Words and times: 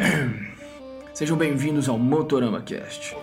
Sejam 1.12 1.36
bem-vindos 1.36 1.88
ao 1.88 1.98
Motorama 1.98 2.60
Cast. 2.62 3.16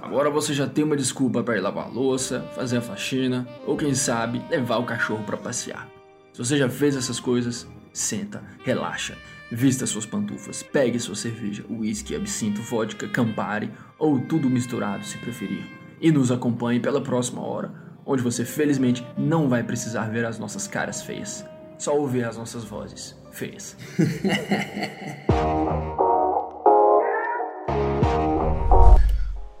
Agora 0.00 0.30
você 0.30 0.54
já 0.54 0.66
tem 0.66 0.84
uma 0.84 0.96
desculpa 0.96 1.42
para 1.42 1.56
ir 1.56 1.60
lavar 1.60 1.86
a 1.86 1.88
louça, 1.88 2.40
fazer 2.54 2.78
a 2.78 2.82
faxina 2.82 3.46
ou 3.66 3.76
quem 3.76 3.94
sabe 3.94 4.42
levar 4.50 4.78
o 4.78 4.84
cachorro 4.84 5.24
para 5.24 5.36
passear. 5.36 5.88
Se 6.32 6.38
você 6.38 6.56
já 6.56 6.68
fez 6.68 6.96
essas 6.96 7.20
coisas, 7.20 7.66
senta, 7.92 8.42
relaxa, 8.64 9.16
vista 9.50 9.86
suas 9.86 10.06
pantufas, 10.06 10.62
pegue 10.62 10.98
sua 10.98 11.14
cerveja, 11.14 11.64
uísque, 11.68 12.16
absinto, 12.16 12.62
vodka, 12.62 13.08
Campari 13.08 13.70
ou 13.98 14.18
tudo 14.20 14.48
misturado 14.48 15.04
se 15.04 15.18
preferir 15.18 15.64
e 16.00 16.10
nos 16.10 16.32
acompanhe 16.32 16.80
pela 16.80 17.00
próxima 17.00 17.42
hora, 17.42 17.72
onde 18.04 18.22
você 18.22 18.44
felizmente 18.44 19.06
não 19.16 19.48
vai 19.48 19.62
precisar 19.62 20.10
ver 20.10 20.24
as 20.24 20.38
nossas 20.38 20.66
caras 20.66 21.02
feias, 21.02 21.44
só 21.78 21.96
ouvir 21.96 22.24
as 22.24 22.36
nossas 22.36 22.64
vozes 22.64 23.21
feias. 23.32 23.76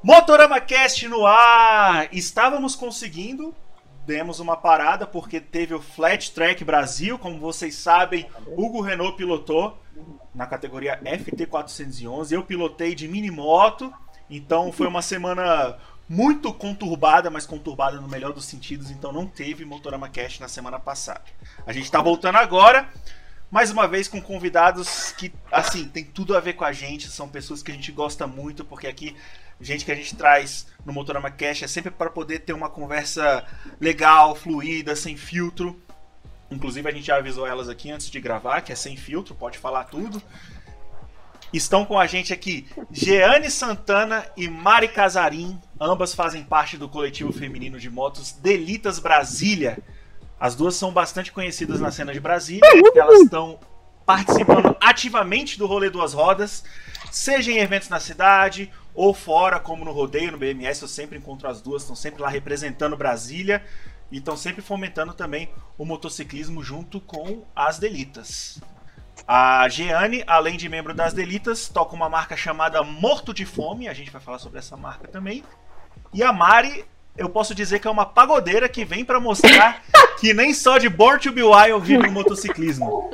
Motorama 0.02 0.60
Cast 0.60 1.06
no 1.06 1.24
ar! 1.24 2.08
Estávamos 2.12 2.74
conseguindo, 2.74 3.54
demos 4.04 4.40
uma 4.40 4.56
parada 4.56 5.06
porque 5.06 5.40
teve 5.40 5.74
o 5.74 5.80
Flat 5.80 6.32
Track 6.32 6.64
Brasil, 6.64 7.16
como 7.18 7.38
vocês 7.38 7.76
sabem, 7.76 8.26
Hugo 8.56 8.80
Renault 8.80 9.16
pilotou 9.16 9.78
na 10.34 10.44
categoria 10.46 11.00
FT411, 11.04 12.32
eu 12.32 12.42
pilotei 12.42 12.94
de 12.96 13.06
mini 13.06 13.30
moto, 13.30 13.92
então 14.28 14.72
foi 14.72 14.88
uma 14.88 15.02
semana 15.02 15.78
muito 16.08 16.52
conturbada, 16.52 17.30
mas 17.30 17.46
conturbada 17.46 18.00
no 18.00 18.08
melhor 18.08 18.32
dos 18.32 18.44
sentidos, 18.44 18.90
então 18.90 19.12
não 19.12 19.26
teve 19.26 19.64
Motorama 19.64 20.08
Cast 20.08 20.40
na 20.40 20.48
semana 20.48 20.80
passada. 20.80 21.22
A 21.66 21.72
gente 21.72 21.84
está 21.84 22.02
voltando 22.02 22.38
agora, 22.38 22.88
mais 23.52 23.70
uma 23.70 23.86
vez 23.86 24.08
com 24.08 24.18
convidados 24.18 25.12
que, 25.12 25.30
assim, 25.50 25.86
tem 25.86 26.02
tudo 26.02 26.34
a 26.34 26.40
ver 26.40 26.54
com 26.54 26.64
a 26.64 26.72
gente, 26.72 27.10
são 27.10 27.28
pessoas 27.28 27.62
que 27.62 27.70
a 27.70 27.74
gente 27.74 27.92
gosta 27.92 28.26
muito, 28.26 28.64
porque 28.64 28.86
aqui 28.86 29.14
gente 29.60 29.84
que 29.84 29.92
a 29.92 29.94
gente 29.94 30.16
traz 30.16 30.66
no 30.86 30.92
Motorama 30.92 31.30
Cash 31.30 31.62
é 31.62 31.66
sempre 31.66 31.90
para 31.90 32.08
poder 32.08 32.40
ter 32.40 32.54
uma 32.54 32.70
conversa 32.70 33.46
legal, 33.78 34.34
fluida, 34.34 34.96
sem 34.96 35.18
filtro. 35.18 35.78
Inclusive 36.50 36.88
a 36.88 36.92
gente 36.92 37.06
já 37.06 37.16
avisou 37.16 37.46
elas 37.46 37.68
aqui 37.68 37.90
antes 37.90 38.10
de 38.10 38.18
gravar, 38.18 38.62
que 38.62 38.72
é 38.72 38.74
sem 38.74 38.96
filtro, 38.96 39.34
pode 39.34 39.58
falar 39.58 39.84
tudo. 39.84 40.20
Estão 41.52 41.84
com 41.84 41.98
a 41.98 42.06
gente 42.06 42.32
aqui 42.32 42.66
Jeane 42.90 43.50
Santana 43.50 44.26
e 44.34 44.48
Mari 44.48 44.88
Casarim, 44.88 45.60
ambas 45.78 46.14
fazem 46.14 46.42
parte 46.42 46.78
do 46.78 46.88
coletivo 46.88 47.30
feminino 47.30 47.78
de 47.78 47.90
motos 47.90 48.32
Delitas 48.32 48.98
Brasília. 48.98 49.78
As 50.42 50.56
duas 50.56 50.74
são 50.74 50.92
bastante 50.92 51.30
conhecidas 51.30 51.80
na 51.80 51.92
cena 51.92 52.12
de 52.12 52.18
Brasília, 52.18 52.68
elas 52.96 53.20
estão 53.20 53.60
participando 54.04 54.76
ativamente 54.80 55.56
do 55.56 55.68
rolê 55.68 55.88
duas 55.88 56.12
rodas, 56.12 56.64
seja 57.12 57.52
em 57.52 57.58
eventos 57.58 57.88
na 57.88 58.00
cidade 58.00 58.68
ou 58.92 59.14
fora, 59.14 59.60
como 59.60 59.84
no 59.84 59.92
rodeio, 59.92 60.32
no 60.32 60.38
BMS, 60.38 60.82
eu 60.82 60.88
sempre 60.88 61.16
encontro 61.16 61.48
as 61.48 61.60
duas, 61.60 61.82
estão 61.82 61.94
sempre 61.94 62.20
lá 62.20 62.28
representando 62.28 62.96
Brasília 62.96 63.64
e 64.10 64.18
estão 64.18 64.36
sempre 64.36 64.62
fomentando 64.62 65.14
também 65.14 65.48
o 65.78 65.84
motociclismo 65.84 66.60
junto 66.60 67.00
com 67.00 67.44
as 67.54 67.78
Delitas. 67.78 68.60
A 69.28 69.68
Jeane, 69.68 70.24
além 70.26 70.56
de 70.56 70.68
membro 70.68 70.92
das 70.92 71.12
Delitas, 71.12 71.68
toca 71.68 71.94
uma 71.94 72.08
marca 72.08 72.36
chamada 72.36 72.82
Morto 72.82 73.32
de 73.32 73.46
Fome, 73.46 73.86
a 73.86 73.94
gente 73.94 74.10
vai 74.10 74.20
falar 74.20 74.40
sobre 74.40 74.58
essa 74.58 74.76
marca 74.76 75.06
também. 75.06 75.44
E 76.12 76.20
a 76.20 76.32
Mari, 76.32 76.84
eu 77.16 77.28
posso 77.28 77.54
dizer 77.54 77.78
que 77.78 77.86
é 77.86 77.90
uma 77.90 78.06
pagodeira 78.06 78.68
que 78.68 78.84
vem 78.84 79.04
para 79.04 79.20
mostrar 79.20 79.82
que 80.20 80.32
nem 80.32 80.54
só 80.54 80.78
de 80.78 80.88
Born 80.88 81.20
to 81.20 81.32
Be 81.32 81.42
Wild 81.42 81.86
vive 81.86 82.06
o 82.06 82.12
motociclismo. 82.12 83.10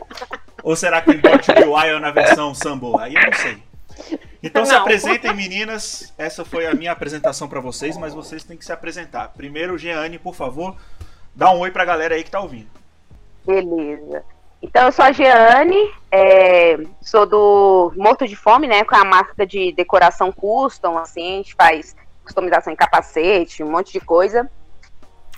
Ou 0.63 0.77
será 0.77 1.01
que 1.03 1.15
Born 1.15 1.39
to 1.39 1.55
Be 1.55 1.65
Wild 1.65 2.01
na 2.01 2.11
versão 2.11 2.55
Sambo? 2.55 2.99
Aí 2.99 3.15
eu 3.15 3.23
não 3.23 3.33
sei. 3.33 3.69
Então 4.43 4.65
se 4.65 4.75
apresentem, 4.75 5.35
meninas. 5.35 6.13
Essa 6.17 6.45
foi 6.45 6.67
a 6.67 6.75
minha 6.75 6.93
apresentação 6.93 7.49
para 7.49 7.61
vocês, 7.61 7.97
mas 7.97 8.15
vocês 8.15 8.45
têm 8.45 8.57
que 8.57 8.65
se 8.65 8.73
apresentar. 8.73 9.29
Primeiro, 9.37 9.77
Jeane, 9.77 10.19
por 10.19 10.35
favor, 10.35 10.77
dá 11.35 11.51
um 11.51 11.59
oi 11.59 11.71
pra 11.71 11.85
galera 11.85 12.15
aí 12.15 12.23
que 12.23 12.31
tá 12.31 12.41
ouvindo. 12.41 12.69
Beleza. 13.45 14.23
Então, 14.61 14.87
eu 14.87 14.93
sou 14.93 15.05
a 15.05 15.13
Jeane, 15.13 15.93
é, 16.11 16.79
sou 17.01 17.25
do 17.25 17.93
Morto 17.97 18.27
de 18.27 18.35
Fome, 18.35 18.67
né? 18.67 18.85
Com 18.85 18.97
a 18.97 19.05
marca 19.05 19.47
de 19.47 19.73
decoração 19.73 20.33
custom, 20.33 20.99
assim, 20.99 21.35
a 21.35 21.37
gente 21.37 21.55
faz 21.55 21.97
customização 22.29 22.73
em 22.73 22.77
capacete, 22.77 23.65
um 23.65 23.71
monte 23.71 23.93
de 23.93 24.01
coisa. 24.01 24.49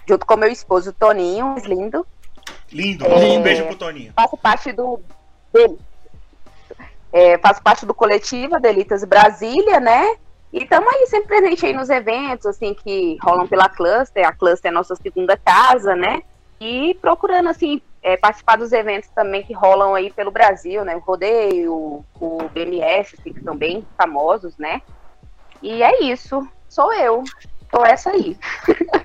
Junto 0.07 0.27
com 0.27 0.37
meu 0.37 0.51
esposo, 0.51 0.93
Toninho, 0.93 1.55
lindo. 1.65 2.07
Lindo, 2.73 3.07
é, 3.07 3.39
um 3.39 3.43
beijo 3.43 3.65
pro 3.67 3.77
Toninho. 3.77 4.13
Faço 4.15 4.37
parte 4.37 4.73
do. 4.73 5.01
Dele, 5.53 5.79
é, 7.13 7.39
faço 7.39 7.63
parte 7.63 7.85
do 7.85 7.95
coletivo 7.95 8.61
Delitas 8.61 9.05
Brasília, 9.05 9.81
né? 9.81 10.17
E 10.53 10.65
estamos 10.65 10.93
aí 10.93 11.07
sempre 11.07 11.29
presente 11.29 11.67
aí 11.67 11.73
nos 11.73 11.89
eventos, 11.89 12.47
assim, 12.47 12.75
que 12.75 13.17
rolam 13.23 13.47
pela 13.47 13.69
Cluster. 13.69 14.27
A 14.27 14.33
Cluster 14.33 14.69
é 14.71 14.73
a 14.73 14.77
nossa 14.77 14.97
segunda 14.97 15.37
casa, 15.37 15.95
né? 15.95 16.23
E 16.61 16.95
procurando, 17.01 17.49
assim, 17.49 17.81
é, 18.03 18.17
participar 18.17 18.57
dos 18.57 18.73
eventos 18.73 19.09
também 19.11 19.43
que 19.43 19.53
rolam 19.53 19.95
aí 19.95 20.13
pelo 20.13 20.31
Brasil, 20.31 20.85
né? 20.85 20.97
O 20.97 21.01
Rodeio, 21.01 22.05
o 22.21 22.49
BMF, 22.53 23.17
assim, 23.19 23.33
que 23.33 23.43
são 23.43 23.57
bem 23.57 23.87
famosos, 23.97 24.57
né? 24.59 24.83
E 25.63 25.83
é 25.83 26.03
isso. 26.03 26.47
Sou 26.71 26.95
eu. 26.95 27.25
Sou 27.69 27.85
essa 27.85 28.11
aí. 28.11 28.39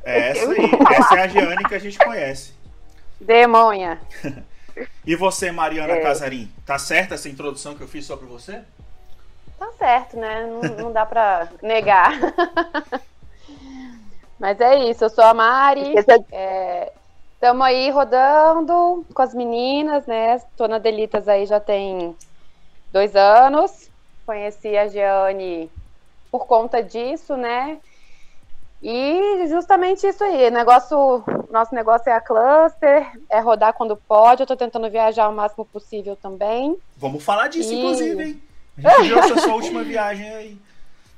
É 0.04 0.30
essa 0.30 0.52
aí. 0.52 0.72
Essa 0.98 1.16
é 1.16 1.22
a 1.24 1.28
Giane 1.28 1.64
que 1.66 1.76
a 1.76 1.80
gente 1.80 1.98
conhece. 1.98 2.54
Demonha. 3.20 4.00
E 5.08 5.16
você, 5.16 5.54
Mariana 5.54 5.94
é. 5.94 6.02
Casarim, 6.02 6.52
tá 6.66 6.78
certa 6.78 7.16
essa 7.16 7.30
introdução 7.30 7.76
que 7.76 7.82
eu 7.82 7.88
fiz 7.88 8.06
sobre 8.06 8.26
você? 8.26 8.62
Tá 9.58 9.70
certo, 9.78 10.18
né? 10.18 10.46
Não, 10.46 10.62
não 10.84 10.92
dá 10.92 11.06
pra 11.06 11.48
negar. 11.62 12.12
Mas 14.38 14.60
é 14.60 14.90
isso, 14.90 15.06
eu 15.06 15.10
sou 15.10 15.24
a 15.24 15.34
Mari. 15.34 15.96
Estamos 15.96 16.28
é, 16.34 17.70
aí 17.70 17.90
rodando 17.90 19.06
com 19.14 19.22
as 19.22 19.34
meninas, 19.34 20.06
né? 20.06 20.42
Tô 20.58 20.68
na 20.68 20.78
Delitas 20.78 21.30
aí 21.30 21.46
já 21.46 21.62
tem 21.62 22.14
dois 22.92 23.16
anos. 23.16 23.90
Conheci 24.26 24.76
a 24.76 24.90
Giane 24.90 25.72
por 26.38 26.46
conta 26.46 26.84
disso, 26.84 27.38
né? 27.38 27.78
E 28.84 29.48
justamente 29.48 30.06
isso 30.06 30.22
aí, 30.22 30.52
negócio, 30.52 31.24
nosso 31.50 31.74
negócio 31.74 32.10
é 32.10 32.14
a 32.14 32.20
cluster, 32.20 33.10
é 33.30 33.40
rodar 33.40 33.74
quando 33.74 33.96
pode. 33.96 34.44
Eu 34.44 34.48
tô 34.48 34.56
tentando 34.56 34.90
viajar 34.90 35.30
o 35.30 35.34
máximo 35.34 35.66
possível 35.66 36.16
também. 36.16 36.78
Vamos 36.98 37.24
falar 37.24 37.48
disso, 37.48 37.74
e... 37.74 37.80
inclusive, 37.80 38.24
hein? 38.24 38.42
A 38.78 38.90
gente 38.90 39.08
viu 39.08 39.20
essa 39.20 39.38
sua 39.40 39.56
última 39.56 39.82
viagem 39.86 40.30
aí. 40.30 40.58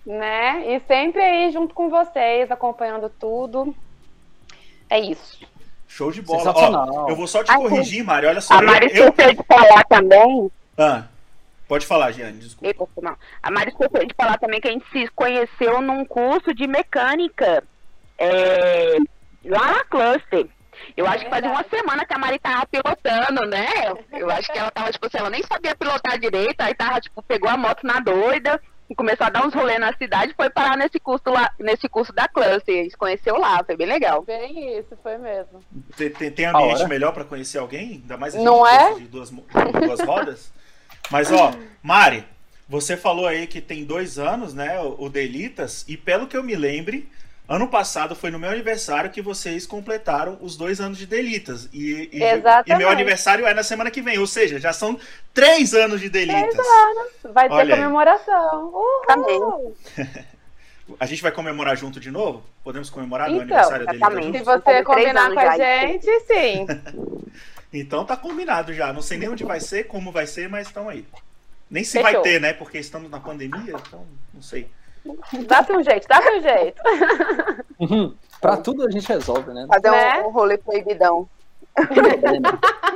Né? 0.06 0.76
E 0.76 0.80
sempre 0.82 1.22
aí 1.22 1.52
junto 1.52 1.74
com 1.74 1.90
vocês, 1.90 2.50
acompanhando 2.52 3.10
tudo. 3.10 3.76
É 4.90 5.00
isso. 5.00 5.40
Show 5.88 6.12
de 6.12 6.22
bola. 6.22 6.54
Ó, 6.56 7.10
eu 7.10 7.16
vou 7.16 7.28
só 7.28 7.44
te 7.44 7.54
corrigir, 7.54 8.06
Mari. 8.06 8.28
Olha 8.28 8.40
só. 8.40 8.54
A 8.54 8.62
Mari 8.62 8.86
eu... 8.94 9.10
esqueceu 9.10 9.34
de 9.34 9.44
falar 9.44 9.84
também. 9.86 10.52
Ah. 10.78 11.06
Pode 11.68 11.86
falar, 11.86 12.12
Giane, 12.12 12.40
desculpa. 12.40 12.88
Não. 13.02 13.18
A 13.44 13.52
Mari 13.52 13.72
esqueceu 13.72 14.06
de 14.06 14.14
falar 14.16 14.38
também 14.38 14.62
que 14.62 14.68
a 14.68 14.72
gente 14.72 14.90
se 14.90 15.08
conheceu 15.10 15.82
num 15.82 16.06
curso 16.06 16.54
de 16.54 16.66
mecânica 16.66 17.64
é, 18.18 18.98
lá 19.44 19.74
na 19.74 19.84
Cluster. 19.84 20.48
Eu 20.96 21.06
acho 21.08 21.26
que 21.26 21.30
fazia 21.30 21.50
uma 21.50 21.66
semana 21.70 22.06
que 22.06 22.14
a 22.14 22.18
Mari 22.18 22.40
tava 22.40 22.66
pilotando, 22.68 23.46
né? 23.48 23.68
Eu 24.14 24.30
acho 24.30 24.52
que 24.52 24.58
ela 24.58 24.72
tava, 24.72 24.92
tipo 24.92 25.08
assim, 25.08 25.18
ela 25.18 25.30
nem 25.30 25.44
sabia 25.44 25.76
pilotar 25.76 26.20
direito, 26.20 26.62
aí 26.62 26.74
tava, 26.74 27.02
tipo, 27.02 27.22
pegou 27.24 27.50
a 27.50 27.58
moto 27.58 27.86
na 27.86 28.00
doida 28.00 28.62
e 28.90 28.96
começou 28.96 29.28
a 29.28 29.30
dar 29.30 29.46
uns 29.46 29.54
rolês 29.54 29.80
na 29.80 29.94
cidade 29.98 30.34
foi 30.34 30.50
parar 30.50 30.78
nesse 30.78 31.00
curso 31.00 31.30
lá, 31.30 31.52
nesse 31.60 31.90
curso 31.90 32.14
da 32.14 32.28
Cluster. 32.28 32.80
A 32.80 32.84
gente 32.84 32.98
conheceu 32.98 33.38
lá, 33.38 33.62
foi 33.64 33.76
bem 33.76 33.88
legal. 33.88 34.22
Bem 34.22 34.78
isso, 34.80 34.98
foi 35.04 35.18
mesmo. 35.18 35.62
Tem, 35.98 36.10
tem, 36.10 36.32
tem 36.32 36.46
ambiente 36.46 36.88
melhor 36.88 37.12
para 37.12 37.26
conhecer 37.26 37.58
alguém? 37.58 38.02
Ainda 38.02 38.18
mais 38.18 38.34
a 38.34 38.38
gente 38.38 38.46
Não 38.46 38.66
é? 38.66 38.94
de 38.94 39.08
duas, 39.08 39.30
de 39.30 39.86
duas 39.86 40.00
rodas? 40.02 40.54
Mas, 41.10 41.32
ó, 41.32 41.54
Mari, 41.82 42.26
você 42.68 42.98
falou 42.98 43.28
aí 43.28 43.48
que 43.48 43.62
tem 43.62 43.86
dois 43.86 44.20
anos, 44.20 44.54
né, 44.54 44.80
o 44.82 45.08
Delitas, 45.10 45.86
e 45.88 45.96
pelo 45.96 46.28
que 46.28 46.36
eu 46.36 46.44
me 46.44 46.56
lembre, 46.56 47.10
ano 47.48 47.68
passado 47.70 48.14
foi 48.14 48.30
no 48.30 48.38
meu 48.38 48.50
aniversário 48.50 49.10
que 49.10 49.22
vocês 49.22 49.66
completaram 49.66 50.38
os 50.42 50.58
dois 50.58 50.82
anos 50.82 50.98
de 50.98 51.06
Delitas. 51.06 51.70
E, 51.72 52.10
e, 52.12 52.22
Exatamente. 52.22 52.72
e 52.72 52.76
meu 52.76 52.90
aniversário 52.90 53.46
é 53.46 53.54
na 53.54 53.64
semana 53.64 53.90
que 53.90 54.02
vem, 54.02 54.20
ou 54.20 54.28
seja, 54.28 54.60
já 54.60 54.74
são 54.74 55.00
três 55.34 55.74
anos 55.74 56.02
de 56.02 56.10
Delitas. 56.10 56.42
Três 56.42 56.68
anos. 56.68 57.34
Vai 57.34 57.48
ter 57.48 57.56
Olha 57.56 57.76
comemoração. 57.78 58.66
Uhul. 58.66 59.76
A 61.00 61.06
gente 61.06 61.22
vai 61.22 61.34
comemorar 61.34 61.76
junto 61.76 62.00
de 62.00 62.10
novo? 62.10 62.44
Podemos 62.64 62.90
comemorar 62.90 63.28
então, 63.28 63.38
no 63.38 63.44
aniversário 63.44 63.86
dele? 63.86 64.38
Se 64.38 64.44
você 64.44 64.84
combinar 64.84 65.34
com 65.34 65.40
a 65.40 65.58
gente, 65.58 66.08
sim. 66.22 66.66
Então 67.80 68.06
tá 68.06 68.18
combinado 68.18 68.74
já. 68.74 68.92
Não 68.92 69.02
sei 69.02 69.18
nem 69.18 69.30
onde 69.30 69.44
vai 69.44 69.60
ser, 69.60 69.86
como 69.86 70.12
vai 70.12 70.28
ser, 70.28 70.50
mas 70.50 70.68
estão 70.68 70.90
aí. 70.90 71.06
Nem 71.70 71.84
se 71.84 71.94
Fechou. 71.94 72.12
vai 72.12 72.22
ter, 72.22 72.40
né? 72.40 72.54
Porque 72.54 72.78
estamos 72.78 73.10
na 73.10 73.20
pandemia, 73.20 73.76
então 73.88 74.06
não 74.34 74.42
sei. 74.42 74.70
Dá 75.48 75.66
um 75.70 75.84
jeito, 75.84 76.08
dá 76.08 76.20
um 76.20 76.42
jeito. 76.42 76.82
Uhum. 77.80 78.16
Pra 78.42 78.58
tudo 78.58 78.86
a 78.86 78.92
gente 78.92 79.08
resolve, 79.08 79.54
né? 79.54 79.66
Fazer 79.68 79.92
né? 79.92 80.22
um 80.22 80.32
rolê 80.32 80.58
proibidão. 80.58 81.30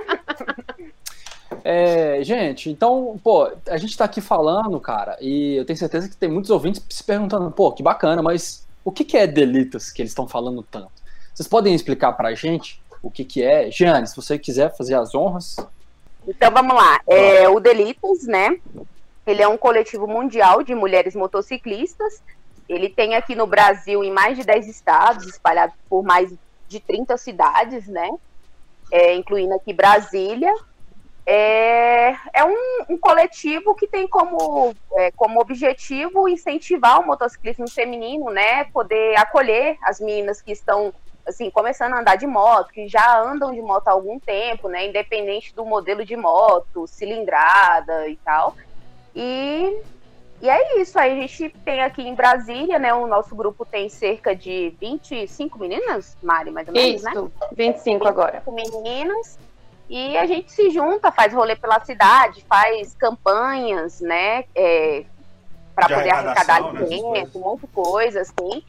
É, 1.63 2.23
gente, 2.23 2.69
então, 2.71 3.19
pô, 3.23 3.51
a 3.67 3.77
gente 3.77 3.95
tá 3.95 4.05
aqui 4.05 4.19
falando, 4.19 4.79
cara, 4.79 5.15
e 5.21 5.57
eu 5.57 5.65
tenho 5.65 5.77
certeza 5.77 6.09
que 6.09 6.17
tem 6.17 6.29
muitos 6.29 6.49
ouvintes 6.49 6.83
se 6.89 7.03
perguntando, 7.03 7.51
pô, 7.51 7.71
que 7.71 7.83
bacana, 7.83 8.21
mas 8.21 8.65
o 8.83 8.91
que, 8.91 9.03
que 9.03 9.15
é 9.15 9.27
Delitas 9.27 9.91
que 9.91 10.01
eles 10.01 10.11
estão 10.11 10.27
falando 10.27 10.63
tanto? 10.63 10.91
Vocês 11.33 11.47
podem 11.47 11.75
explicar 11.75 12.13
pra 12.13 12.33
gente 12.33 12.80
o 13.01 13.09
que, 13.09 13.25
que 13.25 13.44
é? 13.44 13.69
Jeane, 13.71 14.07
se 14.07 14.15
você 14.15 14.38
quiser 14.38 14.75
fazer 14.75 14.95
as 14.95 15.15
honras. 15.15 15.56
Então 16.27 16.51
vamos 16.51 16.75
lá. 16.75 17.00
É, 17.07 17.50
o 17.50 17.59
Delitas, 17.59 18.24
né? 18.27 18.57
Ele 19.25 19.42
é 19.42 19.48
um 19.48 19.57
coletivo 19.57 20.07
mundial 20.07 20.63
de 20.63 20.75
mulheres 20.75 21.15
motociclistas. 21.15 22.21
Ele 22.69 22.89
tem 22.89 23.15
aqui 23.15 23.36
no 23.36 23.48
Brasil 23.48 24.03
em 24.03 24.12
mais 24.12 24.38
de 24.38 24.44
10 24.44 24.68
estados, 24.68 25.25
espalhados 25.25 25.75
por 25.89 26.03
mais 26.03 26.33
de 26.68 26.80
30 26.80 27.18
cidades, 27.18 27.88
né? 27.88 28.09
É, 28.92 29.15
incluindo 29.15 29.53
aqui 29.53 29.74
Brasília. 29.74 30.53
É, 31.25 32.15
é 32.33 32.44
um, 32.44 32.86
um, 32.89 32.98
coletivo 32.98 33.75
que 33.75 33.88
tem 33.88 34.07
como, 34.07 34.74
é, 34.94 35.12
como 35.12 35.39
objetivo 35.39 36.27
incentivar 36.27 37.00
o 37.00 37.06
motociclismo 37.06 37.69
feminino, 37.69 38.31
né? 38.31 38.63
Poder 38.65 39.18
acolher 39.18 39.77
as 39.83 40.00
meninas 40.00 40.42
que 40.42 40.51
estão 40.51 40.94
assim, 41.25 41.50
começando 41.50 41.94
a 41.94 42.00
andar 42.00 42.15
de 42.15 42.27
moto, 42.27 42.69
que 42.71 42.88
já 42.88 43.19
andam 43.21 43.53
de 43.53 43.62
moto 43.62 43.88
há 43.88 43.91
algum 43.91 44.19
tempo, 44.19 44.68
né? 44.68 44.88
Independente 44.88 45.53
do 45.53 45.65
modelo 45.65 46.03
de 46.06 46.15
moto, 46.15 46.88
cilindrada 46.88 48.07
e 48.07 48.15
tal. 48.18 48.56
E, 49.15 49.81
e 50.41 50.50
é 50.50 50.81
isso. 50.81 50.97
Aí 50.97 51.12
a 51.12 51.27
gente 51.27 51.50
tem 51.63 51.81
aqui 51.81 52.01
em 52.01 52.15
Brasília, 52.15 52.79
né? 52.79 52.94
O 52.94 53.07
nosso 53.07 53.35
grupo 53.35 53.65
tem 53.65 53.89
cerca 53.89 54.35
de 54.35 54.73
25 54.79 55.59
meninas, 55.59 56.18
Mari, 56.21 56.51
mais 56.51 56.68
ou 56.68 56.73
menos, 56.73 57.01
isso, 57.03 57.24
né? 57.24 57.31
25 57.56 58.07
agora. 58.07 58.44
25 58.45 58.81
meninas. 58.81 59.39
E 59.89 60.17
a 60.17 60.25
gente 60.25 60.50
se 60.51 60.69
junta, 60.69 61.12
faz 61.12 61.33
rolê 61.33 61.53
pela 61.53 61.83
cidade, 61.83 62.45
faz 62.47 62.95
campanhas, 62.95 64.00
né? 64.00 64.45
É, 64.56 65.03
para 65.75 65.88
poder 65.88 66.09
arrecadar 66.09 66.57
alimento, 66.57 67.12
né, 67.12 67.27
um 67.35 67.39
monte 67.39 67.62
de 67.62 67.68
coisa, 67.68 68.21
assim. 68.21 68.63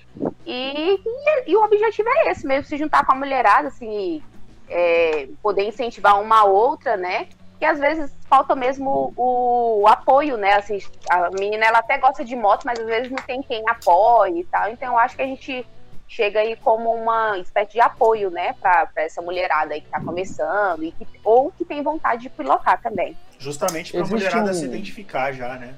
E, 0.46 1.00
e, 1.04 1.50
e, 1.50 1.56
o 1.56 1.64
objetivo 1.64 2.08
é 2.08 2.30
esse 2.30 2.46
mesmo, 2.46 2.64
se 2.64 2.76
juntar 2.76 3.04
com 3.04 3.12
a 3.12 3.14
mulherada, 3.14 3.68
assim, 3.68 4.22
é, 4.68 5.28
poder 5.42 5.64
incentivar 5.64 6.20
uma 6.20 6.40
a 6.40 6.44
outra, 6.44 6.96
né? 6.96 7.28
Que 7.58 7.64
às 7.64 7.78
vezes 7.78 8.12
falta 8.28 8.56
mesmo 8.56 9.12
o, 9.16 9.82
o, 9.82 9.86
apoio, 9.86 10.36
né? 10.36 10.54
Assim, 10.54 10.78
a 11.08 11.30
menina 11.30 11.64
ela 11.64 11.78
até 11.78 11.98
gosta 11.98 12.24
de 12.24 12.34
moto, 12.34 12.64
mas 12.64 12.78
às 12.78 12.86
vezes 12.86 13.10
não 13.10 13.18
tem 13.18 13.42
quem 13.42 13.62
apoie 13.68 14.40
e 14.40 14.44
tal. 14.44 14.70
Então 14.70 14.92
eu 14.92 14.98
acho 14.98 15.14
que 15.14 15.22
a 15.22 15.26
gente 15.26 15.64
chega 16.12 16.40
aí 16.40 16.56
como 16.56 16.92
uma 16.92 17.38
espécie 17.38 17.72
de 17.72 17.80
apoio, 17.80 18.30
né, 18.30 18.54
para 18.60 18.90
essa 18.96 19.22
mulherada 19.22 19.72
aí 19.72 19.80
que 19.80 19.86
está 19.86 19.98
começando 19.98 20.84
e 20.84 20.92
que, 20.92 21.06
ou 21.24 21.50
que 21.50 21.64
tem 21.64 21.82
vontade 21.82 22.22
de 22.22 22.28
pilotar 22.28 22.80
também. 22.82 23.16
Justamente 23.38 23.92
para 23.92 24.02
a 24.02 24.06
mulherada 24.06 24.50
um... 24.50 24.54
se 24.54 24.64
identificar 24.64 25.32
já, 25.32 25.54
né? 25.56 25.74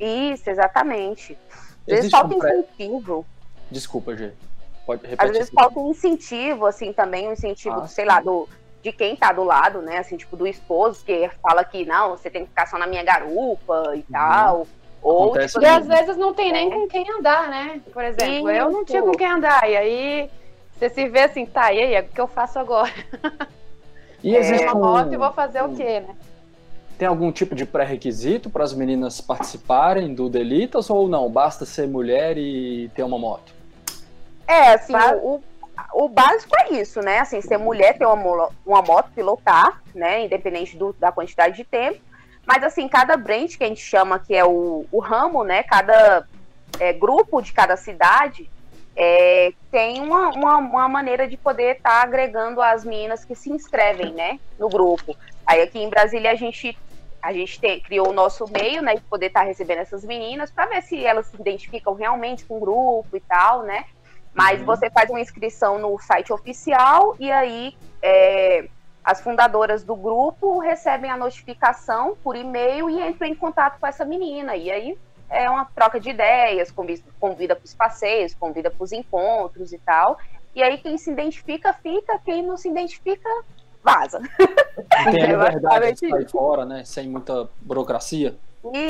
Isso, 0.00 0.48
exatamente. 0.48 1.36
Às 1.86 1.94
vezes 1.94 2.10
falta 2.10 2.34
um 2.34 2.38
incentivo. 2.38 3.26
Desculpa, 3.70 4.16
Gê. 4.16 4.32
Pode 4.86 5.02
repetir. 5.02 5.24
Às 5.24 5.30
vezes 5.36 5.50
falta 5.50 5.78
um 5.78 5.90
incentivo, 5.90 6.66
assim, 6.66 6.92
também, 6.92 7.28
um 7.28 7.32
incentivo, 7.32 7.80
ah, 7.80 7.86
sei 7.86 8.04
sim. 8.04 8.10
lá, 8.10 8.20
do, 8.20 8.48
de 8.82 8.92
quem 8.92 9.14
tá 9.14 9.32
do 9.32 9.44
lado, 9.44 9.82
né? 9.82 9.98
Assim, 9.98 10.16
tipo, 10.16 10.36
do 10.36 10.46
esposo, 10.46 11.04
que 11.04 11.30
fala 11.42 11.64
que 11.64 11.84
não, 11.84 12.10
você 12.10 12.30
tem 12.30 12.42
que 12.42 12.48
ficar 12.48 12.66
só 12.66 12.78
na 12.78 12.86
minha 12.86 13.02
garupa 13.02 13.92
e 13.94 13.98
uhum. 13.98 14.04
tal. 14.10 14.66
Ou, 15.02 15.38
tipo, 15.38 15.62
e 15.62 15.66
às 15.66 15.86
vezes 15.86 16.16
não 16.16 16.34
tem 16.34 16.52
nem 16.52 16.70
é. 16.70 16.74
com 16.74 16.86
quem 16.88 17.10
andar, 17.10 17.48
né? 17.48 17.80
Por 17.92 18.04
exemplo, 18.04 18.50
Isso. 18.50 18.58
eu 18.58 18.70
não 18.70 18.84
tinha 18.84 19.02
com 19.02 19.12
quem 19.12 19.26
andar. 19.26 19.68
E 19.68 19.76
aí 19.76 20.30
você 20.76 20.90
se 20.90 21.08
vê 21.08 21.22
assim, 21.22 21.46
tá, 21.46 21.72
e 21.72 21.78
aí, 21.78 22.00
o 22.00 22.08
que 22.08 22.20
eu 22.20 22.26
faço 22.26 22.58
agora? 22.58 22.92
E 24.22 24.36
existe 24.36 24.66
uma 24.66 24.74
moto 24.74 25.12
e 25.12 25.16
vou 25.16 25.32
fazer 25.32 25.62
o 25.62 25.74
quê, 25.74 26.00
né? 26.00 26.14
Tem 27.00 27.08
algum 27.08 27.32
tipo 27.32 27.54
de 27.54 27.64
pré-requisito 27.64 28.50
para 28.50 28.62
as 28.62 28.74
meninas 28.74 29.22
participarem 29.22 30.12
do 30.14 30.28
Delitas 30.28 30.90
ou 30.90 31.08
não? 31.08 31.30
Basta 31.30 31.64
ser 31.64 31.88
mulher 31.88 32.36
e 32.36 32.90
ter 32.94 33.02
uma 33.02 33.18
moto? 33.18 33.54
É, 34.46 34.74
assim, 34.74 34.92
o, 35.22 35.40
o 35.94 36.08
básico 36.10 36.54
é 36.58 36.74
isso, 36.74 37.00
né? 37.00 37.20
Assim, 37.20 37.40
ser 37.40 37.56
mulher, 37.56 37.96
ter 37.96 38.04
uma, 38.04 38.50
uma 38.66 38.82
moto, 38.82 39.10
pilotar, 39.14 39.80
né? 39.94 40.26
Independente 40.26 40.76
do, 40.76 40.94
da 41.00 41.10
quantidade 41.10 41.56
de 41.56 41.64
tempo. 41.64 41.98
Mas, 42.44 42.62
assim, 42.62 42.86
cada 42.86 43.16
branch 43.16 43.56
que 43.56 43.64
a 43.64 43.68
gente 43.68 43.80
chama 43.80 44.18
que 44.18 44.34
é 44.34 44.44
o, 44.44 44.84
o 44.92 44.98
ramo, 44.98 45.42
né? 45.42 45.62
Cada 45.62 46.26
é, 46.78 46.92
grupo 46.92 47.40
de 47.40 47.54
cada 47.54 47.78
cidade 47.78 48.50
é, 48.94 49.54
tem 49.70 50.02
uma, 50.02 50.28
uma, 50.28 50.58
uma, 50.58 50.86
maneira 50.86 51.26
de 51.26 51.38
poder 51.38 51.76
estar 51.76 51.98
tá 51.98 52.02
agregando 52.02 52.60
as 52.60 52.84
meninas 52.84 53.24
que 53.24 53.34
se 53.34 53.50
inscrevem, 53.50 54.12
né? 54.12 54.38
No 54.58 54.68
grupo. 54.68 55.16
Aí 55.46 55.62
aqui 55.62 55.78
em 55.78 55.88
Brasília 55.88 56.32
a 56.32 56.34
gente 56.34 56.76
a 57.22 57.32
gente 57.32 57.60
tem, 57.60 57.80
criou 57.80 58.10
o 58.10 58.12
nosso 58.12 58.44
meio, 58.50 58.82
né, 58.82 58.94
de 58.94 59.02
poder 59.02 59.26
estar 59.26 59.40
tá 59.40 59.46
recebendo 59.46 59.78
essas 59.78 60.04
meninas 60.04 60.50
para 60.50 60.66
ver 60.66 60.82
se 60.82 61.04
elas 61.04 61.26
se 61.26 61.36
identificam 61.36 61.94
realmente 61.94 62.44
com 62.44 62.56
o 62.56 62.60
grupo 62.60 63.16
e 63.16 63.20
tal, 63.20 63.62
né? 63.62 63.84
Mas 64.32 64.60
uhum. 64.60 64.66
você 64.66 64.90
faz 64.90 65.10
uma 65.10 65.20
inscrição 65.20 65.78
no 65.78 65.98
site 65.98 66.32
oficial 66.32 67.16
e 67.18 67.30
aí 67.30 67.76
é, 68.02 68.68
as 69.04 69.20
fundadoras 69.20 69.82
do 69.82 69.96
grupo 69.96 70.58
recebem 70.60 71.10
a 71.10 71.16
notificação 71.16 72.16
por 72.22 72.36
e-mail 72.36 72.88
e 72.88 73.00
entram 73.00 73.28
em 73.28 73.34
contato 73.34 73.78
com 73.80 73.86
essa 73.86 74.04
menina. 74.04 74.56
E 74.56 74.70
aí 74.70 74.98
é 75.28 75.48
uma 75.50 75.64
troca 75.64 75.98
de 75.98 76.10
ideias, 76.10 76.72
convida 77.18 77.56
para 77.56 77.64
os 77.64 77.74
passeios, 77.74 78.34
convida 78.34 78.70
para 78.70 78.82
os 78.82 78.92
encontros 78.92 79.72
e 79.72 79.78
tal. 79.78 80.18
E 80.54 80.62
aí 80.62 80.78
quem 80.78 80.98
se 80.98 81.10
identifica 81.10 81.72
fica, 81.72 82.18
quem 82.24 82.42
não 82.42 82.56
se 82.56 82.68
identifica 82.68 83.28
vaza. 83.82 84.20
Tem 85.10 85.22
a 85.22 85.26
liberdade 85.26 85.92
de 85.92 86.08
sair 86.08 86.28
fora, 86.28 86.64
né? 86.64 86.84
Sem 86.84 87.08
muita 87.08 87.48
burocracia. 87.60 88.36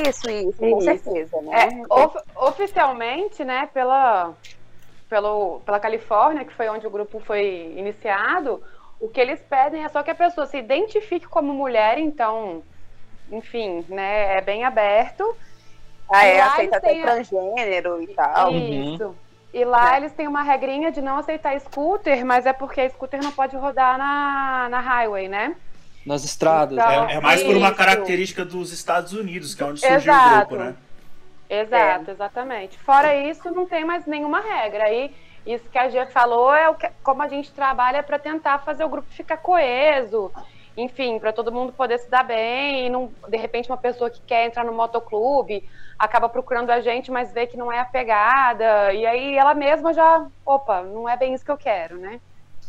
Isso, 0.07 0.29
isso, 0.29 0.57
com 0.57 0.77
isso. 0.77 0.81
certeza, 0.81 1.41
né? 1.41 1.69
É, 1.69 1.93
of, 1.93 2.17
oficialmente, 2.35 3.43
né, 3.45 3.69
pela, 3.73 4.33
pelo, 5.09 5.61
pela 5.61 5.79
Califórnia, 5.79 6.43
que 6.43 6.53
foi 6.53 6.67
onde 6.67 6.85
o 6.85 6.89
grupo 6.89 7.21
foi 7.21 7.73
iniciado, 7.77 8.61
o 8.99 9.07
que 9.07 9.19
eles 9.19 9.41
pedem 9.49 9.85
é 9.85 9.89
só 9.89 10.03
que 10.03 10.11
a 10.11 10.15
pessoa 10.15 10.45
se 10.45 10.57
identifique 10.57 11.25
como 11.25 11.53
mulher, 11.53 11.97
então, 11.97 12.61
enfim, 13.31 13.85
né, 13.87 14.37
é 14.37 14.41
bem 14.41 14.65
aberto. 14.65 15.35
Ah, 16.09 16.25
é, 16.25 16.41
aceita 16.41 16.77
até 16.77 17.01
transgênero 17.01 18.01
e 18.01 18.07
tal. 18.07 18.51
Isso. 18.51 19.05
Uhum. 19.05 19.15
E 19.53 19.65
lá 19.65 19.95
é. 19.95 19.97
eles 19.97 20.13
têm 20.13 20.27
uma 20.27 20.41
regrinha 20.41 20.91
de 20.91 21.01
não 21.01 21.17
aceitar 21.17 21.59
scooter, 21.59 22.25
mas 22.25 22.45
é 22.45 22.53
porque 22.53 22.81
a 22.81 22.89
scooter 22.89 23.21
não 23.21 23.31
pode 23.31 23.55
rodar 23.57 23.97
na, 23.97 24.69
na 24.69 24.79
highway, 24.79 25.27
né? 25.27 25.55
Nas 26.05 26.23
estradas. 26.23 26.77
Então, 26.77 27.09
é, 27.09 27.15
é, 27.15 27.19
mais 27.19 27.43
por 27.43 27.55
uma 27.55 27.73
característica 27.73 28.45
dos 28.45 28.71
Estados 28.71 29.13
Unidos, 29.13 29.53
que 29.53 29.61
é 29.61 29.65
onde 29.65 29.81
surgiu 29.81 29.97
Exato. 29.97 30.35
o 30.35 30.47
grupo, 30.47 30.55
né? 30.55 30.75
Exato, 31.49 32.09
é. 32.09 32.13
exatamente. 32.13 32.79
Fora 32.79 33.13
isso, 33.13 33.51
não 33.51 33.65
tem 33.65 33.83
mais 33.83 34.05
nenhuma 34.05 34.39
regra. 34.39 34.85
Aí, 34.85 35.13
isso 35.45 35.69
que 35.69 35.77
a 35.77 35.89
Gia 35.89 36.07
falou 36.07 36.53
é 36.53 36.69
o 36.69 36.75
que, 36.75 36.89
como 37.03 37.21
a 37.21 37.27
gente 37.27 37.51
trabalha 37.51 38.01
para 38.01 38.17
tentar 38.17 38.59
fazer 38.59 38.85
o 38.85 38.89
grupo 38.89 39.07
ficar 39.11 39.37
coeso, 39.37 40.31
enfim, 40.81 41.19
para 41.19 41.31
todo 41.31 41.51
mundo 41.51 41.73
poder 41.73 41.97
se 41.99 42.09
dar 42.09 42.23
bem 42.23 42.87
e 42.87 42.89
não, 42.89 43.11
de 43.27 43.37
repente 43.37 43.69
uma 43.69 43.77
pessoa 43.77 44.09
que 44.09 44.21
quer 44.21 44.45
entrar 44.45 44.63
no 44.63 44.73
motoclube 44.73 45.63
acaba 45.97 46.27
procurando 46.27 46.71
a 46.71 46.81
gente, 46.81 47.11
mas 47.11 47.31
vê 47.31 47.45
que 47.45 47.55
não 47.55 47.71
é 47.71 47.79
a 47.79 47.85
pegada, 47.85 48.91
e 48.93 49.05
aí 49.05 49.37
ela 49.37 49.53
mesma 49.53 49.93
já, 49.93 50.25
opa, 50.45 50.81
não 50.81 51.07
é 51.07 51.15
bem 51.15 51.33
isso 51.33 51.45
que 51.45 51.51
eu 51.51 51.57
quero, 51.57 51.97
né? 51.97 52.19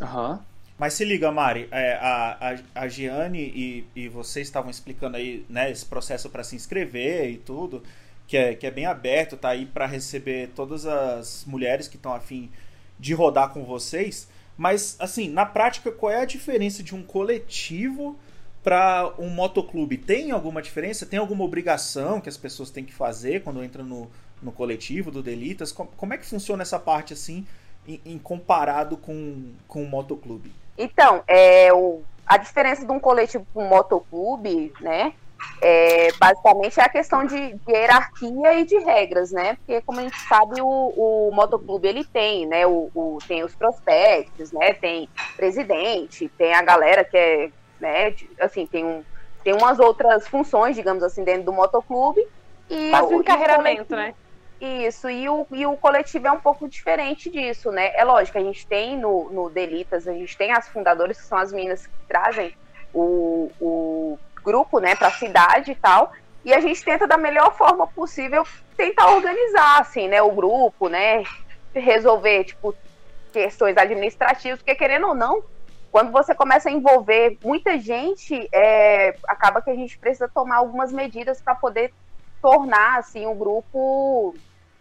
Aham. 0.00 0.32
Uhum. 0.32 0.52
Mas 0.78 0.94
se 0.94 1.04
liga, 1.04 1.30
Mari, 1.30 1.68
é, 1.70 1.94
a, 1.94 2.56
a, 2.74 2.82
a 2.82 2.88
Giane 2.88 3.38
e, 3.38 3.86
e 3.94 4.08
vocês 4.08 4.48
estavam 4.48 4.68
explicando 4.68 5.16
aí 5.16 5.46
né, 5.48 5.70
esse 5.70 5.86
processo 5.86 6.28
para 6.28 6.42
se 6.42 6.56
inscrever 6.56 7.30
e 7.30 7.36
tudo, 7.36 7.84
que 8.26 8.36
é, 8.36 8.54
que 8.54 8.66
é 8.66 8.70
bem 8.70 8.86
aberto, 8.86 9.36
tá 9.36 9.50
aí 9.50 9.64
para 9.64 9.86
receber 9.86 10.50
todas 10.56 10.84
as 10.84 11.44
mulheres 11.46 11.86
que 11.86 11.96
estão 11.96 12.12
afim 12.12 12.50
de 12.98 13.14
rodar 13.14 13.50
com 13.50 13.62
vocês. 13.62 14.28
Mas, 14.56 14.96
assim, 14.98 15.28
na 15.28 15.46
prática, 15.46 15.90
qual 15.90 16.12
é 16.12 16.20
a 16.22 16.24
diferença 16.24 16.82
de 16.82 16.94
um 16.94 17.02
coletivo 17.02 18.16
para 18.62 19.12
um 19.18 19.28
motoclube? 19.28 19.96
Tem 19.96 20.30
alguma 20.30 20.62
diferença? 20.62 21.06
Tem 21.06 21.18
alguma 21.18 21.44
obrigação 21.44 22.20
que 22.20 22.28
as 22.28 22.36
pessoas 22.36 22.70
têm 22.70 22.84
que 22.84 22.92
fazer 22.92 23.42
quando 23.42 23.64
entram 23.64 23.84
no, 23.84 24.10
no 24.42 24.52
coletivo 24.52 25.10
do 25.10 25.22
Delitas? 25.22 25.72
Como, 25.72 25.90
como 25.96 26.14
é 26.14 26.18
que 26.18 26.26
funciona 26.26 26.62
essa 26.62 26.78
parte 26.78 27.12
assim, 27.12 27.46
em, 27.86 28.00
em 28.04 28.18
comparado 28.18 28.96
com, 28.96 29.52
com 29.66 29.82
o 29.82 29.88
motoclube? 29.88 30.52
Então, 30.76 31.22
é, 31.26 31.72
o, 31.72 32.02
a 32.26 32.36
diferença 32.36 32.84
de 32.84 32.92
um 32.92 33.00
coletivo 33.00 33.46
para 33.52 33.62
um 33.62 33.68
motoclube, 33.68 34.72
né? 34.80 35.12
É, 35.60 36.08
basicamente 36.18 36.80
é 36.80 36.82
a 36.82 36.88
questão 36.88 37.24
de, 37.24 37.54
de, 37.54 37.72
hierarquia 37.72 38.54
e 38.54 38.64
de 38.64 38.78
regras, 38.78 39.30
né? 39.30 39.54
Porque 39.56 39.80
como 39.82 40.00
a 40.00 40.02
gente 40.02 40.18
sabe, 40.20 40.60
o, 40.60 40.66
o 40.66 41.30
motoclube 41.32 41.86
ele 41.86 42.04
tem, 42.04 42.46
né? 42.46 42.66
O, 42.66 42.90
o, 42.94 43.18
tem 43.26 43.44
os 43.44 43.54
prospectos, 43.54 44.50
né? 44.52 44.74
Tem 44.74 45.08
presidente, 45.36 46.28
tem 46.36 46.52
a 46.54 46.62
galera 46.62 47.04
que 47.04 47.16
é 47.16 47.50
né? 47.82 48.14
Assim, 48.40 48.64
tem, 48.64 48.84
um, 48.84 49.02
tem 49.42 49.52
umas 49.52 49.80
outras 49.80 50.26
funções, 50.28 50.76
digamos 50.76 51.02
assim, 51.02 51.24
dentro 51.24 51.42
do 51.42 51.52
motoclube. 51.52 52.24
E 52.70 52.90
Faz 52.92 53.06
um 53.08 53.20
encarreiramento, 53.20 53.94
né? 53.94 54.14
Isso, 54.60 55.10
e 55.10 55.28
o, 55.28 55.44
e 55.50 55.66
o 55.66 55.76
coletivo 55.76 56.28
é 56.28 56.30
um 56.30 56.38
pouco 56.38 56.68
diferente 56.68 57.28
disso, 57.28 57.72
né? 57.72 57.90
É 57.96 58.04
lógico, 58.04 58.38
a 58.38 58.40
gente 58.40 58.64
tem 58.64 58.96
no, 58.96 59.28
no 59.30 59.50
Delitas, 59.50 60.06
a 60.06 60.12
gente 60.12 60.38
tem 60.38 60.52
as 60.52 60.68
fundadoras, 60.68 61.20
que 61.20 61.26
são 61.26 61.36
as 61.36 61.52
meninas 61.52 61.84
que 61.84 61.92
trazem 62.06 62.54
o, 62.94 63.50
o, 63.60 64.18
grupo, 64.42 64.78
né, 64.78 64.94
para 64.94 65.08
a 65.08 65.12
cidade 65.12 65.72
e 65.72 65.74
tal. 65.74 66.12
E 66.44 66.52
a 66.52 66.60
gente 66.60 66.84
tenta 66.84 67.06
da 67.06 67.16
melhor 67.16 67.56
forma 67.56 67.86
possível 67.86 68.46
tentar 68.76 69.08
organizar, 69.14 69.80
assim, 69.80 70.08
né, 70.08 70.20
o 70.20 70.32
grupo, 70.32 70.88
né, 70.88 71.24
resolver, 71.74 72.44
tipo, 72.44 72.74
questões 73.32 73.76
administrativas, 73.76 74.58
porque 74.58 74.74
querendo 74.74 75.08
ou 75.08 75.14
não, 75.14 75.42
quando 75.90 76.10
você 76.10 76.34
começa 76.34 76.68
a 76.68 76.72
envolver 76.72 77.38
muita 77.44 77.78
gente, 77.78 78.48
é, 78.52 79.14
acaba 79.28 79.62
que 79.62 79.70
a 79.70 79.74
gente 79.74 79.98
precisa 79.98 80.28
tomar 80.28 80.56
algumas 80.56 80.92
medidas 80.92 81.40
para 81.40 81.54
poder 81.54 81.92
tornar, 82.40 82.98
assim, 82.98 83.26
o 83.26 83.34
grupo, 83.34 84.34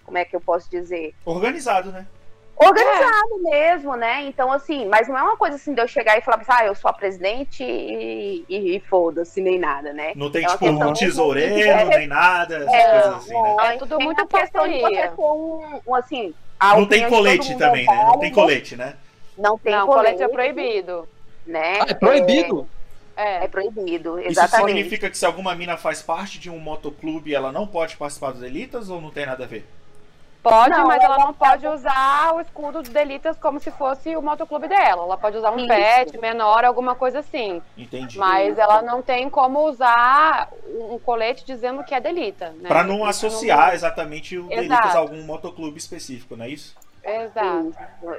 como 0.03 0.17
é 0.17 0.25
que 0.25 0.35
eu 0.35 0.41
posso 0.41 0.69
dizer? 0.69 1.13
Organizado, 1.25 1.91
né? 1.91 2.07
Organizado 2.55 3.47
é. 3.47 3.49
mesmo, 3.49 3.95
né? 3.95 4.23
Então, 4.23 4.51
assim, 4.51 4.85
mas 4.87 5.07
não 5.07 5.17
é 5.17 5.23
uma 5.23 5.37
coisa 5.37 5.55
assim 5.55 5.73
de 5.73 5.81
eu 5.81 5.87
chegar 5.87 6.17
e 6.17 6.21
falar 6.21 6.43
ah, 6.47 6.65
eu 6.65 6.75
sou 6.75 6.89
a 6.89 6.93
presidente 6.93 7.63
e, 7.63 8.45
e, 8.47 8.75
e 8.75 8.79
foda-se, 8.81 9.41
nem 9.41 9.57
nada, 9.59 9.93
né? 9.93 10.13
Não 10.15 10.29
tem, 10.29 10.45
é 10.45 10.47
tipo, 10.47 10.65
um 10.65 10.93
tesoureiro, 10.93 11.55
de... 11.55 11.97
nem 11.97 12.07
nada, 12.07 12.57
essas 12.57 12.73
é, 12.73 12.91
coisas 12.91 13.15
assim, 13.15 13.41
né? 13.41 13.75
É 13.75 13.77
tudo 13.77 13.97
tem 13.97 14.05
muito 14.05 14.27
questão 14.27 14.67
de 14.67 14.79
você 14.79 15.07
ter 15.07 15.13
um, 15.19 15.81
um 15.87 15.95
assim... 15.95 16.33
Não 16.61 16.85
tem 16.85 17.09
colete 17.09 17.57
também, 17.57 17.85
né? 17.85 18.03
Não 18.05 18.19
tem 18.19 18.31
colete, 18.31 18.75
né? 18.75 18.95
Não 19.37 19.57
tem 19.57 19.73
não, 19.73 19.87
colete. 19.87 20.17
colete 20.17 20.23
é 20.23 20.27
proibido. 20.27 21.07
Né? 21.47 21.79
Ah, 21.81 21.85
é 21.87 21.93
proibido? 21.95 22.67
É, 23.15 23.43
é 23.43 23.47
proibido, 23.47 24.19
exatamente. 24.19 24.55
Isso 24.55 24.67
significa 24.67 25.09
que 25.09 25.17
se 25.17 25.25
alguma 25.25 25.55
mina 25.55 25.75
faz 25.77 26.01
parte 26.01 26.39
de 26.39 26.49
um 26.49 26.59
motoclube, 26.59 27.33
ela 27.33 27.51
não 27.51 27.65
pode 27.65 27.97
participar 27.97 28.31
dos 28.31 28.43
Elitas 28.43 28.89
ou 28.89 29.01
não 29.01 29.09
tem 29.09 29.25
nada 29.25 29.43
a 29.43 29.47
ver? 29.47 29.67
Pode, 30.41 30.71
não, 30.71 30.87
mas 30.87 31.03
ela 31.03 31.19
não 31.19 31.33
pode 31.33 31.67
usar 31.67 32.33
o 32.33 32.41
escudo 32.41 32.81
dos 32.81 32.89
Delitas 32.89 33.37
como 33.37 33.59
se 33.59 33.69
fosse 33.69 34.15
o 34.15 34.21
motoclube 34.21 34.67
dela. 34.67 35.03
Ela 35.03 35.17
pode 35.17 35.37
usar 35.37 35.51
um 35.51 35.57
Isso. 35.57 35.67
pet 35.67 36.17
menor, 36.17 36.65
alguma 36.65 36.95
coisa 36.95 37.19
assim. 37.19 37.61
Entendi. 37.77 38.17
Mas 38.17 38.57
ela 38.57 38.81
não 38.81 39.03
tem 39.03 39.29
como 39.29 39.69
usar 39.69 40.49
um 40.67 40.97
colete 40.97 41.45
dizendo 41.45 41.83
que 41.83 41.93
é 41.93 41.99
Delita. 41.99 42.55
Né? 42.59 42.67
Para 42.67 42.83
não 42.83 43.05
associar 43.05 43.67
não... 43.67 43.73
exatamente 43.73 44.37
o 44.37 44.47
Delitas 44.47 44.95
a 44.95 44.99
algum 44.99 45.21
motoclube 45.23 45.77
específico, 45.77 46.35
não 46.35 46.45
é 46.45 46.49
isso? 46.49 46.75
Exato. 47.03 47.73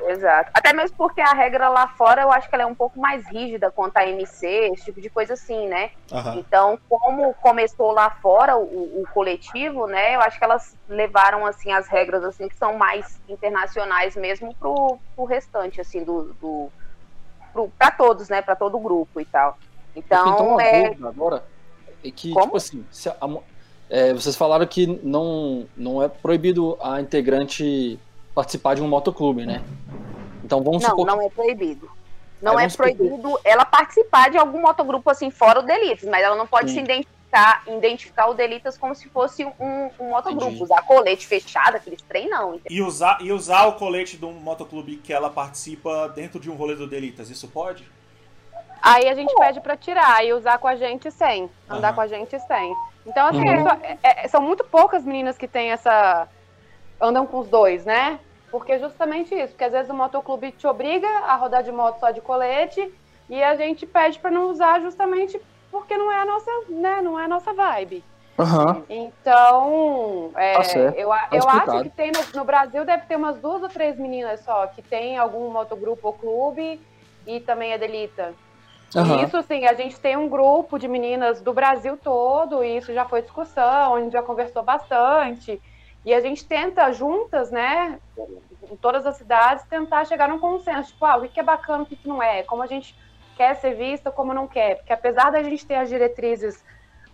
exato. 0.08 0.50
Até 0.52 0.72
mesmo 0.72 0.96
porque 0.96 1.20
a 1.20 1.32
regra 1.32 1.68
lá 1.68 1.88
fora 1.88 2.22
eu 2.22 2.32
acho 2.32 2.48
que 2.48 2.54
ela 2.54 2.64
é 2.64 2.66
um 2.66 2.74
pouco 2.74 2.98
mais 2.98 3.26
rígida 3.28 3.70
quanto 3.70 3.96
a 3.96 4.06
MC, 4.06 4.46
esse 4.72 4.84
tipo 4.84 5.00
de 5.00 5.08
coisa 5.08 5.34
assim, 5.34 5.68
né? 5.68 5.90
Uhum. 6.10 6.38
Então, 6.38 6.78
como 6.88 7.32
começou 7.34 7.92
lá 7.92 8.10
fora 8.10 8.56
o, 8.56 9.02
o, 9.02 9.04
coletivo, 9.14 9.86
né? 9.86 10.16
Eu 10.16 10.20
acho 10.20 10.36
que 10.36 10.44
elas 10.44 10.76
levaram 10.88 11.46
assim 11.46 11.72
as 11.72 11.86
regras 11.86 12.24
assim 12.24 12.48
que 12.48 12.56
são 12.56 12.76
mais 12.76 13.20
internacionais 13.28 14.16
mesmo 14.16 14.54
pro, 14.54 14.98
pro 15.14 15.24
restante, 15.24 15.80
assim, 15.80 16.02
do. 16.02 16.34
do 16.40 16.70
para 17.78 17.90
todos, 17.90 18.28
né? 18.28 18.42
Para 18.42 18.56
todo 18.56 18.76
o 18.76 18.80
grupo 18.80 19.20
e 19.20 19.24
tal. 19.24 19.58
Então, 19.94 20.32
então 20.32 20.60
é. 20.60 20.96
Agora, 21.04 21.44
é 22.04 22.10
que, 22.10 22.32
como? 22.32 22.46
tipo 22.46 22.56
assim, 22.56 22.84
a, 23.20 23.28
é, 23.88 24.12
vocês 24.12 24.34
falaram 24.34 24.66
que 24.66 24.86
não, 25.04 25.66
não 25.76 26.02
é 26.02 26.08
proibido 26.08 26.78
a 26.80 27.00
integrante 27.00 27.98
participar 28.34 28.74
de 28.74 28.82
um 28.82 28.88
motoclube, 28.88 29.46
né? 29.46 29.62
Então 30.44 30.62
vamos 30.62 30.82
não, 30.82 30.90
supor. 30.90 31.06
Não, 31.06 31.16
não 31.16 31.22
é 31.22 31.30
proibido. 31.30 31.90
Não 32.40 32.58
é 32.58 32.68
proibido 32.68 33.16
supor... 33.16 33.40
ela 33.44 33.64
participar 33.64 34.30
de 34.30 34.36
algum 34.36 34.60
motogrupo 34.60 35.08
assim, 35.08 35.30
fora 35.30 35.60
o 35.60 35.62
Delitas, 35.62 36.08
mas 36.08 36.22
ela 36.22 36.36
não 36.36 36.46
pode 36.46 36.70
Sim. 36.70 36.78
se 36.78 36.80
identificar, 36.82 37.62
identificar 37.68 38.26
o 38.26 38.34
Delitas 38.34 38.76
como 38.76 38.94
se 38.94 39.08
fosse 39.08 39.44
um, 39.44 39.90
um 40.00 40.10
motogrupo. 40.10 40.46
Entendi. 40.46 40.62
Usar 40.64 40.82
colete 40.82 41.26
fechado, 41.26 41.76
aqueles 41.76 42.02
trem, 42.02 42.28
não. 42.28 42.60
E 42.68 42.82
usar, 42.82 43.18
e 43.20 43.30
usar 43.30 43.66
o 43.66 43.74
colete 43.74 44.16
de 44.16 44.24
um 44.24 44.32
motoclube 44.32 44.96
que 44.96 45.12
ela 45.12 45.30
participa 45.30 46.08
dentro 46.08 46.40
de 46.40 46.50
um 46.50 46.54
rolê 46.54 46.74
do 46.74 46.86
Delitas, 46.86 47.30
isso 47.30 47.46
pode? 47.48 47.88
Aí 48.82 49.08
a 49.08 49.14
gente 49.14 49.32
pede 49.36 49.60
para 49.60 49.76
tirar 49.76 50.24
e 50.24 50.32
usar 50.32 50.58
com 50.58 50.66
a 50.66 50.74
gente 50.74 51.08
sem. 51.12 51.48
Andar 51.70 51.90
uhum. 51.90 51.94
com 51.94 52.00
a 52.00 52.06
gente 52.08 52.36
sem. 52.40 52.74
Então, 53.06 53.28
assim, 53.28 53.48
uhum. 53.48 53.68
é, 54.02 54.24
é, 54.24 54.28
são 54.28 54.42
muito 54.42 54.64
poucas 54.64 55.04
meninas 55.04 55.38
que 55.38 55.46
têm 55.46 55.70
essa 55.70 56.28
andam 57.02 57.26
com 57.26 57.40
os 57.40 57.48
dois, 57.48 57.84
né? 57.84 58.20
Porque 58.50 58.78
justamente 58.78 59.34
isso, 59.34 59.48
porque 59.48 59.64
às 59.64 59.72
vezes 59.72 59.90
o 59.90 59.94
motoclube 59.94 60.52
te 60.52 60.66
obriga 60.66 61.08
a 61.26 61.34
rodar 61.36 61.62
de 61.62 61.72
moto 61.72 61.98
só 61.98 62.10
de 62.10 62.20
colete 62.20 62.92
e 63.28 63.42
a 63.42 63.56
gente 63.56 63.86
pede 63.86 64.18
para 64.18 64.30
não 64.30 64.50
usar 64.50 64.80
justamente 64.80 65.40
porque 65.70 65.96
não 65.96 66.12
é 66.12 66.20
a 66.20 66.24
nossa, 66.26 66.50
né, 66.68 67.00
não 67.00 67.18
é 67.18 67.24
a 67.24 67.28
nossa 67.28 67.52
vibe. 67.54 68.04
Uhum. 68.38 68.82
Então, 68.88 70.30
é, 70.36 70.54
tá 70.54 70.78
eu, 70.96 71.08
tá 71.08 71.28
eu 71.32 71.48
acho 71.48 71.82
que 71.82 71.90
tem 71.90 72.12
no, 72.12 72.38
no, 72.38 72.44
Brasil 72.44 72.84
deve 72.84 73.06
ter 73.06 73.16
umas 73.16 73.36
duas 73.38 73.62
ou 73.62 73.68
três 73.68 73.98
meninas 73.98 74.40
só 74.40 74.66
que 74.66 74.82
tem 74.82 75.18
algum 75.18 75.50
motogrupo 75.50 76.08
ou 76.08 76.12
clube 76.14 76.80
e 77.26 77.40
também 77.40 77.72
é 77.72 77.78
delita. 77.78 78.34
Uhum. 78.94 79.24
Isso, 79.24 79.42
sim, 79.42 79.64
a 79.64 79.72
gente 79.72 79.98
tem 79.98 80.16
um 80.16 80.28
grupo 80.28 80.78
de 80.78 80.86
meninas 80.86 81.40
do 81.40 81.54
Brasil 81.54 81.96
todo, 81.96 82.62
e 82.62 82.76
isso 82.76 82.92
já 82.92 83.06
foi 83.06 83.22
discussão, 83.22 83.94
a 83.94 84.00
gente 84.00 84.12
já 84.12 84.22
conversou 84.22 84.62
bastante. 84.62 85.60
E 86.04 86.12
a 86.12 86.20
gente 86.20 86.44
tenta 86.44 86.92
juntas, 86.92 87.50
né, 87.50 88.00
em 88.70 88.76
todas 88.76 89.06
as 89.06 89.16
cidades, 89.16 89.64
tentar 89.66 90.04
chegar 90.04 90.28
num 90.28 90.38
consenso, 90.38 90.92
tipo, 90.92 91.04
ah, 91.04 91.16
o 91.16 91.28
que 91.28 91.38
é 91.38 91.42
bacana, 91.42 91.84
o 91.84 91.86
que 91.86 91.98
não 92.06 92.22
é, 92.22 92.42
como 92.42 92.62
a 92.62 92.66
gente 92.66 92.96
quer 93.36 93.54
ser 93.54 93.74
vista, 93.74 94.10
como 94.10 94.34
não 94.34 94.48
quer. 94.48 94.76
Porque 94.76 94.92
apesar 94.92 95.30
da 95.30 95.42
gente 95.42 95.66
ter 95.66 95.76
as 95.76 95.88
diretrizes 95.88 96.64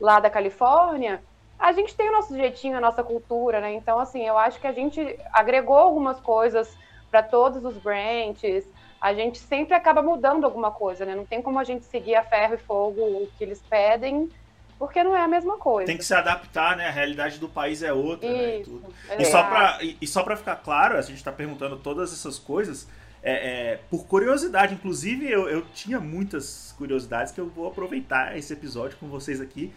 lá 0.00 0.20
da 0.20 0.30
Califórnia, 0.30 1.22
a 1.58 1.72
gente 1.72 1.94
tem 1.94 2.08
o 2.08 2.12
nosso 2.12 2.36
jeitinho, 2.36 2.76
a 2.76 2.80
nossa 2.80 3.02
cultura, 3.02 3.60
né? 3.60 3.72
Então, 3.74 3.98
assim, 3.98 4.24
eu 4.24 4.38
acho 4.38 4.60
que 4.60 4.66
a 4.66 4.72
gente 4.72 5.18
agregou 5.32 5.76
algumas 5.76 6.20
coisas 6.20 6.74
para 7.10 7.22
todos 7.22 7.64
os 7.64 7.76
branches. 7.78 8.66
A 9.00 9.12
gente 9.12 9.38
sempre 9.38 9.74
acaba 9.74 10.00
mudando 10.02 10.44
alguma 10.44 10.70
coisa, 10.70 11.04
né? 11.04 11.14
Não 11.14 11.26
tem 11.26 11.42
como 11.42 11.58
a 11.58 11.64
gente 11.64 11.84
seguir 11.84 12.14
a 12.14 12.22
ferro 12.22 12.54
e 12.54 12.58
fogo 12.58 13.00
o 13.00 13.28
que 13.36 13.44
eles 13.44 13.60
pedem 13.68 14.30
porque 14.78 15.02
não 15.02 15.16
é 15.16 15.20
a 15.20 15.28
mesma 15.28 15.58
coisa. 15.58 15.86
Tem 15.86 15.96
que 15.96 16.04
se 16.04 16.14
adaptar, 16.14 16.76
né? 16.76 16.86
A 16.86 16.90
realidade 16.90 17.38
do 17.38 17.48
país 17.48 17.82
é 17.82 17.92
outra, 17.92 18.28
Isso, 18.28 18.38
né? 18.38 18.58
E, 18.58 18.64
tudo. 18.64 18.94
e, 19.18 19.24
só 19.24 19.42
pra, 19.42 19.78
e, 19.82 19.96
e 20.00 20.06
só 20.06 20.22
para 20.22 20.36
ficar 20.36 20.56
claro, 20.56 20.96
a 20.96 21.02
gente 21.02 21.16
está 21.16 21.32
perguntando 21.32 21.76
todas 21.76 22.12
essas 22.12 22.38
coisas 22.38 22.88
é, 23.22 23.72
é, 23.72 23.76
por 23.90 24.06
curiosidade. 24.06 24.74
Inclusive, 24.74 25.28
eu, 25.28 25.48
eu 25.48 25.62
tinha 25.74 25.98
muitas 25.98 26.74
curiosidades 26.78 27.32
que 27.32 27.40
eu 27.40 27.48
vou 27.48 27.66
aproveitar 27.66 28.36
esse 28.38 28.52
episódio 28.52 28.96
com 28.98 29.08
vocês 29.08 29.40
aqui 29.40 29.72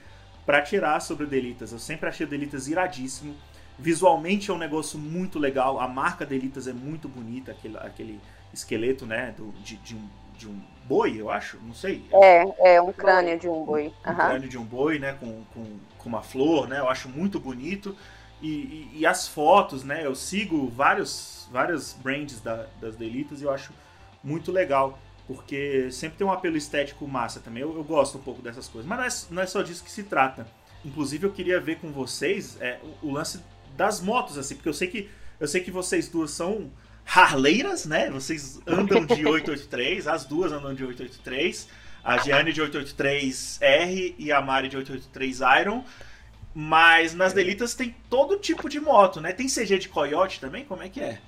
para 0.45 0.61
tirar 0.61 0.99
sobre 0.99 1.25
o 1.25 1.27
Delitas. 1.27 1.71
Eu 1.71 1.79
sempre 1.79 2.07
achei 2.07 2.25
o 2.25 2.29
Delitas 2.29 2.67
iradíssimo. 2.67 3.35
Visualmente 3.79 4.51
é 4.51 4.53
um 4.53 4.57
negócio 4.57 4.99
muito 4.99 5.39
legal. 5.39 5.79
A 5.79 5.87
marca 5.87 6.25
Delitas 6.25 6.67
é 6.67 6.73
muito 6.73 7.07
bonita, 7.07 7.51
aquele, 7.51 7.77
aquele 7.77 8.19
esqueleto, 8.53 9.05
né? 9.05 9.33
Do, 9.35 9.51
de, 9.63 9.77
de 9.77 9.95
um, 9.95 10.07
de 10.37 10.47
um 10.47 10.61
boi, 10.85 11.19
eu 11.19 11.29
acho, 11.29 11.57
não 11.63 11.73
sei. 11.73 12.05
É, 12.11 12.75
é 12.75 12.81
um 12.81 12.91
crânio 12.91 13.39
de 13.39 13.47
um 13.47 13.63
boi. 13.63 13.93
Um, 14.05 14.09
uhum. 14.09 14.15
crânio 14.15 14.49
de 14.49 14.57
um 14.57 14.63
boi, 14.63 14.99
né, 14.99 15.13
com, 15.13 15.43
com, 15.53 15.65
com, 15.97 16.09
uma 16.09 16.21
flor, 16.21 16.67
né, 16.67 16.79
eu 16.79 16.89
acho 16.89 17.09
muito 17.09 17.39
bonito. 17.39 17.95
E, 18.41 18.47
e, 18.47 18.91
e, 18.99 19.05
as 19.05 19.27
fotos, 19.27 19.83
né, 19.83 20.05
eu 20.05 20.15
sigo 20.15 20.67
vários, 20.67 21.47
vários 21.51 21.93
brands 21.93 22.41
da, 22.41 22.65
das 22.79 22.95
Delitas 22.95 23.39
e 23.39 23.43
eu 23.43 23.51
acho 23.51 23.71
muito 24.23 24.51
legal, 24.51 24.97
porque 25.27 25.91
sempre 25.91 26.17
tem 26.17 26.25
um 26.25 26.31
apelo 26.31 26.57
estético 26.57 27.07
massa 27.07 27.39
também. 27.39 27.61
Eu, 27.61 27.75
eu 27.75 27.83
gosto 27.83 28.17
um 28.17 28.21
pouco 28.21 28.41
dessas 28.41 28.67
coisas, 28.67 28.89
mas 28.89 28.97
não 28.97 29.05
é, 29.05 29.35
não 29.35 29.43
é 29.43 29.45
só 29.45 29.61
disso 29.61 29.83
que 29.83 29.91
se 29.91 30.03
trata. 30.03 30.47
Inclusive, 30.83 31.27
eu 31.27 31.31
queria 31.31 31.59
ver 31.59 31.77
com 31.77 31.91
vocês 31.91 32.57
é, 32.59 32.79
o, 33.01 33.09
o 33.09 33.11
lance 33.11 33.39
das 33.77 34.01
motos, 34.01 34.37
assim, 34.37 34.55
porque 34.55 34.69
eu 34.69 34.73
sei 34.73 34.87
que 34.87 35.09
eu 35.39 35.47
sei 35.47 35.61
que 35.61 35.71
vocês 35.71 36.07
duas 36.07 36.29
são 36.29 36.69
Harleiras, 37.05 37.85
né? 37.85 38.09
Vocês 38.09 38.59
andam 38.65 39.05
de 39.05 39.25
883, 39.25 40.07
as 40.07 40.25
duas 40.25 40.51
andam 40.51 40.73
de 40.73 40.85
883. 40.85 41.67
A 42.03 42.17
Gianni 42.17 42.51
de 42.51 42.61
883R 42.61 44.15
e 44.17 44.31
a 44.31 44.41
Mari 44.41 44.69
de 44.69 44.77
883 44.77 45.39
Iron. 45.61 45.83
Mas 46.53 47.13
nas 47.13 47.31
Delitas 47.31 47.73
tem 47.73 47.95
todo 48.09 48.37
tipo 48.37 48.67
de 48.67 48.79
moto, 48.79 49.21
né? 49.21 49.31
Tem 49.31 49.47
CG 49.47 49.77
de 49.77 49.87
Coyote 49.87 50.39
também? 50.39 50.65
Como 50.65 50.83
é 50.83 50.89
que 50.89 50.99
é? 50.99 51.19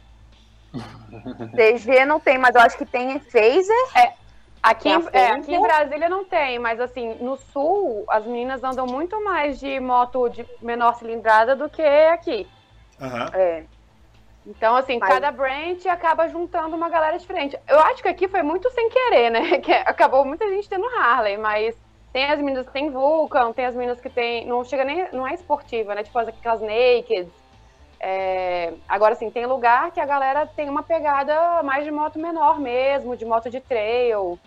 CG 1.55 2.05
não 2.05 2.19
tem, 2.19 2.37
mas 2.37 2.55
eu 2.55 2.61
acho 2.61 2.77
que 2.77 2.85
tem 2.85 3.19
Phaser. 3.19 3.97
É, 3.97 4.13
aqui, 4.61 4.89
em, 4.89 5.07
é, 5.13 5.31
aqui 5.31 5.53
em 5.53 5.61
Brasília 5.61 6.09
não 6.09 6.25
tem, 6.25 6.59
mas 6.59 6.79
assim, 6.79 7.13
no 7.21 7.37
sul, 7.37 8.03
as 8.09 8.25
meninas 8.25 8.63
andam 8.63 8.85
muito 8.85 9.23
mais 9.23 9.59
de 9.59 9.79
moto 9.79 10.27
de 10.29 10.45
menor 10.61 10.95
cilindrada 10.95 11.55
do 11.55 11.69
que 11.69 11.81
aqui. 11.81 12.47
Uhum. 12.99 13.27
É. 13.33 13.63
Então, 14.45 14.75
assim, 14.75 14.99
Mas... 14.99 15.09
cada 15.09 15.31
brand 15.31 15.85
acaba 15.85 16.27
juntando 16.27 16.75
uma 16.75 16.89
galera 16.89 17.17
diferente. 17.17 17.57
Eu 17.67 17.79
acho 17.79 18.01
que 18.01 18.09
aqui 18.09 18.27
foi 18.27 18.43
muito 18.43 18.69
sem 18.71 18.89
querer, 18.89 19.29
né? 19.29 19.59
Que 19.63 19.71
acabou 19.71 20.25
muita 20.25 20.47
gente 20.49 20.67
tendo 20.67 20.85
Harley, 20.85 21.37
mas 21.37 21.75
tem 22.11 22.25
as 22.25 22.39
meninas 22.39 22.67
que 22.67 22.73
tem 22.73 22.89
Vulcan, 22.89 23.53
tem 23.53 23.65
as 23.65 23.75
meninas 23.75 23.99
que 24.01 24.09
tem. 24.09 24.45
Não 24.45 24.63
chega 24.63 24.83
nem. 24.83 25.07
Não 25.11 25.27
é 25.27 25.33
esportiva, 25.33 25.95
né? 25.95 26.03
Tipo 26.03 26.19
aquelas 26.19 26.61
Naked. 26.61 27.29
É... 27.99 28.73
Agora, 28.87 29.13
assim, 29.13 29.31
tem 29.31 29.45
lugar 29.45 29.91
que 29.91 29.99
a 29.99 30.05
galera 30.05 30.45
tem 30.45 30.69
uma 30.69 30.83
pegada 30.83 31.63
mais 31.63 31.85
de 31.85 31.91
moto 31.91 32.19
menor 32.19 32.59
mesmo, 32.59 33.15
de 33.15 33.25
moto 33.25 33.49
de 33.49 33.61
trail. 33.61 34.37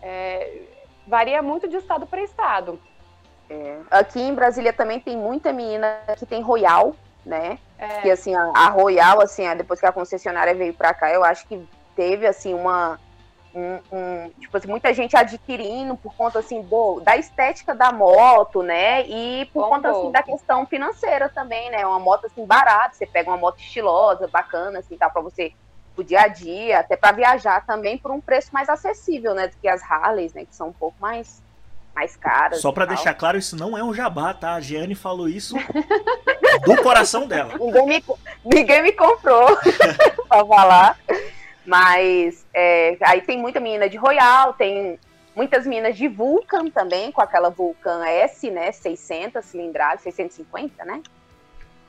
É... 0.00 0.62
Varia 1.06 1.42
muito 1.42 1.66
de 1.66 1.76
estado 1.76 2.06
para 2.06 2.22
estado. 2.22 2.80
É. 3.50 3.80
Aqui 3.90 4.20
em 4.20 4.32
Brasília 4.32 4.72
também 4.72 5.00
tem 5.00 5.16
muita 5.16 5.52
menina 5.52 6.00
que 6.16 6.24
tem 6.24 6.40
Royal, 6.40 6.94
né? 7.24 7.58
É. 7.78 8.00
Que 8.00 8.10
assim, 8.10 8.34
a, 8.34 8.68
Royal, 8.68 9.20
assim, 9.22 9.42
depois 9.56 9.80
que 9.80 9.86
a 9.86 9.92
concessionária 9.92 10.54
veio 10.54 10.74
para 10.74 10.94
cá, 10.94 11.10
eu 11.10 11.24
acho 11.24 11.46
que 11.46 11.66
teve 11.94 12.26
assim 12.26 12.54
uma 12.54 12.98
um, 13.54 13.80
um, 13.92 14.30
tipo 14.38 14.56
assim, 14.56 14.68
muita 14.68 14.94
gente 14.94 15.16
adquirindo 15.16 15.96
por 15.96 16.14
conta 16.14 16.38
assim 16.38 16.62
do, 16.62 17.00
da 17.00 17.16
estética 17.16 17.74
da 17.74 17.90
moto, 17.92 18.62
né? 18.62 19.06
E 19.06 19.46
por 19.52 19.64
Bom, 19.64 19.70
conta 19.70 19.90
assim 19.90 20.12
da 20.12 20.22
questão 20.22 20.64
financeira 20.66 21.28
também, 21.28 21.70
né? 21.70 21.84
Uma 21.84 21.98
moto 21.98 22.26
assim 22.26 22.46
barata, 22.46 22.94
você 22.94 23.06
pega 23.06 23.30
uma 23.30 23.36
moto 23.36 23.58
estilosa, 23.58 24.28
bacana 24.28 24.78
assim, 24.78 24.96
tá 24.96 25.10
para 25.10 25.22
você 25.22 25.52
pro 25.94 26.04
dia 26.04 26.22
a 26.22 26.28
dia, 26.28 26.78
até 26.78 26.96
para 26.96 27.12
viajar 27.12 27.66
também 27.66 27.98
por 27.98 28.10
um 28.10 28.20
preço 28.20 28.50
mais 28.52 28.68
acessível, 28.68 29.34
né, 29.34 29.48
do 29.48 29.56
que 29.56 29.68
as 29.68 29.82
Harleys, 29.82 30.32
né, 30.32 30.44
que 30.44 30.54
são 30.54 30.68
um 30.68 30.72
pouco 30.72 30.96
mais 31.00 31.42
mais 31.94 32.16
caras. 32.16 32.60
Só 32.60 32.72
pra 32.72 32.86
tal. 32.86 32.94
deixar 32.94 33.14
claro, 33.14 33.38
isso 33.38 33.56
não 33.56 33.76
é 33.76 33.82
um 33.82 33.92
jabá, 33.92 34.32
tá? 34.34 34.54
A 34.54 34.60
Giane 34.60 34.94
falou 34.94 35.28
isso 35.28 35.56
do 36.64 36.82
coração 36.82 37.26
dela. 37.26 37.54
Ninguém 37.58 37.86
me, 37.86 38.04
ninguém 38.44 38.82
me 38.82 38.92
comprou 38.92 39.56
pra 40.28 40.44
falar. 40.46 40.98
Mas 41.66 42.46
é, 42.54 42.96
aí 43.02 43.20
tem 43.20 43.38
muita 43.38 43.60
menina 43.60 43.88
de 43.88 43.96
Royal, 43.96 44.54
tem 44.54 44.98
muitas 45.36 45.66
meninas 45.66 45.96
de 45.96 46.08
Vulcan 46.08 46.68
também, 46.70 47.12
com 47.12 47.20
aquela 47.20 47.50
Vulcan 47.50 48.04
S, 48.04 48.50
né? 48.50 48.72
600 48.72 49.44
cilindradas, 49.44 50.02
650, 50.02 50.84
né? 50.84 51.02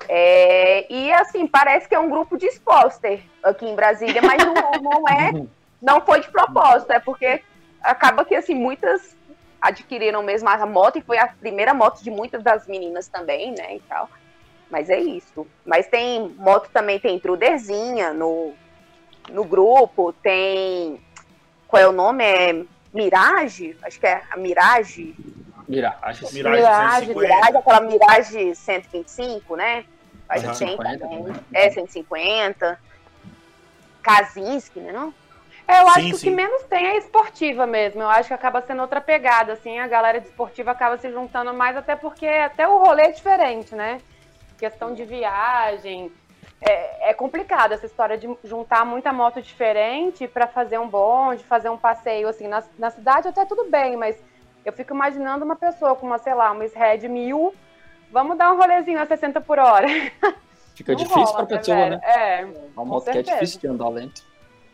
É, 0.08 0.92
e 0.92 1.12
assim, 1.14 1.48
parece 1.48 1.88
que 1.88 1.96
é 1.96 2.00
um 2.00 2.10
grupo 2.10 2.38
de 2.38 2.48
sposter 2.48 3.22
aqui 3.44 3.66
em 3.66 3.76
Brasília, 3.76 4.22
mas 4.22 4.44
não, 4.44 4.54
não 4.82 5.08
é, 5.08 5.32
não 5.82 6.02
foi 6.02 6.22
de 6.22 6.30
propósito, 6.30 6.92
é 6.92 7.00
porque 7.00 7.42
acaba 7.82 8.26
que 8.26 8.36
assim, 8.36 8.56
muitas 8.56 9.16
adquiriram 9.62 10.24
mesmo 10.24 10.50
a 10.50 10.66
moto 10.66 10.98
e 10.98 11.02
foi 11.02 11.20
a 11.20 11.28
primeira 11.28 11.74
moto 11.74 12.02
de 12.02 12.10
muitas 12.10 12.44
das 12.44 12.66
meninas 12.66 13.08
também, 13.08 13.52
né? 13.52 13.76
E 13.76 13.80
tal. 13.82 14.10
Mas 14.70 14.90
é 14.90 15.00
isso. 15.00 15.46
Mas 15.66 15.88
tem 15.88 16.30
moto 16.38 16.70
também, 16.72 17.00
tem 17.00 17.16
intruderzinha 17.16 18.14
no, 18.14 18.54
no 19.30 19.44
grupo, 19.46 20.12
tem. 20.14 21.00
Qual 21.68 21.82
é 21.82 21.88
o 21.88 21.92
nome? 21.92 22.24
É 22.24 22.66
Mirage? 22.94 23.78
Acho 23.84 24.00
que 24.00 24.08
é 24.08 24.24
a 24.32 24.38
Mirage. 24.38 25.16
Mirage. 25.68 26.34
Mirage 26.34 26.34
Mirage, 26.34 27.14
250. 27.14 27.20
Mirage, 27.20 27.58
aquela 27.58 27.82
Mirage 27.82 28.56
125, 28.56 29.56
né? 29.56 29.86
A 30.28 30.38
gente 30.38 30.48
Aham. 30.48 30.58
tem 30.58 30.68
150 30.70 31.00
também. 31.00 31.36
É, 31.54 31.70
150. 31.70 32.80
Kazinski, 34.02 34.80
né? 34.80 34.92
Não? 34.92 35.14
É, 35.68 35.82
eu 35.82 35.88
acho 35.88 36.02
Sim, 36.02 36.10
que 36.10 36.14
o 36.14 36.18
sim. 36.18 36.30
que 36.30 36.36
menos 36.36 36.64
tem 36.64 36.86
é 36.88 36.98
esportiva 36.98 37.66
mesmo. 37.66 38.02
Eu 38.02 38.10
acho 38.10 38.28
que 38.28 38.34
acaba 38.34 38.62
sendo 38.62 38.82
outra 38.82 39.00
pegada, 39.00 39.54
assim, 39.54 39.80
a 39.80 39.88
galera 39.88 40.20
de 40.20 40.28
esportiva 40.28 40.72
acaba 40.72 40.98
se 40.98 41.10
juntando 41.12 41.54
mais, 41.54 41.78
até 41.78 41.96
porque 41.96 42.26
até 42.28 42.68
o 42.68 42.78
rolê 42.78 43.04
é 43.04 43.12
diferente, 43.12 43.74
né? 43.76 44.00
Questão 44.58 44.94
de 44.94 45.06
viagem. 45.06 46.12
É, 46.62 47.10
é 47.10 47.14
complicado 47.14 47.72
essa 47.72 47.86
história 47.86 48.18
de 48.18 48.30
juntar 48.44 48.86
muita 48.86 49.12
moto 49.12 49.42
diferente 49.42 50.28
pra 50.28 50.46
fazer 50.46 50.78
um 50.78 50.88
bonde, 50.88 51.44
fazer 51.44 51.70
um 51.70 51.78
passeio, 51.78 52.28
assim, 52.28 52.48
na, 52.48 52.64
na 52.78 52.92
cidade 52.92 53.28
até 53.28 53.46
tudo 53.46 53.70
bem, 53.70 53.98
mas 53.98 54.16
eu 54.64 54.72
fico 54.72 54.94
imaginando 54.94 55.44
uma 55.44 55.56
pessoa 55.56 55.96
com 55.96 56.06
uma, 56.06 56.20
sei 56.20 56.36
lá, 56.36 56.52
uma 56.52 56.64
Red 56.64 57.08
1000, 57.08 57.56
vamos 58.12 58.38
dar 58.38 58.52
um 58.52 58.58
rolezinho 58.58 59.00
a 59.02 59.06
60 59.08 59.42
por 59.42 59.58
hora. 59.58 59.88
Fica 60.76 60.92
Não 60.94 61.00
difícil 61.00 61.24
rola, 61.24 61.34
pra 61.34 61.56
né, 61.56 61.58
pessoa, 61.58 61.78
velho? 61.78 61.92
né? 61.98 62.02
É. 62.04 62.48
Uma 62.76 62.86
moto 62.86 63.12
que 63.12 63.18
é 63.18 63.22
difícil 63.24 63.60
de 63.60 63.68
andar 63.68 63.90
lento. 63.90 64.31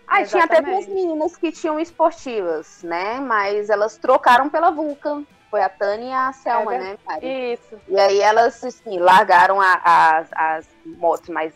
Ah, 0.08 0.24
tinha 0.24 0.46
até 0.46 0.62
duas 0.62 0.88
meninas 0.88 1.36
que 1.36 1.52
tinham 1.52 1.80
esportivas, 1.80 2.82
né? 2.84 3.20
Mas 3.20 3.70
elas 3.70 3.98
trocaram 3.98 4.50
pela 4.50 4.72
Vulcan. 4.72 5.24
Foi 5.50 5.62
a 5.62 5.70
Tânia 5.70 6.08
e 6.10 6.14
a 6.14 6.34
Selma, 6.34 6.76
É 6.76 6.80
né, 6.80 6.98
Mari? 7.06 7.36
Isso. 7.54 7.80
E 7.88 7.98
aí 8.00 8.20
elas, 8.20 8.64
assim, 8.64 9.00
largaram 9.00 9.62
a- 9.62 9.82
as, 9.84 10.28
as 10.34 10.68
motos 10.86 11.30
mais, 11.30 11.54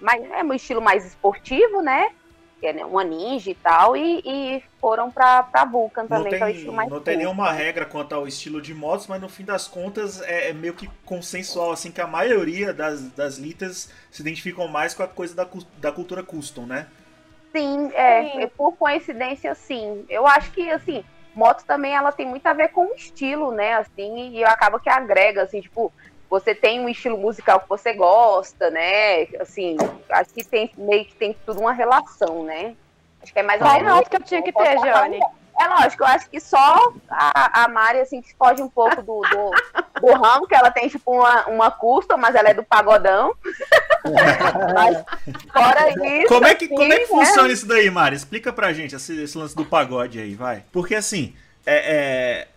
mais 0.00 0.22
é 0.30 0.42
um 0.44 0.52
estilo 0.54 0.80
mais 0.82 1.06
esportivo, 1.06 1.80
né? 1.82 2.10
Que 2.60 2.66
é 2.66 2.72
né, 2.74 2.84
uma 2.84 3.02
ninja 3.04 3.50
e 3.50 3.54
tal, 3.54 3.96
e, 3.96 4.20
e 4.24 4.62
foram 4.80 5.10
pra, 5.10 5.42
pra 5.42 5.64
Vulcan 5.64 6.06
Não 6.08 6.08
também, 6.08 6.34
que 6.34 6.42
é 6.42 6.46
o 6.46 6.48
tem, 6.48 6.54
estilo 6.56 6.74
mais 6.74 6.90
não 6.90 7.00
tem 7.00 7.16
curto. 7.16 7.18
nenhuma 7.18 7.52
regra 7.52 7.86
quanto 7.86 8.14
ao 8.14 8.26
estilo 8.26 8.60
de 8.60 8.74
motos, 8.74 9.06
mas 9.06 9.20
no 9.20 9.28
fim 9.28 9.44
das 9.44 9.68
contas 9.68 10.20
é, 10.22 10.50
é 10.50 10.52
meio 10.52 10.74
que 10.74 10.88
consensual, 11.04 11.70
assim, 11.72 11.92
que 11.92 12.00
a 12.00 12.06
maioria 12.06 12.72
das, 12.74 13.02
das 13.12 13.38
litas 13.38 13.90
se 14.10 14.20
identificam 14.22 14.66
mais 14.66 14.92
com 14.92 15.02
a 15.04 15.08
coisa 15.08 15.34
da, 15.34 15.46
da 15.78 15.92
cultura 15.92 16.22
custom, 16.22 16.66
né? 16.66 16.88
Sim, 17.52 17.90
é, 17.94 18.22
Sim. 18.22 18.42
é, 18.42 18.46
por 18.46 18.76
coincidência, 18.76 19.54
sim. 19.54 20.04
Eu 20.08 20.26
acho 20.26 20.50
que, 20.52 20.70
assim, 20.70 21.04
moto 21.34 21.64
também, 21.64 21.94
ela 21.94 22.12
tem 22.12 22.26
muito 22.26 22.46
a 22.46 22.52
ver 22.52 22.68
com 22.68 22.86
o 22.86 22.94
estilo, 22.94 23.50
né, 23.52 23.74
assim, 23.74 24.30
e 24.32 24.44
acaba 24.44 24.78
que 24.78 24.88
agrega, 24.88 25.42
assim, 25.42 25.60
tipo, 25.60 25.92
você 26.28 26.54
tem 26.54 26.80
um 26.80 26.88
estilo 26.88 27.18
musical 27.18 27.60
que 27.60 27.68
você 27.68 27.92
gosta, 27.92 28.70
né, 28.70 29.24
assim, 29.40 29.76
acho 30.08 30.32
que 30.32 30.44
tem, 30.44 30.70
meio 30.76 31.04
que 31.04 31.14
tem 31.14 31.36
tudo 31.44 31.60
uma 31.60 31.72
relação, 31.72 32.44
né. 32.44 32.76
Acho 33.22 33.32
que 33.32 33.38
é 33.38 33.42
mais 33.42 33.60
ou 33.60 33.66
Qual 33.66 33.82
menos... 33.82 34.08
que 34.08 34.16
eu 34.16 34.22
tinha 34.22 34.42
que 34.42 34.52
ter, 34.52 34.78
Jane? 34.78 35.20
É 35.62 35.68
lógico, 35.68 36.02
eu 36.02 36.06
acho 36.06 36.30
que 36.30 36.40
só 36.40 36.92
a, 37.10 37.64
a 37.64 37.68
Mari, 37.68 38.00
assim, 38.00 38.22
que 38.22 38.34
foge 38.34 38.62
um 38.62 38.68
pouco 38.68 38.96
do, 39.02 39.20
do, 39.20 40.00
do 40.00 40.12
ramo, 40.14 40.46
que 40.46 40.54
ela 40.54 40.70
tem, 40.70 40.88
tipo, 40.88 41.12
uma, 41.12 41.46
uma 41.48 41.70
custom, 41.70 42.16
mas 42.16 42.34
ela 42.34 42.48
é 42.48 42.54
do 42.54 42.62
pagodão. 42.64 43.34
mas, 44.74 45.04
fora 45.52 45.90
isso... 46.18 46.28
Como 46.28 46.46
é 46.46 46.54
que, 46.54 46.64
assim, 46.64 46.74
como 46.74 46.92
é 46.92 46.96
que 46.96 47.02
né? 47.02 47.06
funciona 47.08 47.52
isso 47.52 47.66
daí, 47.66 47.90
Mari? 47.90 48.16
Explica 48.16 48.52
pra 48.52 48.72
gente 48.72 48.94
esse, 48.94 49.22
esse 49.22 49.36
lance 49.36 49.54
do 49.54 49.64
pagode 49.66 50.18
aí, 50.18 50.34
vai. 50.34 50.64
Porque 50.72 50.94
assim, 50.94 51.34
é, 51.66 51.94
é, 51.96 52.48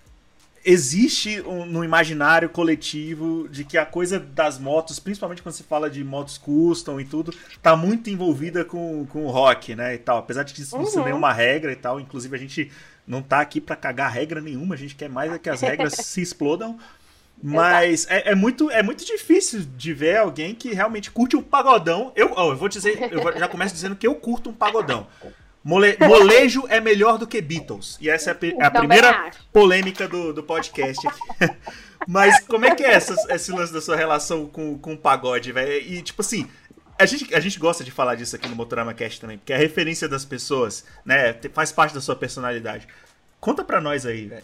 existe 0.65 1.41
um- 1.41 1.65
no 1.65 1.83
imaginário 1.83 2.47
coletivo 2.49 3.47
de 3.49 3.65
que 3.65 3.77
a 3.77 3.85
coisa 3.85 4.19
das 4.19 4.57
motos, 4.57 4.99
principalmente 4.99 5.41
quando 5.43 5.55
se 5.55 5.63
fala 5.63 5.89
de 5.89 6.03
motos 6.03 6.37
custom 6.37 6.99
e 6.99 7.05
tudo, 7.05 7.33
tá 7.61 7.75
muito 7.75 8.09
envolvida 8.09 8.63
com, 8.63 9.05
com 9.07 9.25
o 9.25 9.29
rock, 9.29 9.75
né? 9.75 9.95
E 9.95 9.97
tal. 9.97 10.19
Apesar 10.19 10.43
de 10.43 10.53
que 10.53 10.61
isso 10.61 10.77
não 10.77 10.85
ser 10.85 10.99
Uhum. 10.99 11.05
nenhuma 11.05 11.33
regra 11.33 11.71
e 11.71 11.75
tal. 11.75 11.99
Inclusive, 11.99 12.35
a 12.35 12.39
gente 12.39 12.71
não 13.07 13.21
tá 13.21 13.39
aqui 13.41 13.59
pra 13.61 13.75
cagar 13.75 14.11
regra 14.11 14.39
nenhuma, 14.41 14.75
a 14.75 14.77
gente 14.77 14.95
quer 14.95 15.09
mais 15.09 15.31
é 15.31 15.37
que 15.39 15.49
as 15.49 15.61
regras 15.61 15.93
se 15.93 16.21
explodam. 16.21 16.77
Mas 17.41 18.07
é, 18.09 18.31
é 18.31 18.35
muito, 18.35 18.69
é 18.69 18.81
muito 18.81 19.03
difícil 19.03 19.61
de 19.75 19.93
ver 19.93 20.17
alguém 20.17 20.55
que 20.55 20.73
realmente 20.73 21.11
curte 21.11 21.35
um 21.35 21.41
pagodão. 21.41 22.11
Eu, 22.15 22.31
ó, 22.35 22.51
eu 22.51 22.55
vou 22.57 22.69
dizer, 22.69 22.97
eu 23.11 23.37
já 23.37 23.47
começo 23.47 23.73
dizendo 23.73 23.95
que 23.95 24.07
eu 24.07 24.15
curto 24.15 24.49
um 24.49 24.53
pagodão. 24.53 25.07
Mole- 25.63 25.97
molejo 26.07 26.63
é 26.69 26.79
melhor 26.79 27.17
do 27.17 27.27
que 27.27 27.41
Beatles. 27.41 27.97
E 27.99 28.09
essa 28.09 28.29
é 28.29 28.33
a, 28.33 28.35
pe- 28.35 28.55
a 28.61 28.71
primeira 28.71 29.31
polêmica 29.51 30.07
do, 30.07 30.31
do 30.31 30.43
podcast 30.43 31.05
aqui. 31.07 31.53
Mas 32.07 32.39
como 32.45 32.65
é 32.65 32.75
que 32.75 32.83
é 32.83 32.93
essa- 32.93 33.15
esse 33.33 33.51
lance 33.51 33.73
da 33.73 33.81
sua 33.81 33.95
relação 33.95 34.45
com, 34.45 34.77
com 34.77 34.93
o 34.93 34.97
pagode, 34.97 35.51
velho? 35.51 35.71
E 35.85 36.01
tipo 36.01 36.21
assim, 36.21 36.47
a 36.97 37.05
gente, 37.05 37.33
a 37.33 37.39
gente 37.39 37.59
gosta 37.59 37.83
de 37.83 37.91
falar 37.91 38.15
disso 38.15 38.35
aqui 38.35 38.47
no 38.47 38.55
Motorama 38.55 38.93
Cast 38.93 39.19
também, 39.19 39.37
porque 39.37 39.53
a 39.53 39.57
referência 39.57 40.07
das 40.07 40.23
pessoas, 40.23 40.85
né, 41.05 41.33
faz 41.53 41.71
parte 41.71 41.93
da 41.93 42.01
sua 42.01 42.15
personalidade. 42.15 42.87
Conta 43.39 43.63
pra 43.63 43.81
nós 43.81 44.05
aí, 44.05 44.25
velho. 44.27 44.43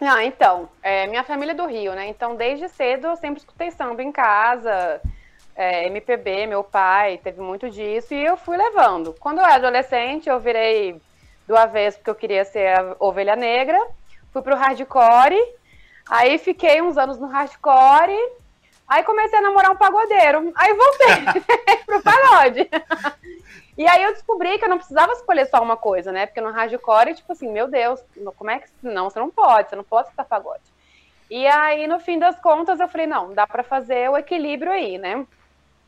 Não, 0.00 0.20
então, 0.20 0.68
é, 0.82 1.06
minha 1.06 1.24
família 1.24 1.52
é 1.52 1.54
do 1.54 1.66
Rio, 1.66 1.94
né? 1.94 2.06
Então, 2.08 2.36
desde 2.36 2.68
cedo 2.68 3.06
eu 3.06 3.16
sempre 3.16 3.40
escutei 3.40 3.70
samba 3.70 4.02
em 4.02 4.12
casa, 4.12 5.00
é, 5.54 5.86
MPB, 5.86 6.46
meu 6.46 6.62
pai 6.62 7.18
teve 7.18 7.40
muito 7.40 7.70
disso, 7.70 8.12
e 8.14 8.24
eu 8.24 8.36
fui 8.36 8.56
levando. 8.56 9.14
Quando 9.18 9.38
eu 9.38 9.44
era 9.44 9.54
adolescente, 9.54 10.28
eu 10.28 10.38
virei 10.38 11.00
do 11.46 11.56
avesso 11.56 11.98
porque 11.98 12.10
eu 12.10 12.14
queria 12.14 12.44
ser 12.44 12.78
a 12.78 12.96
ovelha 12.98 13.34
negra, 13.34 13.78
fui 14.32 14.42
pro 14.42 14.56
hardcore, 14.56 15.40
aí 16.08 16.36
fiquei 16.38 16.82
uns 16.82 16.98
anos 16.98 17.18
no 17.18 17.26
hardcore, 17.26 18.16
aí 18.88 19.02
comecei 19.02 19.38
a 19.38 19.42
namorar 19.42 19.70
um 19.70 19.76
pagodeiro, 19.76 20.52
aí 20.54 20.74
voltei 20.74 21.76
pro 21.86 22.02
pagode. 22.02 22.68
E 23.76 23.86
aí 23.86 24.02
eu 24.02 24.12
descobri 24.12 24.58
que 24.58 24.64
eu 24.64 24.68
não 24.70 24.78
precisava 24.78 25.12
escolher 25.12 25.46
só 25.46 25.62
uma 25.62 25.76
coisa, 25.76 26.10
né? 26.10 26.26
Porque 26.26 26.40
no 26.40 26.50
hardcore, 26.50 27.14
tipo 27.14 27.30
assim, 27.32 27.50
meu 27.52 27.68
Deus, 27.68 28.00
como 28.36 28.50
é 28.50 28.60
que. 28.60 28.68
Não, 28.82 29.10
você 29.10 29.18
não 29.18 29.30
pode, 29.30 29.68
você 29.68 29.76
não 29.76 29.84
pode 29.84 30.08
escutar 30.08 30.24
pagode. 30.24 30.62
E 31.30 31.46
aí, 31.46 31.86
no 31.86 31.98
fim 31.98 32.18
das 32.18 32.40
contas, 32.40 32.80
eu 32.80 32.88
falei, 32.88 33.06
não, 33.06 33.34
dá 33.34 33.46
pra 33.46 33.62
fazer 33.62 34.08
o 34.08 34.16
equilíbrio 34.16 34.72
aí, 34.72 34.96
né? 34.96 35.26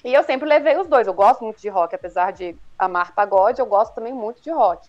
E 0.04 0.12
eu 0.12 0.22
sempre 0.22 0.48
levei 0.48 0.76
os 0.76 0.86
dois. 0.86 1.06
Eu 1.06 1.14
gosto 1.14 1.42
muito 1.44 1.60
de 1.60 1.68
rock, 1.68 1.94
apesar 1.94 2.32
de 2.32 2.56
amar 2.78 3.14
pagode, 3.14 3.60
eu 3.60 3.66
gosto 3.66 3.94
também 3.94 4.12
muito 4.12 4.42
de 4.42 4.50
rock. 4.50 4.86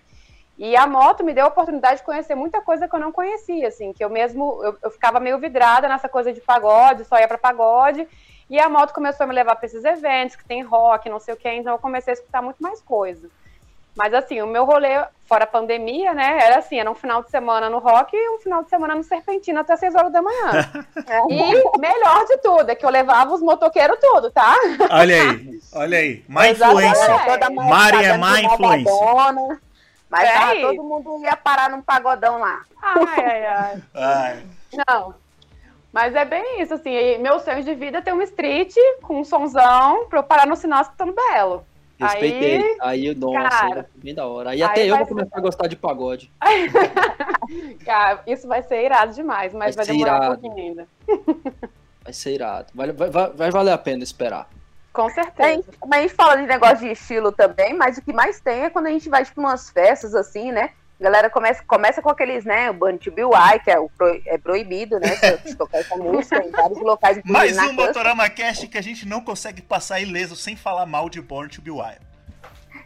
E 0.59 0.75
a 0.75 0.85
moto 0.85 1.23
me 1.23 1.33
deu 1.33 1.45
a 1.45 1.47
oportunidade 1.47 2.01
de 2.01 2.05
conhecer 2.05 2.35
muita 2.35 2.61
coisa 2.61 2.85
que 2.85 2.93
eu 2.93 2.99
não 2.99 3.13
conhecia, 3.13 3.69
assim, 3.69 3.93
que 3.93 4.03
eu 4.03 4.09
mesmo, 4.09 4.59
eu, 4.61 4.77
eu 4.83 4.91
ficava 4.91 5.17
meio 5.17 5.39
vidrada 5.39 5.87
nessa 5.87 6.09
coisa 6.09 6.33
de 6.33 6.41
pagode, 6.41 7.05
só 7.05 7.17
ia 7.17 7.29
pra 7.29 7.37
pagode, 7.37 8.05
e 8.49 8.59
a 8.59 8.67
moto 8.67 8.93
começou 8.93 9.23
a 9.23 9.27
me 9.27 9.33
levar 9.33 9.55
para 9.55 9.65
esses 9.65 9.85
eventos 9.85 10.35
que 10.35 10.43
tem 10.43 10.61
rock, 10.61 11.07
não 11.07 11.17
sei 11.17 11.33
o 11.33 11.37
que, 11.37 11.49
então 11.49 11.71
eu 11.71 11.79
comecei 11.79 12.11
a 12.11 12.15
escutar 12.15 12.41
muito 12.41 12.61
mais 12.61 12.81
coisa. 12.81 13.29
Mas 13.95 14.13
assim, 14.13 14.41
o 14.41 14.47
meu 14.47 14.65
rolê, 14.65 15.01
fora 15.25 15.45
a 15.45 15.47
pandemia, 15.47 16.13
né, 16.13 16.39
era 16.41 16.57
assim, 16.57 16.77
era 16.77 16.91
um 16.91 16.95
final 16.95 17.23
de 17.23 17.29
semana 17.29 17.69
no 17.69 17.79
rock 17.79 18.13
e 18.13 18.29
um 18.31 18.39
final 18.39 18.61
de 18.61 18.69
semana 18.69 18.95
no 18.95 19.03
Serpentina 19.03 19.61
até 19.61 19.77
6 19.77 19.95
horas 19.95 20.11
da 20.11 20.21
manhã. 20.21 20.69
e 21.29 21.79
melhor 21.79 22.25
de 22.25 22.37
tudo, 22.39 22.69
é 22.69 22.75
que 22.75 22.85
eu 22.85 22.89
levava 22.89 23.33
os 23.33 23.41
motoqueiros 23.41 23.97
tudo, 24.01 24.29
tá? 24.29 24.57
Olha 24.91 25.21
aí, 25.21 25.59
olha 25.73 25.97
aí. 25.99 26.23
Má 26.27 26.49
Exatamente. 26.49 26.89
influência. 26.89 27.49
Mari 27.49 28.03
é 28.03 28.17
má 28.17 28.41
influência. 28.41 28.91
Mas 30.09 30.27
É 30.27 30.33
tava- 30.33 30.61
todo 30.61 30.83
mundo 30.83 31.23
ia 31.23 31.37
parar 31.37 31.69
num 31.69 31.81
pagodão 31.81 32.39
lá. 32.39 32.63
Ai, 32.81 33.25
ai, 33.25 33.45
ai. 33.45 33.83
Ai, 33.93 34.45
Não. 34.87 35.13
Mas 35.91 36.13
é 36.13 36.23
bem 36.23 36.61
isso, 36.61 36.73
assim. 36.73 37.17
Meu 37.17 37.39
sonho 37.39 37.63
de 37.63 37.73
vida 37.73 37.97
é 37.97 38.01
ter 38.01 38.11
uma 38.13 38.23
street 38.23 38.75
com 39.01 39.19
um 39.19 39.23
sonzão 39.23 40.07
pra 40.07 40.19
eu 40.19 40.23
parar 40.23 40.45
no 40.45 40.55
sinal 40.55 40.81
escutando 40.81 41.13
belo. 41.13 41.65
Respeitei. 41.99 42.77
Aí, 42.79 43.09
aí 43.09 43.15
nossa, 43.15 43.49
cara, 43.49 43.89
bem 43.95 44.15
da 44.15 44.25
hora. 44.25 44.51
Aí, 44.51 44.63
aí 44.63 44.69
até 44.69 44.85
eu 44.85 44.97
vou 44.97 45.07
começar 45.07 45.29
ser... 45.29 45.37
a 45.37 45.41
gostar 45.41 45.67
de 45.67 45.75
pagode. 45.75 46.31
cara, 47.83 48.21
isso 48.25 48.47
vai 48.47 48.61
ser 48.63 48.85
irado 48.85 49.13
demais, 49.13 49.53
mas 49.53 49.75
vai, 49.75 49.85
vai 49.85 49.93
demorar 49.95 50.15
irado. 50.17 50.33
um 50.33 50.39
pouquinho 50.39 50.67
ainda. 50.67 50.87
Vai 52.03 52.13
ser 52.13 52.33
irado. 52.35 52.67
Vai, 52.73 52.91
vai, 52.91 53.09
vai, 53.09 53.29
vai 53.31 53.51
valer 53.51 53.71
a 53.71 53.77
pena 53.77 54.03
esperar. 54.03 54.47
Com 54.99 55.09
certeza. 55.09 55.63
Mas 55.87 55.99
a 55.99 56.01
gente 56.01 56.13
fala 56.13 56.35
de 56.35 56.45
negócio 56.45 56.79
de 56.79 56.91
estilo 56.91 57.31
também, 57.31 57.73
mas 57.73 57.97
o 57.97 58.01
que 58.01 58.11
mais 58.11 58.41
tem 58.41 58.63
é 58.63 58.69
quando 58.69 58.87
a 58.87 58.89
gente 58.89 59.07
vai, 59.07 59.23
tipo, 59.23 59.39
umas 59.39 59.69
festas 59.69 60.13
assim, 60.13 60.51
né? 60.51 60.71
A 60.99 61.03
galera 61.05 61.29
começa, 61.29 61.63
começa 61.65 62.01
com 62.01 62.09
aqueles, 62.09 62.43
né, 62.43 62.69
o 62.69 62.73
Burn 62.73 62.97
to 62.97 63.09
Be 63.09 63.23
White, 63.23 63.63
que 63.63 63.71
é, 63.71 63.79
o 63.79 63.89
pro, 63.89 64.21
é 64.25 64.37
proibido, 64.37 64.99
né, 64.99 65.15
tocar 65.57 65.77
essa 65.77 65.95
música 65.95 66.45
em 66.45 66.51
vários 66.51 66.81
locais. 66.81 67.21
Mais 67.23 67.57
um 67.57 67.71
Motorama 67.71 68.29
Cast 68.29 68.67
que 68.67 68.77
a 68.77 68.81
gente 68.81 69.07
não 69.07 69.21
consegue 69.21 69.61
passar 69.61 70.01
ileso 70.01 70.35
sem 70.35 70.57
falar 70.57 70.85
mal 70.85 71.09
de 71.09 71.21
Born 71.21 71.49
to 71.49 71.61
Be 71.61 71.71
Wild. 71.71 72.01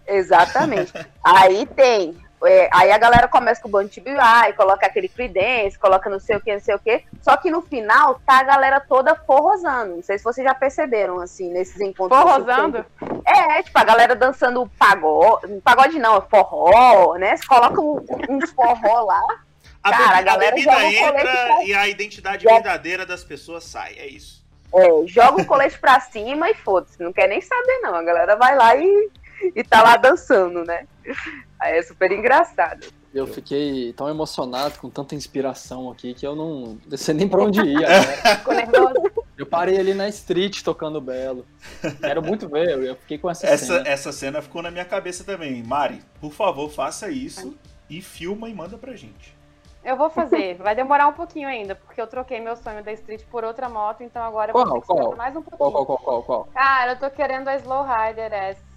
Exatamente. 0.06 0.94
Aí 1.24 1.66
tem 1.66 2.16
é, 2.46 2.70
aí 2.72 2.92
a 2.92 2.98
galera 2.98 3.28
começa 3.28 3.62
com 3.62 3.68
o 3.68 3.72
Band 3.72 3.88
TBI, 3.88 4.54
coloca 4.56 4.86
aquele 4.86 5.08
Creedence, 5.08 5.78
coloca 5.80 6.10
não 6.10 6.20
sei 6.20 6.36
o 6.36 6.42
que, 6.42 6.54
não 6.54 6.60
sei 6.60 6.76
o 6.76 6.80
que. 6.80 7.04
Só 7.22 7.38
que 7.38 7.50
no 7.50 7.62
final 7.62 8.20
tá 8.26 8.40
a 8.40 8.44
galera 8.44 8.80
toda 8.80 9.16
forrosando. 9.16 9.96
Não 9.96 10.04
sei 10.04 10.18
se 10.18 10.24
vocês 10.24 10.46
já 10.46 10.54
perceberam, 10.54 11.20
assim, 11.20 11.50
nesses 11.50 11.80
encontros. 11.80 12.20
Forrosando? 12.20 12.86
É, 13.26 13.62
tipo, 13.64 13.78
a 13.78 13.84
galera 13.84 14.16
dançando 14.16 14.70
pagode. 14.78 15.62
Pagode 15.62 16.00
não, 16.00 16.18
é 16.18 16.22
forró, 16.22 17.16
né? 17.16 17.38
Você 17.38 17.46
coloca 17.46 17.80
um, 17.82 18.06
uns 18.30 18.52
forró 18.52 19.06
lá. 19.06 19.22
A, 19.82 19.92
cara, 19.92 20.18
a, 20.18 20.22
galera 20.22 20.56
bebida 20.56 20.86
entra 20.86 21.64
e 21.66 21.74
a 21.74 21.88
identidade 21.88 22.46
verdadeira 22.46 23.06
das 23.06 23.24
pessoas 23.24 23.64
sai. 23.64 23.96
É 23.98 24.08
isso. 24.08 24.44
É, 24.74 25.08
joga 25.08 25.42
o 25.42 25.46
colete 25.46 25.78
pra 25.78 26.00
cima 26.00 26.50
e 26.50 26.56
foda-se. 26.56 27.02
Não 27.02 27.14
quer 27.14 27.28
nem 27.28 27.42
saber, 27.42 27.80
não. 27.82 27.94
A 27.94 28.04
galera 28.04 28.36
vai 28.36 28.56
lá 28.56 28.76
e, 28.76 29.12
e 29.56 29.64
tá 29.64 29.84
lá 29.84 29.98
dançando, 29.98 30.64
né? 30.64 30.88
Aí 31.64 31.78
é 31.78 31.82
super 31.82 32.12
engraçado. 32.12 32.88
Eu 33.14 33.26
fiquei 33.26 33.94
tão 33.94 34.10
emocionado 34.10 34.78
com 34.80 34.90
tanta 34.90 35.16
inspiração 35.16 35.90
aqui 35.90 36.14
que 36.14 36.28
eu 36.28 36.36
não, 36.36 36.78
não 36.86 36.98
sei 36.98 37.14
nem 37.14 37.28
pra 37.28 37.42
onde 37.42 37.62
ia. 37.62 37.88
eu 39.38 39.46
parei 39.46 39.80
ali 39.80 39.94
na 39.94 40.10
street 40.10 40.62
tocando 40.62 41.00
Belo. 41.00 41.46
Quero 42.02 42.22
muito 42.22 42.50
ver, 42.50 42.78
eu 42.84 42.96
fiquei 42.98 43.18
com 43.18 43.30
essa, 43.30 43.48
essa 43.48 43.66
cena. 43.66 43.88
Essa 43.88 44.12
cena 44.12 44.42
ficou 44.42 44.62
na 44.62 44.70
minha 44.70 44.84
cabeça 44.84 45.24
também. 45.24 45.64
Mari, 45.64 46.02
por 46.20 46.34
favor, 46.34 46.70
faça 46.70 47.10
isso 47.10 47.58
e 47.90 48.02
filma 48.02 48.50
e 48.50 48.54
manda 48.54 48.78
pra 48.78 48.94
gente. 48.94 49.34
Eu 49.86 49.96
vou 49.96 50.10
fazer, 50.10 50.56
vai 50.56 50.76
demorar 50.76 51.08
um 51.08 51.14
pouquinho 51.14 51.48
ainda, 51.48 51.76
porque 51.76 52.02
eu 52.02 52.08
troquei 52.08 52.42
meu 52.42 52.58
sonho 52.58 52.84
da 52.84 52.92
Street 52.92 53.24
por 53.30 53.44
outra 53.44 53.70
moto, 53.70 54.02
então 54.02 54.22
agora 54.24 54.52
eu 54.52 54.54
qual, 54.54 54.66
vou 54.66 54.82
ter 54.82 54.88
qual? 54.88 55.16
mais 55.16 55.36
um 55.36 55.42
pouquinho. 55.42 55.72
Qual, 55.72 55.86
qual, 55.86 55.98
qual, 55.98 56.24
qual? 56.24 56.46
Cara, 56.54 56.94
eu 56.94 57.00
tô 57.00 57.10
querendo 57.10 57.48
a 57.48 57.56
Slow 57.56 57.86
Rider 57.86 58.34
S. 58.34 58.73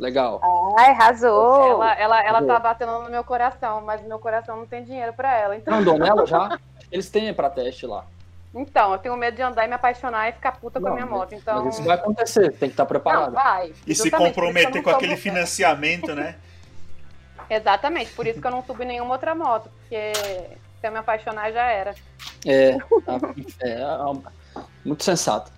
Legal. 0.00 0.40
Ai, 0.78 0.92
arrasou. 0.92 1.74
Ela, 1.74 1.92
ela, 1.92 2.26
ela 2.26 2.42
tá 2.42 2.58
batendo 2.58 3.02
no 3.02 3.10
meu 3.10 3.22
coração, 3.22 3.82
mas 3.82 4.02
meu 4.02 4.18
coração 4.18 4.56
não 4.56 4.66
tem 4.66 4.82
dinheiro 4.82 5.12
pra 5.12 5.36
ela. 5.36 5.54
Então... 5.54 5.74
Andou 5.74 5.98
nela 5.98 6.26
já? 6.26 6.58
Eles 6.90 7.10
têm 7.10 7.32
pra 7.34 7.50
teste 7.50 7.86
lá. 7.86 8.06
Então, 8.54 8.92
eu 8.92 8.98
tenho 8.98 9.16
medo 9.16 9.36
de 9.36 9.42
andar 9.42 9.66
e 9.66 9.68
me 9.68 9.74
apaixonar 9.74 10.28
e 10.30 10.32
ficar 10.32 10.52
puta 10.52 10.80
não, 10.80 10.88
com 10.88 10.92
a 10.92 10.96
minha 10.96 11.06
moto. 11.06 11.34
Então... 11.34 11.64
Mas 11.66 11.74
isso 11.74 11.84
vai 11.84 11.96
acontecer, 11.96 12.50
tem 12.52 12.70
que 12.70 12.72
estar 12.72 12.86
preparado. 12.86 13.26
Não, 13.26 13.32
vai. 13.32 13.72
E 13.86 13.94
se 13.94 14.10
comprometer 14.10 14.82
com 14.82 14.90
aquele 14.90 15.16
financiamento, 15.16 16.14
né? 16.14 16.36
Exatamente, 17.48 18.12
por 18.12 18.26
isso 18.26 18.40
que 18.40 18.46
eu 18.46 18.50
não 18.50 18.64
subo 18.64 18.82
em 18.82 18.86
nenhuma 18.86 19.12
outra 19.12 19.34
moto, 19.34 19.68
porque 19.80 20.12
se 20.14 20.86
eu 20.86 20.90
me 20.90 20.98
apaixonar 20.98 21.52
já 21.52 21.64
era. 21.64 21.94
É, 22.46 22.76
é, 23.60 23.82
é 23.82 24.62
muito 24.84 25.04
sensato. 25.04 25.52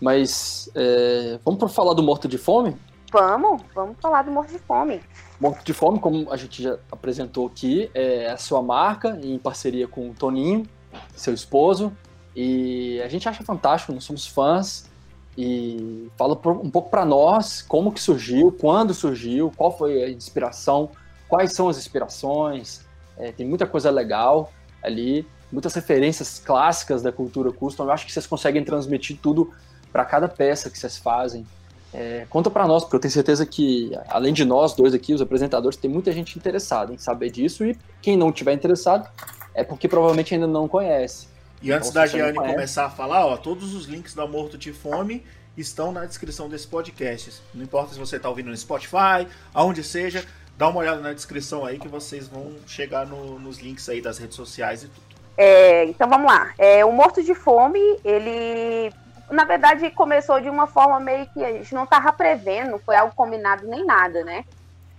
Mas 0.00 0.70
é, 0.74 1.38
vamos 1.44 1.72
falar 1.74 1.92
do 1.92 2.02
Morto 2.02 2.26
de 2.26 2.38
Fome? 2.38 2.76
Vamos, 3.14 3.62
vamos 3.72 3.96
falar 4.00 4.22
do 4.22 4.32
Morto 4.32 4.50
de 4.50 4.58
Fome. 4.58 5.00
Morto 5.38 5.64
de 5.64 5.72
Fome, 5.72 6.00
como 6.00 6.32
a 6.32 6.36
gente 6.36 6.60
já 6.60 6.76
apresentou 6.90 7.46
aqui, 7.46 7.88
é 7.94 8.28
a 8.28 8.36
sua 8.36 8.60
marca, 8.60 9.16
em 9.22 9.38
parceria 9.38 9.86
com 9.86 10.10
o 10.10 10.12
Toninho, 10.12 10.66
seu 11.14 11.32
esposo. 11.32 11.96
E 12.34 13.00
a 13.02 13.08
gente 13.08 13.28
acha 13.28 13.44
fantástico, 13.44 13.92
nós 13.92 14.02
somos 14.02 14.26
fãs. 14.26 14.90
E 15.38 16.10
fala 16.16 16.34
um 16.60 16.68
pouco 16.68 16.90
para 16.90 17.04
nós 17.04 17.62
como 17.62 17.92
que 17.92 18.00
surgiu, 18.00 18.50
quando 18.50 18.92
surgiu, 18.92 19.52
qual 19.56 19.78
foi 19.78 20.02
a 20.02 20.10
inspiração, 20.10 20.90
quais 21.28 21.52
são 21.52 21.68
as 21.68 21.78
inspirações. 21.78 22.84
É, 23.16 23.30
tem 23.30 23.46
muita 23.46 23.64
coisa 23.64 23.92
legal 23.92 24.50
ali, 24.82 25.24
muitas 25.52 25.72
referências 25.72 26.42
clássicas 26.44 27.00
da 27.00 27.12
cultura 27.12 27.52
custom. 27.52 27.84
Eu 27.84 27.92
acho 27.92 28.06
que 28.06 28.12
vocês 28.12 28.26
conseguem 28.26 28.64
transmitir 28.64 29.20
tudo 29.22 29.52
para 29.92 30.04
cada 30.04 30.26
peça 30.26 30.68
que 30.68 30.76
vocês 30.76 30.98
fazem. 30.98 31.46
É, 31.94 32.26
conta 32.28 32.50
para 32.50 32.66
nós, 32.66 32.82
porque 32.82 32.96
eu 32.96 33.00
tenho 33.00 33.12
certeza 33.12 33.46
que, 33.46 33.92
além 34.08 34.32
de 34.34 34.44
nós 34.44 34.74
dois 34.74 34.92
aqui, 34.92 35.14
os 35.14 35.22
apresentadores, 35.22 35.78
tem 35.78 35.88
muita 35.88 36.10
gente 36.10 36.36
interessada 36.36 36.92
em 36.92 36.98
saber 36.98 37.30
disso 37.30 37.64
e 37.64 37.78
quem 38.02 38.16
não 38.16 38.32
tiver 38.32 38.52
interessado 38.52 39.08
é 39.54 39.62
porque 39.62 39.86
provavelmente 39.86 40.34
ainda 40.34 40.48
não 40.48 40.66
conhece. 40.66 41.28
E 41.62 41.70
antes 41.70 41.90
então, 41.90 42.02
da 42.02 42.06
Giane 42.06 42.36
começar 42.36 42.86
a 42.86 42.90
falar, 42.90 43.24
ó, 43.24 43.36
todos 43.36 43.74
os 43.74 43.86
links 43.86 44.12
da 44.12 44.26
Morto 44.26 44.58
de 44.58 44.72
Fome 44.72 45.24
estão 45.56 45.92
na 45.92 46.04
descrição 46.04 46.48
desse 46.48 46.66
podcast. 46.66 47.40
Não 47.54 47.62
importa 47.62 47.94
se 47.94 47.98
você 47.98 48.16
está 48.16 48.28
ouvindo 48.28 48.50
no 48.50 48.56
Spotify, 48.56 49.28
aonde 49.54 49.84
seja, 49.84 50.24
dá 50.58 50.68
uma 50.68 50.80
olhada 50.80 51.00
na 51.00 51.12
descrição 51.12 51.64
aí 51.64 51.78
que 51.78 51.86
vocês 51.86 52.26
vão 52.26 52.52
chegar 52.66 53.06
no, 53.06 53.38
nos 53.38 53.60
links 53.60 53.88
aí 53.88 54.00
das 54.00 54.18
redes 54.18 54.34
sociais 54.34 54.82
e 54.82 54.88
tudo. 54.88 55.14
É, 55.36 55.84
então 55.84 56.08
vamos 56.08 56.26
lá. 56.26 56.52
É, 56.58 56.84
o 56.84 56.92
Morto 56.92 57.22
de 57.22 57.34
Fome, 57.34 57.80
ele 58.04 58.92
na 59.30 59.44
verdade, 59.44 59.90
começou 59.90 60.40
de 60.40 60.48
uma 60.48 60.66
forma 60.66 61.00
meio 61.00 61.26
que 61.26 61.44
a 61.44 61.52
gente 61.52 61.74
não 61.74 61.84
estava 61.84 62.12
prevendo, 62.12 62.78
foi 62.78 62.96
algo 62.96 63.14
combinado 63.14 63.66
nem 63.66 63.84
nada, 63.84 64.22
né? 64.24 64.44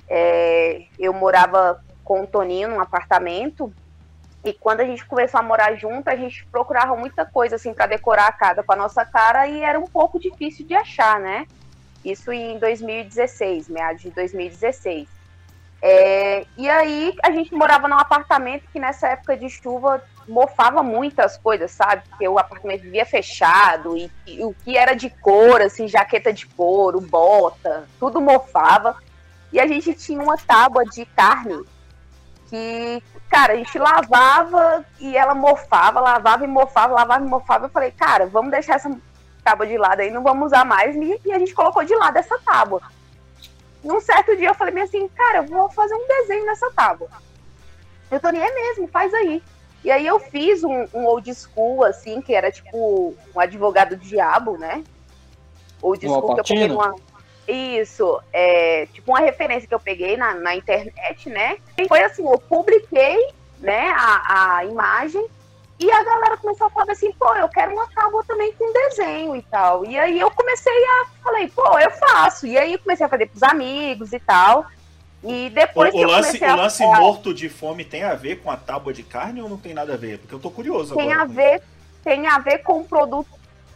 É, 0.07 0.83
eu 0.99 1.13
morava 1.13 1.83
com 2.03 2.21
o 2.21 2.27
Toninho 2.27 2.69
num 2.69 2.79
apartamento 2.79 3.73
e 4.43 4.53
quando 4.53 4.81
a 4.81 4.85
gente 4.85 5.03
começou 5.05 5.39
a 5.39 5.43
morar 5.43 5.73
junto, 5.75 6.07
a 6.07 6.15
gente 6.15 6.45
procurava 6.47 6.95
muita 6.95 7.25
coisa 7.25 7.55
assim 7.55 7.73
para 7.73 7.87
decorar 7.87 8.27
a 8.27 8.31
casa 8.31 8.61
com 8.61 8.73
a 8.73 8.75
nossa 8.75 9.03
cara 9.03 9.47
e 9.47 9.63
era 9.63 9.79
um 9.79 9.87
pouco 9.87 10.19
difícil 10.19 10.65
de 10.67 10.75
achar, 10.75 11.19
né? 11.19 11.47
Isso 12.03 12.31
em 12.31 12.59
2016, 12.59 13.67
meados 13.67 14.03
de 14.03 14.11
2016. 14.11 15.07
É, 15.81 16.45
e 16.55 16.69
aí 16.69 17.15
a 17.23 17.31
gente 17.31 17.55
morava 17.55 17.87
num 17.87 17.97
apartamento 17.97 18.65
que 18.71 18.79
nessa 18.79 19.07
época 19.09 19.35
de 19.35 19.49
chuva 19.49 20.03
mofava 20.27 20.81
muitas 20.81 21.37
coisas, 21.37 21.71
sabe? 21.71 22.03
Porque 22.09 22.27
o 22.27 22.39
apartamento 22.39 22.81
vivia 22.81 23.05
fechado 23.05 23.95
e, 23.95 24.11
e, 24.25 24.43
o 24.43 24.53
que 24.63 24.77
era 24.77 24.95
de 24.95 25.09
couro, 25.09 25.63
assim, 25.63 25.87
jaqueta 25.87 26.33
de 26.33 26.45
couro, 26.47 26.99
bota, 26.99 27.87
tudo 27.99 28.19
mofava. 28.21 28.97
E 29.51 29.59
a 29.59 29.67
gente 29.67 29.93
tinha 29.93 30.21
uma 30.21 30.37
tábua 30.37 30.83
de 30.85 31.05
carne 31.05 31.63
que, 32.49 33.01
cara, 33.29 33.53
a 33.53 33.55
gente 33.55 33.77
lavava 33.77 34.85
e 34.99 35.15
ela 35.15 35.35
mofava, 35.35 35.99
lavava 35.99 36.43
e 36.43 36.47
mofava, 36.47 36.93
lavava 36.93 37.23
e 37.23 37.29
mofava. 37.29 37.65
Eu 37.65 37.69
falei, 37.69 37.91
cara, 37.91 38.25
vamos 38.25 38.51
deixar 38.51 38.75
essa 38.75 38.95
tábua 39.43 39.67
de 39.67 39.77
lado 39.77 39.99
aí, 39.99 40.09
não 40.09 40.23
vamos 40.23 40.47
usar 40.47 40.65
mais. 40.65 40.95
E 40.95 41.31
a 41.31 41.39
gente 41.39 41.53
colocou 41.53 41.83
de 41.83 41.95
lado 41.95 42.17
essa 42.17 42.37
tábua. 42.39 42.81
Num 43.83 44.01
certo 44.01 44.35
dia 44.35 44.49
eu 44.49 44.55
falei 44.55 44.81
assim, 44.81 45.07
cara, 45.09 45.37
eu 45.37 45.45
vou 45.45 45.69
fazer 45.69 45.93
um 45.93 46.07
desenho 46.07 46.45
nessa 46.45 46.71
tábua. 46.71 47.07
Eu 48.09 48.19
tô 48.19 48.29
nem 48.29 48.41
é 48.41 48.53
mesmo, 48.53 48.87
faz 48.87 49.13
aí. 49.13 49.43
E 49.85 49.91
aí 49.91 50.07
eu 50.07 50.19
fiz 50.19 50.63
um, 50.63 50.87
um 50.95 51.05
old 51.05 51.31
school, 51.35 51.83
assim, 51.83 52.19
que 52.19 52.33
era 52.33 52.51
tipo 52.51 53.13
um 53.35 53.39
advogado 53.39 53.95
do 53.95 54.03
diabo, 54.03 54.57
né? 54.57 54.83
Old 55.79 56.03
school 56.03 56.33
que 56.33 56.39
eu 56.39 56.43
peguei 56.43 56.71
uma. 56.71 56.95
Isso, 57.47 58.19
é, 58.33 58.87
tipo 58.87 59.11
uma 59.11 59.19
referência 59.19 59.67
que 59.67 59.75
eu 59.75 59.79
peguei 59.79 60.17
na, 60.17 60.33
na 60.33 60.55
internet, 60.55 61.29
né? 61.29 61.59
E 61.77 61.87
foi 61.87 62.01
assim, 62.01 62.27
eu 62.27 62.39
publiquei 62.39 63.29
né, 63.59 63.93
a, 63.95 64.57
a 64.57 64.65
imagem 64.65 65.23
e 65.79 65.91
a 65.91 66.03
galera 66.03 66.37
começou 66.37 66.65
a 66.65 66.69
falar 66.71 66.91
assim, 66.91 67.11
pô, 67.11 67.31
eu 67.35 67.47
quero 67.49 67.71
uma 67.73 67.87
tábua 67.93 68.23
também 68.27 68.51
com 68.53 68.73
desenho 68.73 69.35
e 69.35 69.41
tal. 69.43 69.85
E 69.85 69.99
aí 69.99 70.19
eu 70.19 70.31
comecei 70.31 70.83
a, 70.83 71.05
falei, 71.23 71.47
pô, 71.47 71.77
eu 71.77 71.91
faço. 71.91 72.47
E 72.47 72.57
aí 72.57 72.75
comecei 72.79 73.05
a 73.05 73.09
fazer 73.09 73.27
pros 73.27 73.43
amigos 73.43 74.13
e 74.13 74.19
tal. 74.19 74.65
E 75.25 75.49
depois 75.49 75.93
o, 75.93 75.97
o 75.97 76.03
lance, 76.03 76.43
o 76.43 76.55
lance 76.55 76.83
morto 76.83 77.33
de 77.33 77.49
fome 77.49 77.83
tem 77.83 78.03
a 78.03 78.13
ver 78.13 78.37
com 78.37 78.51
a 78.51 78.57
tábua 78.57 78.93
de 78.93 79.03
carne 79.03 79.41
ou 79.41 79.49
não 79.49 79.57
tem 79.57 79.73
nada 79.73 79.93
a 79.93 79.97
ver? 79.97 80.19
Porque 80.19 80.35
eu 80.35 80.39
tô 80.39 80.51
curioso 80.51 80.95
tem 80.95 81.11
agora. 81.11 81.23
A 81.23 81.25
ver, 81.25 81.63
tem 82.03 82.27
a 82.27 82.37
ver 82.37 82.59
com, 82.59 82.83
produto, 82.83 83.29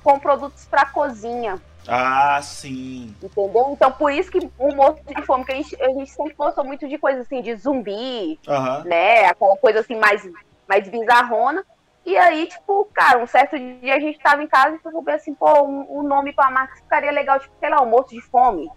com 0.04 0.20
produtos 0.20 0.66
para 0.66 0.86
cozinha. 0.86 1.60
Ah, 1.88 2.40
sim. 2.44 3.16
Entendeu? 3.24 3.70
Então, 3.72 3.92
por 3.92 4.12
isso 4.12 4.30
que 4.30 4.48
o 4.60 4.76
morto 4.76 5.02
de 5.04 5.22
fome, 5.24 5.44
que 5.44 5.52
a 5.52 5.56
gente, 5.56 5.82
a 5.82 5.90
gente 5.90 6.12
sempre 6.12 6.36
gostou 6.36 6.64
muito 6.64 6.88
de 6.88 6.98
coisa 7.00 7.22
assim, 7.22 7.42
de 7.42 7.56
zumbi, 7.56 8.40
uhum. 8.48 8.84
né? 8.84 9.26
Aquela 9.26 9.58
coisa 9.58 9.80
assim 9.80 9.96
mais, 9.96 10.28
mais 10.68 10.88
bizarrona. 10.88 11.66
E 12.06 12.16
aí, 12.18 12.48
tipo, 12.48 12.88
cara, 12.94 13.20
um 13.20 13.28
certo 13.28 13.58
dia 13.58 13.96
a 13.96 14.00
gente 14.00 14.20
tava 14.20 14.44
em 14.44 14.48
casa 14.48 14.76
e 14.76 14.80
falou 14.80 15.04
assim, 15.10 15.34
pô, 15.34 15.64
um, 15.64 16.00
um 16.00 16.04
nome 16.04 16.32
pra 16.34 16.52
marca 16.52 16.76
ficaria 16.76 17.12
legal, 17.12 17.40
tipo, 17.40 17.54
sei 17.60 17.70
lá, 17.70 17.82
um 17.82 17.90
morto 17.90 18.10
de 18.10 18.22
fome. 18.22 18.70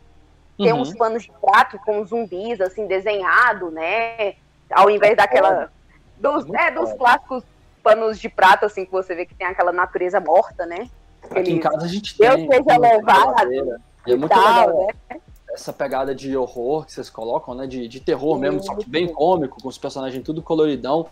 Tem 0.56 0.72
uhum. 0.72 0.80
uns 0.80 0.94
panos 0.94 1.22
de 1.24 1.32
prato 1.40 1.78
com 1.84 2.04
zumbis, 2.04 2.60
assim, 2.60 2.86
desenhado, 2.86 3.70
né? 3.70 4.34
Ao 4.70 4.90
invés 4.90 5.16
daquela. 5.16 5.70
Dos, 6.18 6.48
é, 6.54 6.70
dos 6.70 6.92
clássicos 6.92 7.42
panos 7.82 8.20
de 8.20 8.28
prato, 8.28 8.64
assim, 8.64 8.84
que 8.84 8.92
você 8.92 9.14
vê 9.14 9.26
que 9.26 9.34
tem 9.34 9.46
aquela 9.46 9.72
natureza 9.72 10.20
morta, 10.20 10.64
né? 10.66 10.88
Aqui 11.30 11.52
em 11.52 11.58
casa 11.58 11.84
a 11.84 11.88
gente 11.88 12.16
Deus 12.16 12.34
tem. 12.36 12.48
Deus 12.48 12.64
seja 12.64 12.78
louvado. 12.78 13.80
É 14.06 14.16
muito 14.16 14.28
tal, 14.28 14.66
legal. 14.66 14.88
Né? 15.10 15.20
essa 15.52 15.72
pegada 15.72 16.14
de 16.14 16.34
horror 16.36 16.86
que 16.86 16.92
vocês 16.92 17.10
colocam, 17.10 17.54
né? 17.54 17.66
De, 17.66 17.86
de 17.86 18.00
terror 18.00 18.38
mesmo, 18.38 18.62
só 18.62 18.74
que 18.74 18.88
bem 18.88 19.06
cômico, 19.06 19.60
com 19.60 19.68
os 19.68 19.78
personagens 19.78 20.24
tudo 20.24 20.42
coloridão. 20.42 21.08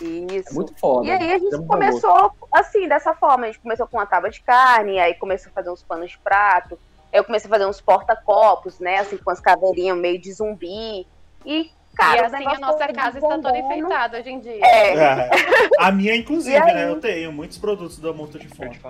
Isso. 0.00 0.50
É 0.50 0.52
muito 0.54 0.74
foda. 0.78 1.06
E 1.06 1.10
aí 1.10 1.32
a 1.32 1.38
gente 1.38 1.54
É 1.54 1.58
começou 1.58 2.32
assim, 2.50 2.88
dessa 2.88 3.14
forma. 3.14 3.44
A 3.44 3.46
gente 3.48 3.60
começou 3.60 3.86
com 3.86 3.98
uma 3.98 4.06
tábua 4.06 4.30
de 4.30 4.40
carne, 4.40 4.98
aí 4.98 5.14
começou 5.14 5.50
a 5.50 5.52
fazer 5.52 5.70
uns 5.70 5.82
panos 5.82 6.10
de 6.10 6.18
prato. 6.18 6.78
Aí 7.12 7.18
eu 7.18 7.24
comecei 7.24 7.48
a 7.48 7.50
fazer 7.50 7.66
uns 7.66 7.80
porta-copos, 7.80 8.78
né? 8.78 8.98
Assim, 8.98 9.16
com 9.16 9.30
as 9.30 9.40
caveirinhas 9.40 9.96
meio 9.98 10.20
de 10.20 10.32
zumbi. 10.32 11.06
E, 11.44 11.70
cara, 11.94 12.22
e 12.22 12.24
assim 12.24 12.46
a 12.46 12.58
nossa 12.58 12.88
casa 12.92 13.18
está 13.18 13.38
toda 13.38 13.58
enfeitada 13.58 14.18
hoje 14.18 14.30
em 14.30 14.40
dia. 14.40 14.64
É. 14.64 14.94
É. 14.94 15.30
A 15.78 15.90
minha, 15.90 16.14
inclusive, 16.14 16.56
aí? 16.56 16.74
né? 16.74 16.88
Eu 16.88 17.00
tenho 17.00 17.32
muitos 17.32 17.58
produtos 17.58 17.98
da 17.98 18.12
Monta 18.12 18.38
de 18.38 18.48
Fonte. 18.48 18.80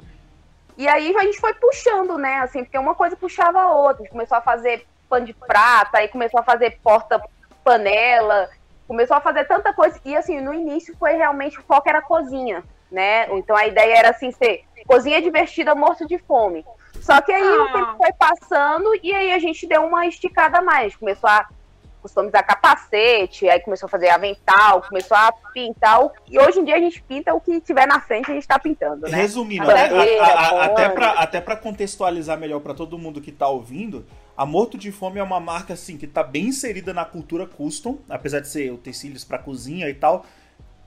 E 0.76 0.88
aí 0.88 1.14
a 1.16 1.24
gente 1.24 1.38
foi 1.38 1.54
puxando, 1.54 2.16
né? 2.16 2.37
Assim, 2.38 2.64
porque 2.64 2.78
uma 2.78 2.94
coisa 2.94 3.16
puxava 3.16 3.61
a 3.61 3.74
outra. 3.74 4.02
A 4.02 4.04
gente 4.04 4.12
começou 4.12 4.38
a 4.38 4.40
fazer 4.40 4.87
pano 5.09 5.26
de 5.26 5.35
prata, 5.35 5.98
aí 5.98 6.09
começou 6.09 6.40
a 6.40 6.44
fazer 6.44 6.78
porta-panela, 6.83 8.48
começou 8.87 9.16
a 9.16 9.20
fazer 9.20 9.44
tanta 9.44 9.72
coisa. 9.72 10.00
E 10.04 10.16
assim, 10.16 10.40
no 10.40 10.54
início 10.54 10.96
foi 10.98 11.14
realmente 11.14 11.59
o 11.59 11.62
foco 11.62 11.88
era 11.88 12.00
cozinha, 12.00 12.64
né? 12.90 13.26
Então 13.37 13.56
a 13.56 13.66
ideia 13.66 13.98
era 13.98 14.11
assim 14.11 14.30
ser 14.30 14.64
cozinha 14.87 15.20
divertida, 15.20 15.74
morto 15.74 16.06
de 16.06 16.18
fome. 16.18 16.64
Só 17.11 17.20
que 17.20 17.33
aí 17.33 17.42
o 17.42 17.62
Ah. 17.64 17.73
tempo 17.73 17.96
foi 17.96 18.12
passando 18.12 18.90
e 19.03 19.12
aí 19.12 19.33
a 19.33 19.38
gente 19.38 19.66
deu 19.66 19.83
uma 19.85 20.07
esticada 20.07 20.59
a 20.59 20.62
mais. 20.62 20.94
Começou 20.96 21.29
a 21.29 21.49
customizar 22.03 22.46
capacete, 22.46 23.46
aí 23.49 23.61
começou 23.61 23.87
a 23.87 23.90
fazer 23.90 24.09
avental, 24.09 24.81
começou 24.83 25.14
a 25.16 25.31
pintar. 25.53 26.03
o- 26.03 26.11
E 26.27 26.38
hoje 26.38 26.59
em 26.61 26.64
dia 26.64 26.77
a 26.77 26.79
gente 26.79 27.03
pinta 27.03 27.35
o 27.35 27.40
que 27.40 27.61
tiver 27.61 27.87
na 27.87 28.01
frente, 28.01 28.31
a 28.31 28.35
gente 28.35 28.49
tá 28.49 28.59
pintando, 28.59 29.07
né? 29.07 29.14
Resumindo, 29.14 29.68
A 29.70 29.75
até, 29.75 29.88
bandeira, 29.90 30.25
a- 30.25 30.29
a- 30.46 30.49
pano. 30.51 30.62
até, 30.62 30.88
pra, 30.88 31.11
até 31.11 31.40
pra 31.42 31.57
contextualizar 31.57 32.38
melhor 32.38 32.61
pra 32.61 32.73
todo 32.73 32.96
mundo 32.96 33.20
que 33.20 33.31
tá 33.31 33.46
ouvindo, 33.49 34.07
a 34.35 34.46
Morto 34.46 34.79
de 34.79 34.90
Fome 34.90 35.18
é 35.18 35.23
uma 35.23 35.40
marca 35.40 35.75
assim 35.75 35.99
que 35.99 36.07
tá 36.07 36.23
bem 36.23 36.44
inserida 36.46 36.94
na 36.94 37.05
cultura 37.05 37.46
custom, 37.46 37.99
apesar 38.09 38.40
de 38.40 38.49
ser 38.49 38.73
utensílios 38.73 39.23
pra 39.25 39.37
cozinha 39.37 39.87
e 39.90 39.94
tal. 39.94 40.25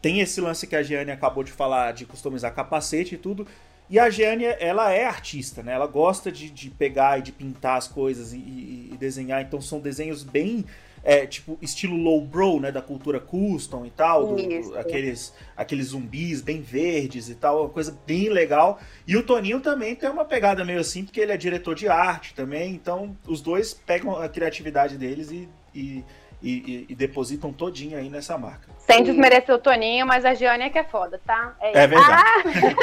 Tem 0.01 0.19
esse 0.19 0.41
lance 0.41 0.65
que 0.65 0.75
a 0.75 0.81
Giane 0.81 1.11
acabou 1.11 1.43
de 1.43 1.51
falar 1.51 1.93
de 1.93 2.05
customizar 2.07 2.53
capacete 2.55 3.13
e 3.13 3.17
tudo. 3.19 3.47
E 3.89 3.99
a 3.99 4.09
Giane, 4.09 4.45
ela 4.45 4.91
é 4.91 5.05
artista, 5.05 5.61
né? 5.61 5.73
Ela 5.73 5.85
gosta 5.87 6.31
de, 6.31 6.49
de 6.49 6.69
pegar 6.69 7.19
e 7.19 7.21
de 7.21 7.31
pintar 7.31 7.77
as 7.77 7.87
coisas 7.87 8.33
e, 8.33 8.37
e- 8.37 8.89
e 8.93 8.97
desenhar. 8.97 9.41
Então 9.41 9.61
são 9.61 9.79
desenhos 9.79 10.23
bem, 10.23 10.65
é, 11.03 11.27
tipo, 11.27 11.59
estilo 11.61 11.95
low 11.97 12.21
bro, 12.21 12.59
né? 12.61 12.71
Da 12.71 12.81
cultura 12.81 13.19
custom 13.19 13.85
e 13.85 13.91
tal. 13.91 14.25
do- 14.27 14.35
do- 14.69 14.77
aqueles, 14.79 15.33
aqueles 15.55 15.87
zumbis 15.87 16.41
bem 16.41 16.61
verdes 16.61 17.29
e 17.29 17.35
tal. 17.35 17.61
Uma 17.61 17.69
coisa 17.69 17.95
bem 18.07 18.29
legal. 18.29 18.79
E 19.05 19.15
o 19.17 19.21
Toninho 19.23 19.59
também 19.59 19.93
tem 19.95 20.09
uma 20.09 20.25
pegada 20.25 20.63
meio 20.65 20.79
assim, 20.79 21.03
porque 21.03 21.19
ele 21.19 21.31
é 21.33 21.37
diretor 21.37 21.75
de 21.75 21.87
arte 21.87 22.33
também. 22.33 22.73
Então 22.73 23.15
os 23.27 23.41
dois 23.41 23.73
pegam 23.73 24.15
a 24.15 24.27
criatividade 24.29 24.97
deles 24.97 25.29
e, 25.29 25.47
e, 25.75 26.03
e- 26.41 26.85
e 26.89 26.95
depositam 26.95 27.51
todinho 27.53 27.97
aí 27.97 28.09
nessa 28.09 28.37
marca. 28.37 28.72
Sem 28.85 29.03
desmerecer 29.03 29.55
o 29.55 29.59
Toninho, 29.59 30.05
mas 30.05 30.25
a 30.25 30.33
Giane 30.33 30.65
é 30.65 30.69
que 30.69 30.77
é 30.77 30.83
foda, 30.83 31.19
tá? 31.25 31.55
É 31.61 31.77
É 31.79 31.85
isso. 31.85 31.89
verdade. 31.89 32.75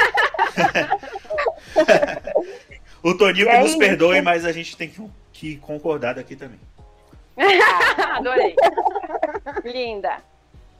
o 3.03 3.13
Toninho 3.17 3.45
que 3.45 3.51
É 3.51 3.59
nos 3.59 3.69
isso. 3.71 3.79
perdoe, 3.79 4.21
mas 4.21 4.45
a 4.45 4.51
gente 4.51 4.75
tem 4.75 4.89
que, 4.89 5.05
que 5.31 5.57
concordar 5.57 6.15
daqui 6.15 6.35
também. 6.35 6.59
Adorei. 8.15 8.55
Linda. 9.63 10.17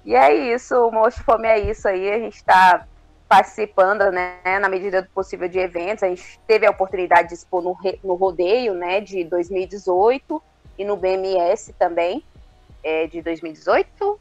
E 0.06 0.16
é 0.16 0.34
isso, 0.54 0.76
o 0.88 0.92
Monstro 0.92 1.24
Fome 1.24 1.48
é 1.48 1.60
isso 1.60 1.88
aí. 1.88 2.12
A 2.12 2.20
gente 2.20 2.36
está 2.36 2.86
participando, 3.30 4.12
né, 4.12 4.36
na 4.60 4.68
medida 4.68 5.02
do 5.02 5.08
possível 5.10 5.48
de 5.48 5.60
eventos. 5.60 6.04
A 6.04 6.08
gente 6.08 6.40
teve 6.48 6.66
a 6.66 6.72
oportunidade 6.72 7.30
de 7.30 7.36
expor 7.36 7.62
no, 7.62 7.74
re- 7.74 8.00
no 8.04 8.16
rodeio, 8.16 8.74
né, 8.74 9.00
de 9.00 9.24
2018 9.24 10.42
e 10.78 10.84
no 10.84 10.98
BMS 10.98 11.72
também, 11.74 12.24
é, 12.84 13.08
de 13.08 13.22
2018, 13.22 14.20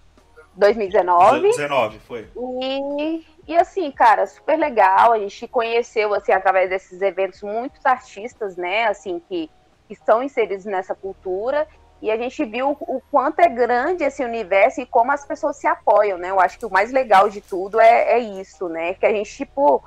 2019. 0.56 1.48
19 1.48 1.98
foi. 2.00 2.28
E, 2.62 3.26
e 3.48 3.56
assim, 3.56 3.90
cara, 3.90 4.26
super 4.26 4.58
legal. 4.58 5.12
A 5.12 5.18
gente 5.18 5.46
conheceu, 5.48 6.12
assim, 6.14 6.32
através 6.32 6.68
desses 6.70 7.00
eventos, 7.00 7.42
muitos 7.42 7.84
artistas, 7.84 8.56
né, 8.56 8.86
assim, 8.86 9.20
que, 9.28 9.50
que 9.86 9.94
estão 9.94 10.22
inseridos 10.22 10.64
nessa 10.64 10.94
cultura. 10.94 11.66
E 12.02 12.10
a 12.10 12.16
gente 12.16 12.42
viu 12.46 12.70
o 12.80 13.02
quanto 13.10 13.40
é 13.40 13.48
grande 13.48 14.04
esse 14.04 14.24
universo 14.24 14.80
e 14.80 14.86
como 14.86 15.12
as 15.12 15.26
pessoas 15.26 15.56
se 15.56 15.66
apoiam, 15.66 16.16
né? 16.16 16.30
Eu 16.30 16.40
acho 16.40 16.58
que 16.58 16.64
o 16.64 16.70
mais 16.70 16.90
legal 16.90 17.28
de 17.28 17.42
tudo 17.42 17.78
é, 17.78 18.12
é 18.12 18.18
isso, 18.18 18.70
né? 18.70 18.94
Que 18.94 19.04
a 19.04 19.10
gente, 19.10 19.36
tipo, 19.36 19.84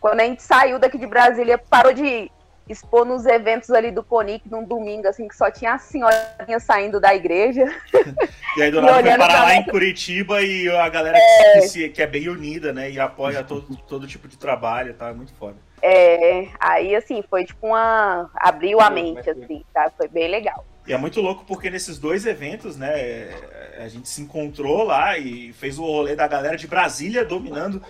quando 0.00 0.20
a 0.20 0.24
gente 0.24 0.42
saiu 0.42 0.78
daqui 0.78 0.96
de 0.96 1.06
Brasília, 1.06 1.58
parou 1.58 1.92
de 1.92 2.30
expor 2.68 3.04
nos 3.04 3.26
eventos 3.26 3.70
ali 3.70 3.90
do 3.90 4.02
Conic 4.02 4.48
num 4.48 4.64
domingo, 4.64 5.08
assim, 5.08 5.28
que 5.28 5.36
só 5.36 5.50
tinha 5.50 5.74
a 5.74 5.78
senhorinha 5.78 6.60
saindo 6.60 7.00
da 7.00 7.14
igreja. 7.14 7.64
E 8.54 8.60
aí 8.62 8.70
do 8.70 8.82
nada 8.82 9.00
foi 9.02 9.16
parar 9.16 9.44
lá 9.44 9.54
em 9.54 9.64
Curitiba 9.64 10.42
e 10.42 10.68
a 10.68 10.86
galera 10.90 11.18
que, 11.18 11.52
que 11.52 11.68
se- 11.68 11.88
que 11.88 12.02
é 12.02 12.06
bem 12.06 12.28
unida, 12.28 12.70
né? 12.70 12.90
E 12.90 13.00
apoia 13.00 13.42
todo, 13.42 13.74
todo 13.88 14.06
tipo 14.06 14.28
de 14.28 14.36
trabalho, 14.36 14.92
tá? 14.92 15.08
É 15.08 15.14
muito 15.14 15.32
foda. 15.32 15.56
É, 15.80 16.48
aí, 16.60 16.94
assim, 16.94 17.24
foi 17.30 17.46
tipo 17.46 17.68
uma. 17.68 18.30
abriu 18.34 18.78
a 18.78 18.90
mente, 18.90 19.30
assim, 19.30 19.64
tá? 19.72 19.90
Foi 19.96 20.06
bem 20.06 20.28
legal. 20.28 20.66
E 20.86 20.92
é 20.92 20.98
muito 20.98 21.18
louco 21.22 21.46
porque 21.46 21.70
nesses 21.70 21.98
dois 21.98 22.26
eventos, 22.26 22.76
né, 22.76 23.30
a 23.78 23.88
gente 23.88 24.06
se 24.06 24.20
encontrou 24.20 24.82
lá 24.84 25.16
e 25.16 25.50
fez 25.54 25.78
o 25.78 25.84
rolê 25.84 26.14
da 26.14 26.26
galera 26.28 26.56
de 26.58 26.66
Brasília 26.66 27.24
dominando 27.24 27.82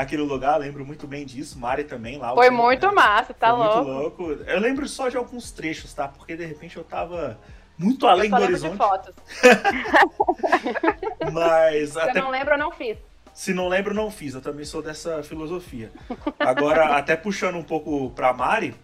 aquele 0.00 0.22
lugar, 0.22 0.56
lembro 0.58 0.84
muito 0.84 1.06
bem 1.06 1.24
disso, 1.26 1.58
Mari 1.58 1.84
também 1.84 2.18
lá. 2.18 2.34
Foi 2.34 2.50
muito 2.50 2.92
massa, 2.94 3.32
tá 3.34 3.50
foi 3.50 3.58
louco. 3.58 3.76
muito 3.76 4.22
louco. 4.28 4.44
Eu 4.44 4.60
lembro 4.60 4.88
só 4.88 5.08
de 5.08 5.16
alguns 5.16 5.50
trechos, 5.50 5.92
tá? 5.94 6.08
Porque 6.08 6.36
de 6.36 6.44
repente 6.44 6.76
eu 6.76 6.84
tava 6.84 7.38
muito 7.78 8.06
além 8.06 8.26
Eu 8.26 8.30
só 8.30 8.36
do 8.36 8.42
lembro 8.42 8.58
de 8.58 8.66
horizonte, 8.66 8.78
fotos. 8.78 9.14
mas 11.32 11.90
Se 11.90 12.00
até 12.00 12.18
eu 12.18 12.24
não 12.24 12.30
lembro, 12.30 12.54
eu 12.54 12.58
não 12.58 12.70
fiz. 12.72 12.98
se 13.34 13.54
não 13.54 13.68
lembro, 13.68 13.94
não 13.94 14.10
fiz. 14.10 14.34
Eu 14.34 14.40
também 14.40 14.64
sou 14.64 14.82
dessa 14.82 15.22
filosofia. 15.22 15.90
Agora, 16.38 16.96
até 16.98 17.16
puxando 17.16 17.56
um 17.56 17.62
pouco 17.62 18.10
pra 18.10 18.32
Mari, 18.32 18.74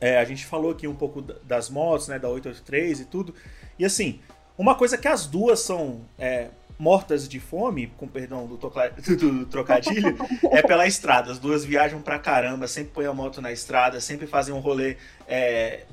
é, 0.00 0.18
a 0.18 0.24
gente 0.24 0.44
falou 0.46 0.72
aqui 0.72 0.86
um 0.88 0.94
pouco 0.94 1.22
da- 1.22 1.34
das 1.42 1.68
motos, 1.70 2.08
né, 2.08 2.18
da 2.18 2.28
883 2.28 3.00
e 3.00 3.04
tudo. 3.04 3.34
E 3.78 3.84
assim, 3.84 4.20
uma 4.58 4.74
coisa 4.74 4.98
que 4.98 5.08
as 5.08 5.26
duas 5.26 5.60
são 5.60 6.00
é, 6.18 6.48
mortas 6.82 7.28
de 7.28 7.38
fome, 7.38 7.92
com 7.96 8.08
perdão 8.08 8.44
do, 8.44 8.58
tocla- 8.58 8.90
do 8.98 9.46
trocadilho, 9.46 10.16
é 10.50 10.60
pela 10.62 10.84
estrada. 10.84 11.30
As 11.30 11.38
duas 11.38 11.64
viajam 11.64 12.02
pra 12.02 12.18
caramba, 12.18 12.66
sempre 12.66 12.90
põem 12.92 13.06
a 13.06 13.14
moto 13.14 13.40
na 13.40 13.52
estrada, 13.52 14.00
sempre 14.00 14.26
fazem 14.26 14.52
um 14.52 14.58
rolê, 14.58 14.96
é, 15.28 15.84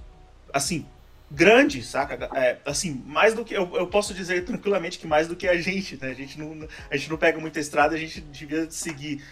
assim, 0.51 0.87
grande, 1.29 1.83
saca? 1.83 2.27
É, 2.35 2.57
assim, 2.65 3.03
mais 3.05 3.35
do 3.35 3.45
que. 3.45 3.53
Eu, 3.53 3.71
eu 3.75 3.85
posso 3.85 4.15
dizer 4.15 4.43
tranquilamente 4.45 4.97
que 4.97 5.05
mais 5.05 5.27
do 5.27 5.35
que 5.35 5.47
a 5.47 5.61
gente, 5.61 5.95
né? 6.01 6.09
A 6.09 6.15
gente 6.15 6.39
não, 6.39 6.67
a 6.89 6.97
gente 6.97 7.07
não 7.11 7.17
pega 7.17 7.39
muita 7.39 7.59
estrada, 7.59 7.93
a 7.93 7.99
gente 7.99 8.19
devia 8.21 8.67
seguir, 8.71 9.23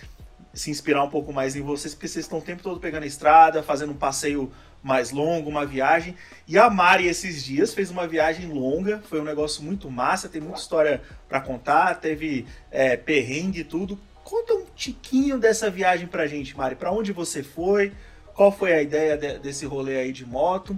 se 0.54 0.70
inspirar 0.70 1.04
um 1.04 1.10
pouco 1.10 1.34
mais 1.34 1.56
em 1.56 1.64
vocês, 1.64 1.96
porque 1.96 2.08
vocês 2.08 2.26
estão 2.26 2.38
o 2.38 2.42
tempo 2.44 2.62
todo 2.62 2.80
pegando 2.80 3.02
a 3.02 3.08
estrada, 3.08 3.64
fazendo 3.64 3.94
um 3.94 3.98
passeio 3.98 4.52
mais 4.84 5.12
longo, 5.12 5.50
uma 5.50 5.66
viagem. 5.66 6.16
E 6.48 6.58
a 6.58 6.70
Mari, 6.70 7.08
esses 7.08 7.44
dias, 7.44 7.74
fez 7.74 7.90
uma 7.92 8.08
viagem 8.08 8.48
longa, 8.52 9.00
foi 9.00 9.20
um 9.20 9.24
negócio 9.24 9.64
muito 9.64 9.90
massa, 9.92 10.30
tem 10.30 10.40
muita 10.42 10.60
história 10.60 11.02
pra 11.28 11.42
contar, 11.42 11.96
teve 11.96 12.46
é, 12.72 12.96
perrengue 12.96 13.60
e 13.62 13.64
tudo. 13.64 14.00
Conta 14.24 14.54
um 14.54 14.66
tiquinho 14.76 15.38
dessa 15.40 15.70
viagem 15.70 16.08
pra 16.08 16.28
gente, 16.28 16.56
Mari. 16.56 16.76
Pra 16.76 16.92
onde 16.92 17.12
você 17.12 17.42
foi? 17.44 17.92
Qual 18.34 18.52
foi 18.52 18.74
a 18.74 18.82
ideia 18.82 19.18
de- 19.18 19.40
desse 19.40 19.66
rolê 19.66 19.98
aí 20.00 20.12
de 20.12 20.26
moto? 20.26 20.78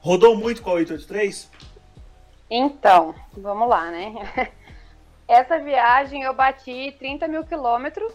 Rodou 0.00 0.36
muito 0.36 0.62
com 0.62 0.70
a 0.70 0.74
883? 0.74 1.50
Então, 2.48 3.14
vamos 3.36 3.68
lá, 3.68 3.90
né? 3.90 4.14
Essa 5.28 5.58
viagem 5.58 6.22
eu 6.22 6.32
bati 6.32 6.94
30 6.98 7.26
mil 7.26 7.44
quilômetros 7.44 8.12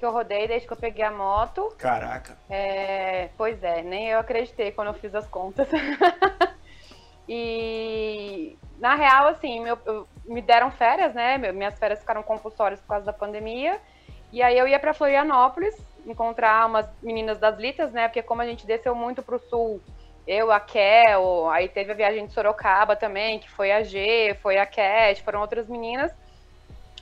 que 0.00 0.06
eu 0.06 0.10
rodei 0.10 0.48
desde 0.48 0.66
que 0.66 0.72
eu 0.72 0.76
peguei 0.78 1.04
a 1.04 1.10
moto. 1.10 1.68
Caraca. 1.76 2.36
É, 2.48 3.28
pois 3.36 3.62
é, 3.62 3.82
nem 3.82 4.08
eu 4.08 4.18
acreditei 4.18 4.72
quando 4.72 4.88
eu 4.88 4.94
fiz 4.94 5.14
as 5.14 5.26
contas. 5.28 5.68
e 7.28 8.56
na 8.78 8.94
real, 8.94 9.28
assim, 9.28 9.60
meu- 9.60 9.78
eu- 9.84 10.08
me 10.24 10.40
deram 10.40 10.70
férias, 10.70 11.12
né? 11.14 11.36
Minhas 11.52 11.78
férias 11.78 12.00
ficaram 12.00 12.22
compulsórias 12.22 12.80
por 12.80 12.88
causa 12.88 13.04
da 13.06 13.12
pandemia. 13.12 13.78
E 14.32 14.42
aí 14.42 14.56
eu 14.56 14.66
ia 14.66 14.78
para 14.78 14.94
Florianópolis 14.94 15.76
encontrar 16.06 16.66
umas 16.66 16.88
meninas 17.02 17.38
das 17.38 17.58
Litas, 17.58 17.92
né? 17.92 18.08
Porque 18.08 18.22
como 18.22 18.40
a 18.40 18.46
gente 18.46 18.66
desceu 18.66 18.94
muito 18.94 19.22
pro 19.22 19.38
sul, 19.38 19.82
eu, 20.26 20.50
a 20.50 20.60
Kel, 20.60 21.50
aí 21.50 21.68
teve 21.68 21.92
a 21.92 21.94
viagem 21.94 22.26
de 22.26 22.32
Sorocaba 22.32 22.96
também, 22.96 23.38
que 23.38 23.50
foi 23.50 23.70
a 23.70 23.82
G, 23.82 24.34
foi 24.40 24.56
a 24.56 24.64
Cat, 24.64 25.22
foram 25.22 25.40
outras 25.42 25.68
meninas. 25.68 26.10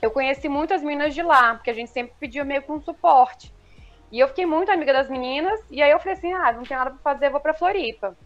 Eu 0.01 0.11
conheci 0.11 0.47
muitas 0.47 0.81
meninas 0.81 1.13
de 1.13 1.21
lá, 1.21 1.55
porque 1.55 1.69
a 1.69 1.73
gente 1.73 1.91
sempre 1.91 2.13
pediu 2.19 2.45
meio 2.45 2.61
que 2.61 2.71
um 2.71 2.81
suporte. 2.81 3.53
E 4.11 4.19
eu 4.19 4.27
fiquei 4.27 4.45
muito 4.45 4.71
amiga 4.71 4.93
das 4.93 5.09
meninas, 5.09 5.59
e 5.69 5.81
aí 5.81 5.91
eu 5.91 5.99
falei 5.99 6.13
assim, 6.13 6.33
ah, 6.33 6.51
não 6.51 6.63
tem 6.63 6.77
nada 6.77 6.91
pra 6.91 7.13
fazer, 7.13 7.29
vou 7.29 7.39
pra 7.39 7.53
Floripa. 7.53 8.17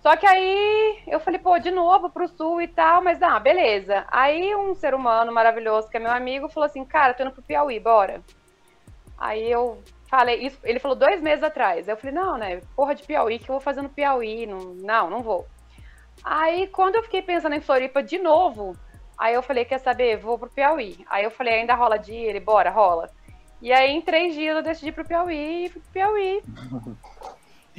Só 0.00 0.16
que 0.16 0.26
aí 0.26 1.02
eu 1.06 1.18
falei, 1.18 1.40
pô, 1.40 1.58
de 1.58 1.70
novo 1.70 2.10
pro 2.10 2.28
sul 2.28 2.60
e 2.60 2.68
tal, 2.68 3.02
mas 3.02 3.22
ah, 3.22 3.38
beleza. 3.40 4.04
Aí 4.08 4.54
um 4.54 4.74
ser 4.74 4.94
humano 4.94 5.32
maravilhoso, 5.32 5.88
que 5.88 5.96
é 5.96 6.00
meu 6.00 6.12
amigo, 6.12 6.48
falou 6.48 6.66
assim, 6.66 6.84
cara, 6.84 7.14
tô 7.14 7.22
indo 7.22 7.32
pro 7.32 7.42
Piauí, 7.42 7.80
bora. 7.80 8.22
Aí 9.16 9.50
eu 9.50 9.82
Falei, 10.08 10.36
isso, 10.46 10.58
ele 10.64 10.78
falou 10.78 10.96
dois 10.96 11.20
meses 11.20 11.44
atrás. 11.44 11.86
Eu 11.86 11.96
falei, 11.96 12.14
não, 12.14 12.38
né? 12.38 12.62
Porra 12.74 12.94
de 12.94 13.02
Piauí, 13.02 13.38
que 13.38 13.50
eu 13.50 13.54
vou 13.54 13.60
fazer 13.60 13.82
no 13.82 13.90
Piauí? 13.90 14.46
Não, 14.46 14.74
não, 14.74 15.10
não 15.10 15.22
vou. 15.22 15.46
Aí, 16.24 16.66
quando 16.68 16.96
eu 16.96 17.02
fiquei 17.02 17.20
pensando 17.20 17.54
em 17.54 17.60
Floripa 17.60 18.02
de 18.02 18.18
novo, 18.18 18.74
aí 19.18 19.34
eu 19.34 19.42
falei, 19.42 19.64
quer 19.64 19.78
saber? 19.78 20.16
Vou 20.16 20.38
pro 20.38 20.50
Piauí. 20.50 20.98
Aí 21.08 21.24
eu 21.24 21.30
falei, 21.30 21.54
ainda 21.54 21.74
rola 21.74 21.98
dia? 21.98 22.28
Ele, 22.28 22.40
bora, 22.40 22.70
rola. 22.70 23.10
E 23.60 23.72
aí, 23.72 23.90
em 23.90 24.00
três 24.00 24.34
dias, 24.34 24.56
eu 24.56 24.62
decidi 24.62 24.88
ir 24.88 24.92
pro 24.92 25.04
Piauí 25.04 25.64
e 25.64 25.68
fui 25.68 25.80
pro 25.80 25.92
Piauí. 25.92 26.42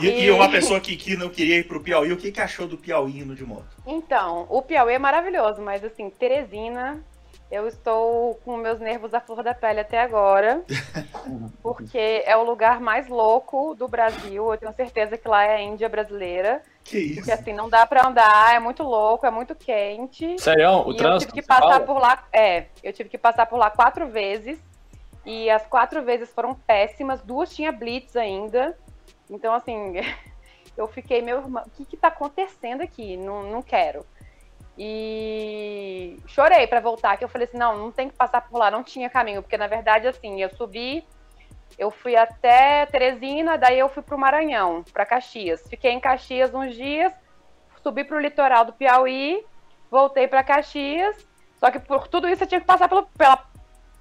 E, 0.02 0.08
e... 0.08 0.26
e, 0.28 0.32
uma 0.32 0.50
pessoa 0.50 0.80
que, 0.80 0.96
que 0.96 1.18
não 1.18 1.28
queria 1.28 1.58
ir 1.58 1.68
pro 1.68 1.82
Piauí, 1.82 2.14
o 2.14 2.16
que, 2.16 2.32
que 2.32 2.40
achou 2.40 2.66
do 2.66 2.78
Piauí 2.78 3.20
indo 3.20 3.36
de 3.36 3.46
moto? 3.46 3.68
Então, 3.86 4.46
o 4.50 4.62
Piauí 4.62 4.94
é 4.94 4.98
maravilhoso, 4.98 5.62
mas 5.62 5.84
assim, 5.84 6.10
Teresina 6.10 7.04
eu 7.52 7.68
estou 7.68 8.36
com 8.46 8.58
meus 8.58 8.80
nervos 8.80 9.14
à 9.14 9.20
flor 9.20 9.42
da 9.42 9.56
pele 9.56 9.80
até 9.80 10.00
agora, 10.00 10.64
porque 11.64 12.24
é 12.24 12.38
o 12.38 12.44
lugar 12.44 12.80
mais 12.80 13.08
louco 13.08 13.74
do 13.74 13.88
Brasil. 13.88 14.52
Eu 14.52 14.58
tenho 14.58 14.74
certeza 14.74 15.18
que 15.18 15.28
lá 15.28 15.44
é 15.44 15.56
a 15.56 15.62
Índia 15.62 15.90
brasileira. 15.90 16.62
Que 16.90 16.98
isso? 16.98 17.16
Porque 17.18 17.32
assim, 17.32 17.54
não 17.54 17.70
dá 17.70 17.86
pra 17.86 18.08
andar, 18.08 18.56
é 18.56 18.60
muito 18.60 18.82
louco, 18.82 19.26
é 19.26 19.30
muito 19.30 19.54
quente. 19.54 20.40
Sério? 20.42 20.80
O 20.88 20.94
trânsito? 20.96 21.32
Eu 21.32 21.34
tive 21.36 21.42
que 21.42 21.48
passar 21.48 21.80
por 21.82 22.00
lá. 22.00 22.24
É, 22.34 22.66
eu 22.84 22.92
tive 22.92 23.10
que 23.10 23.18
passar 23.18 23.46
por 23.46 23.60
lá 23.60 23.70
quatro 23.70 24.08
vezes. 24.08 24.60
E 25.24 25.50
as 25.52 25.68
quatro 25.68 26.02
vezes 26.02 26.32
foram 26.32 26.56
péssimas, 26.56 27.22
duas 27.22 27.54
tinha 27.54 27.72
blitz 27.72 28.16
ainda. 28.16 28.76
Então, 29.30 29.54
assim, 29.54 29.94
eu 30.76 30.88
fiquei, 30.88 31.22
meu 31.22 31.38
irmão, 31.38 31.64
o 31.64 31.70
que 31.70 31.86
que 31.86 31.96
tá 31.96 32.08
acontecendo 32.08 32.82
aqui? 32.82 33.16
Não, 33.16 33.44
não 33.44 33.62
quero. 33.62 34.04
E 34.76 36.18
chorei 36.26 36.66
para 36.66 36.80
voltar, 36.80 37.18
que 37.18 37.24
eu 37.24 37.30
falei 37.30 37.48
assim, 37.48 37.58
não, 37.58 37.78
não 37.78 37.92
tem 37.92 38.10
que 38.10 38.16
passar 38.16 38.42
por 38.42 38.58
lá, 38.58 38.72
não 38.72 38.82
tinha 38.82 39.10
caminho, 39.10 39.42
porque 39.44 39.58
na 39.58 39.68
verdade 39.68 40.08
assim, 40.08 40.42
eu 40.42 40.50
subi, 40.56 41.06
eu 41.80 41.90
fui 41.90 42.16
até 42.18 42.86
Teresina, 42.86 43.58
daí 43.58 43.80
eu 43.80 43.88
fui 43.88 44.04
para 44.04 44.16
o 44.16 44.20
Maranhão, 44.20 44.84
para 44.92 45.06
Caxias. 45.06 45.66
Fiquei 45.70 45.92
em 45.92 46.00
Caxias 46.00 46.54
uns 46.54 46.76
dias, 46.76 47.14
subi 47.82 48.04
para 48.04 48.18
o 48.18 48.20
litoral 48.20 48.66
do 48.66 48.74
Piauí, 48.74 49.44
voltei 49.90 50.28
para 50.28 50.44
Caxias, 50.44 51.26
só 51.58 51.72
que 51.72 51.80
por 51.80 52.10
tudo 52.10 52.28
isso 52.28 52.44
eu 52.44 52.48
tinha 52.48 52.60
que 52.60 52.68
passar 52.68 52.90
pelo, 52.90 53.04
pela 53.18 53.46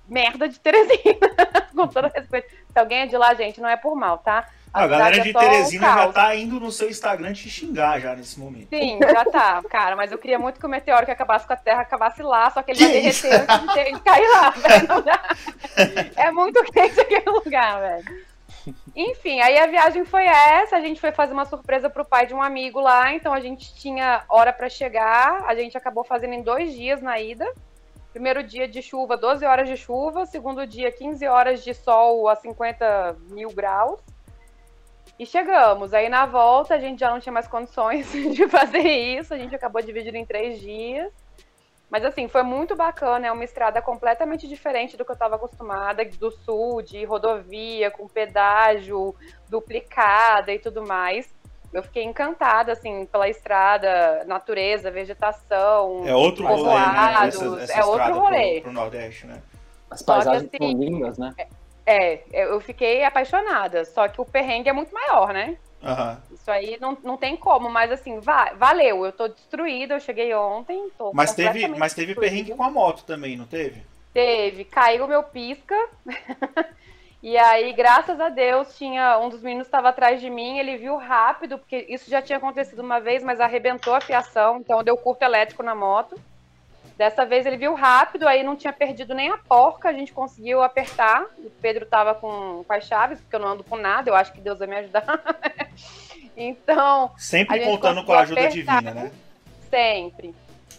merda 0.08 0.48
de 0.48 0.58
Teresina, 0.58 1.30
com 1.74 1.86
todo 1.86 2.08
respeito. 2.08 2.52
Se 2.72 2.78
alguém 2.78 3.02
é 3.02 3.06
de 3.06 3.16
lá, 3.16 3.32
gente, 3.34 3.60
não 3.60 3.68
é 3.68 3.76
por 3.76 3.94
mal, 3.94 4.18
tá? 4.18 4.48
A, 4.72 4.84
a 4.84 4.86
galera 4.86 5.20
de 5.20 5.30
é 5.30 5.32
Teresina 5.32 5.86
já 5.86 6.12
tá 6.12 6.34
indo 6.34 6.60
no 6.60 6.70
seu 6.70 6.88
Instagram 6.88 7.32
te 7.32 7.48
xingar 7.48 8.00
já 8.00 8.14
nesse 8.14 8.38
momento. 8.38 8.68
Sim, 8.68 8.98
já 9.00 9.24
tá, 9.24 9.62
cara. 9.68 9.96
Mas 9.96 10.12
eu 10.12 10.18
queria 10.18 10.38
muito 10.38 10.60
que 10.60 10.66
o 10.66 10.68
meteoro 10.68 11.06
que 11.06 11.12
acabasse 11.12 11.46
com 11.46 11.52
a 11.52 11.56
Terra 11.56 11.82
acabasse 11.82 12.22
lá, 12.22 12.50
só 12.50 12.62
que 12.62 12.72
ele 12.72 12.78
que 12.78 12.84
vai 12.84 12.92
derreter 12.92 13.46
antes 13.48 13.94
de 13.94 14.00
cair 14.00 14.28
lá, 14.30 14.50
velho. 14.56 16.12
É 16.16 16.30
muito 16.30 16.62
quente 16.64 17.00
aquele 17.00 17.30
lugar, 17.30 17.80
velho. 17.80 18.28
Enfim, 18.94 19.40
aí 19.40 19.58
a 19.58 19.66
viagem 19.66 20.04
foi 20.04 20.24
essa. 20.24 20.76
A 20.76 20.80
gente 20.80 21.00
foi 21.00 21.12
fazer 21.12 21.32
uma 21.32 21.44
surpresa 21.44 21.88
pro 21.88 22.04
pai 22.04 22.26
de 22.26 22.34
um 22.34 22.42
amigo 22.42 22.80
lá, 22.80 23.12
então 23.12 23.32
a 23.32 23.40
gente 23.40 23.74
tinha 23.74 24.24
hora 24.28 24.52
para 24.52 24.68
chegar. 24.68 25.44
A 25.46 25.54
gente 25.54 25.76
acabou 25.76 26.04
fazendo 26.04 26.34
em 26.34 26.42
dois 26.42 26.72
dias 26.72 27.00
na 27.00 27.18
ida. 27.18 27.46
Primeiro 28.12 28.42
dia 28.42 28.66
de 28.66 28.82
chuva, 28.82 29.16
12 29.16 29.44
horas 29.44 29.68
de 29.68 29.76
chuva. 29.76 30.26
Segundo 30.26 30.66
dia, 30.66 30.90
15 30.90 31.26
horas 31.26 31.62
de 31.62 31.72
sol 31.74 32.28
a 32.28 32.36
50 32.36 33.16
mil 33.30 33.50
graus. 33.50 34.00
E 35.18 35.26
chegamos. 35.26 35.92
Aí 35.92 36.08
na 36.08 36.26
volta 36.26 36.74
a 36.74 36.78
gente 36.78 37.00
já 37.00 37.10
não 37.10 37.18
tinha 37.18 37.32
mais 37.32 37.48
condições 37.48 38.10
de 38.12 38.48
fazer 38.48 38.78
isso. 38.78 39.34
A 39.34 39.38
gente 39.38 39.54
acabou 39.54 39.82
dividindo 39.82 40.16
em 40.16 40.24
três 40.24 40.60
dias. 40.60 41.12
Mas 41.90 42.04
assim, 42.04 42.28
foi 42.28 42.42
muito 42.42 42.76
bacana. 42.76 43.26
É 43.26 43.32
uma 43.32 43.44
estrada 43.44 43.82
completamente 43.82 44.46
diferente 44.46 44.96
do 44.96 45.04
que 45.04 45.10
eu 45.10 45.14
estava 45.14 45.36
acostumada, 45.36 46.04
do 46.04 46.30
sul, 46.30 46.82
de 46.82 47.04
rodovia, 47.04 47.90
com 47.90 48.06
pedágio, 48.06 49.14
duplicada 49.48 50.52
e 50.52 50.58
tudo 50.58 50.86
mais. 50.86 51.28
Eu 51.72 51.82
fiquei 51.82 52.02
encantada, 52.02 52.72
assim, 52.72 53.04
pela 53.06 53.28
estrada, 53.28 54.24
natureza, 54.26 54.90
vegetação. 54.90 56.06
É 56.06 56.14
outro 56.14 56.46
rolê, 56.46 56.74
né? 56.74 57.26
Essa, 57.26 57.60
essa 57.60 57.80
é 57.80 57.84
outro 57.84 58.18
rolê. 58.18 58.52
Pro, 58.54 58.62
pro 58.62 58.72
Nordeste, 58.72 59.26
né? 59.26 59.42
As 59.90 60.02
paisagens 60.02 60.50
que, 60.50 60.56
assim, 60.56 60.72
são 60.72 60.80
lindas, 60.80 61.18
né? 61.18 61.34
É, 61.36 61.46
é, 61.88 62.22
eu 62.32 62.60
fiquei 62.60 63.02
apaixonada, 63.02 63.84
só 63.86 64.06
que 64.08 64.20
o 64.20 64.24
perrengue 64.24 64.68
é 64.68 64.72
muito 64.72 64.92
maior, 64.92 65.32
né? 65.32 65.56
Uhum. 65.82 66.16
Isso 66.34 66.50
aí 66.50 66.76
não, 66.78 66.98
não 67.02 67.16
tem 67.16 67.36
como, 67.36 67.70
mas 67.70 67.90
assim, 67.90 68.18
va 68.20 68.52
valeu. 68.54 69.06
Eu 69.06 69.12
tô 69.12 69.28
destruída, 69.28 69.94
eu 69.94 70.00
cheguei 70.00 70.34
ontem. 70.34 70.90
Tô 70.98 71.12
mas 71.14 71.34
teve, 71.34 71.66
mas 71.68 71.94
teve 71.94 72.14
perrengue 72.14 72.54
com 72.54 72.62
a 72.62 72.70
moto 72.70 73.04
também, 73.04 73.36
não 73.36 73.46
teve? 73.46 73.82
Teve. 74.12 74.64
Caiu 74.64 75.04
o 75.04 75.08
meu 75.08 75.22
pisca. 75.22 75.74
e 77.22 77.38
aí, 77.38 77.72
graças 77.72 78.20
a 78.20 78.28
Deus, 78.28 78.76
tinha 78.76 79.18
um 79.18 79.30
dos 79.30 79.42
meninos 79.42 79.66
estava 79.66 79.88
atrás 79.88 80.20
de 80.20 80.28
mim, 80.28 80.58
ele 80.58 80.76
viu 80.76 80.96
rápido, 80.96 81.58
porque 81.58 81.86
isso 81.88 82.10
já 82.10 82.20
tinha 82.20 82.36
acontecido 82.36 82.80
uma 82.80 83.00
vez, 83.00 83.22
mas 83.22 83.40
arrebentou 83.40 83.94
a 83.94 84.00
fiação, 84.00 84.58
então 84.58 84.84
deu 84.84 84.96
curto 84.96 85.22
elétrico 85.22 85.62
na 85.62 85.74
moto. 85.74 86.20
Dessa 86.98 87.24
vez 87.24 87.46
ele 87.46 87.56
viu 87.56 87.74
rápido, 87.74 88.26
aí 88.26 88.42
não 88.42 88.56
tinha 88.56 88.72
perdido 88.72 89.14
nem 89.14 89.30
a 89.30 89.38
porca, 89.38 89.88
a 89.88 89.92
gente 89.92 90.12
conseguiu 90.12 90.64
apertar. 90.64 91.26
O 91.38 91.48
Pedro 91.48 91.86
tava 91.86 92.12
com, 92.12 92.64
com 92.66 92.72
as 92.72 92.84
chaves, 92.88 93.20
porque 93.20 93.36
eu 93.36 93.38
não 93.38 93.50
ando 93.50 93.62
com 93.62 93.76
nada, 93.76 94.10
eu 94.10 94.16
acho 94.16 94.32
que 94.32 94.40
Deus 94.40 94.58
vai 94.58 94.66
me 94.66 94.76
ajudar. 94.78 95.04
então. 96.36 97.12
Sempre 97.16 97.60
contando 97.60 98.04
com 98.04 98.12
a 98.12 98.22
ajuda 98.22 98.40
apertar, 98.40 98.82
divina, 98.82 98.94
né? 98.94 99.12
Sempre. 99.70 100.34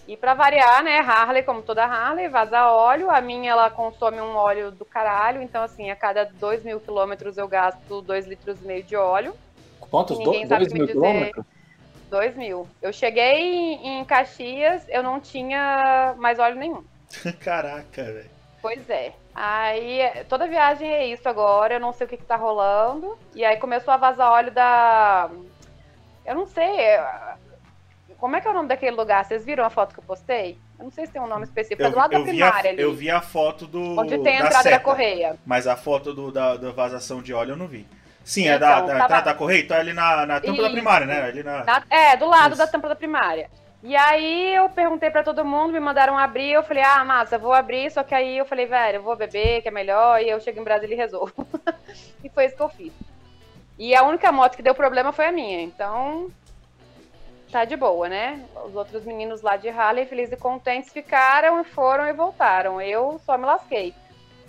E 0.05 0.17
para 0.17 0.33
variar, 0.33 0.83
né, 0.83 0.99
Harley, 0.99 1.41
como 1.41 1.61
toda 1.61 1.85
Harley, 1.85 2.27
vaza 2.27 2.69
óleo. 2.69 3.09
A 3.09 3.21
minha, 3.21 3.51
ela 3.51 3.69
consome 3.69 4.19
um 4.19 4.35
óleo 4.35 4.71
do 4.71 4.83
caralho. 4.83 5.41
Então, 5.41 5.63
assim, 5.63 5.89
a 5.89 5.95
cada 5.95 6.25
2 6.25 6.65
mil 6.65 6.81
quilômetros 6.81 7.37
eu 7.37 7.47
gasto 7.47 8.01
2 8.01 8.27
litros 8.27 8.61
e 8.61 8.67
meio 8.67 8.83
de 8.83 8.97
óleo. 8.97 9.33
Quantos? 9.79 10.17
2 10.17 10.73
mil 10.73 10.85
quilômetros? 10.85 11.45
2 12.09 12.35
mil. 12.35 12.67
Eu 12.81 12.91
cheguei 12.91 13.75
em 13.75 14.03
Caxias, 14.05 14.83
eu 14.89 15.03
não 15.03 15.19
tinha 15.19 16.15
mais 16.17 16.39
óleo 16.39 16.55
nenhum. 16.55 16.83
Caraca, 17.39 18.03
velho. 18.03 18.29
Pois 18.61 18.89
é. 18.89 19.13
Aí, 19.33 20.01
toda 20.27 20.47
viagem 20.47 20.91
é 20.91 21.05
isso 21.07 21.27
agora, 21.29 21.75
eu 21.75 21.79
não 21.79 21.93
sei 21.93 22.05
o 22.05 22.09
que, 22.09 22.17
que 22.17 22.25
tá 22.25 22.35
rolando. 22.35 23.17
E 23.33 23.45
aí 23.45 23.57
começou 23.57 23.93
a 23.93 23.97
vazar 23.97 24.31
óleo 24.31 24.51
da. 24.51 25.29
Eu 26.25 26.35
não 26.35 26.45
sei. 26.45 26.65
É, 26.65 27.35
como 28.17 28.35
é 28.35 28.41
que 28.41 28.47
é 28.47 28.51
o 28.51 28.53
nome 28.53 28.67
daquele 28.67 28.97
lugar? 28.97 29.23
Vocês 29.23 29.45
viram 29.45 29.63
a 29.63 29.69
foto 29.69 29.93
que 29.93 29.99
eu 29.99 30.03
postei? 30.03 30.57
Eu 30.77 30.85
não 30.85 30.91
sei 30.91 31.05
se 31.05 31.13
tem 31.13 31.21
um 31.21 31.27
nome 31.27 31.45
específico. 31.45 31.81
Eu, 31.81 31.87
é 31.87 31.89
do 31.91 31.97
lado 31.97 32.11
da 32.11 32.21
primária 32.21 32.69
a, 32.69 32.73
ali. 32.73 32.81
Eu 32.81 32.93
vi 32.93 33.09
a 33.09 33.21
foto 33.21 33.65
do. 33.65 33.97
Onde 33.97 34.17
tem 34.17 34.37
a 34.37 34.45
entrada 34.45 34.63
da, 34.63 34.77
da 34.77 34.79
correia. 34.79 35.37
Mas 35.45 35.65
a 35.65 35.77
foto 35.77 36.13
do, 36.13 36.31
da, 36.31 36.57
da 36.57 36.71
vazação 36.71 37.21
de 37.21 37.33
óleo 37.33 37.51
eu 37.51 37.57
não 37.57 37.67
vi. 37.67 37.87
Sim, 38.29 38.47
é 38.47 38.59
da, 38.59 38.73
então, 38.73 38.85
da 38.85 39.03
entrada 39.05 39.25
da 39.25 39.33
correia, 39.33 39.63
então 39.63 39.75
é 39.75 39.79
ali 39.79 39.91
na, 39.91 40.23
na 40.23 40.39
tampa 40.39 40.61
da 40.61 40.69
primária, 40.69 41.07
né? 41.07 41.23
Ali 41.23 41.41
na... 41.41 41.63
na... 41.63 41.83
É, 41.89 42.15
do 42.15 42.27
lado 42.27 42.49
Isso. 42.49 42.59
da 42.59 42.67
tampa 42.67 42.87
da 42.87 42.95
primária. 42.95 43.49
E 43.81 43.95
aí 43.95 44.53
eu 44.53 44.69
perguntei 44.69 45.09
para 45.09 45.23
todo 45.23 45.43
mundo, 45.43 45.73
me 45.73 45.79
mandaram 45.79 46.15
abrir, 46.15 46.51
eu 46.51 46.61
falei, 46.61 46.83
ah, 46.83 47.03
massa, 47.03 47.39
vou 47.39 47.53
abrir, 47.53 47.89
só 47.89 48.03
que 48.03 48.13
aí 48.13 48.37
eu 48.37 48.45
falei, 48.45 48.67
velho, 48.67 48.97
eu 48.97 49.01
vou 49.01 49.15
beber, 49.15 49.63
que 49.63 49.67
é 49.67 49.71
melhor, 49.71 50.21
e 50.21 50.29
eu 50.29 50.39
chego 50.39 50.59
em 50.59 50.63
Brasília 50.63 50.93
e 50.93 50.97
resolvo. 50.97 51.33
e 52.23 52.29
foi 52.29 52.45
isso 52.45 52.55
que 52.55 52.61
eu 52.61 52.69
fiz. 52.69 52.93
E 53.79 53.95
a 53.95 54.03
única 54.03 54.31
moto 54.31 54.55
que 54.55 54.61
deu 54.61 54.75
problema 54.75 55.11
foi 55.11 55.25
a 55.25 55.31
minha, 55.31 55.59
então 55.61 56.29
tá 57.51 57.65
de 57.65 57.75
boa, 57.75 58.07
né? 58.07 58.45
Os 58.63 58.75
outros 58.75 59.05
meninos 59.05 59.41
lá 59.41 59.57
de 59.57 59.69
Harley, 59.69 60.05
felizes 60.05 60.33
e 60.33 60.37
contentes, 60.37 60.93
ficaram 60.93 61.61
e 61.61 61.63
foram 61.63 62.05
e 62.05 62.13
voltaram. 62.13 62.79
Eu 62.79 63.19
só 63.25 63.39
me 63.39 63.45
lasquei. 63.45 63.95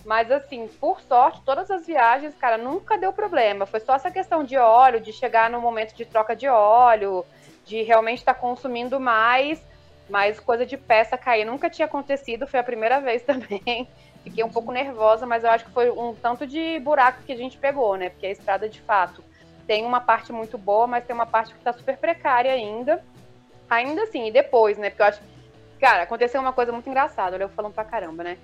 Mas 0.05 0.31
assim, 0.31 0.67
por 0.67 1.01
sorte, 1.01 1.43
todas 1.43 1.71
as 1.71 1.87
viagens, 1.87 2.35
cara, 2.35 2.57
nunca 2.57 2.97
deu 2.97 3.13
problema. 3.13 3.67
Foi 3.67 3.81
só 3.81 3.95
essa 3.95 4.11
questão 4.11 4.43
de 4.43 4.57
óleo, 4.57 5.01
de 5.01 5.13
chegar 5.13 5.51
no 5.51 5.61
momento 5.61 5.95
de 5.95 6.05
troca 6.05 6.35
de 6.35 6.49
óleo, 6.49 7.25
de 7.65 7.83
realmente 7.83 8.19
estar 8.19 8.35
tá 8.35 8.41
consumindo 8.41 8.99
mais, 8.99 9.63
mas 10.09 10.41
coisa 10.41 10.65
de 10.65 10.77
peça 10.77 11.19
cair 11.19 11.45
nunca 11.45 11.71
tinha 11.71 11.87
acontecido, 11.87 12.47
foi 12.47 12.61
a 12.61 12.65
primeira 12.65 13.01
vez 13.01 13.23
também. 13.25 13.89
Fiquei 14.25 14.45
um 14.45 14.51
pouco 14.51 14.73
nervosa, 14.73 15.27
mas 15.27 15.45
eu 15.45 15.51
acho 15.51 15.65
que 15.65 15.71
foi 15.71 15.91
um 15.91 16.15
tanto 16.15 16.47
de 16.47 16.79
buraco 16.81 17.23
que 17.23 17.33
a 17.33 17.37
gente 17.37 17.57
pegou, 17.57 17.97
né? 17.97 18.11
Porque 18.11 18.27
a 18.27 18.31
estrada, 18.31 18.69
de 18.69 18.81
fato, 18.81 19.25
tem 19.67 19.85
uma 19.85 20.01
parte 20.01 20.33
muito 20.33 20.59
boa, 20.59 20.87
mas 20.87 21.05
tem 21.05 21.15
uma 21.15 21.25
parte 21.25 21.55
que 21.55 21.61
tá 21.61 21.73
super 21.73 21.97
precária 21.97 22.53
ainda. 22.53 23.03
Ainda 23.69 24.03
assim, 24.03 24.27
e 24.27 24.33
depois, 24.33 24.77
né? 24.77 24.91
Porque 24.91 25.03
eu 25.03 25.07
acho. 25.07 25.23
Cara, 25.81 26.03
aconteceu 26.03 26.41
uma 26.41 26.53
coisa 26.53 26.71
muito 26.73 26.91
engraçada, 26.91 27.37
olha, 27.37 27.45
eu 27.45 27.49
falando 27.49 27.73
pra 27.73 27.85
caramba, 27.85 28.23
né? 28.23 28.37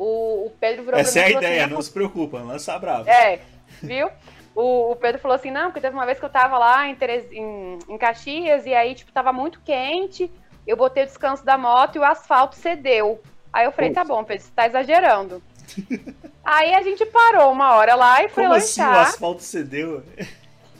O, 0.00 0.46
o 0.46 0.50
Pedro 0.58 0.82
virou 0.82 0.98
Essa 0.98 1.20
é 1.20 1.24
a 1.24 1.30
ideia, 1.30 1.64
assim, 1.66 1.74
não 1.74 1.82
se 1.82 1.90
preocupa, 1.92 2.38
lança 2.38 2.78
bravo. 2.78 3.06
É, 3.06 3.38
viu? 3.82 4.08
O, 4.54 4.92
o, 4.92 4.96
Pedro 4.96 5.20
falou 5.20 5.34
assim, 5.34 5.50
não, 5.50 5.66
porque 5.66 5.82
teve 5.82 5.94
uma 5.94 6.06
vez 6.06 6.18
que 6.18 6.24
eu 6.24 6.30
tava 6.30 6.56
lá 6.56 6.88
em, 6.88 6.94
Teres, 6.94 7.30
em, 7.30 7.78
em 7.86 7.98
Caxias 7.98 8.64
e 8.64 8.72
aí, 8.72 8.94
tipo, 8.94 9.12
tava 9.12 9.30
muito 9.30 9.60
quente, 9.60 10.32
eu 10.66 10.74
botei 10.74 11.02
o 11.02 11.06
descanso 11.06 11.44
da 11.44 11.58
moto 11.58 11.96
e 11.96 11.98
o 11.98 12.04
asfalto 12.04 12.56
cedeu. 12.56 13.20
Aí 13.52 13.66
eu 13.66 13.72
falei, 13.72 13.92
tá 13.92 14.02
bom, 14.02 14.24
Pedro, 14.24 14.42
você 14.42 14.50
tá 14.56 14.66
exagerando. 14.66 15.42
aí 16.42 16.72
a 16.72 16.80
gente 16.80 17.04
parou 17.04 17.52
uma 17.52 17.74
hora 17.74 17.94
lá 17.94 18.24
e 18.24 18.30
foi 18.30 18.44
Como 18.44 18.54
lanchar. 18.54 18.88
Assim, 18.88 18.98
o 18.98 19.02
asfalto 19.02 19.42
cedeu? 19.42 20.02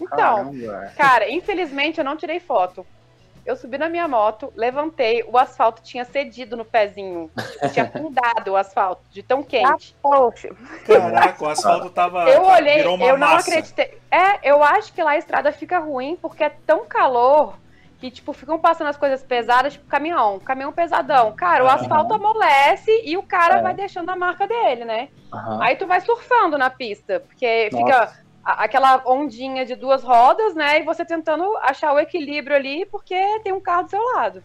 Então, 0.01 0.51
Caramba. 0.55 0.93
cara, 0.97 1.31
infelizmente 1.31 1.99
eu 1.99 2.05
não 2.05 2.16
tirei 2.16 2.41
foto. 2.41 2.87
Eu 3.45 3.57
subi 3.57 3.78
na 3.78 3.88
minha 3.88 4.07
moto, 4.07 4.53
levantei, 4.55 5.24
o 5.26 5.36
asfalto 5.38 5.82
tinha 5.82 6.05
cedido 6.05 6.57
no 6.57 6.64
pezinho. 6.64 7.30
tinha 7.72 7.91
fundado 7.91 8.53
o 8.53 8.57
asfalto, 8.57 9.03
de 9.11 9.22
tão 9.22 9.43
quente. 9.43 9.95
Ah, 9.97 10.01
poxa. 10.03 10.49
Caraca, 10.86 11.45
o 11.45 11.49
asfalto 11.49 11.91
tava. 11.91 12.28
Eu 12.28 12.43
olhei, 12.43 12.76
virou 12.76 12.95
uma 12.97 13.07
eu 13.07 13.18
não 13.18 13.28
massa. 13.28 13.51
acreditei. 13.51 14.01
É, 14.11 14.51
eu 14.51 14.62
acho 14.62 14.93
que 14.93 15.03
lá 15.03 15.12
a 15.12 15.18
estrada 15.18 15.53
fica 15.53 15.78
ruim 15.78 16.16
porque 16.20 16.45
é 16.45 16.51
tão 16.66 16.86
calor 16.86 17.59
que, 17.99 18.11
tipo, 18.11 18.32
ficam 18.32 18.59
passando 18.59 18.88
as 18.88 18.97
coisas 18.97 19.22
pesadas, 19.22 19.74
tipo 19.74 19.86
caminhão, 19.86 20.38
caminhão 20.41 20.72
pesadão. 20.72 21.32
Cara, 21.32 21.64
o 21.64 21.66
Aham. 21.66 21.76
asfalto 21.76 22.14
amolece 22.14 22.91
e 23.05 23.16
o 23.16 23.22
cara 23.22 23.59
É. 23.59 23.62
vai 23.62 23.74
deixando 23.74 24.09
a 24.09 24.16
marca 24.16 24.47
dele, 24.49 24.84
né? 24.86 25.09
Aham. 25.32 25.62
Aí 25.62 25.76
tu 25.76 25.86
vai 25.86 26.01
surfando 26.01 26.57
na 26.57 26.70
pista, 26.70 27.20
porque 27.20 27.68
Nossa. 27.72 27.84
fica 27.84 28.12
aquela 28.45 29.03
ondinha 29.07 29.64
de 29.64 29.74
duas 29.74 30.03
rodas, 30.03 30.55
né? 30.55 30.80
E 30.80 30.84
você 30.84 31.05
tentando 31.05 31.45
achar 31.59 31.93
o 31.93 31.99
equilíbrio 31.99 32.57
ali, 32.57 32.86
porque 32.86 33.14
tem 33.45 33.53
um 33.53 33.61
carro 33.61 33.84
do 33.84 33.91
seu 33.91 34.03
lado. 34.14 34.43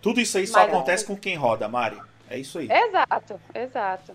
Tudo 0.00 0.20
isso 0.20 0.36
aí 0.38 0.46
só 0.46 0.60
Mas- 0.60 0.68
acontece 0.68 1.04
com 1.04 1.16
quem 1.16 1.36
roda, 1.36 1.68
Mari. 1.68 1.98
É 2.28 2.38
isso 2.38 2.58
aí. 2.58 2.68
Exato, 2.70 3.40
exato. 3.54 4.14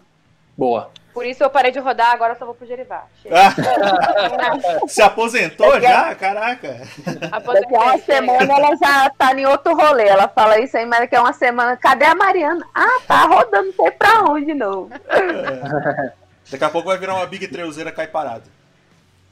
Boa. 0.57 0.89
Por 1.13 1.23
isso 1.25 1.43
eu 1.43 1.49
parei 1.51 1.71
de 1.71 1.79
rodar, 1.79 2.11
agora 2.11 2.33
eu 2.33 2.37
só 2.37 2.45
vou 2.45 2.53
pro 2.55 2.65
Gerivá. 2.65 3.05
Ah, 3.31 3.53
se 4.87 5.01
aposentou 5.01 5.79
já? 5.79 6.13
Caraca. 6.15 6.81
Daqui 7.05 7.75
a 7.75 7.79
uma 7.79 7.97
semana 7.99 8.53
ela 8.53 8.75
já 8.75 9.09
tá 9.11 9.33
em 9.33 9.45
outro 9.45 9.75
rolê. 9.75 10.07
Ela 10.07 10.27
fala 10.27 10.59
isso 10.59 10.75
aí, 10.77 10.85
mas 10.85 11.01
daqui 11.01 11.15
a 11.15 11.21
uma 11.21 11.33
semana. 11.33 11.77
Cadê 11.77 12.05
a 12.05 12.15
Mariana? 12.15 12.65
Ah, 12.73 12.99
tá 13.07 13.25
rodando, 13.25 13.67
não 13.67 13.73
sei 13.73 13.91
pra 13.91 14.23
onde 14.23 14.45
de 14.47 14.53
novo. 14.55 14.89
Daqui 16.49 16.63
a 16.63 16.69
pouco 16.69 16.87
vai 16.87 16.97
virar 16.97 17.15
uma 17.15 17.25
Big 17.25 17.47
Treuzeira 17.47 17.91
cai 17.91 18.07
parado. 18.07 18.49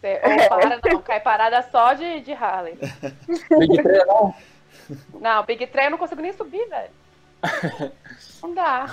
Você- 0.01 0.22
Ou 0.24 0.49
para, 0.49 0.80
não, 0.93 1.01
cai 1.01 1.20
parada 1.20 1.61
só 1.72 1.93
de, 1.93 2.22
de 2.22 2.34
Harley. 2.34 2.76
Big 3.57 3.82
Tree, 3.82 4.05
não? 4.05 4.36
Não, 5.20 5.43
Big 5.43 5.66
Trail 5.68 5.88
eu 5.88 5.91
não 5.91 5.97
consigo 5.97 6.22
nem 6.22 6.34
subir, 6.34 6.68
velho. 6.70 6.91
Não 8.41 8.53
dá. 8.53 8.88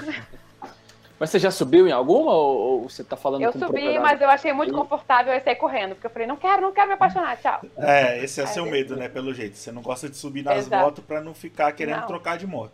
Mas 1.19 1.31
você 1.31 1.39
já 1.39 1.51
subiu 1.51 1.87
em 1.87 1.93
alguma 1.93 2.33
ou, 2.33 2.59
ou 2.59 2.89
você 2.89 3.05
tá 3.05 3.17
falando 3.17 3.43
Eu 3.43 3.53
subi, 3.53 3.99
mas 3.99 4.21
eu 4.21 4.29
achei 4.29 4.53
muito 4.53 4.75
confortável 4.75 5.33
e 5.33 5.41
saí 5.41 5.55
correndo. 5.55 5.95
Porque 5.95 6.07
eu 6.07 6.11
falei, 6.11 6.27
não 6.27 6.37
quero, 6.37 6.61
não 6.61 6.73
quero 6.73 6.89
me 6.89 6.95
apaixonar, 6.95 7.37
tchau. 7.37 7.61
É, 7.79 8.19
esse 8.25 8.41
é 8.41 8.45
o 8.45 8.47
seu 8.49 8.67
medo, 8.67 8.97
né? 8.97 9.09
Pelo 9.09 9.33
jeito. 9.33 9.57
Você 9.57 9.71
não 9.71 9.83
gosta 9.83 10.09
de 10.09 10.17
subir 10.17 10.43
nas 10.43 10.67
Exato. 10.67 10.85
motos 10.85 11.05
pra 11.05 11.21
não 11.21 11.33
ficar 11.35 11.71
querendo 11.73 12.01
Não. 12.01 12.07
trocar 12.07 12.37
de 12.37 12.47
moto. 12.47 12.73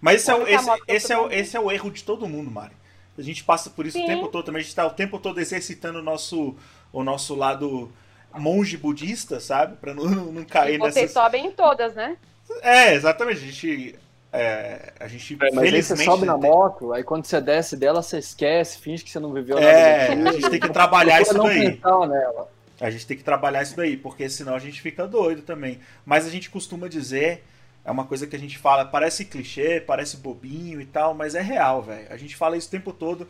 Mas 0.00 0.22
esse 0.22 0.30
é, 0.30 0.34
o, 0.34 0.46
esse, 0.48 0.70
esse, 0.88 1.12
é 1.12 1.18
o, 1.18 1.30
esse 1.30 1.56
é 1.56 1.60
o 1.60 1.70
erro 1.70 1.90
de 1.90 2.02
todo 2.02 2.26
mundo, 2.26 2.50
Mari. 2.50 2.72
A 3.20 3.24
gente 3.24 3.44
passa 3.44 3.70
por 3.70 3.86
isso 3.86 3.98
o 3.98 4.00
Sim. 4.00 4.06
tempo 4.06 4.28
todo 4.28 4.44
também. 4.46 4.60
A 4.60 4.62
gente 4.62 4.74
tá 4.74 4.86
o 4.86 4.90
tempo 4.90 5.18
todo 5.18 5.38
exercitando 5.40 5.98
o 5.98 6.02
nosso, 6.02 6.56
o 6.92 7.04
nosso 7.04 7.34
lado 7.34 7.92
monge 8.34 8.76
budista, 8.76 9.38
sabe? 9.40 9.76
Pra 9.76 9.92
não, 9.94 10.04
não 10.32 10.44
cair 10.44 10.78
vocês 10.78 10.94
nessas. 10.94 11.12
sobem 11.12 11.46
em 11.46 11.50
todas, 11.52 11.94
né? 11.94 12.16
É, 12.62 12.94
exatamente. 12.94 13.38
A 13.38 13.46
gente. 13.46 13.98
É, 14.32 14.92
a 15.00 15.08
gente 15.08 15.34
É, 15.40 15.50
mas 15.52 15.74
aí 15.74 15.82
você 15.82 15.96
sobe 15.96 16.24
na 16.24 16.38
tem- 16.38 16.48
moto, 16.48 16.92
aí 16.92 17.02
quando 17.02 17.24
você 17.24 17.40
desce 17.40 17.76
dela, 17.76 18.00
você 18.00 18.18
esquece, 18.18 18.78
finge 18.78 19.02
que 19.02 19.10
você 19.10 19.18
não 19.18 19.32
viveu 19.32 19.58
É, 19.58 19.62
nada. 19.62 20.08
daquilo. 20.08 20.28
a 20.28 20.32
gente 20.32 20.50
tem 20.50 20.60
que 20.60 20.68
trabalhar 20.70 21.20
isso 21.20 21.34
daí. 21.34 21.80
A 22.80 22.90
gente 22.90 23.06
tem 23.06 23.16
que 23.16 23.24
trabalhar 23.24 23.62
isso 23.62 23.76
daí, 23.76 23.96
porque 23.96 24.28
senão 24.30 24.54
a 24.54 24.58
gente 24.60 24.80
fica 24.80 25.06
doido 25.06 25.42
também. 25.42 25.80
Mas 26.06 26.26
a 26.26 26.30
gente 26.30 26.48
costuma 26.48 26.88
dizer, 26.88 27.44
é 27.84 27.90
uma 27.90 28.04
coisa 28.04 28.26
que 28.26 28.36
a 28.36 28.38
gente 28.38 28.58
fala, 28.58 28.84
parece 28.84 29.24
clichê, 29.24 29.80
parece 29.80 30.16
bobinho 30.18 30.80
e 30.80 30.86
tal, 30.86 31.14
mas 31.14 31.34
é 31.34 31.40
real, 31.40 31.82
velho. 31.82 32.06
A 32.12 32.16
gente 32.16 32.36
fala 32.36 32.56
isso 32.56 32.68
o 32.68 32.70
tempo 32.70 32.92
todo. 32.92 33.26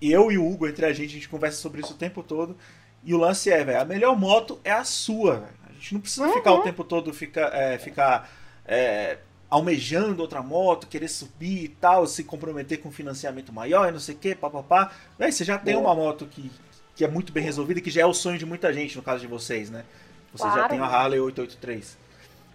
Eu 0.00 0.30
e 0.30 0.38
o 0.38 0.46
Hugo, 0.48 0.66
entre 0.68 0.86
a 0.86 0.92
gente, 0.92 1.10
a 1.10 1.14
gente 1.14 1.28
conversa 1.28 1.58
sobre 1.58 1.80
isso 1.80 1.92
o 1.92 1.96
tempo 1.96 2.22
todo. 2.22 2.56
E 3.04 3.12
o 3.14 3.18
lance 3.18 3.50
é, 3.50 3.64
velho, 3.64 3.80
a 3.80 3.84
melhor 3.84 4.16
moto 4.18 4.60
é 4.64 4.70
a 4.72 4.84
sua, 4.84 5.36
velho. 5.38 5.54
A 5.68 5.72
gente 5.72 5.94
não 5.94 6.00
precisa 6.00 6.32
ficar 6.32 6.52
o 6.52 6.62
tempo 6.62 6.84
todo 6.84 7.12
fica, 7.12 7.40
é, 7.52 7.76
ficar 7.78 8.30
é, 8.64 9.18
almejando 9.50 10.22
outra 10.22 10.40
moto, 10.40 10.86
querer 10.86 11.08
subir 11.08 11.64
e 11.64 11.68
tal, 11.68 12.06
se 12.06 12.22
comprometer 12.24 12.78
com 12.80 12.90
financiamento 12.90 13.52
maior 13.52 13.88
e 13.88 13.92
não 13.92 13.98
sei 14.00 14.14
o 14.14 14.18
que, 14.18 14.34
papapá. 14.34 14.92
Véi, 15.18 15.32
você 15.32 15.44
já 15.44 15.58
tem 15.58 15.76
uma 15.76 15.94
moto 15.94 16.26
que, 16.26 16.50
que 16.94 17.04
é 17.04 17.08
muito 17.08 17.32
bem 17.32 17.42
resolvida 17.42 17.80
que 17.80 17.90
já 17.90 18.02
é 18.02 18.06
o 18.06 18.14
sonho 18.14 18.38
de 18.38 18.46
muita 18.46 18.72
gente, 18.72 18.96
no 18.96 19.02
caso 19.02 19.20
de 19.20 19.26
vocês, 19.26 19.68
né? 19.68 19.84
Vocês 20.32 20.48
já 20.50 20.60
Claro. 20.60 20.68
têm 20.70 20.78
a 20.80 20.86
Harley 20.86 21.20
883. 21.20 21.98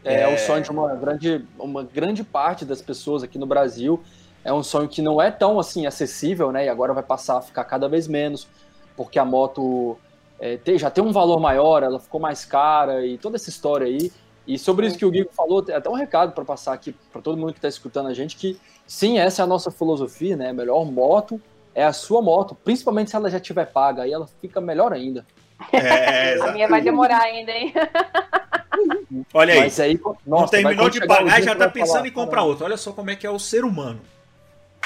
É, 0.07 0.21
É. 0.21 0.33
o 0.33 0.37
sonho 0.37 0.63
de 0.63 0.71
uma 0.71 0.95
grande, 0.95 1.45
uma 1.59 1.83
grande 1.83 2.23
parte 2.23 2.63
das 2.65 2.81
pessoas 2.81 3.23
aqui 3.23 3.37
no 3.37 3.45
Brasil. 3.45 4.01
É 4.43 4.53
um 4.53 4.63
sonho 4.63 4.87
que 4.87 5.01
não 5.01 5.21
é 5.21 5.29
tão 5.29 5.59
assim 5.59 5.85
acessível, 5.85 6.51
né? 6.51 6.65
E 6.65 6.69
agora 6.69 6.93
vai 6.93 7.03
passar 7.03 7.37
a 7.37 7.41
ficar 7.41 7.63
cada 7.65 7.87
vez 7.89 8.07
menos, 8.07 8.47
porque 8.95 9.19
a 9.19 9.25
moto 9.25 9.97
é, 10.39 10.55
tem- 10.57 10.77
já 10.77 10.89
tem 10.89 11.03
um 11.03 11.11
valor 11.11 11.39
maior, 11.39 11.83
ela 11.83 11.99
ficou 11.99 12.19
mais 12.19 12.45
cara 12.45 13.05
e 13.05 13.17
toda 13.17 13.35
essa 13.35 13.49
história 13.49 13.87
aí. 13.87 14.11
E 14.45 14.57
sobre 14.57 14.87
isso 14.87 14.97
que 14.97 15.05
o 15.05 15.11
Guigo 15.11 15.29
falou, 15.33 15.59
até 15.73 15.89
um 15.89 15.93
recado 15.95 16.31
para 16.31 16.45
passar 16.45 16.71
aqui 16.73 16.95
para 17.11 17.21
todo 17.21 17.37
mundo 17.37 17.51
que 17.51 17.57
está 17.57 17.67
escutando 17.67 18.07
a 18.07 18.13
gente 18.13 18.37
que 18.37 18.57
sim, 18.85 19.17
essa 19.19 19.41
é 19.41 19.43
a 19.43 19.47
nossa 19.47 19.69
filosofia, 19.71 20.37
né? 20.37 20.49
A 20.49 20.53
melhor 20.53 20.85
moto 20.85 21.41
é 21.75 21.83
a 21.83 21.91
sua 21.91 22.21
moto, 22.21 22.55
principalmente 22.63 23.09
se 23.09 23.15
ela 23.17 23.29
já 23.29 23.39
tiver 23.41 23.65
paga, 23.65 24.03
aí 24.03 24.13
ela 24.13 24.27
fica 24.39 24.61
melhor 24.61 24.93
ainda. 24.93 25.25
É, 25.73 26.39
A 26.41 26.51
minha 26.51 26.67
vai 26.67 26.81
demorar 26.81 27.21
ainda, 27.21 27.51
hein? 27.51 27.73
Olha 29.33 29.53
aí, 29.55 29.59
Mas 29.61 29.79
aí, 29.79 29.99
não 30.03 30.15
nossa, 30.25 30.51
vai 30.51 30.61
terminou 30.61 30.89
de 30.89 31.05
pagar 31.07 31.39
e 31.39 31.43
já 31.43 31.55
tá 31.55 31.67
pensando 31.67 31.95
falar, 31.97 32.07
em 32.07 32.11
comprar 32.11 32.29
"Caramba, 32.35 32.49
outro. 32.49 32.65
Olha 32.65 32.77
só 32.77 32.91
como 32.91 33.09
é 33.09 33.15
que 33.15 33.25
é 33.25 33.29
o 33.29 33.39
ser 33.39 33.65
humano. 33.65 33.99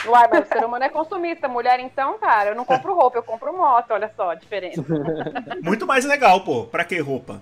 Uai, 0.05 0.27
mas 0.31 0.45
o 0.45 0.47
ser 0.47 0.63
humano 0.65 0.83
é 0.85 0.89
consumista. 0.89 1.47
Mulher, 1.49 1.79
então, 1.81 2.17
cara, 2.17 2.51
eu 2.51 2.55
não 2.55 2.63
compro 2.65 2.95
roupa, 2.95 3.17
eu 3.17 3.23
compro 3.23 3.55
moto. 3.55 3.91
Olha 3.91 4.09
só 4.15 4.31
a 4.31 4.35
diferença. 4.35 4.83
Muito 5.61 5.85
mais 5.85 6.05
legal, 6.05 6.41
pô. 6.43 6.63
Pra 6.63 6.85
que 6.85 6.97
roupa? 6.99 7.41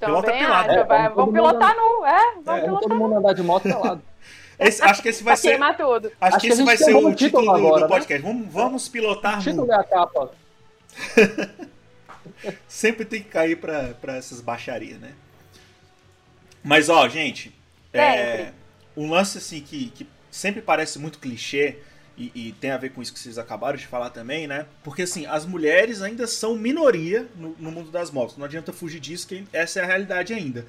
Pilota 0.00 0.26
Também 0.28 0.40
pelado. 0.42 0.70
acho. 0.70 0.78
É, 0.80 0.84
vai- 0.84 1.08
vamos 1.10 1.14
vamos 1.14 1.14
todo 1.14 1.26
mundo 1.26 1.32
pilotar 1.58 1.76
nu, 1.76 2.06
é? 2.06 2.18
Vamos 2.22 2.44
Vamos 2.44 2.62
pilotar 2.64 2.80
todo 2.88 2.94
mundo 2.96 3.16
andar 3.18 3.32
de 3.34 3.42
moto 3.42 3.62
pelado. 3.64 4.02
Esse- 4.58 4.82
acho 4.82 5.02
que 5.02 5.08
esse 5.10 5.22
vai 5.24 5.36
ser. 5.36 5.50
queimar 5.50 5.76
tudo. 5.76 6.10
Acho, 6.20 6.36
Acho 6.36 6.46
que 6.46 6.52
esse 6.52 6.62
vai 6.64 6.76
ser 6.76 6.94
o 6.94 6.98
título 6.98 7.14
título 7.14 7.44
do, 7.44 7.50
agora, 7.50 7.74
do 7.76 7.80
né? 7.82 7.88
podcast. 7.88 8.22
Vamos, 8.22 8.52
vamos 8.52 8.88
pilotar 8.88 9.34
O 9.34 9.36
nu. 9.36 9.42
título 9.42 9.72
é 9.72 9.76
a 9.76 9.84
capa. 9.84 10.30
Sempre 12.68 13.04
tem 13.04 13.22
que 13.22 13.28
cair 13.28 13.56
pra, 13.56 13.94
pra 13.94 14.16
essas 14.16 14.40
baixarias, 14.40 14.98
né? 14.98 15.12
Mas, 16.62 16.88
ó, 16.88 17.08
gente, 17.08 17.52
é, 17.92 18.52
um 18.96 19.10
lance 19.10 19.38
assim 19.38 19.60
que, 19.60 19.90
que 19.90 20.06
sempre 20.30 20.62
parece 20.62 20.98
muito 20.98 21.18
clichê 21.18 21.78
e, 22.16 22.30
e 22.34 22.52
tem 22.52 22.70
a 22.70 22.76
ver 22.76 22.90
com 22.90 23.02
isso 23.02 23.12
que 23.12 23.18
vocês 23.18 23.38
acabaram 23.38 23.76
de 23.76 23.86
falar 23.86 24.10
também, 24.10 24.46
né? 24.46 24.66
Porque, 24.84 25.02
assim, 25.02 25.26
as 25.26 25.44
mulheres 25.44 26.02
ainda 26.02 26.26
são 26.26 26.56
minoria 26.56 27.26
no, 27.36 27.56
no 27.58 27.72
mundo 27.72 27.90
das 27.90 28.10
motos. 28.10 28.36
Não 28.36 28.44
adianta 28.44 28.72
fugir 28.72 29.00
disso, 29.00 29.26
que 29.26 29.44
essa 29.52 29.80
é 29.80 29.82
a 29.82 29.86
realidade 29.86 30.32
ainda. 30.32 30.66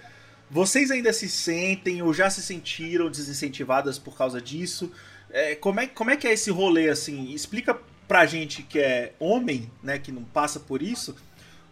Vocês 0.49 0.91
ainda 0.91 1.12
se 1.14 1.30
sentem 1.30 2.01
ou 2.01 2.14
já 2.14 2.30
se 2.30 2.41
sentiram 2.41 3.10
desincentivadas 3.10 3.99
por 3.99 4.18
causa 4.18 4.41
disso? 4.41 4.91
É, 5.30 5.56
como, 5.56 5.80
é, 5.80 5.88
como 5.88 6.12
é 6.12 6.18
que 6.18 6.28
é 6.28 6.34
esse 6.34 6.51
rolê, 6.51 6.89
assim? 6.89 7.32
Explica 7.34 7.78
pra 8.08 8.26
gente 8.26 8.64
que 8.64 8.80
é 8.80 9.14
homem, 9.20 9.72
né, 9.82 9.97
que 9.97 10.12
não 10.12 10.24
passa 10.24 10.60
por 10.60 10.82
isso, 10.82 11.16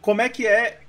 como 0.02 0.22
é 0.22 0.30
que 0.30 0.48
é 0.48 0.80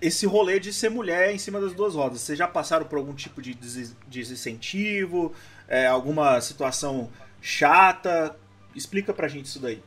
esse 0.00 0.26
rolê 0.26 0.58
de 0.58 0.72
ser 0.72 0.88
mulher 0.90 1.34
em 1.34 1.38
cima 1.38 1.60
das 1.60 1.72
duas 1.74 1.94
rodas? 1.94 2.20
Vocês 2.20 2.38
já 2.38 2.48
passaram 2.48 2.86
por 2.86 2.98
algum 2.98 3.14
tipo 3.14 3.42
de 3.42 3.54
des- 3.54 3.94
desincentivo? 4.06 5.34
É, 5.68 5.86
alguma 5.86 6.40
situação 6.40 7.10
chata? 7.40 8.36
Explica 8.74 9.12
pra 9.12 9.28
gente 9.28 9.46
isso 9.46 9.60
daí. 9.60 9.82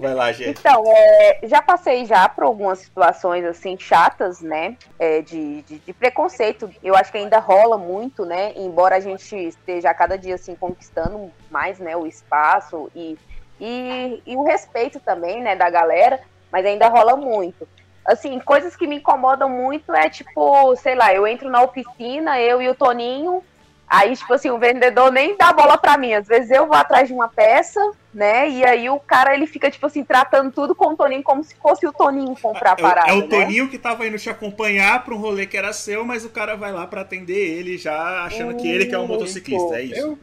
Vai 0.00 0.14
lá, 0.14 0.32
Gê. 0.32 0.48
Então, 0.48 0.82
é, 0.86 1.40
já 1.42 1.60
passei 1.60 2.06
já 2.06 2.26
por 2.26 2.44
algumas 2.44 2.78
situações 2.78 3.44
assim 3.44 3.76
chatas, 3.78 4.40
né? 4.40 4.78
é, 4.98 5.20
de, 5.20 5.60
de, 5.62 5.78
de 5.78 5.92
preconceito. 5.92 6.70
Eu 6.82 6.94
acho 6.96 7.12
que 7.12 7.18
ainda 7.18 7.38
rola 7.38 7.76
muito, 7.76 8.24
né? 8.24 8.54
Embora 8.56 8.96
a 8.96 9.00
gente 9.00 9.36
esteja 9.36 9.90
a 9.90 9.94
cada 9.94 10.16
dia 10.16 10.36
assim 10.36 10.54
conquistando 10.54 11.30
mais, 11.50 11.78
né? 11.78 11.94
O 11.94 12.06
espaço 12.06 12.90
e, 12.94 13.18
e, 13.60 14.22
e 14.24 14.36
o 14.36 14.42
respeito 14.44 14.98
também, 15.00 15.42
né? 15.42 15.54
Da 15.54 15.68
galera, 15.68 16.18
mas 16.54 16.64
ainda 16.64 16.86
rola 16.86 17.16
muito. 17.16 17.66
Assim, 18.06 18.38
coisas 18.38 18.76
que 18.76 18.86
me 18.86 18.98
incomodam 18.98 19.48
muito 19.48 19.92
é 19.92 20.08
tipo, 20.08 20.76
sei 20.76 20.94
lá, 20.94 21.12
eu 21.12 21.26
entro 21.26 21.50
na 21.50 21.60
oficina, 21.62 22.40
eu 22.40 22.62
e 22.62 22.68
o 22.68 22.74
Toninho, 22.76 23.42
Aí, 23.86 24.16
tipo 24.16 24.32
assim, 24.32 24.50
o 24.50 24.58
vendedor 24.58 25.12
nem 25.12 25.36
dá 25.36 25.52
bola 25.52 25.76
pra 25.76 25.98
mim. 25.98 26.14
Às 26.14 26.26
vezes 26.26 26.50
eu 26.50 26.66
vou 26.66 26.74
atrás 26.74 27.06
de 27.06 27.14
uma 27.14 27.28
peça, 27.28 27.78
né? 28.12 28.48
E 28.48 28.64
aí 28.64 28.88
o 28.88 28.98
cara, 28.98 29.34
ele 29.34 29.46
fica, 29.46 29.70
tipo 29.70 29.86
assim, 29.86 30.02
tratando 30.02 30.50
tudo 30.50 30.74
com 30.74 30.86
o 30.92 30.96
Toninho 30.96 31.22
como 31.22 31.44
se 31.44 31.54
fosse 31.56 31.86
o 31.86 31.92
Toninho 31.92 32.34
comprar 32.40 32.70
a 32.70 32.72
É, 32.72 32.74
o- 32.74 32.82
parada, 32.82 33.10
é 33.10 33.12
o 33.12 33.20
né? 33.20 33.28
Toninho 33.28 33.68
que 33.68 33.78
tava 33.78 34.06
indo 34.06 34.18
te 34.18 34.30
acompanhar 34.30 35.04
pra 35.04 35.14
um 35.14 35.18
rolê 35.18 35.46
que 35.46 35.56
era 35.56 35.72
seu, 35.72 36.02
mas 36.04 36.24
o 36.24 36.30
cara 36.30 36.56
vai 36.56 36.72
lá 36.72 36.86
pra 36.86 37.02
atender 37.02 37.58
ele 37.58 37.76
já 37.76 38.24
achando 38.24 38.54
que 38.56 38.66
ele 38.68 38.86
que 38.86 38.94
é 38.94 38.98
um 38.98 39.04
Isso. 39.04 39.12
motociclista, 39.12 39.76
é 39.76 39.82
isso? 39.82 40.18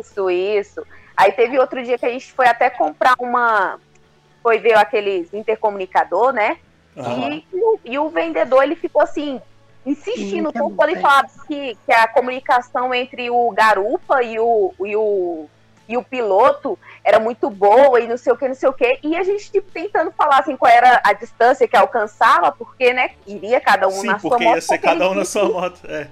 Isso, 0.00 0.30
isso. 0.30 0.86
Aí 1.16 1.32
teve 1.32 1.58
outro 1.58 1.82
dia 1.82 1.96
que 1.98 2.04
a 2.04 2.10
gente 2.10 2.32
foi 2.32 2.46
até 2.46 2.68
comprar 2.68 3.14
uma... 3.18 3.78
Foi 4.48 4.58
ver 4.58 4.78
aqueles 4.78 5.34
intercomunicador, 5.34 6.32
né? 6.32 6.56
Aham. 6.96 7.32
E, 7.34 7.46
e 7.52 7.62
o, 7.62 7.80
e 7.84 7.98
o 7.98 8.08
vendedor, 8.08 8.62
ele 8.62 8.76
ficou 8.76 9.02
assim, 9.02 9.42
insistindo, 9.84 10.50
tanto 10.50 10.74
quando 10.74 10.88
ele 10.88 11.02
falava 11.02 11.28
que, 11.46 11.76
que 11.84 11.92
a 11.92 12.08
comunicação 12.08 12.94
entre 12.94 13.28
o 13.28 13.50
garupa 13.50 14.22
e 14.22 14.40
o, 14.40 14.72
e 14.86 14.96
o 14.96 15.46
e 15.86 15.98
o 15.98 16.02
piloto 16.02 16.78
era 17.04 17.18
muito 17.18 17.50
boa 17.50 18.00
e 18.00 18.08
não 18.08 18.16
sei 18.16 18.32
o 18.32 18.36
que, 18.38 18.48
não 18.48 18.54
sei 18.54 18.70
o 18.70 18.72
que. 18.72 19.00
E 19.02 19.16
a 19.16 19.22
gente, 19.22 19.52
tipo, 19.52 19.70
tentando 19.70 20.12
falar 20.12 20.38
assim 20.38 20.56
qual 20.56 20.72
era 20.72 21.00
a 21.04 21.12
distância 21.12 21.68
que 21.68 21.76
alcançava, 21.76 22.50
porque, 22.52 22.94
né, 22.94 23.10
iria 23.26 23.60
cada 23.60 23.86
um 23.86 23.92
Sim, 23.92 24.06
na 24.06 24.18
sua 24.18 24.30
porque 24.30 24.44
moto. 24.44 24.54
ia 24.54 24.60
ser 24.62 24.78
porque 24.78 24.86
cada 24.86 25.10
um 25.10 25.14
na 25.14 25.24
sua 25.26 25.46
moto. 25.46 25.80
É. 25.86 26.08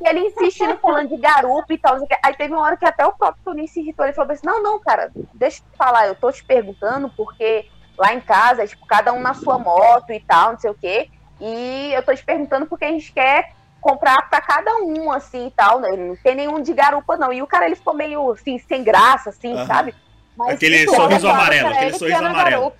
E 0.00 0.08
ele 0.08 0.20
insistindo 0.20 0.76
falando 0.78 1.08
de 1.08 1.16
garupa 1.16 1.72
e 1.72 1.78
tal. 1.78 1.96
Aí 2.22 2.36
teve 2.36 2.52
uma 2.52 2.62
hora 2.62 2.76
que 2.76 2.84
até 2.84 3.06
o 3.06 3.12
próprio 3.12 3.42
Toninho 3.44 3.68
se 3.68 3.80
irritou. 3.80 4.04
Ele 4.04 4.14
falou 4.14 4.32
assim: 4.32 4.46
não, 4.46 4.62
não, 4.62 4.78
cara, 4.78 5.10
deixa 5.32 5.60
eu 5.60 5.70
te 5.70 5.76
falar, 5.76 6.06
eu 6.06 6.14
tô 6.14 6.30
te 6.30 6.44
perguntando 6.44 7.10
porque 7.16 7.66
lá 7.96 8.14
em 8.14 8.20
casa, 8.20 8.66
tipo, 8.66 8.86
cada 8.86 9.12
um 9.12 9.20
na 9.20 9.34
sua 9.34 9.58
moto 9.58 10.12
e 10.12 10.20
tal, 10.20 10.52
não 10.52 10.58
sei 10.58 10.70
o 10.70 10.74
quê. 10.74 11.10
E 11.40 11.92
eu 11.92 12.02
tô 12.02 12.14
te 12.14 12.24
perguntando 12.24 12.66
porque 12.66 12.84
a 12.84 12.90
gente 12.90 13.12
quer 13.12 13.52
comprar 13.80 14.28
para 14.30 14.40
cada 14.40 14.76
um, 14.78 15.12
assim 15.12 15.48
e 15.48 15.50
tal. 15.50 15.80
Né? 15.80 15.92
Não 15.92 16.16
tem 16.16 16.34
nenhum 16.34 16.62
de 16.62 16.72
garupa, 16.72 17.16
não. 17.16 17.32
E 17.32 17.42
o 17.42 17.46
cara 17.46 17.66
ele 17.66 17.76
ficou 17.76 17.94
meio 17.94 18.32
assim, 18.32 18.58
sem 18.58 18.82
graça, 18.82 19.30
assim, 19.30 19.54
uhum. 19.54 19.66
sabe? 19.66 19.94
Mas, 20.36 20.54
aquele 20.54 20.78
tipo, 20.78 20.96
sorriso 20.96 21.28
amarelo, 21.28 21.68
aquele 21.68 21.98
sorriso 21.98 22.24
amarelo. 22.24 22.72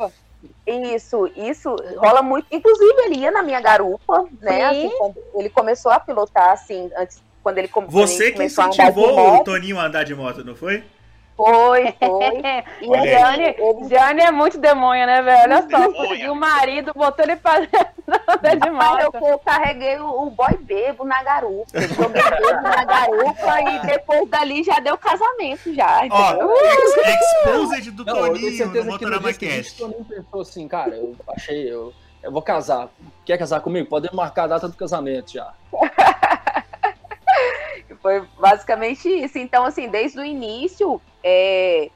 Isso, 0.66 1.30
isso 1.36 1.76
rola 1.96 2.22
muito. 2.22 2.46
Inclusive, 2.50 3.02
ele 3.02 3.16
ia 3.16 3.30
na 3.30 3.42
minha 3.42 3.60
garupa, 3.60 4.24
né? 4.40 4.64
Assim, 4.64 4.90
ele 5.34 5.50
começou 5.50 5.92
a 5.92 6.00
pilotar, 6.00 6.50
assim, 6.50 6.90
antes, 6.96 7.22
quando 7.42 7.58
ele, 7.58 7.70
Você 7.88 8.32
que 8.32 8.42
incentivou 8.42 9.36
o 9.36 9.44
Toninho 9.44 9.78
a 9.78 9.84
andar 9.84 10.04
de 10.04 10.14
moto, 10.14 10.42
não 10.42 10.56
foi? 10.56 10.82
Foi, 11.37 11.93
foi. 11.99 12.43
E 12.80 12.97
a 12.97 13.07
Jane, 13.07 13.57
Jane 13.89 14.20
é 14.20 14.30
muito 14.30 14.57
demônia, 14.57 15.05
né, 15.05 15.20
velho? 15.20 15.43
Olha 15.43 15.68
só, 15.68 15.93
conseguiu 15.93 16.32
o 16.32 16.37
marido, 16.37 16.93
botou 16.95 17.24
ele 17.24 17.35
pra 17.35 17.59
andar 18.28 18.57
de 18.57 18.70
moto. 18.70 19.16
Eu, 19.16 19.28
eu 19.28 19.39
carreguei 19.41 19.99
o, 19.99 20.26
o 20.26 20.30
boy 20.30 20.57
bebo 20.61 21.05
na 21.05 21.22
garupa. 21.24 21.66
Joguei 21.72 22.22
bebo 22.22 22.62
na 22.62 22.85
garupa 22.85 23.61
e 23.62 23.87
depois 23.87 24.28
dali 24.30 24.62
já 24.62 24.78
deu 24.78 24.97
casamento 24.97 25.74
já. 25.74 26.07
Ó, 26.09 26.37
oh, 26.41 27.49
exposed 27.49 27.91
do 27.91 28.05
Não, 28.05 28.14
Toninho 28.14 28.66
no 28.68 28.85
Motorama 28.85 29.32
Cast. 29.32 29.82
O 29.82 29.87
Toninho 29.87 30.05
pensou 30.05 30.41
assim, 30.41 30.68
cara, 30.68 30.95
eu 30.95 31.16
achei, 31.28 31.68
eu, 31.68 31.93
eu 32.22 32.30
vou 32.30 32.43
casar. 32.43 32.89
Quer 33.24 33.39
casar 33.39 33.61
comigo? 33.61 33.89
Podemos 33.89 34.14
marcar 34.14 34.45
a 34.45 34.49
data 34.49 34.68
do 34.68 34.76
casamento 34.76 35.32
já. 35.32 35.53
Foi 38.05 38.20
basicamente 38.38 39.09
isso. 39.09 39.38
Então, 39.38 39.64
assim, 39.64 39.88
desde 39.88 40.20
o 40.20 40.22
início, 40.22 41.00
é, 41.22 41.88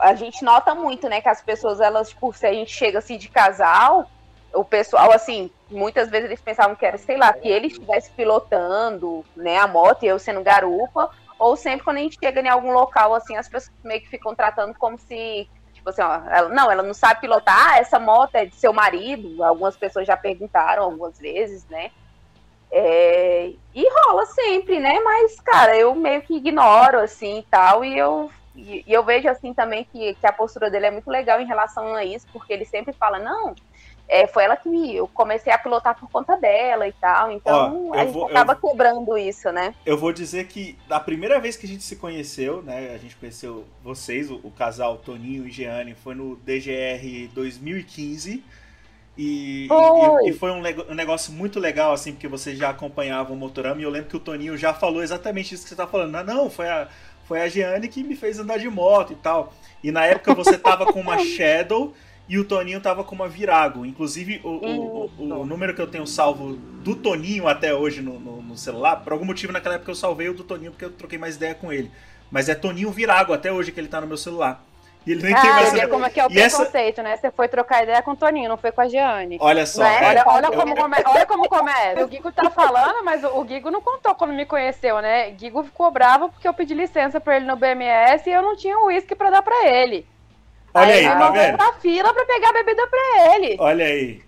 a 0.00 0.12
gente 0.16 0.44
nota 0.44 0.74
muito, 0.74 1.08
né, 1.08 1.20
que 1.20 1.28
as 1.28 1.40
pessoas, 1.40 1.80
elas, 1.80 2.08
tipo, 2.08 2.32
se 2.32 2.44
a 2.44 2.52
gente 2.52 2.72
chega 2.72 2.98
assim 2.98 3.16
de 3.16 3.28
casal, 3.28 4.10
o 4.52 4.64
pessoal, 4.64 5.12
assim, 5.12 5.52
muitas 5.70 6.10
vezes 6.10 6.24
eles 6.26 6.40
pensavam 6.40 6.74
que 6.74 6.84
era, 6.84 6.98
sei 6.98 7.16
lá, 7.16 7.32
que 7.32 7.46
ele 7.46 7.68
estivesse 7.68 8.10
pilotando, 8.10 9.24
né, 9.36 9.58
a 9.58 9.68
moto 9.68 10.02
e 10.02 10.08
eu 10.08 10.18
sendo 10.18 10.42
garupa, 10.42 11.12
ou 11.38 11.54
sempre 11.54 11.84
quando 11.84 11.98
a 11.98 12.00
gente 12.00 12.18
chega 12.20 12.40
em 12.40 12.48
algum 12.48 12.72
local, 12.72 13.14
assim, 13.14 13.36
as 13.36 13.48
pessoas 13.48 13.72
meio 13.84 14.00
que 14.00 14.08
ficam 14.08 14.34
tratando 14.34 14.74
como 14.74 14.98
se, 14.98 15.48
tipo 15.72 15.90
assim, 15.90 16.02
ó, 16.02 16.22
ela, 16.28 16.48
não, 16.48 16.72
ela 16.72 16.82
não 16.82 16.92
sabe 16.92 17.20
pilotar, 17.20 17.74
ah, 17.74 17.78
essa 17.78 18.00
moto 18.00 18.34
é 18.34 18.46
de 18.46 18.56
seu 18.56 18.72
marido, 18.72 19.44
algumas 19.44 19.76
pessoas 19.76 20.08
já 20.08 20.16
perguntaram 20.16 20.82
algumas 20.82 21.16
vezes, 21.20 21.64
né, 21.68 21.92
é, 22.70 23.52
e 23.74 23.88
rola 23.90 24.26
sempre, 24.26 24.78
né? 24.78 25.00
Mas, 25.00 25.40
cara, 25.40 25.76
eu 25.76 25.94
meio 25.94 26.22
que 26.22 26.36
ignoro, 26.36 26.98
assim, 26.98 27.38
e 27.38 27.42
tal, 27.44 27.84
e 27.84 27.96
eu, 27.96 28.30
e, 28.54 28.84
eu 28.86 29.02
vejo, 29.04 29.28
assim, 29.28 29.54
também 29.54 29.84
que, 29.84 30.14
que 30.14 30.26
a 30.26 30.32
postura 30.32 30.70
dele 30.70 30.86
é 30.86 30.90
muito 30.90 31.10
legal 31.10 31.40
em 31.40 31.46
relação 31.46 31.94
a 31.94 32.04
isso, 32.04 32.26
porque 32.32 32.52
ele 32.52 32.64
sempre 32.64 32.92
fala, 32.92 33.18
não, 33.18 33.54
é, 34.08 34.26
foi 34.26 34.44
ela 34.44 34.56
que 34.56 34.68
me, 34.68 34.96
eu 34.96 35.06
comecei 35.08 35.52
a 35.52 35.58
pilotar 35.58 35.98
por 35.98 36.10
conta 36.10 36.36
dela 36.36 36.88
e 36.88 36.92
tal, 36.92 37.30
então 37.30 37.90
Ó, 37.90 37.94
a 37.94 38.04
gente 38.04 38.14
vou, 38.14 38.26
acaba 38.26 38.54
eu, 38.54 38.56
quebrando 38.56 39.18
isso, 39.18 39.52
né? 39.52 39.74
Eu 39.84 39.98
vou 39.98 40.12
dizer 40.12 40.46
que 40.48 40.78
da 40.88 40.98
primeira 40.98 41.38
vez 41.38 41.56
que 41.56 41.66
a 41.66 41.68
gente 41.68 41.82
se 41.82 41.96
conheceu, 41.96 42.62
né, 42.62 42.92
a 42.94 42.98
gente 42.98 43.16
conheceu 43.16 43.66
vocês, 43.82 44.30
o, 44.30 44.36
o 44.42 44.50
casal 44.50 44.96
Toninho 44.96 45.46
e 45.46 45.50
Jeane, 45.50 45.94
foi 45.94 46.14
no 46.14 46.36
DGR 46.36 47.28
2015, 47.34 48.42
e, 49.18 49.66
e, 49.66 50.30
e, 50.30 50.32
foi 50.32 50.52
um, 50.52 50.62
um, 50.62 50.94
negócio 50.94 51.32
muito 51.32 51.58
legal, 51.58 51.92
assim, 51.92 52.12
porque 52.12 52.28
vocês 52.28 52.56
já 52.56 52.70
acompanhavam 52.70 53.34
o 53.34 53.38
Motorama 53.38 53.80
e 53.80 53.84
eu 53.84 53.90
lembro 53.90 54.08
que 54.08 54.16
o 54.16 54.20
Toninho 54.20 54.56
já 54.56 54.72
falou 54.72 55.02
exatamente 55.02 55.52
isso 55.52 55.64
que 55.64 55.70
você 55.70 55.74
tá 55.74 55.88
falando. 55.88 56.12
Não, 56.12 56.24
não 56.24 56.50
foi 56.50 56.68
a, 56.68 56.86
foi 57.24 57.40
a 57.40 57.48
Jeane 57.48 57.88
que 57.88 58.04
me 58.04 58.14
fez 58.14 58.38
andar 58.38 58.58
de 58.58 58.70
moto 58.70 59.12
e 59.12 59.16
tal. 59.16 59.52
E 59.82 59.90
na 59.90 60.06
época 60.06 60.32
você 60.34 60.56
tava 60.56 60.86
com 60.92 61.00
uma 61.00 61.18
Shadow 61.26 61.92
e 62.28 62.38
o 62.38 62.44
Toninho 62.44 62.80
tava 62.80 63.02
com 63.02 63.16
uma 63.16 63.28
Virago. 63.28 63.84
Inclusive, 63.84 64.40
o, 64.44 64.50
o, 64.50 65.10
o, 65.18 65.40
o 65.40 65.44
número 65.44 65.74
que 65.74 65.82
eu 65.82 65.88
tenho 65.88 66.06
salvo 66.06 66.52
do 66.84 66.94
Toninho 66.94 67.48
até 67.48 67.74
hoje 67.74 68.00
no, 68.00 68.20
no, 68.20 68.40
no, 68.40 68.56
celular, 68.56 68.96
por 68.96 69.12
algum 69.12 69.24
motivo 69.24 69.52
naquela 69.52 69.74
época 69.74 69.90
eu 69.90 69.96
salvei 69.96 70.28
o 70.28 70.34
do 70.34 70.44
Toninho 70.44 70.70
porque 70.70 70.84
eu 70.84 70.92
troquei 70.92 71.18
mais 71.18 71.34
ideia 71.34 71.56
com 71.56 71.72
ele. 71.72 71.90
Mas 72.30 72.48
é 72.48 72.54
Toninho 72.54 72.92
Virago 72.92 73.32
até 73.32 73.50
hoje 73.50 73.72
que 73.72 73.80
ele 73.80 73.88
tá 73.88 74.00
no 74.00 74.06
meu 74.06 74.16
celular. 74.16 74.64
E 75.08 75.12
ele 75.12 75.22
nem 75.22 75.32
ah, 75.32 75.40
tem 75.40 75.50
mais. 75.50 75.86
como 75.86 76.04
é 76.04 76.10
que 76.10 76.20
é 76.20 76.26
o 76.26 76.30
e 76.30 76.34
preconceito, 76.34 77.00
essa... 77.00 77.02
né? 77.02 77.16
Você 77.16 77.30
foi 77.30 77.48
trocar 77.48 77.82
ideia 77.82 78.02
com 78.02 78.10
o 78.10 78.16
Toninho, 78.16 78.46
não 78.46 78.58
foi 78.58 78.70
com 78.70 78.82
a 78.82 78.88
Giane. 78.88 79.38
Olha 79.40 79.64
só. 79.64 79.82
Né? 79.82 80.04
É. 80.04 80.06
Olha, 80.06 80.24
olha, 80.26 80.50
como 80.50 80.76
come... 80.76 80.96
olha 81.02 81.26
como 81.26 81.48
começa. 81.48 82.04
O 82.04 82.08
Guigo 82.08 82.30
tá 82.30 82.50
falando, 82.50 83.02
mas 83.02 83.24
o 83.24 83.42
Guigo 83.42 83.70
não 83.70 83.80
contou 83.80 84.14
quando 84.14 84.34
me 84.34 84.44
conheceu, 84.44 85.00
né? 85.00 85.30
Guigo 85.30 85.64
ficou 85.64 85.90
bravo 85.90 86.28
porque 86.28 86.46
eu 86.46 86.52
pedi 86.52 86.74
licença 86.74 87.18
pra 87.18 87.36
ele 87.36 87.46
no 87.46 87.56
BMS 87.56 88.28
e 88.28 88.32
eu 88.34 88.42
não 88.42 88.54
tinha 88.54 88.78
uísque 88.80 89.14
pra 89.14 89.30
dar 89.30 89.40
pra 89.40 89.66
ele. 89.66 90.06
Olha 90.74 90.92
aí, 90.92 91.06
aí 91.06 91.18
tá 91.18 91.30
vendo? 91.30 91.56
pra 91.56 91.72
fila 91.72 92.12
pra 92.12 92.24
pegar 92.26 92.50
a 92.50 92.52
bebida 92.52 92.86
pra 92.86 93.34
ele. 93.34 93.56
Olha 93.58 93.86
aí. 93.86 94.20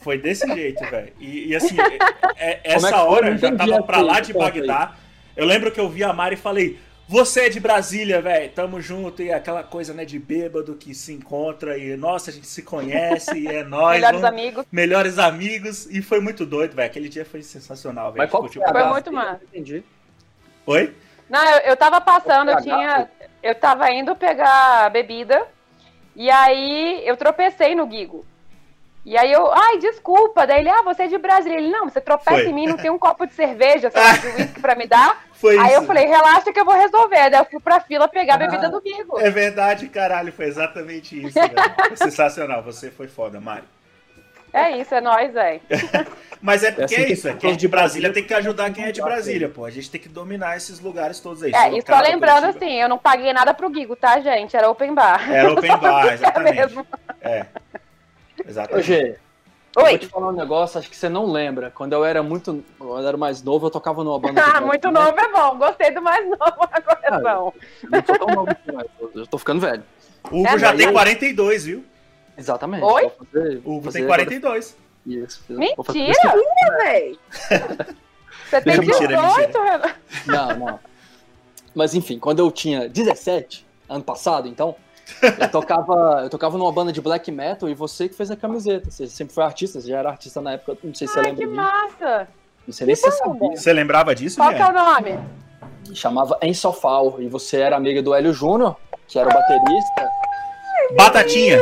Foi 0.00 0.16
desse 0.16 0.46
jeito, 0.54 0.82
velho. 0.88 1.12
E, 1.20 1.48
e, 1.48 1.54
assim, 1.56 1.76
é, 2.36 2.52
é, 2.52 2.60
essa 2.64 2.96
é 2.96 3.00
hora 3.02 3.36
já 3.36 3.54
tava 3.54 3.82
pra 3.82 4.00
lá 4.00 4.20
de 4.20 4.32
Bagdá. 4.32 4.94
Eu 5.36 5.44
lembro 5.44 5.70
que 5.70 5.78
eu 5.78 5.88
vi 5.90 6.02
a 6.02 6.14
Mari 6.14 6.34
e 6.34 6.38
falei: 6.38 6.78
você 7.08 7.42
é 7.42 7.48
de 7.48 7.60
Brasília, 7.60 8.20
velho. 8.22 8.50
Tamo 8.52 8.80
junto. 8.80 9.22
E 9.22 9.32
aquela 9.32 9.62
coisa, 9.62 9.92
né, 9.92 10.04
de 10.04 10.18
bêbado 10.18 10.74
que 10.74 10.94
se 10.94 11.12
encontra 11.12 11.76
e, 11.76 11.96
nossa, 11.96 12.30
a 12.30 12.32
gente 12.32 12.46
se 12.46 12.62
conhece 12.62 13.38
e 13.38 13.46
é 13.46 13.62
nóis. 13.64 14.00
melhores 14.00 14.20
vamos... 14.20 14.38
amigos. 14.38 14.66
Melhores 14.72 15.18
amigos. 15.18 15.86
E 15.86 16.02
foi 16.02 16.20
muito 16.20 16.46
doido, 16.46 16.74
velho. 16.74 16.86
Aquele 16.86 17.08
dia 17.08 17.24
foi 17.24 17.42
sensacional, 17.42 18.12
velho. 18.12 18.18
Mas 18.18 18.30
qual 18.30 18.48
foi, 18.48 18.62
foi 18.62 18.84
muito 18.84 19.12
massa. 19.12 19.40
Entendi. 19.44 19.84
Oi? 20.66 20.94
Não, 21.28 21.44
eu, 21.44 21.58
eu 21.58 21.76
tava 21.76 22.00
passando, 22.00 22.50
eu 22.50 22.62
tinha. 22.62 23.08
Eu 23.42 23.54
tava 23.54 23.90
indo 23.90 24.16
pegar 24.16 24.90
bebida. 24.90 25.46
E 26.16 26.30
aí 26.30 27.02
eu 27.04 27.16
tropecei 27.16 27.74
no 27.74 27.86
Guigo. 27.86 28.24
E 29.04 29.18
aí 29.18 29.30
eu, 29.30 29.52
ai, 29.52 29.78
desculpa. 29.78 30.46
Daí 30.46 30.60
ele, 30.60 30.70
ah, 30.70 30.82
você 30.82 31.02
é 31.02 31.06
de 31.08 31.18
Brasília. 31.18 31.58
Ele, 31.58 31.68
não, 31.68 31.88
você 31.88 32.00
tropeça 32.00 32.42
Foi. 32.42 32.46
em 32.46 32.54
mim, 32.54 32.66
não 32.66 32.76
tem 32.76 32.90
um 32.90 32.98
copo 32.98 33.26
de 33.26 33.34
cerveja, 33.34 33.90
você 33.92 34.18
de 34.18 34.26
uísque 34.42 34.60
pra 34.60 34.74
me 34.74 34.86
dar? 34.86 35.22
Foi 35.44 35.58
aí 35.58 35.66
isso. 35.66 35.74
eu 35.74 35.82
falei, 35.82 36.06
relaxa 36.06 36.50
que 36.50 36.58
eu 36.58 36.64
vou 36.64 36.74
resolver. 36.74 37.28
Daí 37.28 37.38
eu 37.38 37.44
fui 37.44 37.60
pra 37.60 37.78
fila 37.78 38.08
pegar 38.08 38.36
a 38.36 38.38
bebida 38.38 38.70
do 38.70 38.80
Guigo. 38.80 39.20
É 39.20 39.28
verdade, 39.28 39.86
caralho, 39.90 40.32
foi 40.32 40.46
exatamente 40.46 41.22
isso, 41.22 41.38
Sensacional, 41.96 42.62
você 42.62 42.90
foi 42.90 43.08
foda, 43.08 43.38
Mari. 43.38 43.64
É 44.50 44.78
isso, 44.78 44.94
é 44.94 45.02
nóis, 45.02 45.34
velho. 45.34 45.60
Mas 46.40 46.64
é 46.64 46.70
porque 46.72 46.94
é, 46.94 46.98
assim 46.98 47.10
é 47.10 47.12
isso, 47.12 47.28
é 47.28 47.34
quem 47.34 47.52
é 47.52 47.56
de 47.56 47.68
Brasília 47.68 48.10
tem 48.10 48.24
que 48.24 48.32
ajudar 48.32 48.72
quem 48.72 48.86
é 48.86 48.92
de 48.92 49.02
Brasília, 49.02 49.50
pô. 49.50 49.66
A 49.66 49.70
gente 49.70 49.90
tem 49.90 50.00
que 50.00 50.08
dominar 50.08 50.56
esses 50.56 50.80
lugares 50.80 51.20
todos 51.20 51.42
aí. 51.42 51.52
É, 51.54 51.76
e 51.76 51.82
só 51.82 52.00
lembrando 52.00 52.44
assim, 52.44 52.80
eu 52.80 52.88
não 52.88 52.96
paguei 52.96 53.30
nada 53.34 53.52
pro 53.52 53.68
Guigo, 53.68 53.94
tá, 53.94 54.18
gente? 54.20 54.56
Era 54.56 54.70
open 54.70 54.94
bar. 54.94 55.30
Era 55.30 55.52
open 55.52 55.76
bar, 55.76 56.14
exatamente. 56.14 56.86
É. 57.20 57.46
Exatamente. 58.48 58.90
Ô, 58.90 59.14
Oi. 59.76 59.90
vou 59.90 59.98
te 59.98 60.06
falar 60.06 60.28
um 60.28 60.32
negócio, 60.32 60.78
acho 60.78 60.88
que 60.88 60.96
você 60.96 61.08
não 61.08 61.26
lembra. 61.30 61.70
Quando 61.70 61.92
eu 61.92 62.04
era 62.04 62.22
muito. 62.22 62.64
Quando 62.78 63.02
eu 63.02 63.08
era 63.08 63.16
mais 63.16 63.42
novo, 63.42 63.66
eu 63.66 63.70
tocava 63.70 64.04
numa 64.04 64.18
banda. 64.18 64.42
Ah, 64.42 64.60
muito 64.60 64.90
né? 64.90 65.00
novo 65.00 65.18
é 65.18 65.32
bom. 65.32 65.58
Gostei 65.58 65.90
do 65.90 66.02
mais 66.02 66.24
novo 66.28 66.68
agora 66.70 67.00
ah, 67.04 67.20
não. 67.20 67.54
não 67.90 68.04
sou 68.06 68.18
tão 68.18 68.26
novo 68.28 68.56
mais, 68.72 68.86
eu 69.14 69.26
tô 69.26 69.38
ficando 69.38 69.60
velho. 69.60 69.82
O 70.30 70.40
Hugo 70.40 70.48
é, 70.48 70.58
já 70.58 70.74
tem 70.74 70.92
42, 70.92 71.64
viu? 71.64 71.84
Exatamente. 72.36 72.82
Oi? 72.84 73.10
Fazer, 73.10 73.62
o 73.64 73.76
Hugo 73.76 73.92
tem 73.92 74.06
42. 74.06 74.76
Isso. 75.06 75.44
Mentira, 75.48 75.76
velho! 76.78 77.18
Você 78.48 78.60
tem 78.60 78.80
18, 78.80 79.58
Renan? 79.58 79.94
Não, 80.26 80.58
não. 80.58 80.80
Mas 81.74 81.94
enfim, 81.94 82.18
quando 82.18 82.38
eu 82.38 82.50
tinha 82.50 82.88
17, 82.88 83.66
ano 83.88 84.04
passado, 84.04 84.48
então, 84.48 84.76
eu 85.40 85.50
tocava, 85.50 86.20
eu 86.24 86.30
tocava 86.30 86.58
numa 86.58 86.72
banda 86.72 86.92
de 86.92 87.00
black 87.00 87.30
metal 87.30 87.68
e 87.68 87.74
você 87.74 88.08
que 88.08 88.14
fez 88.14 88.30
a 88.30 88.36
camiseta. 88.36 88.90
Você 88.90 89.06
sempre 89.06 89.34
foi 89.34 89.44
artista, 89.44 89.80
você 89.80 89.88
já 89.88 89.98
era 89.98 90.10
artista 90.10 90.40
na 90.40 90.52
época, 90.52 90.76
não 90.82 90.94
sei 90.94 91.06
se 91.06 91.18
Ai, 91.18 91.24
você 91.24 91.30
lembra. 91.30 91.46
que 91.46 91.52
massa! 91.52 92.28
Não 92.66 92.72
sei 92.72 92.86
nem 92.86 92.96
se 92.96 93.02
você 93.02 93.18
sabia. 93.18 93.56
Você 93.56 93.72
lembrava 93.72 94.14
disso, 94.14 94.36
Qual 94.36 94.52
que 94.52 94.60
é 94.60 94.66
o 94.66 94.72
nome? 94.72 95.18
Chamava 95.92 96.38
Ensofal, 96.42 97.16
e 97.18 97.28
você 97.28 97.58
era 97.58 97.76
amiga 97.76 98.02
do 98.02 98.14
Hélio 98.14 98.32
Júnior, 98.32 98.76
que 99.06 99.18
era 99.18 99.28
o 99.28 99.32
baterista. 99.32 100.08
Batatinha! 100.96 101.58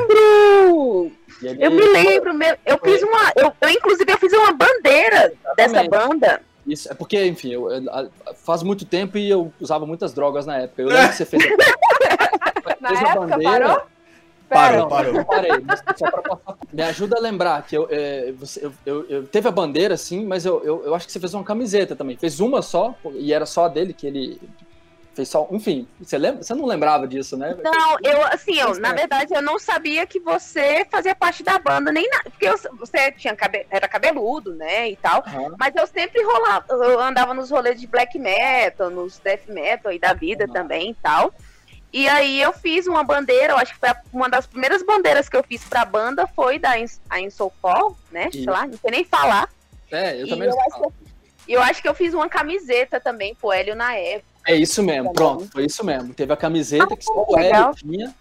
Ele... 1.43 1.64
Eu 1.64 1.70
me 1.72 1.84
lembro, 1.88 2.34
meu, 2.34 2.57
eu 2.64 2.78
fiz 2.78 3.03
uma. 3.03 3.32
Eu, 3.34 3.53
eu, 3.61 3.68
inclusive, 3.68 4.12
eu 4.12 4.18
fiz 4.18 4.32
uma 4.32 4.53
bandeira 4.53 5.32
Exatamente. 5.57 5.57
dessa 5.57 5.88
banda. 5.88 6.43
Isso, 6.66 6.93
é 6.93 6.95
porque, 6.95 7.24
enfim, 7.26 7.51
eu, 7.51 7.68
eu, 7.68 7.82
faz 8.45 8.62
muito 8.62 8.84
tempo 8.84 9.18
e 9.18 9.28
eu 9.28 9.53
usava 9.61 9.84
muitas 9.84 10.12
drogas 10.12 10.47
na 10.47 10.59
época. 10.59 10.82
Eu 10.82 10.88
lembro 10.88 11.09
que 11.09 11.16
você 11.16 11.24
fez. 11.24 11.43
na 12.83 12.89
fez 12.89 13.01
época, 13.01 13.26
bandeira. 13.26 13.68
Parou? 13.68 13.93
Parou, 14.49 14.89
parou. 14.89 15.24
Parei, 15.24 15.51
só 15.97 16.11
pra 16.11 16.22
passar. 16.22 16.59
Me 16.70 16.83
ajuda 16.83 17.16
a 17.16 17.20
lembrar 17.20 17.62
que 17.62 17.74
eu, 17.74 17.89
é, 17.91 18.33
você, 18.33 18.62
eu, 18.62 18.72
eu, 18.85 19.09
eu, 19.09 19.26
teve 19.26 19.49
a 19.49 19.51
bandeira, 19.51 19.97
sim, 19.97 20.26
mas 20.26 20.45
eu, 20.45 20.62
eu, 20.62 20.85
eu 20.85 20.95
acho 20.95 21.07
que 21.07 21.12
você 21.12 21.20
fez 21.20 21.33
uma 21.33 21.45
camiseta 21.45 21.97
também. 21.97 22.18
Fez 22.18 22.39
uma 22.41 22.61
só, 22.61 22.95
e 23.14 23.33
era 23.33 23.47
só 23.47 23.64
a 23.64 23.68
dele, 23.68 23.95
que 23.95 24.07
ele 24.07 24.39
Fez 25.14 25.28
só, 25.28 25.47
enfim, 25.51 25.87
você, 26.01 26.16
lembra, 26.16 26.43
você 26.43 26.55
não 26.55 26.64
lembrava 26.64 27.07
disso, 27.07 27.37
né? 27.37 27.55
Não, 27.62 27.99
eu, 28.03 28.24
assim, 28.28 28.59
eu, 28.59 28.74
na 28.80 28.95
verdade, 28.95 29.35
eu 29.35 29.43
não 29.43 29.59
sabia 29.59 30.07
que 30.07 30.18
você 30.18 30.87
fazia 30.91 31.14
parte 31.14 31.43
da 31.43 31.59
banda, 31.59 31.93
nem 31.93 32.09
nada, 32.09 32.30
porque 32.30 32.49
eu, 32.49 32.57
você 32.78 33.12
tinha 33.12 33.37
cabe, 33.37 33.66
era 33.70 33.87
cabeludo, 33.87 34.55
né, 34.55 34.89
e 34.89 34.97
tal, 34.97 35.22
uhum. 35.26 35.55
mas 35.59 35.76
eu 35.76 35.87
sempre 35.87 36.22
rolava, 36.22 36.64
eu 36.70 36.99
andava 36.99 37.35
nos 37.35 37.51
rolês 37.51 37.78
de 37.78 37.87
black 37.87 38.18
metal, 38.18 38.89
nos 38.89 39.18
death 39.18 39.49
metal 39.49 39.93
aí 39.93 39.99
da 39.99 40.14
vida 40.14 40.47
uhum. 40.47 40.53
também 40.53 40.91
e 40.93 40.95
tal, 40.95 41.35
e 41.93 42.09
aí 42.09 42.40
eu 42.40 42.53
fiz 42.53 42.86
uma 42.86 43.05
bandeira, 43.05 43.53
eu 43.53 43.59
acho 43.59 43.74
que 43.74 43.80
foi 43.80 43.90
uma 44.12 44.28
das 44.28 44.47
primeiras 44.47 44.82
bandeiras 44.82 45.28
que 45.28 45.36
eu 45.36 45.43
fiz 45.43 45.62
pra 45.64 45.84
banda 45.84 46.26
foi 46.26 46.59
da 46.59 46.74
a 47.11 47.20
Insofol, 47.20 47.97
né, 48.11 48.30
sei 48.30 48.47
lá, 48.47 48.66
não 48.66 48.78
sei 48.78 48.90
nem 48.90 49.05
falar. 49.05 49.49
É, 49.90 50.20
eu 50.20 50.28
também 50.28 50.49
eu 50.49 50.61
acho, 50.61 50.84
eu, 50.84 50.93
eu 51.49 51.62
acho 51.62 51.82
que 51.82 51.88
eu 51.88 51.95
fiz 51.95 52.14
uma 52.14 52.28
camiseta 52.28 52.99
também 52.99 53.34
pro 53.34 53.53
Hélio 53.53 53.74
na 53.74 53.95
época, 53.95 54.32
é 54.47 54.57
isso 54.57 54.82
mesmo, 54.82 55.12
pronto, 55.12 55.49
foi 55.53 55.66
isso 55.66 55.84
mesmo. 55.84 56.12
Teve 56.14 56.32
a 56.32 56.36
camiseta 56.36 56.93
ah, 56.93 56.97
que 56.97 57.05
só 57.05 57.24
o 57.28 57.38
Hélio 57.38 57.74
tinha 57.74 58.14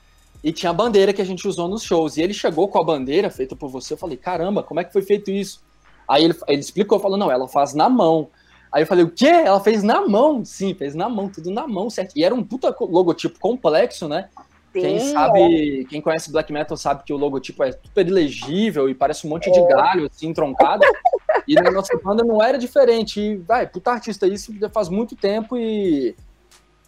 e 0.43 0.51
tinha 0.51 0.69
a 0.69 0.73
bandeira 0.73 1.13
que 1.13 1.21
a 1.21 1.25
gente 1.25 1.47
usou 1.47 1.67
nos 1.67 1.83
shows. 1.83 2.17
E 2.17 2.21
ele 2.21 2.33
chegou 2.33 2.67
com 2.67 2.79
a 2.79 2.83
bandeira 2.83 3.29
feita 3.29 3.55
por 3.55 3.69
você. 3.69 3.93
Eu 3.93 3.97
falei, 3.97 4.17
caramba, 4.17 4.63
como 4.63 4.79
é 4.79 4.83
que 4.83 4.93
foi 4.93 5.01
feito 5.01 5.31
isso? 5.31 5.63
Aí 6.07 6.23
ele, 6.23 6.35
ele 6.47 6.59
explicou, 6.59 6.99
falou, 6.99 7.17
não, 7.17 7.31
ela 7.31 7.47
faz 7.47 7.73
na 7.73 7.89
mão. 7.89 8.29
Aí 8.71 8.83
eu 8.83 8.87
falei, 8.87 9.03
o 9.03 9.09
quê? 9.09 9.27
Ela 9.27 9.59
fez 9.59 9.83
na 9.83 10.07
mão? 10.07 10.45
Sim, 10.45 10.73
fez 10.73 10.95
na 10.95 11.09
mão, 11.09 11.27
tudo 11.27 11.51
na 11.51 11.67
mão, 11.67 11.89
certo? 11.89 12.13
E 12.15 12.23
era 12.23 12.33
um 12.33 12.43
puta 12.43 12.73
logotipo 12.79 13.37
complexo, 13.37 14.07
né? 14.07 14.29
Sim, 14.71 14.81
quem 14.81 14.99
sabe, 14.99 15.81
é. 15.81 15.83
quem 15.83 15.99
conhece 15.99 16.31
black 16.31 16.53
metal 16.53 16.77
sabe 16.77 17.03
que 17.03 17.11
o 17.11 17.17
logotipo 17.17 17.61
é 17.63 17.73
super 17.73 18.07
ilegível 18.07 18.89
e 18.89 18.95
parece 18.95 19.27
um 19.27 19.29
monte 19.29 19.49
é. 19.49 19.51
de 19.51 19.61
galho, 19.67 20.09
assim, 20.09 20.33
troncado. 20.33 20.83
e 21.45 21.55
na 21.55 21.69
nossa 21.69 21.97
banda 22.01 22.23
não 22.23 22.41
era 22.41 22.57
diferente. 22.57 23.19
E, 23.19 23.35
vai, 23.35 23.67
puta 23.67 23.91
artista, 23.91 24.25
isso 24.25 24.53
faz 24.73 24.87
muito 24.87 25.17
tempo 25.17 25.57
e, 25.57 26.15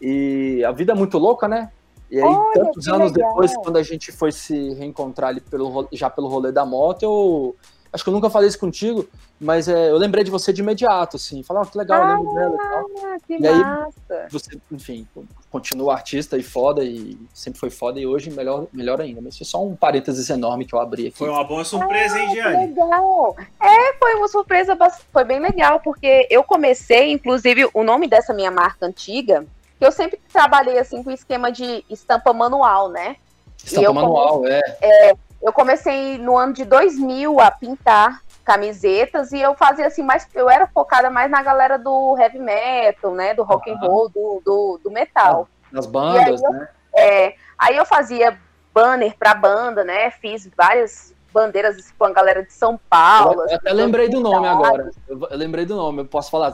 e 0.02 0.64
a 0.64 0.72
vida 0.72 0.94
é 0.94 0.96
muito 0.96 1.18
louca, 1.18 1.50
né? 1.50 1.70
E 2.10 2.18
aí, 2.18 2.24
Olha, 2.24 2.54
tantos 2.54 2.88
anos 2.88 3.12
legal. 3.12 3.30
depois, 3.32 3.54
quando 3.58 3.76
a 3.76 3.84
gente 3.84 4.12
foi 4.14 4.32
se 4.32 4.74
reencontrar 4.76 5.32
ali 5.32 5.42
pelo, 5.42 5.90
já 5.92 6.10
pelo 6.10 6.30
rolê 6.30 6.52
da 6.52 6.66
moto, 6.66 7.04
eu 7.04 7.56
Acho 7.94 8.04
que 8.04 8.10
eu 8.10 8.14
nunca 8.14 8.28
falei 8.28 8.50
isso 8.50 8.58
contigo, 8.58 9.08
mas 9.44 9.68
é, 9.68 9.92
eu 9.92 9.98
lembrei 9.98 10.24
de 10.24 10.32
você 10.32 10.54
de 10.54 10.62
imediato, 10.62 11.18
assim. 11.18 11.44
Falar, 11.44 11.62
oh, 11.62 11.66
que 11.66 11.78
legal, 11.78 12.02
ah, 12.02 12.16
lembro 12.16 12.34
dela 12.34 12.56
e 12.56 12.58
tal. 12.58 13.20
Que 13.28 13.38
e 13.38 13.48
aí, 13.48 14.30
você, 14.30 14.58
enfim, 14.72 15.08
continua 15.52 15.94
artista 15.94 16.38
e 16.38 16.44
foda, 16.44 16.84
e 16.84 17.18
sempre 17.34 17.60
foi 17.60 17.70
foda, 17.70 18.00
e 18.00 18.08
hoje 18.08 18.32
melhor, 18.32 18.68
melhor 18.72 19.02
ainda. 19.02 19.22
Mas 19.22 19.38
foi 19.38 19.46
só 19.46 19.64
um 19.64 19.76
parênteses 19.76 20.30
enorme 20.30 20.66
que 20.66 20.74
eu 20.74 20.80
abri 20.80 21.08
aqui. 21.08 21.18
Foi 21.18 21.30
uma 21.30 21.44
boa 21.44 21.66
surpresa, 21.66 22.16
ah, 22.16 22.20
hein, 22.20 22.34
Gianni? 22.34 22.68
legal. 22.68 23.36
É, 23.62 23.94
foi 24.00 24.16
uma 24.16 24.28
surpresa, 24.28 24.78
foi 25.12 25.24
bem 25.24 25.40
legal, 25.40 25.80
porque 25.82 26.28
eu 26.30 26.44
comecei, 26.44 27.12
inclusive, 27.12 27.70
o 27.74 27.84
nome 27.84 28.08
dessa 28.08 28.34
minha 28.34 28.50
marca 28.50 28.86
antiga, 28.86 29.46
que 29.78 29.86
eu 29.86 29.92
sempre 29.92 30.20
trabalhei, 30.32 30.80
assim, 30.80 31.04
com 31.04 31.12
esquema 31.12 31.52
de 31.52 31.84
estampa 31.90 32.32
manual, 32.32 32.90
né? 32.90 33.18
Estampa 33.64 33.94
manual, 33.94 34.38
comecei, 34.40 34.62
é. 34.82 35.10
é 35.10 35.16
eu 35.44 35.52
comecei 35.52 36.18
no 36.18 36.38
ano 36.38 36.54
de 36.54 36.64
2000 36.64 37.40
a 37.42 37.52
pintar 37.52 38.24
camisetas 38.44 39.32
e 39.32 39.40
eu 39.40 39.56
fazia 39.56 39.88
assim, 39.88 40.04
mais 40.04 40.28
eu 40.34 40.50
era 40.50 40.68
focada 40.68 41.10
mais 41.10 41.32
na 41.32 41.42
galera 41.42 41.78
do 41.78 42.18
heavy 42.18 42.40
metal, 42.40 43.14
né, 43.14 43.34
do 43.34 43.44
rock 43.44 43.70
and 43.72 43.78
roll, 43.78 44.10
do, 44.10 44.42
do, 44.44 44.80
do 44.84 44.92
metal. 44.92 45.48
Nas 45.72 45.86
bandas, 45.86 46.42
eu, 46.42 46.52
né? 46.52 46.68
É, 46.96 47.36
aí 47.58 47.78
eu 47.78 47.86
fazia 47.86 48.38
banner 48.74 49.16
pra 49.18 49.34
banda, 49.34 49.84
né, 49.84 50.12
fiz 50.12 50.50
várias 50.56 51.14
bandeiras 51.34 51.92
com 51.98 52.06
a 52.06 52.12
galera 52.12 52.44
de 52.44 52.54
São 52.54 52.80
Paulo. 52.90 53.42
Eu, 53.42 53.50
eu 53.50 53.56
até 53.56 53.74
lembrei 53.74 54.08
do 54.08 54.20
nome 54.20 54.48
agora. 54.48 54.92
Eu, 55.08 55.28
eu, 55.30 55.38
lembrei 55.38 55.66
do 55.66 55.76
nome, 55.76 56.02
eu 56.02 56.06
posso 56.06 56.30
falar. 56.30 56.54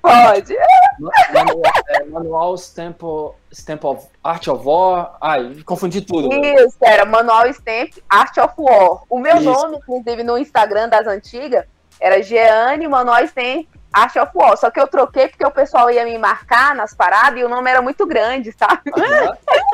Pode. 0.00 0.56
Manual, 1.32 1.62
é, 1.88 2.04
manual 2.04 2.58
Stamp, 2.58 3.00
Stamp 3.52 3.84
of 3.84 4.06
Art 4.22 4.46
of 4.48 4.64
War. 4.64 5.16
Ai, 5.20 5.56
confundi 5.64 6.00
tudo. 6.00 6.32
Isso, 6.32 6.76
era 6.82 7.04
Manual 7.04 7.48
Stamp 7.52 7.90
Art 8.08 8.36
of 8.38 8.54
War. 8.58 9.02
O 9.08 9.18
meu 9.18 9.36
Isso. 9.36 9.44
nome, 9.44 9.76
inclusive, 9.76 10.22
no 10.22 10.38
Instagram 10.38 10.88
das 10.88 11.06
antigas, 11.06 11.64
era 12.00 12.22
Jeane 12.22 12.86
Manual 12.88 13.24
Stamp 13.26 13.66
Art 13.92 14.16
of 14.16 14.32
War. 14.34 14.56
Só 14.56 14.70
que 14.70 14.80
eu 14.80 14.86
troquei 14.86 15.28
porque 15.28 15.44
o 15.44 15.50
pessoal 15.50 15.90
ia 15.90 16.04
me 16.04 16.16
marcar 16.18 16.74
nas 16.74 16.94
paradas 16.94 17.40
e 17.40 17.44
o 17.44 17.48
nome 17.48 17.70
era 17.70 17.82
muito 17.82 18.06
grande, 18.06 18.52
sabe? 18.52 18.90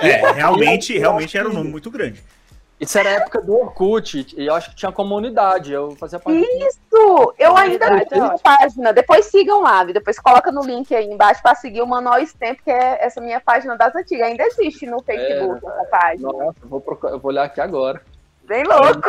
É, 0.00 0.32
realmente, 0.32 0.98
realmente 0.98 1.36
era 1.36 1.48
um 1.48 1.52
nome 1.52 1.70
muito 1.70 1.90
grande. 1.90 2.22
Isso 2.80 2.98
era 2.98 3.08
a 3.08 3.12
época 3.12 3.40
do 3.40 3.54
Orkut, 3.54 4.34
e 4.36 4.46
eu 4.46 4.54
acho 4.54 4.70
que 4.70 4.76
tinha 4.76 4.90
comunidade, 4.90 5.72
eu 5.72 5.92
fazia 5.92 6.18
parte 6.18 6.40
Isso! 6.40 7.34
Eu 7.38 7.56
ainda 7.56 7.88
não 7.88 8.04
tenho 8.04 8.38
página, 8.40 8.92
depois 8.92 9.26
sigam 9.26 9.62
lá, 9.62 9.84
depois 9.84 10.18
coloca 10.18 10.50
no 10.50 10.62
link 10.62 10.94
aí 10.94 11.06
embaixo 11.06 11.40
para 11.40 11.54
seguir 11.54 11.82
o 11.82 11.86
Manual 11.86 12.20
Stamp, 12.20 12.58
que 12.64 12.70
é 12.70 13.04
essa 13.04 13.20
minha 13.20 13.40
página 13.40 13.76
das 13.76 13.94
antigas, 13.94 14.26
ainda 14.26 14.44
existe 14.44 14.86
no 14.86 15.00
Facebook 15.02 15.64
é, 15.64 15.68
essa 15.68 15.84
página. 15.84 16.32
Nossa, 16.32 16.58
eu 16.62 16.68
vou, 16.68 16.80
procurar, 16.80 17.12
eu 17.12 17.20
vou 17.20 17.30
olhar 17.30 17.44
aqui 17.44 17.60
agora. 17.60 18.02
Bem 18.46 18.62
louco. 18.64 19.00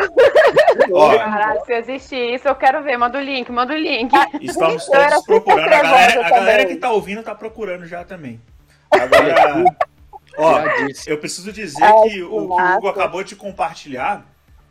Caralho, 1.18 1.66
se 1.66 1.74
existir 1.74 2.36
isso, 2.36 2.48
eu 2.48 2.56
quero 2.56 2.82
ver. 2.84 2.98
Manda 2.98 3.18
o 3.18 3.22
link, 3.22 3.52
manda 3.52 3.74
o 3.74 3.78
link. 3.78 4.10
Estamos 4.42 4.86
todos 4.86 5.26
procurando. 5.26 5.74
A 5.74 5.82
galera, 5.82 6.26
a 6.26 6.30
galera 6.30 6.66
que 6.66 6.76
tá 6.76 6.90
ouvindo 6.92 7.22
tá 7.22 7.36
procurando 7.36 7.86
já 7.86 8.06
também. 8.06 8.40
Agora, 8.90 9.66
Ó, 10.38 10.62
eu 11.08 11.18
preciso 11.18 11.52
dizer 11.52 11.84
Ai, 11.84 11.92
que, 11.92 12.24
o, 12.24 12.30
que 12.30 12.36
o 12.36 12.76
Hugo 12.78 12.88
acabou 12.88 13.24
de 13.24 13.36
compartilhar 13.36 14.26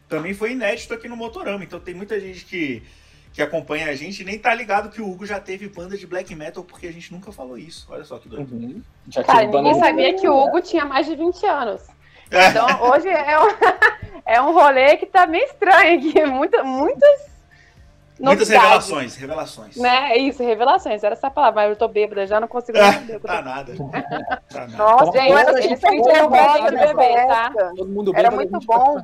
também 0.09 0.35
foi 0.35 0.53
inédito 0.53 0.95
aqui 0.95 1.09
no 1.09 1.17
Motorama. 1.17 1.65
Então 1.65 1.81
tem 1.81 1.95
muita 1.95 2.21
gente 2.21 2.45
que, 2.45 2.83
que 3.33 3.43
acompanha 3.43 3.89
a 3.89 3.95
gente 3.95 4.21
e 4.21 4.25
nem 4.25 4.39
tá 4.39 4.55
ligado 4.55 4.91
que 4.91 5.01
o 5.01 5.11
Hugo 5.11 5.27
já 5.27 5.41
teve 5.41 5.69
banda 5.69 5.97
de 5.97 6.07
black 6.07 6.35
metal, 6.35 6.62
porque 6.62 6.87
a 6.87 6.93
gente 6.93 7.12
nunca 7.12 7.33
falou 7.33 7.59
isso. 7.59 7.87
Olha 7.91 8.05
só 8.05 8.19
que 8.19 8.29
doido. 8.29 8.55
Uhum. 8.55 8.83
Cara, 9.27 9.47
ninguém 9.47 9.79
sabia 9.79 10.15
que 10.15 10.29
o 10.29 10.37
Hugo 10.37 10.61
tinha 10.61 10.85
mais 10.85 11.07
de 11.07 11.17
20 11.17 11.47
anos. 11.47 11.83
É. 12.31 12.49
Então 12.49 12.67
hoje 12.91 13.09
é 13.09 13.39
um, 13.39 13.49
é 14.25 14.43
um 14.43 14.53
rolê 14.53 14.97
que 14.97 15.07
tá 15.07 15.27
meio 15.27 15.45
estranho 15.45 15.99
aqui. 15.99 16.25
Muita, 16.27 16.62
muitas 16.62 17.34
Muitas 18.19 18.49
revelações, 18.49 19.17
revelações. 19.17 19.77
Né, 19.77 20.12
é 20.12 20.19
isso, 20.19 20.43
revelações, 20.43 21.03
era 21.03 21.15
essa 21.15 21.31
palavra, 21.31 21.62
mas 21.62 21.71
eu 21.71 21.77
tô 21.77 21.89
bêbada, 21.89 22.27
já 22.27 22.39
não 22.39 22.47
consigo 22.47 22.79
é, 22.79 22.89
entender. 22.89 23.19
tá 23.19 23.43
nada. 23.43 23.75
tá 24.49 24.67
nada. 24.69 24.77
Nossa, 24.77 25.12
gente, 25.19 25.65
eles 25.65 25.81
sentiram 25.81 26.31
falta 26.31 26.71
de 26.71 26.77
beber, 26.77 27.27
tá? 27.27 27.53
Todo 27.77 27.89
mundo 27.89 28.12
Era 28.15 28.31
muito 28.31 28.59
bom. 28.61 28.99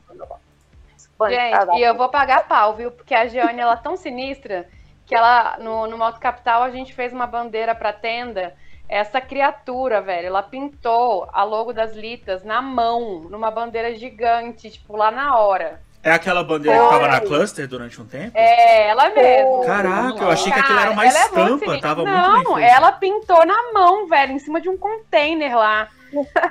Gente, 1.28 1.78
e 1.78 1.82
eu 1.82 1.94
vou 1.96 2.08
pagar 2.08 2.46
pau, 2.46 2.74
viu? 2.74 2.90
Porque 2.90 3.14
a 3.14 3.26
Giane, 3.26 3.60
ela 3.60 3.74
é 3.74 3.76
tão 3.76 3.96
sinistra 3.96 4.66
que 5.04 5.14
ela, 5.14 5.58
no, 5.58 5.88
no 5.88 5.98
Moto 5.98 6.20
Capital, 6.20 6.62
a 6.62 6.70
gente 6.70 6.94
fez 6.94 7.12
uma 7.12 7.26
bandeira 7.26 7.74
pra 7.74 7.92
tenda. 7.92 8.54
Essa 8.88 9.20
criatura, 9.20 10.00
velho, 10.00 10.28
ela 10.28 10.42
pintou 10.42 11.28
a 11.32 11.42
logo 11.42 11.72
das 11.72 11.94
Litas 11.94 12.42
na 12.42 12.62
mão, 12.62 13.22
numa 13.28 13.50
bandeira 13.50 13.94
gigante, 13.94 14.70
tipo, 14.70 14.96
lá 14.96 15.10
na 15.10 15.36
hora. 15.38 15.82
É 16.02 16.12
aquela 16.12 16.42
bandeira 16.42 16.78
Foi. 16.78 16.86
que 16.86 16.92
tava 16.94 17.08
na 17.08 17.20
cluster 17.20 17.68
durante 17.68 18.00
um 18.00 18.06
tempo? 18.06 18.32
É, 18.34 18.88
ela 18.88 19.10
mesmo. 19.10 19.64
Caraca, 19.66 20.22
eu 20.22 20.30
achei 20.30 20.50
Cara, 20.50 20.54
que 20.54 20.60
aquilo 20.60 20.80
era 20.80 20.90
uma 20.92 21.06
estampa, 21.06 21.74
é 21.74 21.80
tava 21.80 22.04
Não, 22.04 22.30
muito 22.32 22.50
Não, 22.50 22.58
ela 22.58 22.92
pintou 22.92 23.44
na 23.44 23.72
mão, 23.72 24.08
velho, 24.08 24.32
em 24.32 24.38
cima 24.38 24.60
de 24.60 24.68
um 24.70 24.78
container 24.78 25.54
lá. 25.54 25.88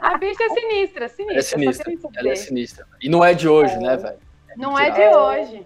A 0.01 0.17
bicha 0.17 0.43
é 0.43 0.49
sinistra, 0.53 1.09
sinistra. 1.09 1.33
Ela 1.33 1.39
é 1.39 1.41
sinistra, 1.41 1.93
ela 2.15 2.29
é 2.29 2.35
sinistra. 2.35 2.85
E 3.01 3.09
não 3.09 3.25
é 3.25 3.33
de 3.33 3.47
hoje, 3.47 3.73
é. 3.73 3.79
né, 3.79 3.97
velho? 3.97 4.29
não 4.55 4.77
é 4.77 4.91
de 4.91 5.15
hoje. 5.15 5.65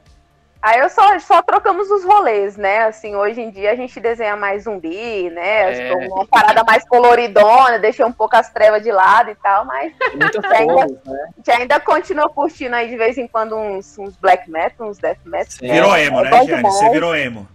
Aí 0.64 0.80
eu 0.80 0.90
só, 0.90 1.20
só 1.20 1.42
trocamos 1.42 1.92
os 1.92 2.06
rolês, 2.06 2.56
né? 2.56 2.86
Assim, 2.86 3.18
hoje 3.18 3.42
em 3.42 3.52
dia 3.52 3.72
a 3.72 3.76
gente 3.76 4.00
desenha 4.00 4.38
mais 4.38 4.64
zumbi, 4.64 5.30
né? 5.30 5.90
É. 5.90 5.94
Uma 6.08 6.26
parada 6.26 6.64
mais 6.64 6.88
coloridona, 6.88 7.78
deixei 7.78 8.06
um 8.06 8.14
pouco 8.14 8.38
as 8.38 8.50
trevas 8.50 8.82
de 8.82 8.90
lado 8.90 9.30
e 9.30 9.36
tal, 9.36 9.66
mas 9.66 9.92
a, 10.00 10.56
ainda, 10.56 10.86
né? 10.86 10.98
a 11.06 11.36
gente 11.36 11.52
ainda 11.52 11.80
continua 11.82 12.30
curtindo 12.30 12.78
aí 12.78 12.88
de 12.88 12.96
vez 12.96 13.18
em 13.18 13.28
quando 13.28 13.58
uns, 13.58 13.98
uns 13.98 14.16
black 14.16 14.50
metal, 14.50 14.88
uns 14.88 14.98
death 15.00 15.18
metal. 15.26 15.52
Sim. 15.52 15.68
Virou 15.68 15.98
emo, 15.98 16.20
é, 16.22 16.32
né, 16.32 16.46
Jane? 16.46 16.62
Você 16.62 16.90
virou 16.92 17.14
emo. 17.14 17.46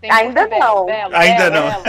Tem 0.00 0.10
ainda 0.10 0.46
não. 0.46 0.86
Belo, 0.86 1.14
ainda 1.14 1.50
belo, 1.50 1.66
não. 1.66 1.82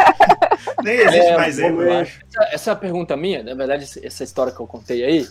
Nem 0.84 0.94
existe 0.94 1.32
é, 1.32 1.36
mais 1.36 1.58
emo, 1.58 1.82
eu 1.82 2.00
acho. 2.00 2.24
Essa, 2.30 2.54
essa 2.54 2.70
é 2.70 2.72
a 2.72 2.76
pergunta 2.76 3.14
minha, 3.14 3.42
na 3.42 3.54
verdade, 3.54 3.84
essa 4.02 4.24
história 4.24 4.54
que 4.54 4.60
eu 4.60 4.66
contei 4.66 5.04
aí, 5.04 5.28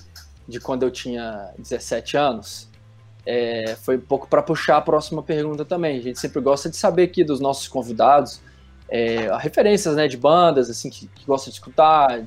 de 0.48 0.60
quando 0.60 0.84
eu 0.84 0.92
tinha 0.92 1.50
17 1.58 2.16
anos, 2.16 2.70
é, 3.30 3.76
foi 3.82 3.98
um 3.98 4.02
pouco 4.02 4.26
para 4.26 4.42
puxar 4.42 4.78
a 4.78 4.82
próxima 4.82 5.22
pergunta 5.22 5.66
também. 5.66 6.00
A 6.00 6.02
gente 6.02 6.18
sempre 6.18 6.40
gosta 6.40 6.70
de 6.70 6.78
saber 6.78 7.04
aqui 7.04 7.26
dos 7.26 7.42
nossos 7.42 7.68
convidados 7.68 8.40
é, 8.90 9.30
referências 9.38 9.98
né, 9.98 10.08
de 10.08 10.16
bandas 10.16 10.70
assim 10.70 10.90
que, 10.90 11.08
que 11.08 11.26
gosta 11.26 11.50
de 11.50 11.56
escutar, 11.58 12.22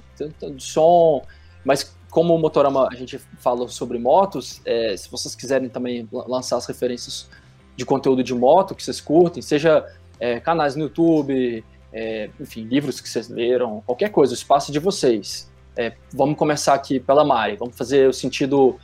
de 0.55 0.63
som, 0.63 1.23
mas 1.65 1.97
como 2.11 2.35
o 2.35 2.39
Motorama 2.39 2.87
a 2.91 2.95
gente 2.95 3.19
falou 3.39 3.67
sobre 3.67 3.99
motos, 3.99 4.61
é, 4.67 4.95
se 4.95 5.11
vocês 5.11 5.35
quiserem 5.35 5.71
também 5.71 6.07
lançar 6.13 6.59
as 6.59 6.67
referências 6.67 7.31
de 7.75 7.87
conteúdo 7.87 8.23
de 8.23 8.35
moto 8.35 8.75
que 8.75 8.83
vocês 8.83 9.01
curtem, 9.01 9.41
seja 9.41 9.87
é, 10.19 10.39
canais 10.39 10.77
no 10.77 10.83
YouTube, 10.83 11.65
é, 11.91 12.29
enfim, 12.39 12.65
livros 12.65 13.01
que 13.01 13.09
vocês 13.09 13.31
leram, 13.31 13.83
qualquer 13.87 14.11
coisa, 14.11 14.35
o 14.35 14.37
espaço 14.37 14.71
de 14.71 14.79
vocês. 14.79 15.51
É, 15.75 15.95
vamos 16.13 16.37
começar 16.37 16.75
aqui 16.75 17.01
pela 17.01 17.25
Mari, 17.25 17.57
vamos 17.57 17.75
fazer 17.75 18.07
o 18.07 18.13
sentido 18.13 18.79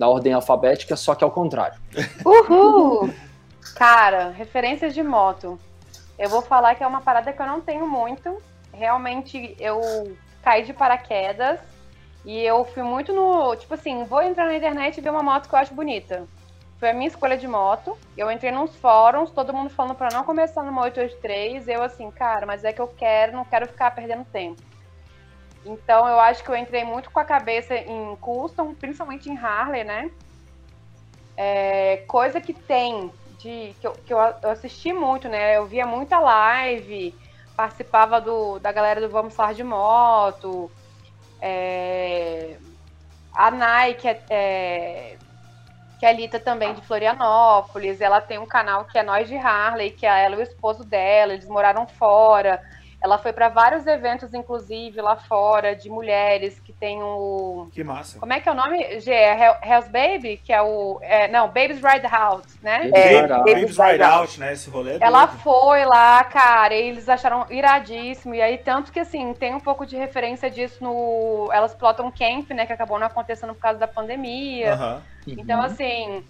na 0.00 0.08
ordem 0.08 0.32
alfabética, 0.32 0.96
só 0.96 1.14
que 1.14 1.22
ao 1.22 1.30
contrário. 1.30 1.78
Uhul! 2.24 3.12
Cara, 3.76 4.30
referências 4.30 4.94
de 4.94 5.02
moto. 5.02 5.60
Eu 6.18 6.30
vou 6.30 6.40
falar 6.40 6.74
que 6.74 6.82
é 6.82 6.86
uma 6.86 7.02
parada 7.02 7.30
que 7.34 7.40
eu 7.40 7.46
não 7.46 7.60
tenho 7.60 7.86
muito. 7.86 8.42
Realmente, 8.72 9.54
eu 9.60 10.16
caí 10.42 10.64
de 10.64 10.72
paraquedas 10.72 11.60
e 12.24 12.40
eu 12.40 12.64
fui 12.64 12.82
muito 12.82 13.12
no. 13.12 13.54
Tipo 13.56 13.74
assim, 13.74 14.04
vou 14.04 14.22
entrar 14.22 14.46
na 14.46 14.56
internet 14.56 14.96
e 14.96 15.00
ver 15.02 15.10
uma 15.10 15.22
moto 15.22 15.50
que 15.50 15.54
eu 15.54 15.58
acho 15.58 15.74
bonita. 15.74 16.26
Foi 16.78 16.88
a 16.88 16.94
minha 16.94 17.08
escolha 17.08 17.36
de 17.36 17.46
moto. 17.46 17.94
Eu 18.16 18.30
entrei 18.30 18.50
nos 18.50 18.74
fóruns, 18.76 19.30
todo 19.30 19.52
mundo 19.52 19.68
falando 19.68 19.94
para 19.94 20.16
não 20.16 20.24
começar 20.24 20.62
numa 20.62 20.80
883. 20.80 21.68
Eu 21.68 21.82
assim, 21.82 22.10
cara, 22.10 22.46
mas 22.46 22.64
é 22.64 22.72
que 22.72 22.80
eu 22.80 22.88
quero, 22.88 23.32
não 23.32 23.44
quero 23.44 23.66
ficar 23.66 23.90
perdendo 23.90 24.24
tempo. 24.24 24.62
Então 25.64 26.08
eu 26.08 26.18
acho 26.18 26.42
que 26.42 26.50
eu 26.50 26.56
entrei 26.56 26.84
muito 26.84 27.10
com 27.10 27.20
a 27.20 27.24
cabeça 27.24 27.74
em 27.74 28.16
custom, 28.16 28.74
principalmente 28.74 29.28
em 29.28 29.36
Harley, 29.36 29.84
né? 29.84 30.10
É, 31.36 31.98
coisa 32.08 32.40
que 32.40 32.52
tem 32.52 33.12
de 33.38 33.74
que, 33.80 33.86
eu, 33.86 33.92
que 33.92 34.12
eu 34.12 34.20
assisti 34.50 34.92
muito, 34.92 35.28
né? 35.28 35.56
Eu 35.56 35.66
via 35.66 35.86
muita 35.86 36.18
live, 36.18 37.14
participava 37.56 38.20
do, 38.20 38.58
da 38.58 38.72
galera 38.72 39.00
do 39.00 39.08
Vamos 39.08 39.34
Falar 39.34 39.54
de 39.54 39.64
Moto. 39.64 40.70
É, 41.40 42.58
a 43.32 43.50
Nike, 43.50 44.08
é, 44.08 44.22
é, 44.28 45.16
que 45.98 46.06
é 46.06 46.08
a 46.08 46.12
Lita 46.12 46.38
também 46.38 46.74
de 46.74 46.82
Florianópolis, 46.82 48.00
ela 48.00 48.20
tem 48.20 48.38
um 48.38 48.46
canal 48.46 48.84
que 48.84 48.98
é 48.98 49.02
Nós 49.02 49.28
de 49.28 49.36
Harley, 49.36 49.90
que 49.90 50.06
é 50.06 50.24
ela 50.24 50.36
e 50.36 50.38
o 50.38 50.42
esposo 50.42 50.84
dela, 50.84 51.32
eles 51.32 51.46
moraram 51.46 51.86
fora. 51.86 52.60
Ela 53.02 53.16
foi 53.16 53.32
para 53.32 53.48
vários 53.48 53.86
eventos, 53.86 54.34
inclusive, 54.34 55.00
lá 55.00 55.16
fora, 55.16 55.74
de 55.74 55.88
mulheres 55.88 56.60
que 56.60 56.70
tem 56.70 57.02
o. 57.02 57.68
Que 57.72 57.82
massa. 57.82 58.18
Como 58.18 58.32
é 58.32 58.40
que 58.40 58.48
é 58.48 58.52
o 58.52 58.54
nome? 58.54 59.00
G, 59.00 59.10
é 59.10 59.58
Hell's 59.62 59.88
Baby? 59.88 60.36
Que 60.36 60.52
é 60.52 60.60
o. 60.60 60.98
É, 61.00 61.26
não, 61.28 61.46
Baby's 61.46 61.80
Ride 61.82 62.06
Out, 62.06 62.46
né? 62.62 62.90
É, 62.92 63.26
Baby's 63.26 63.78
Ride 63.78 64.02
Out, 64.02 64.38
né? 64.38 64.52
Esse 64.52 64.68
rolê. 64.68 64.96
É 64.96 64.98
ela 65.00 65.26
foi 65.28 65.84
lá, 65.86 66.22
cara, 66.24 66.74
e 66.74 66.88
eles 66.88 67.08
acharam 67.08 67.46
iradíssimo. 67.48 68.34
E 68.34 68.42
aí, 68.42 68.58
tanto 68.58 68.92
que, 68.92 69.00
assim, 69.00 69.32
tem 69.32 69.54
um 69.54 69.60
pouco 69.60 69.86
de 69.86 69.96
referência 69.96 70.50
disso 70.50 70.84
no. 70.84 71.48
Elas 71.52 71.74
pilotam 71.74 72.10
Camp, 72.10 72.50
né? 72.50 72.66
Que 72.66 72.74
acabou 72.74 72.98
não 72.98 73.06
acontecendo 73.06 73.54
por 73.54 73.62
causa 73.62 73.78
da 73.78 73.88
pandemia. 73.88 74.74
Uhum. 74.74 75.34
Então, 75.38 75.62
assim. 75.62 76.22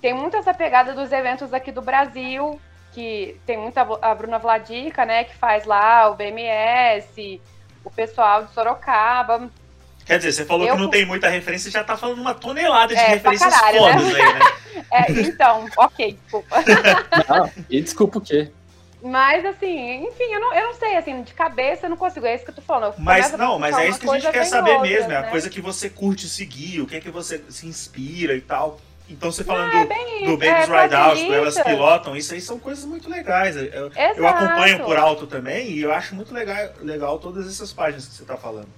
Tem 0.00 0.14
muito 0.14 0.36
essa 0.36 0.54
pegada 0.54 0.94
dos 0.94 1.10
eventos 1.10 1.52
aqui 1.52 1.72
do 1.72 1.82
Brasil, 1.82 2.60
que 2.92 3.36
tem 3.46 3.56
muita 3.56 3.86
a 4.02 4.14
Bruna 4.14 4.38
Vladica, 4.38 5.04
né, 5.04 5.24
que 5.24 5.36
faz 5.36 5.64
lá 5.64 6.10
o 6.10 6.14
BMS, 6.14 7.40
o 7.84 7.90
pessoal 7.90 8.44
de 8.44 8.52
Sorocaba. 8.52 9.50
Quer 10.04 10.18
dizer, 10.18 10.32
você 10.32 10.44
falou 10.44 10.66
eu... 10.66 10.74
que 10.74 10.80
não 10.80 10.90
tem 10.90 11.06
muita 11.06 11.28
referência, 11.28 11.68
e 11.68 11.72
já 11.72 11.84
tá 11.84 11.96
falando 11.96 12.20
uma 12.20 12.34
tonelada 12.34 12.94
de 12.94 13.00
é, 13.00 13.08
referências 13.08 13.54
caralho, 13.54 13.78
fodas 13.78 14.12
né? 14.12 14.20
aí, 14.20 14.34
né? 14.34 14.84
é, 14.90 15.12
então, 15.22 15.66
ok, 15.76 16.18
desculpa. 16.20 16.56
Não, 17.28 17.50
e 17.68 17.80
desculpa 17.80 18.18
o 18.18 18.20
quê? 18.20 18.50
Mas, 19.02 19.44
assim, 19.46 20.04
enfim, 20.04 20.24
eu 20.24 20.40
não, 20.40 20.54
eu 20.54 20.66
não 20.66 20.74
sei, 20.74 20.96
assim, 20.96 21.22
de 21.22 21.32
cabeça 21.32 21.86
eu 21.86 21.90
não 21.90 21.96
consigo, 21.96 22.26
é 22.26 22.34
isso 22.34 22.44
que 22.44 22.50
eu 22.50 22.54
tô 22.54 22.62
falando. 22.62 22.96
Mas, 22.98 23.32
não, 23.32 23.58
mas 23.58 23.78
é 23.78 23.88
isso 23.88 23.98
que 23.98 24.10
a 24.10 24.18
gente 24.18 24.30
quer 24.30 24.44
saber 24.44 24.72
outra, 24.72 24.88
mesmo, 24.88 25.12
é 25.12 25.16
a 25.16 25.22
né? 25.22 25.30
coisa 25.30 25.48
que 25.48 25.60
você 25.60 25.88
curte 25.88 26.28
seguir, 26.28 26.80
o 26.80 26.86
que 26.86 26.96
é 26.96 27.00
que 27.00 27.10
você 27.10 27.42
se 27.48 27.66
inspira 27.66 28.34
e 28.34 28.40
tal. 28.40 28.78
Então, 29.10 29.32
você 29.32 29.42
falando 29.42 29.74
é, 29.74 29.84
do, 30.20 30.30
do 30.30 30.36
Baby's 30.36 30.68
é, 30.68 30.82
Ride 30.82 30.94
Out, 30.94 31.26
do 31.26 31.34
Elas 31.34 31.60
Pilotam, 31.60 32.16
isso 32.16 32.32
aí 32.32 32.40
são 32.40 32.60
coisas 32.60 32.84
muito 32.84 33.10
legais. 33.10 33.56
Eu, 33.56 33.90
eu, 34.16 34.26
acompanho 34.26 34.84
por 34.84 34.96
alto 34.96 35.26
também 35.26 35.70
e 35.72 35.80
eu 35.80 35.92
acho 35.92 36.14
muito 36.14 36.32
legal, 36.32 36.70
legal 36.80 37.18
todas 37.18 37.48
essas 37.48 37.72
páginas 37.72 38.06
que 38.06 38.14
você 38.14 38.22
está 38.22 38.36
falando. 38.36 38.68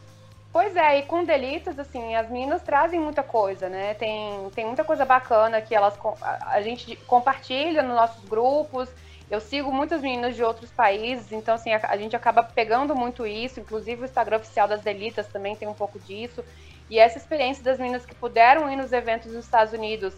Pois 0.51 0.75
é, 0.75 0.99
e 0.99 1.03
com 1.03 1.25
Delitas, 1.25 1.79
assim, 1.79 2.15
as 2.15 2.31
meninas 2.31 2.63
trazem 2.63 2.99
muita 2.99 3.23
coisa, 3.23 3.69
né? 3.69 3.95
Tem, 3.95 4.51
tem 4.55 4.67
muita 4.67 4.85
coisa 4.85 5.05
bacana 5.05 5.61
que 5.61 5.75
elas 5.75 5.95
a, 6.21 6.55
a 6.55 6.63
gente 6.63 6.97
compartilha 7.07 7.83
nos 7.83 7.95
nossos 7.95 8.25
grupos. 8.25 8.89
Eu 9.31 9.41
sigo 9.41 9.73
muitas 9.73 10.03
meninas 10.03 10.37
de 10.37 10.43
outros 10.43 10.71
países, 10.71 11.33
então 11.33 11.55
assim, 11.55 11.73
a, 11.73 11.81
a, 11.89 11.97
gente 11.97 12.15
acaba 12.15 12.43
pegando 12.43 12.95
muito 12.95 13.27
isso, 13.27 13.61
inclusive 13.61 14.03
o 14.03 14.05
Instagram 14.05 14.37
oficial 14.37 14.69
das 14.69 14.83
Delitas 14.83 15.27
também 15.27 15.57
tem 15.57 15.67
um 15.67 15.75
pouco 15.75 15.99
disso. 15.99 16.45
E 16.91 16.99
essa 16.99 17.19
experiência 17.19 17.63
das 17.63 17.79
meninas 17.79 18.05
que 18.05 18.15
puderam 18.15 18.71
ir 18.71 18.77
nos 18.77 18.93
eventos 18.93 19.33
nos 19.33 19.45
Estados 19.45 19.73
Unidos, 19.73 20.15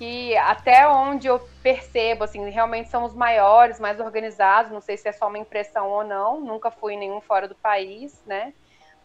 que 0.00 0.34
até 0.38 0.88
onde 0.88 1.26
eu 1.26 1.38
percebo, 1.62 2.24
assim, 2.24 2.48
realmente 2.48 2.88
são 2.88 3.04
os 3.04 3.14
maiores, 3.14 3.78
mais 3.78 4.00
organizados, 4.00 4.72
não 4.72 4.80
sei 4.80 4.96
se 4.96 5.06
é 5.08 5.12
só 5.12 5.28
uma 5.28 5.38
impressão 5.38 5.88
ou 5.88 6.02
não, 6.02 6.40
nunca 6.40 6.70
fui 6.70 6.94
em 6.94 6.98
nenhum 6.98 7.20
fora 7.20 7.46
do 7.46 7.54
país, 7.54 8.24
né? 8.24 8.54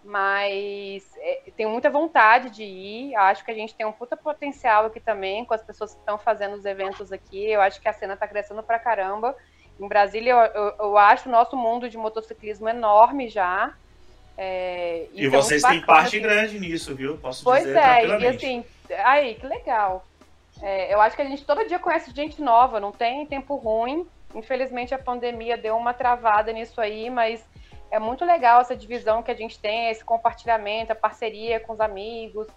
Mas 0.02 1.04
é, 1.18 1.52
tenho 1.58 1.70
muita 1.70 1.90
vontade 1.90 2.50
de 2.50 2.64
ir, 2.64 3.16
acho 3.16 3.44
que 3.44 3.52
a 3.52 3.56
gente 3.56 3.76
tem 3.76 3.86
um 3.86 3.92
puta 3.92 4.16
potencial 4.16 4.86
aqui 4.86 5.02
também, 5.02 5.44
com 5.44 5.54
as 5.54 5.64
pessoas 5.64 5.94
que 5.94 6.00
estão 6.00 6.18
fazendo 6.18 6.56
os 6.56 6.64
eventos 6.64 7.12
aqui, 7.12 7.52
eu 7.52 7.60
acho 7.60 7.82
que 7.82 7.90
a 7.90 7.94
cena 7.94 8.14
está 8.14 8.28
crescendo 8.28 8.64
pra 8.64 8.80
caramba. 8.80 9.36
Em 9.78 9.88
Brasília, 9.90 10.32
eu, 10.32 10.38
eu, 10.38 10.76
eu 10.80 10.98
acho 10.98 11.28
o 11.28 11.32
nosso 11.32 11.58
mundo 11.58 11.90
de 11.90 11.98
motociclismo 11.98 12.70
enorme 12.70 13.28
já, 13.28 13.76
é, 14.38 15.08
e, 15.14 15.28
vocês 15.30 15.62
têm 15.62 15.82
parte 15.82 16.18
assim. 16.18 16.22
grande 16.22 16.60
nisso, 16.60 16.94
viu? 16.94 17.18
Posso 17.18 17.44
pois 17.44 17.64
dizer 17.64 17.78
é, 17.78 18.06
e 18.06 18.28
assim, 18.28 18.66
aí, 19.04 19.36
que 19.36 19.48
legal. 19.48 20.06
É, 20.62 20.94
eu 20.94 21.00
acho 21.02 21.16
que 21.16 21.22
a 21.22 21.26
gente 21.26 21.46
todo 21.46 21.68
dia 21.68 21.80
conhece 21.80 22.12
gente 22.12 22.42
nova, 22.42 22.80
não 22.80 22.92
tem 22.92 23.26
tempo 23.26 23.56
ruim. 23.56 24.06
Infelizmente 24.34 24.94
a 24.94 25.00
pandemia 25.00 25.58
deu 25.58 25.78
uma 25.78 25.94
travada 25.94 26.52
nisso 26.52 26.80
aí, 26.82 27.10
mas 27.10 27.46
é 27.90 28.00
muito 28.00 28.26
legal 28.26 28.60
essa 28.60 28.76
divisão 28.76 29.24
que 29.24 29.32
a 29.32 29.36
gente 29.36 29.58
tem, 29.58 29.90
esse 29.90 30.04
compartilhamento, 30.04 30.92
a 30.92 30.96
parceria 30.96 31.60
com 31.60 31.74
os 31.74 31.80
amigos. 31.80 32.48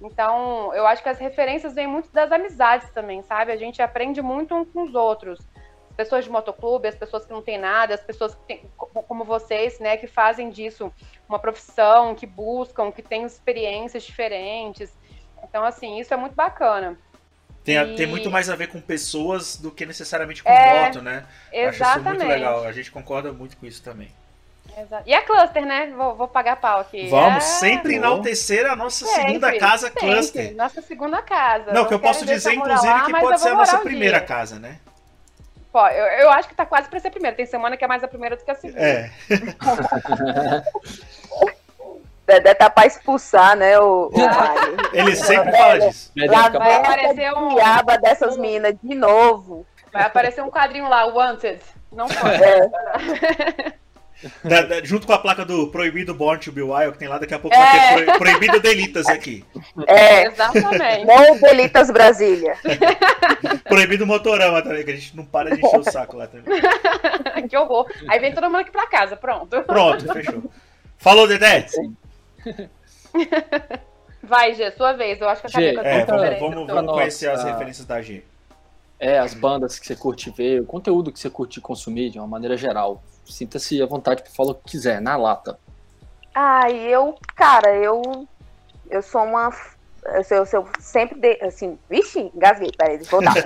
Então, 0.00 0.72
eu 0.74 0.86
acho 0.86 1.02
que 1.02 1.08
as 1.08 1.18
referências 1.18 1.74
vêm 1.74 1.86
muito 1.86 2.10
das 2.12 2.30
amizades 2.30 2.88
também, 2.90 3.20
sabe? 3.22 3.52
A 3.52 3.56
gente 3.56 3.82
aprende 3.82 4.22
muito 4.22 4.54
uns 4.54 4.70
com 4.70 4.82
os 4.82 4.94
outros 4.94 5.40
pessoas 5.98 6.24
de 6.24 6.30
motoclube, 6.30 6.86
as 6.86 6.94
pessoas 6.94 7.24
que 7.24 7.32
não 7.32 7.42
têm 7.42 7.58
nada, 7.58 7.92
as 7.92 8.00
pessoas 8.00 8.32
que 8.32 8.40
têm, 8.46 8.62
como 8.76 9.24
vocês, 9.24 9.80
né, 9.80 9.96
que 9.96 10.06
fazem 10.06 10.48
disso 10.48 10.92
uma 11.28 11.40
profissão, 11.40 12.14
que 12.14 12.24
buscam, 12.24 12.92
que 12.92 13.02
têm 13.02 13.24
experiências 13.24 14.04
diferentes. 14.04 14.96
Então, 15.42 15.64
assim, 15.64 15.98
isso 15.98 16.14
é 16.14 16.16
muito 16.16 16.36
bacana. 16.36 16.96
Tem, 17.64 17.76
e... 17.76 17.96
tem 17.96 18.06
muito 18.06 18.30
mais 18.30 18.48
a 18.48 18.54
ver 18.54 18.68
com 18.68 18.80
pessoas 18.80 19.56
do 19.56 19.72
que 19.72 19.84
necessariamente 19.84 20.44
com 20.44 20.48
é, 20.48 20.84
moto, 20.84 21.02
né? 21.02 21.26
Exatamente. 21.52 21.82
Acho 21.82 21.98
isso 21.98 22.08
muito 22.08 22.26
legal. 22.26 22.64
A 22.64 22.72
gente 22.72 22.92
concorda 22.92 23.32
muito 23.32 23.56
com 23.56 23.66
isso 23.66 23.82
também. 23.82 24.08
Exato. 24.78 25.02
E 25.04 25.12
a 25.12 25.22
Cluster, 25.22 25.66
né? 25.66 25.92
Vou, 25.96 26.14
vou 26.14 26.28
pagar 26.28 26.60
pau 26.60 26.78
aqui. 26.78 27.08
Vamos 27.08 27.44
é... 27.44 27.58
sempre 27.58 27.96
enaltecer 27.96 28.70
a 28.70 28.76
nossa 28.76 29.04
sempre, 29.04 29.26
segunda 29.26 29.58
casa 29.58 29.88
sempre. 29.88 30.00
Cluster. 30.00 30.54
Nossa 30.54 30.80
segunda 30.80 31.20
casa. 31.22 31.72
Não, 31.72 31.86
que 31.86 31.94
eu 31.94 31.98
posso 31.98 32.24
dizer, 32.24 32.54
inclusive, 32.54 32.86
lá, 32.86 33.04
que 33.04 33.12
pode 33.12 33.40
ser 33.40 33.48
a 33.48 33.54
nossa 33.56 33.78
primeira 33.78 34.18
dia. 34.18 34.26
casa, 34.26 34.60
né? 34.60 34.78
Pô, 35.72 35.86
eu, 35.88 36.04
eu 36.22 36.30
acho 36.30 36.48
que 36.48 36.54
tá 36.54 36.64
quase 36.64 36.88
pra 36.88 36.98
ser 36.98 37.08
a 37.08 37.10
primeira. 37.10 37.36
Tem 37.36 37.46
semana 37.46 37.76
que 37.76 37.84
é 37.84 37.88
mais 37.88 38.02
a 38.02 38.08
primeira 38.08 38.36
do 38.36 38.44
que 38.44 38.50
a 38.50 38.54
segunda. 38.54 38.80
É. 38.80 39.10
Dedé 42.26 42.52
tá 42.52 42.68
pra 42.68 42.84
expulsar, 42.84 43.56
né, 43.56 43.78
o, 43.78 44.08
o 44.08 44.92
Ele 44.92 45.16
sempre 45.16 45.50
fala 45.50 45.80
disso. 45.80 46.12
Lá 46.14 46.50
vai 46.50 46.74
aparecer 46.74 47.32
um 47.32 47.54
diaba 47.54 47.96
dessas 47.96 48.36
meninas 48.36 48.74
de 48.82 48.94
novo. 48.94 49.66
Vai 49.90 50.02
aparecer 50.02 50.42
um 50.42 50.50
quadrinho 50.50 50.88
lá, 50.90 51.06
Wanted. 51.06 51.60
Não 51.90 52.06
pode. 52.06 52.44
É. 52.44 53.72
Da, 54.42 54.62
da, 54.62 54.84
junto 54.84 55.06
com 55.06 55.12
a 55.12 55.18
placa 55.18 55.44
do 55.44 55.68
Proibido 55.68 56.12
Born 56.12 56.40
to 56.40 56.50
Be 56.50 56.62
Wild, 56.62 56.92
que 56.92 56.98
tem 56.98 57.08
lá, 57.08 57.18
daqui 57.18 57.34
a 57.34 57.38
pouco 57.38 57.56
é. 57.56 57.60
vai 57.60 57.96
ter 57.96 58.04
pro, 58.06 58.18
Proibido 58.18 58.60
Delitas 58.60 59.06
aqui. 59.06 59.44
É, 59.86 60.26
exatamente. 60.26 61.04
Não 61.04 61.38
Delitas 61.38 61.90
Brasília. 61.90 62.56
proibido 63.64 64.06
Motorama 64.06 64.60
também, 64.60 64.84
que 64.84 64.90
a 64.90 64.96
gente 64.96 65.16
não 65.16 65.24
para 65.24 65.54
de 65.54 65.64
encher 65.64 65.78
o 65.78 65.84
saco 65.84 66.16
lá 66.16 66.26
também. 66.26 66.60
que 67.48 67.56
horror. 67.56 67.86
Aí 68.08 68.18
vem 68.18 68.34
todo 68.34 68.44
mundo 68.44 68.58
aqui 68.58 68.72
pra 68.72 68.88
casa, 68.88 69.16
pronto. 69.16 69.62
Pronto, 69.62 70.12
fechou. 70.12 70.50
Falou, 70.96 71.28
Dedé? 71.28 71.66
Vai, 74.22 74.54
G, 74.54 74.70
sua 74.72 74.92
vez. 74.94 75.20
Eu 75.20 75.28
acho 75.28 75.42
que 75.42 75.46
a 75.46 75.60
G, 75.60 75.76
é, 75.78 76.04
vamos, 76.04 76.38
vamos, 76.40 76.66
vamos 76.66 76.92
conhecer 76.92 77.30
as 77.30 77.44
referências 77.44 77.86
da 77.86 78.02
G. 78.02 78.24
É, 79.00 79.18
as 79.18 79.32
bandas 79.32 79.78
que 79.78 79.86
você 79.86 79.94
curte 79.94 80.30
ver, 80.30 80.60
o 80.60 80.66
conteúdo 80.66 81.12
que 81.12 81.18
você 81.20 81.30
curte 81.30 81.60
consumir 81.60 82.10
de 82.10 82.18
uma 82.18 82.26
maneira 82.26 82.56
geral. 82.56 83.02
Sinta-se 83.24 83.80
à 83.80 83.86
vontade 83.86 84.22
para 84.22 84.32
falar 84.32 84.52
o 84.52 84.54
que 84.54 84.72
quiser, 84.72 85.00
na 85.00 85.16
lata. 85.16 85.58
Ah, 86.34 86.70
eu, 86.70 87.16
cara, 87.36 87.74
eu 87.76 88.26
eu 88.90 89.02
sou 89.02 89.22
uma 89.22 89.52
eu, 90.04 90.22
eu, 90.30 90.46
eu 90.52 90.68
sempre 90.78 91.18
de, 91.18 91.38
assim, 91.42 91.78
vixe, 91.88 92.30
engasguei, 92.34 92.70
peraí, 92.76 92.96
deixa 92.96 93.14
eu 93.14 93.20
voltar. 93.20 93.34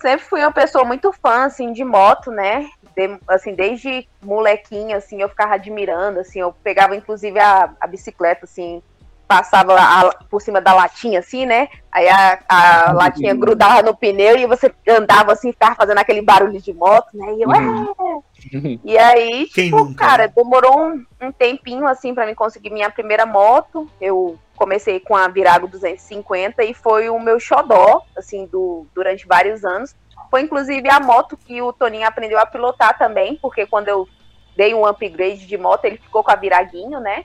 sempre 0.00 0.24
fui 0.24 0.40
uma 0.40 0.52
pessoa 0.52 0.84
muito 0.84 1.12
fã 1.12 1.44
assim 1.44 1.72
de 1.72 1.82
moto, 1.84 2.30
né? 2.30 2.68
De, 2.96 3.18
assim, 3.26 3.54
desde 3.54 4.08
molequinha 4.22 4.96
assim, 4.98 5.20
eu 5.20 5.28
ficava 5.28 5.54
admirando, 5.54 6.20
assim, 6.20 6.40
eu 6.40 6.52
pegava 6.52 6.94
inclusive 6.94 7.38
a, 7.40 7.74
a 7.80 7.86
bicicleta 7.86 8.44
assim, 8.44 8.82
passava 9.28 9.76
a, 9.78 10.10
por 10.30 10.40
cima 10.40 10.58
da 10.58 10.72
latinha, 10.72 11.20
assim, 11.20 11.44
né? 11.44 11.68
Aí 11.92 12.08
a, 12.08 12.38
a 12.48 12.92
latinha 12.92 13.34
grudava 13.34 13.82
no 13.82 13.94
pneu 13.94 14.38
e 14.38 14.46
você 14.46 14.74
andava 14.88 15.32
assim, 15.32 15.52
ficava 15.52 15.76
fazendo 15.76 15.98
aquele 15.98 16.22
barulho 16.22 16.58
de 16.60 16.72
moto, 16.72 17.08
né? 17.12 17.34
E 17.34 17.42
eu, 17.42 17.48
uhum. 17.50 18.22
é. 18.64 18.78
E 18.82 18.96
aí, 18.96 19.46
tipo, 19.52 19.94
cara, 19.94 20.26
né? 20.26 20.32
demorou 20.34 20.80
um, 20.80 21.04
um 21.20 21.30
tempinho, 21.30 21.86
assim, 21.86 22.14
para 22.14 22.26
mim 22.26 22.34
conseguir 22.34 22.70
minha 22.70 22.90
primeira 22.90 23.26
moto. 23.26 23.86
Eu 24.00 24.38
comecei 24.56 24.98
com 24.98 25.14
a 25.14 25.28
Virago 25.28 25.68
250 25.68 26.64
e 26.64 26.72
foi 26.72 27.10
o 27.10 27.20
meu 27.20 27.38
xodó, 27.38 28.02
assim, 28.16 28.46
do, 28.46 28.86
durante 28.94 29.26
vários 29.26 29.62
anos. 29.62 29.94
Foi 30.30 30.40
inclusive 30.40 30.88
a 30.88 31.00
moto 31.00 31.36
que 31.36 31.60
o 31.60 31.72
Toninho 31.72 32.06
aprendeu 32.06 32.38
a 32.38 32.46
pilotar 32.46 32.96
também, 32.96 33.36
porque 33.36 33.66
quando 33.66 33.88
eu 33.88 34.08
dei 34.56 34.74
um 34.74 34.86
upgrade 34.86 35.46
de 35.46 35.58
moto, 35.58 35.84
ele 35.84 35.98
ficou 35.98 36.24
com 36.24 36.30
a 36.30 36.36
Viraguinho, 36.36 36.98
né? 36.98 37.24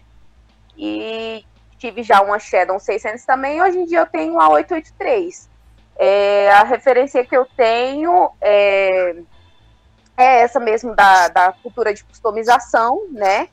E 0.78 1.46
tive 1.84 2.02
já 2.02 2.22
uma 2.22 2.40
Shadow 2.40 2.80
600 2.80 3.26
também, 3.26 3.62
hoje 3.62 3.78
em 3.78 3.86
dia 3.86 4.00
eu 4.00 4.06
tenho 4.06 4.40
a 4.40 4.48
883. 4.48 5.50
É, 5.98 6.50
a 6.52 6.64
referência 6.64 7.26
que 7.26 7.36
eu 7.36 7.46
tenho 7.58 8.32
é, 8.40 9.16
é 10.16 10.40
essa 10.40 10.62
mesmo 10.62 10.96
da, 10.96 11.28
da 11.28 11.52
cultura 11.52 11.94
de 11.94 12.02
customização, 12.06 13.06
né? 13.12 13.50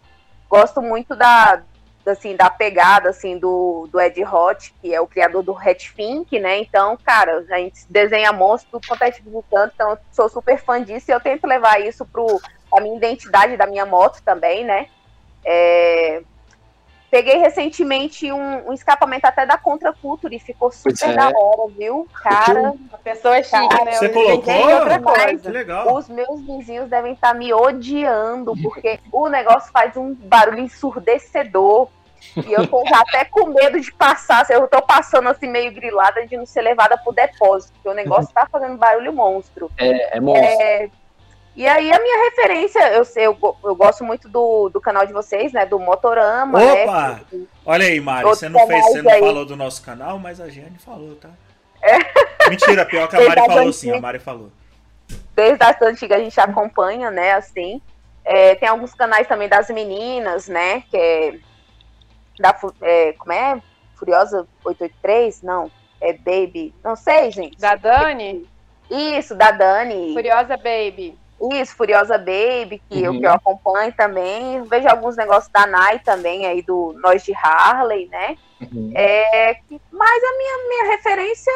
Gosto 0.49 0.81
muito 0.81 1.17
da, 1.17 1.61
assim, 2.07 2.37
da 2.37 2.49
pegada, 2.49 3.11
assim, 3.11 3.37
do, 3.37 3.89
do 3.91 4.01
Ed 4.01 4.25
Hot, 4.25 4.73
que 4.81 4.95
é 4.95 5.01
o 5.01 5.09
criador 5.09 5.43
do 5.43 5.57
Fink, 5.93 6.39
né, 6.39 6.61
então, 6.61 6.97
cara, 7.05 7.45
a 7.51 7.59
gente 7.59 7.85
desenha 7.91 8.33
monstro, 8.33 8.71
tudo 8.71 8.87
quanto 8.87 9.03
é 9.03 9.11
tipo 9.11 9.29
de 9.29 9.49
canto, 9.51 9.73
então 9.75 9.99
sou 10.13 10.29
super 10.29 10.57
fã 10.59 10.83
disso 10.83 11.11
e 11.11 11.15
eu 11.15 11.21
tento 11.21 11.47
levar 11.47 11.81
isso 11.81 12.07
pro, 12.07 12.41
a 12.73 12.81
minha 12.81 12.97
identidade 12.97 13.57
da 13.57 13.67
minha 13.67 13.85
moto 13.85 14.23
também, 14.25 14.65
né, 14.65 14.87
é, 15.45 16.23
Peguei 17.11 17.39
recentemente 17.39 18.31
um, 18.31 18.69
um, 18.69 18.73
escapamento 18.73 19.27
até 19.27 19.45
da 19.45 19.59
Contra 19.59 19.93
Culture 19.93 20.35
e 20.35 20.39
ficou 20.39 20.71
super 20.71 21.11
é. 21.11 21.13
da 21.13 21.27
hora, 21.27 21.73
viu? 21.77 22.07
Cara, 22.23 22.73
a 22.93 22.99
pessoa 22.99 23.37
é 23.37 23.43
chique, 23.43 23.69
cara, 23.69 23.85
né? 23.85 23.93
Você 23.93 24.09
colocou? 24.11 24.55
Outra 24.55 25.01
coisa. 25.01 25.43
Que 25.43 25.49
legal. 25.51 25.93
Os 25.93 26.09
meus 26.09 26.41
vizinhos 26.43 26.89
devem 26.89 27.15
estar 27.15 27.33
tá 27.33 27.35
me 27.35 27.53
odiando, 27.53 28.55
porque 28.63 29.01
o 29.11 29.29
negócio 29.29 29.73
faz 29.73 29.97
um 29.97 30.15
barulho 30.15 30.61
ensurdecedor. 30.61 31.89
E 32.37 32.53
eu 32.53 32.67
tô 32.69 32.87
já 32.87 33.01
até 33.01 33.25
com 33.25 33.47
medo 33.47 33.81
de 33.81 33.93
passar, 33.93 34.47
eu 34.51 34.69
tô 34.69 34.81
passando 34.83 35.29
assim 35.29 35.49
meio 35.49 35.73
grilada 35.73 36.25
de 36.27 36.37
não 36.37 36.47
ser 36.47 36.61
levada 36.61 36.97
pro 36.99 37.13
depósito, 37.13 37.73
porque 37.73 37.89
o 37.89 37.95
negócio 37.95 38.33
tá 38.33 38.47
fazendo 38.47 38.77
barulho 38.77 39.13
monstro. 39.13 39.71
É, 39.79 40.19
é 40.19 40.21
monstro. 40.21 40.45
É, 40.45 40.91
e 41.57 41.67
aí 41.67 41.93
a 41.93 41.99
minha 42.01 42.25
referência, 42.25 42.93
eu 42.93 43.05
sei, 43.05 43.27
eu, 43.27 43.37
eu 43.65 43.75
gosto 43.75 44.05
muito 44.05 44.29
do, 44.29 44.69
do 44.69 44.81
canal 44.81 45.05
de 45.05 45.13
vocês, 45.13 45.53
né? 45.53 45.67
Do 45.67 45.79
Motorama. 45.79 46.59
Né, 46.59 46.85
Opa! 46.85 47.21
Né, 47.33 47.47
Olha 47.67 47.87
aí, 47.87 48.01
Mari, 48.01 48.25
você 48.25 48.49
não 48.49 48.67
fez, 48.67 48.85
você 48.85 49.03
não 49.03 49.11
falou 49.11 49.45
do 49.45 49.57
nosso 49.57 49.83
canal, 49.83 50.19
mas 50.19 50.41
a 50.41 50.49
Giane 50.49 50.79
falou, 50.79 51.17
tá? 51.17 51.31
É. 51.83 52.49
Mentira, 52.49 52.85
pior 52.87 53.09
que 53.09 53.17
a 53.17 53.29
Mari 53.29 53.47
falou 53.47 53.73
sim, 53.73 53.91
a 53.91 54.01
Mari 54.01 54.19
falou. 54.19 54.51
Desde 55.35 55.63
a 55.63 55.77
antiga 55.83 56.17
a 56.17 56.21
gente 56.21 56.39
acompanha, 56.41 57.11
né, 57.11 57.33
assim. 57.33 57.81
É, 58.25 58.55
tem 58.55 58.69
alguns 58.69 58.95
canais 58.95 59.27
também 59.27 59.49
das 59.49 59.69
meninas, 59.71 60.47
né? 60.47 60.83
Que 60.91 60.97
é. 60.97 61.39
Da, 62.39 62.57
é, 62.83 63.13
como 63.15 63.33
é? 63.33 63.61
Furiosa 63.97 64.47
883? 64.65 65.43
Não. 65.43 65.71
É 66.01 66.13
Baby. 66.13 66.75
Não 66.83 66.97
sei, 66.97 67.31
gente. 67.31 67.59
Da 67.59 67.75
Dani? 67.75 68.49
Isso, 68.91 69.35
da 69.35 69.51
Dani. 69.51 70.15
Furiosa 70.15 70.57
Baby. 70.57 71.19
Isso, 71.53 71.75
Furiosa 71.75 72.19
Baby, 72.19 72.83
que, 72.89 72.99
uhum. 72.99 73.15
eu, 73.15 73.21
que 73.21 73.27
eu 73.27 73.33
acompanho 73.33 73.93
também. 73.93 74.63
Vejo 74.65 74.89
alguns 74.89 75.17
negócios 75.17 75.51
da 75.53 75.67
Nai 75.67 75.99
também, 75.99 76.47
aí 76.47 76.61
do 76.63 76.95
Nós 77.03 77.23
de 77.25 77.33
Harley, 77.35 78.09
né? 78.09 78.37
Uhum. 78.61 78.93
É, 78.95 79.57
mas 79.91 80.23
a 80.23 80.37
minha, 80.37 80.69
minha 80.69 80.97
referência 80.97 81.51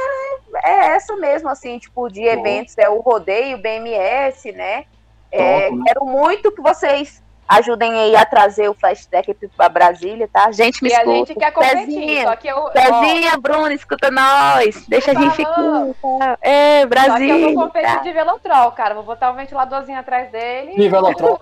é, 0.64 0.70
é 0.70 0.87
essa 0.95 1.14
mesmo, 1.16 1.49
assim, 1.51 1.78
tipo, 1.78 2.09
de 2.09 2.22
eventos, 2.22 2.78
é 2.78 2.89
o 2.89 3.01
rodeio, 3.01 3.59
BMS, 3.59 4.53
né? 4.53 4.87
É, 5.30 5.70
né? 5.70 5.82
quero 5.87 6.05
muito 6.07 6.53
que 6.53 6.62
vocês 6.62 7.22
ajudem 7.49 7.93
aí 7.93 8.17
a 8.17 8.25
trazer 8.25 8.69
o 8.69 8.75
flashback 8.75 9.35
para 9.57 9.69
Brasília, 9.69 10.29
tá? 10.33 10.47
A 10.47 10.53
gente 10.53 10.83
me 10.83 10.91
e 10.91 10.93
escuta. 10.93 11.11
a 11.11 11.15
gente 11.15 11.35
quer 11.35 11.51
competir, 11.53 11.87
Pezinha, 11.87 12.23
só 12.25 12.37
que 12.37 12.49
eu... 12.49 12.65
Pezinha, 12.71 13.33
ó, 13.35 13.41
Bruno, 13.41 13.73
escuta 13.73 14.11
nós. 14.11 14.87
Deixa 14.87 15.11
a 15.13 15.15
gente. 15.15 15.45
Tá? 15.45 16.39
É, 16.41 16.87
Brasília. 16.87 17.35
Só 17.35 17.39
que 17.39 17.45
eu 17.45 17.55
vou 17.55 17.65
competir 17.67 17.95
tá? 17.95 18.03
de 18.03 18.13
Velotrol, 18.13 18.73
cara. 18.73 18.95
Vou 18.95 19.05
botar 19.05 19.31
um 19.31 19.35
ventiladorzinho 19.35 19.99
atrás 19.99 20.31
dele. 20.31 20.75
De 20.75 20.89
Velotrol, 20.89 21.39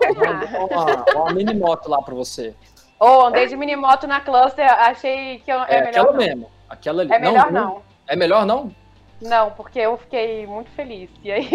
uma, 0.70 1.22
uma 1.22 1.32
mini 1.32 1.54
moto 1.54 1.88
lá 1.88 2.02
para 2.02 2.14
você. 2.14 2.54
Ô, 2.98 3.06
oh, 3.06 3.26
andei 3.26 3.46
de 3.46 3.56
mini 3.56 3.74
moto 3.74 4.06
na 4.06 4.20
cluster, 4.20 4.64
achei 4.64 5.40
que 5.40 5.52
eu, 5.52 5.60
é, 5.62 5.76
é 5.76 5.84
melhor 5.84 5.88
aquela 5.88 6.12
não. 6.12 6.18
mesmo. 6.18 6.50
Aquela 6.68 7.02
ali. 7.02 7.12
É 7.12 7.18
melhor 7.18 7.50
não. 7.50 7.64
não. 7.64 7.82
É 8.06 8.16
melhor 8.16 8.46
não? 8.46 8.81
Não, 9.22 9.50
porque 9.52 9.78
eu 9.78 9.96
fiquei 9.96 10.46
muito 10.46 10.70
feliz. 10.72 11.08
E 11.22 11.30
aí. 11.30 11.48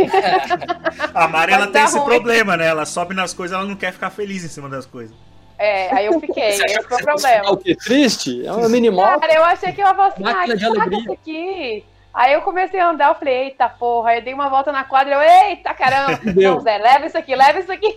a 1.14 1.28
Mari 1.28 1.54
ela 1.54 1.68
tem 1.68 1.84
esse 1.84 1.98
ruim. 1.98 2.08
problema, 2.08 2.56
né? 2.56 2.68
Ela 2.68 2.86
sobe 2.86 3.14
nas 3.14 3.34
coisas, 3.34 3.58
ela 3.58 3.68
não 3.68 3.76
quer 3.76 3.92
ficar 3.92 4.10
feliz 4.10 4.44
em 4.44 4.48
cima 4.48 4.70
das 4.70 4.86
coisas. 4.86 5.16
É, 5.60 5.94
aí 5.94 6.06
eu 6.06 6.20
fiquei, 6.20 6.52
Você 6.52 6.66
esse 6.66 6.84
foi 6.84 6.98
o 6.98 7.04
problema. 7.04 7.52
O 7.52 7.58
que 7.58 7.76
triste? 7.76 8.46
É 8.46 8.52
uma 8.52 8.70
mini 8.70 8.90
moto. 8.90 9.20
Cara, 9.20 9.34
eu 9.34 9.44
achei 9.44 9.74
que 9.74 9.82
eu 9.82 9.88
ia 9.88 9.92
assim, 9.92 10.24
ah, 10.24 10.46
que 10.46 10.66
alegria. 10.66 11.00
isso 11.00 11.12
aqui. 11.12 11.86
Aí 12.14 12.34
eu 12.34 12.42
comecei 12.42 12.80
a 12.80 12.90
andar, 12.90 13.10
eu 13.10 13.16
falei, 13.16 13.44
eita 13.44 13.68
porra, 13.70 14.12
aí 14.12 14.20
eu 14.20 14.24
dei 14.24 14.34
uma 14.34 14.50
volta 14.50 14.72
na 14.72 14.84
quadra, 14.84 15.16
eu, 15.16 15.22
eita 15.22 15.72
caramba, 15.74 16.20
não, 16.36 16.60
Zé, 16.62 16.78
leva 16.78 17.06
isso 17.06 17.18
aqui, 17.18 17.36
leva 17.36 17.60
isso 17.60 17.72
aqui. 17.72 17.96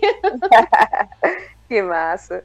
que 1.67 1.81
massa. 1.81 2.43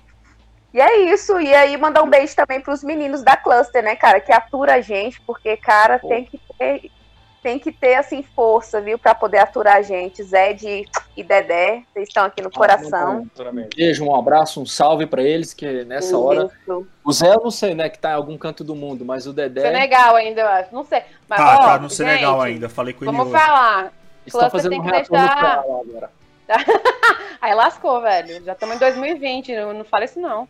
E 0.72 0.80
é 0.80 1.12
isso, 1.12 1.38
e 1.38 1.54
aí 1.54 1.76
mandar 1.76 2.02
um 2.02 2.08
beijo 2.08 2.34
também 2.34 2.60
pros 2.60 2.82
meninos 2.82 3.22
da 3.22 3.36
Cluster, 3.36 3.82
né, 3.82 3.94
cara, 3.94 4.20
que 4.20 4.32
atura 4.32 4.74
a 4.74 4.80
gente, 4.80 5.20
porque, 5.22 5.56
cara, 5.58 5.98
Pô. 5.98 6.08
tem 6.08 6.24
que 6.24 6.40
ter 6.58 6.90
tem 7.46 7.60
que 7.60 7.70
ter 7.70 7.94
assim 7.94 8.24
força, 8.24 8.80
viu, 8.80 8.98
para 8.98 9.14
poder 9.14 9.38
aturar 9.38 9.76
a 9.76 9.82
gente. 9.82 10.20
Zed 10.20 10.84
e 11.16 11.22
Dedé, 11.22 11.84
vocês 11.94 12.08
estão 12.08 12.24
aqui 12.24 12.42
no 12.42 12.50
coração. 12.50 13.24
Beijo, 13.76 14.04
um 14.04 14.16
abraço, 14.16 14.60
um 14.60 14.66
salve 14.66 15.06
para 15.06 15.22
eles 15.22 15.54
que 15.54 15.84
nessa 15.84 16.08
Isso. 16.08 16.20
hora. 16.20 16.50
O 17.04 17.12
Zé 17.12 17.32
eu 17.32 17.40
não 17.44 17.52
sei, 17.52 17.72
né, 17.72 17.88
que 17.88 18.00
tá 18.00 18.10
em 18.10 18.14
algum 18.14 18.36
canto 18.36 18.64
do 18.64 18.74
mundo, 18.74 19.04
mas 19.04 19.28
o 19.28 19.32
Dedé. 19.32 19.60
Senegal 19.60 20.16
ainda, 20.16 20.40
eu 20.40 20.48
acho. 20.48 20.74
Não 20.74 20.82
sei. 20.82 21.02
Mas, 21.28 21.38
tá, 21.38 21.54
ó, 21.54 21.58
tá 21.66 21.78
no 21.78 21.88
Senegal 21.88 22.40
gente, 22.40 22.54
ainda. 22.54 22.68
Falei 22.68 22.92
com 22.92 23.04
ele. 23.04 23.16
Vamos 23.16 23.32
hoje. 23.32 23.44
falar. 23.44 23.92
Estão 24.26 24.50
fazendo 24.50 24.70
tem 24.70 24.82
que 24.82 24.88
um 24.88 24.90
deixar... 24.90 25.60
agora. 25.60 26.10
Aí 27.40 27.54
lascou, 27.54 28.02
velho. 28.02 28.44
Já 28.44 28.54
estamos 28.54 28.74
em 28.74 28.78
2020, 28.80 29.54
não, 29.54 29.72
não 29.72 29.84
fala 29.84 30.04
isso 30.04 30.18
não. 30.18 30.48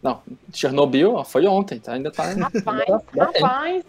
Não, 0.00 0.22
Chernobyl 0.54 1.24
foi 1.24 1.48
ontem, 1.48 1.80
tá? 1.80 1.94
ainda 1.94 2.12
tá. 2.12 2.22
Rapaz, 2.32 2.84
rapaz. 3.18 3.84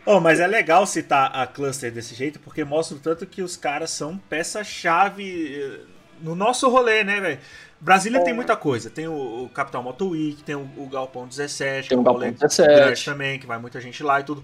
Oh, 0.06 0.20
mas 0.20 0.40
é 0.40 0.46
legal 0.46 0.86
citar 0.86 1.30
a 1.34 1.46
Cluster 1.46 1.90
desse 1.90 2.14
jeito, 2.14 2.38
porque 2.40 2.64
mostra 2.64 2.96
o 2.96 3.00
tanto 3.00 3.26
que 3.26 3.42
os 3.42 3.56
caras 3.56 3.90
são 3.90 4.18
peça-chave 4.18 5.56
eh, 5.56 5.80
no 6.20 6.34
nosso 6.34 6.68
rolê, 6.68 7.04
né, 7.04 7.20
velho? 7.20 7.38
Brasília 7.84 8.18
é. 8.18 8.22
tem 8.22 8.32
muita 8.32 8.56
coisa. 8.56 8.88
Tem 8.88 9.06
o, 9.06 9.44
o 9.44 9.48
Capital 9.50 9.82
Moto 9.82 10.08
Week, 10.08 10.42
tem 10.42 10.54
o, 10.54 10.66
o 10.78 10.86
Galpão 10.86 11.26
17, 11.26 11.90
tem 11.90 11.98
o 11.98 12.02
Galpão 12.02 12.32
17 12.32 13.04
também, 13.04 13.38
que 13.38 13.46
vai 13.46 13.58
muita 13.58 13.78
gente 13.78 14.02
lá 14.02 14.20
e 14.20 14.24
tudo. 14.24 14.42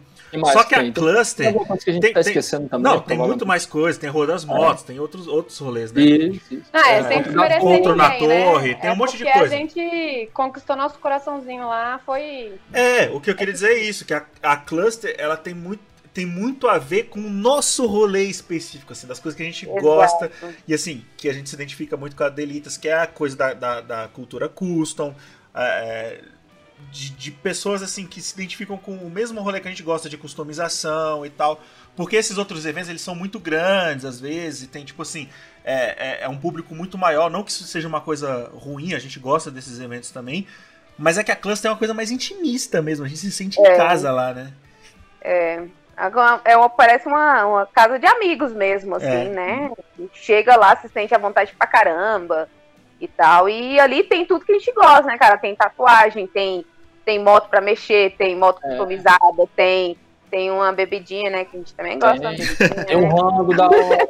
Só 0.53 0.62
que 0.62 0.74
a 0.74 0.93
Cluster. 0.93 1.55
Tem, 1.80 2.01
que 2.01 2.07
a 2.09 2.12
tá 2.12 2.20
esquecendo 2.20 2.68
também. 2.68 2.93
Não, 2.93 3.01
tem 3.01 3.16
muito 3.16 3.47
mais 3.47 3.64
coisa. 3.64 3.99
Tem 3.99 4.11
Rua 4.11 4.26
das 4.26 4.45
Motos, 4.45 4.84
é. 4.84 4.88
tem 4.88 5.01
outros, 5.01 5.26
outros 5.26 5.59
rolês, 5.59 5.91
né? 5.91 6.03
Isso. 6.03 6.61
Ah, 6.70 6.91
é, 6.91 6.99
é 6.99 7.03
sem 7.05 7.22
desmerecer 7.22 7.64
Outro 7.64 7.97
na 7.97 8.11
né? 8.11 8.18
torre, 8.18 8.74
tem 8.74 8.91
é 8.91 8.93
um 8.93 8.97
monte 8.97 9.16
de 9.16 9.24
coisa. 9.24 9.55
a 9.55 9.59
gente 9.59 10.28
conquistou 10.34 10.76
nosso 10.76 10.99
coraçãozinho 10.99 11.66
lá, 11.66 11.99
foi. 12.05 12.53
É, 12.74 13.09
o 13.09 13.20
que 13.22 13.30
eu 13.30 13.34
queria 13.34 13.55
dizer 13.55 13.70
é 13.70 13.78
isso, 13.78 14.05
que 14.05 14.12
a, 14.12 14.22
a 14.43 14.59
Cluster, 14.59 15.14
ela 15.16 15.36
tem 15.36 15.55
muito 15.55 15.80
tem 16.12 16.26
muito 16.26 16.66
a 16.66 16.78
ver 16.78 17.04
com 17.04 17.20
o 17.20 17.30
nosso 17.30 17.86
rolê 17.86 18.24
específico, 18.24 18.92
assim, 18.92 19.06
das 19.06 19.20
coisas 19.20 19.36
que 19.36 19.42
a 19.42 19.46
gente 19.46 19.64
Exato. 19.66 19.80
gosta. 19.80 20.32
E 20.66 20.74
assim, 20.74 21.04
que 21.16 21.28
a 21.28 21.32
gente 21.32 21.48
se 21.48 21.54
identifica 21.54 21.96
muito 21.96 22.16
com 22.16 22.24
a 22.24 22.28
Delitas, 22.28 22.76
que 22.76 22.88
é 22.88 22.98
a 22.98 23.06
coisa 23.06 23.36
da, 23.36 23.54
da, 23.54 23.80
da 23.80 24.08
cultura 24.08 24.48
custom. 24.48 25.14
É, 25.54 25.62
é, 25.62 26.20
de, 26.90 27.11
de, 27.11 27.30
pessoas 27.30 27.82
assim 27.82 28.06
que 28.06 28.22
se 28.22 28.32
identificam 28.32 28.78
com 28.78 28.94
o 28.94 29.11
mesmo 29.11 29.40
rolê 29.42 29.61
que 29.61 29.68
a 29.68 29.70
gente 29.70 29.82
gosta 29.82 30.08
de 30.08 30.16
customização 30.16 31.26
e 31.26 31.30
tal. 31.30 31.62
Porque 31.94 32.16
esses 32.16 32.38
outros 32.38 32.64
eventos 32.64 32.88
eles 32.88 33.02
são 33.02 33.14
muito 33.14 33.38
grandes 33.38 34.04
às 34.04 34.18
vezes, 34.18 34.62
e 34.62 34.66
tem 34.66 34.84
tipo 34.84 35.02
assim, 35.02 35.28
é, 35.64 36.22
é, 36.22 36.22
é 36.22 36.28
um 36.28 36.38
público 36.38 36.74
muito 36.74 36.96
maior. 36.96 37.30
Não 37.30 37.44
que 37.44 37.50
isso 37.50 37.64
seja 37.64 37.86
uma 37.86 38.00
coisa 38.00 38.50
ruim, 38.54 38.94
a 38.94 38.98
gente 38.98 39.18
gosta 39.20 39.50
desses 39.50 39.78
eventos 39.78 40.11
também. 40.11 40.46
Mas 40.98 41.18
é 41.18 41.24
que 41.24 41.30
a 41.30 41.36
Cluster 41.36 41.68
é 41.68 41.72
uma 41.72 41.78
coisa 41.78 41.94
mais 41.94 42.11
intimista 42.11 42.82
mesmo, 42.82 43.04
a 43.04 43.08
gente 43.08 43.20
se 43.20 43.32
sente 43.32 43.61
é. 43.61 43.74
em 43.74 43.76
casa 43.76 44.11
lá, 44.11 44.34
né? 44.34 44.52
É, 45.20 45.66
é 46.44 46.57
uma, 46.57 46.70
parece 46.70 47.07
uma, 47.07 47.46
uma 47.46 47.66
casa 47.66 47.98
de 47.98 48.07
amigos 48.07 48.53
mesmo, 48.53 48.94
assim, 48.94 49.07
é. 49.07 49.28
né? 49.28 49.70
chega 50.14 50.57
lá, 50.57 50.74
se 50.76 50.88
sente 50.88 51.14
à 51.14 51.18
vontade 51.18 51.55
pra 51.55 51.66
caramba 51.66 52.48
e 53.01 53.07
tal. 53.07 53.48
E 53.48 53.78
ali 53.78 54.03
tem 54.05 54.24
tudo 54.24 54.44
que 54.44 54.53
a 54.53 54.59
gente 54.59 54.72
gosta, 54.72 55.03
né, 55.03 55.18
cara? 55.18 55.36
Tem 55.36 55.55
tatuagem, 55.55 56.26
tem, 56.26 56.64
tem 57.05 57.18
moto 57.18 57.48
pra 57.48 57.61
mexer, 57.61 58.14
tem 58.16 58.34
moto 58.34 58.61
é. 58.64 58.68
customizada, 58.68 59.48
tem, 59.55 59.96
tem 60.30 60.51
uma 60.51 60.72
bebidinha, 60.72 61.30
né? 61.30 61.44
Que 61.44 61.57
a 61.57 61.59
gente 61.61 61.74
também 61.74 61.98
gosta. 61.98 62.30
Tem, 62.57 62.84
tem 62.86 62.96
um 62.96 63.09
rango 63.09 63.55
da 63.55 63.66
hora. 63.66 64.09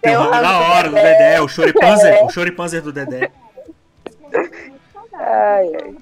tem 0.00 0.16
um 0.16 0.22
rango 0.22 0.42
da 0.42 0.58
hora 0.58 0.88
do 0.88 0.94
Dedé, 0.94 1.40
o 1.40 1.48
Choripanzer, 1.48 2.14
é. 2.20 2.24
o 2.24 2.30
Choripanzer 2.30 2.82
do 2.82 2.92
Dedé. 2.92 3.30
Ai, 5.12 5.72
ai. 5.82 5.94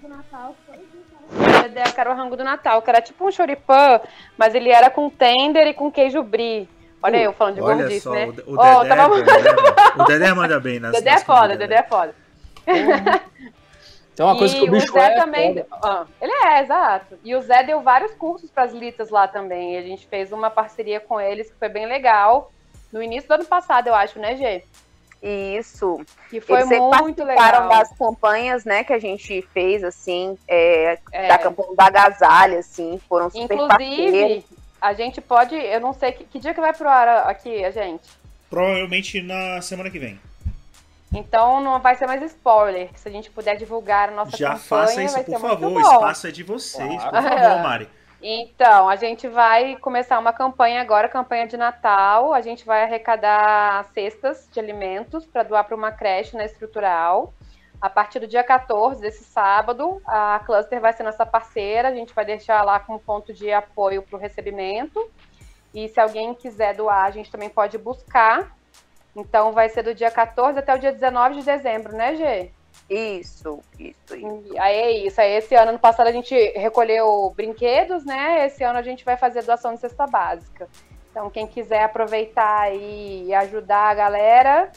Dedé, 1.62 1.82
que 1.84 2.00
era 2.00 2.12
o 2.12 2.16
rango 2.16 2.36
do 2.36 2.44
Natal, 2.44 2.80
que 2.82 2.90
era 2.90 3.00
tipo 3.00 3.26
um 3.26 3.30
choripã, 3.30 4.00
mas 4.36 4.54
ele 4.54 4.70
era 4.70 4.90
com 4.90 5.10
tender 5.10 5.66
e 5.66 5.74
com 5.74 5.90
queijo 5.90 6.22
brie. 6.22 6.68
Olha 7.02 7.18
uh, 7.18 7.22
eu 7.22 7.32
falando 7.32 7.54
de 7.56 7.60
olha 7.60 7.76
gordice, 7.76 8.00
só, 8.00 8.12
né? 8.12 8.26
O, 8.46 8.54
o, 8.54 8.58
oh, 8.58 8.82
Dedé, 8.82 8.96
tava... 8.96 9.14
O 10.02 10.04
Dedé 10.04 10.32
manda 10.32 10.60
bem 10.60 10.80
nas 10.80 10.92
Dedé 10.92 11.10
é 11.10 11.18
foda, 11.18 11.56
Dedé 11.56 11.74
é 11.76 11.82
foda. 11.82 12.14
Tem 14.16 14.24
uma 14.24 14.38
coisa 14.38 14.54
que 14.54 14.62
o 14.62 14.70
bicho 14.70 14.90
o 14.90 14.92
Zé 14.92 15.12
é 15.12 15.16
também, 15.16 15.66
ah, 15.82 16.06
ele 16.20 16.32
é, 16.32 16.62
exato. 16.62 17.18
E 17.24 17.34
o 17.34 17.42
Zé 17.42 17.64
deu 17.64 17.80
vários 17.80 18.14
cursos 18.14 18.48
para 18.48 18.62
as 18.62 18.72
litas 18.72 19.10
lá 19.10 19.26
também. 19.26 19.76
A 19.76 19.82
gente 19.82 20.06
fez 20.06 20.30
uma 20.30 20.50
parceria 20.50 21.00
com 21.00 21.20
eles 21.20 21.50
que 21.50 21.58
foi 21.58 21.68
bem 21.68 21.86
legal. 21.86 22.52
No 22.92 23.02
início 23.02 23.28
do 23.28 23.34
ano 23.34 23.44
passado, 23.44 23.88
eu 23.88 23.94
acho, 23.94 24.20
né, 24.20 24.36
Gê? 24.36 24.62
Isso. 25.22 26.04
Que 26.28 26.40
foi 26.40 26.60
Eles 26.60 26.68
muito 26.78 27.24
participaram 27.24 27.64
legal. 27.64 27.68
das 27.68 27.96
campanhas, 27.96 28.64
né, 28.64 28.84
que 28.84 28.92
a 28.92 28.98
gente 28.98 29.40
fez, 29.54 29.82
assim, 29.82 30.36
é, 30.46 30.98
É. 31.12 31.28
da 31.28 31.38
campanha 31.38 31.74
da 31.74 31.86
agasalha, 31.86 32.58
assim, 32.58 33.00
foram 33.08 33.30
super 33.30 33.56
parceiros. 33.56 34.04
Inclusive, 34.04 34.44
a 34.80 34.92
gente 34.92 35.20
pode. 35.20 35.54
Eu 35.54 35.80
não 35.80 35.92
sei 35.94 36.12
que, 36.12 36.24
que 36.24 36.38
dia 36.38 36.52
que 36.52 36.60
vai 36.60 36.74
pro 36.74 36.88
ar 36.88 37.28
aqui, 37.28 37.64
a 37.64 37.70
gente. 37.70 38.08
Provavelmente 38.50 39.22
na 39.22 39.60
semana 39.62 39.90
que 39.90 39.98
vem. 39.98 40.20
Então 41.12 41.60
não 41.60 41.80
vai 41.80 41.94
ser 41.94 42.06
mais 42.06 42.20
spoiler. 42.22 42.90
Se 42.96 43.08
a 43.08 43.10
gente 43.10 43.30
puder 43.30 43.56
divulgar 43.56 44.08
a 44.08 44.12
nossa 44.12 44.36
Já 44.36 44.54
campanha, 44.54 44.64
faça 44.86 45.02
isso, 45.02 45.14
vai 45.14 45.24
por 45.24 45.40
favor. 45.40 45.72
O 45.72 45.80
espaço 45.80 46.26
é 46.26 46.30
de 46.30 46.42
vocês, 46.42 47.02
por 47.04 47.12
favor, 47.12 47.62
Mari. 47.62 47.88
Então, 48.26 48.88
a 48.88 48.96
gente 48.96 49.28
vai 49.28 49.76
começar 49.76 50.18
uma 50.18 50.32
campanha 50.32 50.80
agora, 50.80 51.10
campanha 51.10 51.46
de 51.46 51.58
Natal. 51.58 52.32
A 52.32 52.40
gente 52.40 52.64
vai 52.64 52.82
arrecadar 52.82 53.84
cestas 53.92 54.48
de 54.50 54.58
alimentos 54.58 55.26
para 55.26 55.42
doar 55.42 55.62
para 55.64 55.76
uma 55.76 55.92
creche 55.92 56.34
na 56.34 56.42
estrutural. 56.42 57.34
A 57.78 57.90
partir 57.90 58.20
do 58.20 58.26
dia 58.26 58.42
14, 58.42 58.98
desse 58.98 59.24
sábado, 59.24 60.00
a 60.06 60.40
Cluster 60.46 60.80
vai 60.80 60.94
ser 60.94 61.02
nossa 61.02 61.26
parceira. 61.26 61.90
A 61.90 61.94
gente 61.94 62.14
vai 62.14 62.24
deixar 62.24 62.62
lá 62.62 62.80
como 62.80 62.98
ponto 62.98 63.30
de 63.30 63.52
apoio 63.52 64.00
para 64.00 64.16
o 64.16 64.18
recebimento. 64.18 65.06
E 65.74 65.86
se 65.90 66.00
alguém 66.00 66.32
quiser 66.32 66.74
doar, 66.74 67.04
a 67.04 67.10
gente 67.10 67.30
também 67.30 67.50
pode 67.50 67.76
buscar. 67.76 68.56
Então, 69.14 69.52
vai 69.52 69.68
ser 69.68 69.82
do 69.82 69.94
dia 69.94 70.10
14 70.10 70.58
até 70.58 70.74
o 70.74 70.78
dia 70.78 70.92
19 70.92 71.40
de 71.40 71.42
dezembro, 71.42 71.94
né, 71.94 72.16
Gê? 72.16 72.50
Isso, 72.88 73.60
isso. 73.78 74.14
E 74.14 74.58
Aí 74.58 74.76
é 74.76 74.90
isso. 75.06 75.20
Aí 75.20 75.32
esse 75.32 75.54
ano, 75.54 75.70
ano 75.70 75.78
passado, 75.78 76.06
a 76.06 76.12
gente 76.12 76.34
recolheu 76.56 77.32
brinquedos, 77.36 78.04
né? 78.04 78.46
Esse 78.46 78.62
ano 78.62 78.78
a 78.78 78.82
gente 78.82 79.04
vai 79.04 79.16
fazer 79.16 79.42
doação 79.42 79.74
de 79.74 79.80
cesta 79.80 80.06
básica. 80.06 80.68
Então, 81.10 81.30
quem 81.30 81.46
quiser 81.46 81.84
aproveitar 81.84 82.74
e 82.74 83.32
ajudar 83.34 83.90
a 83.90 83.94
galera, 83.94 84.72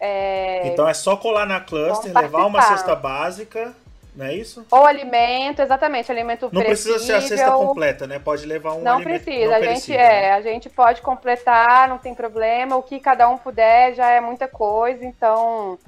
é, 0.00 0.68
Então 0.68 0.88
é 0.88 0.94
só 0.94 1.16
colar 1.16 1.46
na 1.46 1.60
cluster, 1.60 2.12
levar 2.16 2.46
uma 2.46 2.60
cesta 2.62 2.94
básica, 2.94 3.74
não 4.14 4.26
é 4.26 4.34
isso? 4.34 4.66
ou 4.70 4.86
alimento, 4.86 5.60
exatamente, 5.60 6.10
alimento 6.10 6.48
Não 6.52 6.62
precisa 6.62 6.98
ser 6.98 7.14
a 7.14 7.20
cesta 7.20 7.50
completa, 7.52 8.06
né? 8.06 8.18
Pode 8.18 8.46
levar 8.46 8.74
um 8.74 8.82
Não 8.82 8.96
alimento 8.96 9.24
precisa, 9.24 9.50
não 9.50 9.56
a 9.56 9.62
gente 9.62 9.92
é, 9.94 9.96
né? 9.96 10.32
a 10.32 10.40
gente 10.40 10.68
pode 10.68 11.02
completar, 11.02 11.88
não 11.88 11.98
tem 11.98 12.14
problema. 12.14 12.76
O 12.76 12.82
que 12.82 12.98
cada 13.00 13.28
um 13.28 13.38
puder 13.38 13.94
já 13.94 14.10
é 14.10 14.20
muita 14.20 14.48
coisa, 14.48 15.04
então 15.04 15.78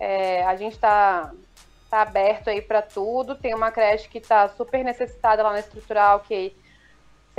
é, 0.00 0.42
a 0.44 0.56
gente 0.56 0.72
está 0.72 1.30
tá 1.90 2.02
aberto 2.02 2.48
aí 2.48 2.62
para 2.62 2.80
tudo. 2.80 3.34
Tem 3.34 3.54
uma 3.54 3.70
creche 3.70 4.08
que 4.08 4.18
está 4.18 4.48
super 4.48 4.82
necessitada 4.82 5.42
lá 5.42 5.52
na 5.52 5.60
estrutural, 5.60 6.20
que 6.20 6.56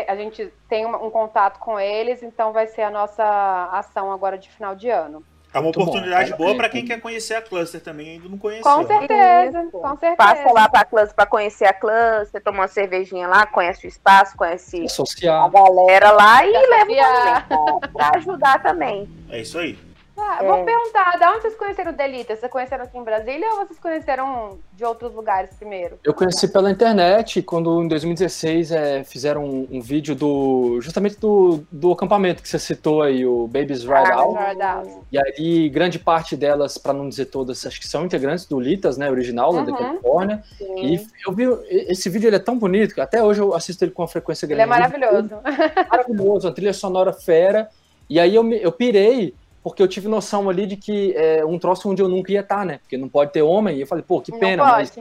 a 0.07 0.15
gente 0.15 0.51
tem 0.69 0.85
um, 0.85 1.07
um 1.07 1.09
contato 1.09 1.59
com 1.59 1.79
eles, 1.79 2.21
então 2.23 2.53
vai 2.53 2.67
ser 2.67 2.81
a 2.83 2.89
nossa 2.89 3.69
ação 3.71 4.11
agora 4.11 4.37
de 4.37 4.49
final 4.49 4.75
de 4.75 4.89
ano. 4.89 5.23
É 5.53 5.57
uma 5.57 5.63
Muito 5.63 5.79
bom, 5.79 5.85
oportunidade 5.85 6.29
parabéns. 6.29 6.37
boa 6.37 6.55
para 6.55 6.69
quem 6.69 6.85
quer 6.85 7.01
conhecer 7.01 7.33
a 7.35 7.41
cluster 7.41 7.81
também 7.81 8.11
ainda 8.11 8.29
não 8.29 8.37
conheceu. 8.37 8.63
Com 8.63 8.87
certeza, 8.87 9.63
Isso. 9.63 9.71
com 9.71 9.97
certeza. 9.97 10.15
Passa 10.15 10.51
lá 10.53 10.69
pra 10.69 10.85
cluster 10.85 11.13
pra 11.13 11.25
conhecer 11.25 11.65
a 11.65 11.73
cluster, 11.73 12.41
toma 12.41 12.59
uma 12.59 12.67
cervejinha 12.69 13.27
lá, 13.27 13.45
conhece 13.45 13.85
o 13.85 13.89
espaço, 13.89 14.37
conhece 14.37 14.85
a 15.27 15.49
galera 15.49 16.11
lá 16.11 16.45
e 16.45 16.51
Pra 16.51 16.61
leva 16.61 17.47
um 17.51 17.79
pra 17.79 18.11
ajudar 18.15 18.63
também. 18.63 19.09
É 19.29 19.41
isso 19.41 19.59
aí. 19.59 19.77
Ah, 20.23 20.39
É. 20.41 20.47
Vou 20.47 20.63
perguntar, 20.65 21.17
da 21.19 21.31
onde 21.31 21.41
vocês 21.41 21.55
conheceram 21.55 21.91
o 21.91 21.95
Delita? 21.95 22.35
Vocês 22.35 22.51
conheceram 22.51 22.83
aqui 22.85 22.97
em 22.97 23.03
Brasília 23.03 23.47
ou 23.51 23.57
vocês 23.65 23.77
conheceram 23.79 24.59
de 24.73 24.83
outros 24.85 25.13
lugares 25.13 25.53
primeiro? 25.55 25.99
Eu 26.03 26.13
conheci 26.13 26.47
pela 26.47 26.71
internet 26.71 27.41
quando 27.41 27.81
em 27.83 27.87
2016 27.87 28.71
é, 28.71 29.03
fizeram 29.03 29.43
um, 29.43 29.67
um 29.71 29.81
vídeo 29.81 30.15
do 30.15 30.79
justamente 30.81 31.19
do, 31.19 31.63
do 31.71 31.91
acampamento 31.91 32.41
que 32.41 32.49
você 32.49 32.57
citou 32.59 33.01
aí, 33.01 33.25
o 33.25 33.45
Babies 33.47 33.81
Ride 33.81 34.11
Ah, 34.11 34.15
Out. 34.15 34.37
Ride 34.49 34.61
Out. 34.61 34.89
E 35.11 35.17
aí, 35.19 35.69
grande 35.69 35.99
parte 35.99 36.35
delas, 36.35 36.77
para 36.77 36.93
não 36.93 37.07
dizer 37.09 37.25
todas, 37.25 37.65
acho 37.65 37.79
que 37.79 37.87
são 37.87 38.05
integrantes 38.05 38.45
do 38.45 38.59
Litas, 38.59 38.97
né, 38.97 39.09
original, 39.11 39.51
lá 39.51 39.63
da 39.63 39.71
Uhum. 39.71 39.77
Califórnia. 39.77 40.43
Sim. 40.57 40.85
E 40.85 41.07
eu 41.27 41.33
vi, 41.33 41.43
esse 41.69 42.09
vídeo 42.09 42.27
ele 42.27 42.35
é 42.37 42.39
tão 42.39 42.57
bonito 42.57 42.93
que 42.95 43.01
até 43.01 43.23
hoje 43.23 43.41
eu 43.41 43.53
assisto 43.53 43.83
ele 43.83 43.91
com 43.91 44.01
uma 44.01 44.07
frequência 44.07 44.45
Ele 44.45 44.55
grande. 44.55 44.63
é 44.69 44.69
maravilhoso. 44.69 45.29
maravilhoso, 45.89 46.47
uma 46.47 46.53
trilha 46.53 46.73
sonora 46.73 47.13
fera. 47.13 47.69
E 48.09 48.19
aí 48.19 48.35
eu, 48.35 48.49
eu 48.53 48.71
pirei, 48.71 49.33
porque 49.63 49.81
eu 49.81 49.87
tive 49.87 50.07
noção 50.07 50.49
ali 50.49 50.65
de 50.65 50.75
que 50.75 51.13
é 51.15 51.45
um 51.45 51.59
troço 51.59 51.89
onde 51.89 52.01
eu 52.01 52.09
nunca 52.09 52.31
ia 52.31 52.39
estar, 52.41 52.65
né? 52.65 52.79
Porque 52.79 52.97
não 52.97 53.07
pode 53.07 53.31
ter 53.31 53.41
homem. 53.41 53.77
E 53.77 53.81
eu 53.81 53.87
falei, 53.87 54.03
pô, 54.07 54.19
que 54.19 54.31
pena. 54.31 54.63
Mas, 54.63 54.97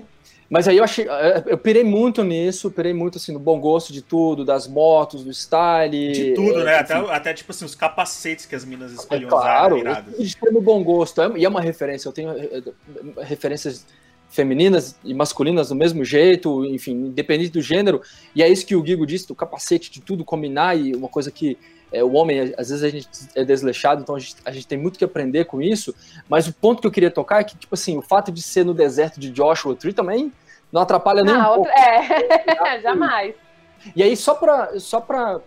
mas 0.50 0.68
aí 0.68 0.76
eu 0.76 0.84
achei. 0.84 1.06
é, 1.08 1.44
Eu 1.46 1.56
pirei 1.56 1.84
muito 1.84 2.22
nisso, 2.22 2.70
pirei 2.70 2.92
muito 2.92 3.16
assim, 3.16 3.32
no 3.32 3.38
bom 3.38 3.58
gosto 3.58 3.92
de 3.92 4.02
tudo, 4.02 4.44
das 4.44 4.66
motos, 4.66 5.24
do 5.24 5.32
style. 5.32 6.12
De 6.12 6.34
tudo, 6.34 6.60
é, 6.60 6.64
né? 6.64 6.74
Até, 6.76 6.94
até 6.94 7.34
tipo 7.34 7.52
assim, 7.52 7.64
os 7.64 7.74
capacetes 7.74 8.44
que 8.46 8.54
as 8.54 8.64
minas 8.64 8.92
É 8.92 8.94
escolhiam 8.96 9.30
claro, 9.30 9.76
usar. 9.76 10.04
Ter 10.04 10.50
no 10.52 10.60
bom 10.60 10.82
gosto. 10.84 11.22
É- 11.22 11.38
E 11.38 11.44
é 11.44 11.48
uma 11.48 11.60
referência. 11.60 12.08
Eu 12.08 12.12
tenho 12.12 12.30
é, 12.30 12.62
é, 13.18 13.24
referências 13.24 13.86
femininas 14.28 14.96
e 15.02 15.12
masculinas 15.12 15.70
do 15.70 15.74
mesmo 15.74 16.04
jeito, 16.04 16.64
enfim, 16.66 16.92
independente 16.92 17.50
do 17.50 17.60
gênero. 17.60 18.00
E 18.34 18.42
é 18.42 18.48
isso 18.48 18.64
que 18.64 18.76
o 18.76 18.82
Guigo 18.82 19.04
disse, 19.06 19.26
do 19.26 19.34
capacete, 19.34 19.90
de 19.90 20.00
tudo 20.00 20.24
combinar, 20.24 20.78
e 20.78 20.94
uma 20.94 21.08
coisa 21.08 21.30
que 21.30 21.58
é, 21.92 22.02
o 22.04 22.12
homem, 22.12 22.54
às 22.56 22.68
vezes 22.70 22.82
a 22.82 22.88
gente 22.88 23.08
é 23.34 23.44
desleixado, 23.44 24.02
então 24.02 24.14
a 24.14 24.18
gente, 24.18 24.36
a 24.44 24.50
gente 24.52 24.66
tem 24.66 24.78
muito 24.78 24.98
que 24.98 25.04
aprender 25.04 25.44
com 25.46 25.60
isso. 25.60 25.94
Mas 26.28 26.46
o 26.46 26.52
ponto 26.52 26.80
que 26.80 26.86
eu 26.86 26.90
queria 26.92 27.10
tocar 27.10 27.40
é 27.40 27.44
que, 27.44 27.56
tipo 27.56 27.74
assim, 27.74 27.96
o 27.98 28.02
fato 28.02 28.30
de 28.30 28.40
ser 28.42 28.64
no 28.64 28.72
deserto 28.74 29.18
de 29.18 29.30
Joshua 29.30 29.74
Tree 29.74 29.92
também 29.92 30.32
não 30.72 30.80
atrapalha 30.82 31.22
nem 31.22 31.34
um 31.34 31.38
Não, 31.38 31.44
pouco. 31.54 31.60
outra- 31.68 31.74
é, 31.74 32.80
jamais. 32.82 33.34
E 33.96 34.02
aí, 34.02 34.16
só 34.16 34.34
pra, 34.34 34.78
só 34.78 35.00
pra 35.00 35.40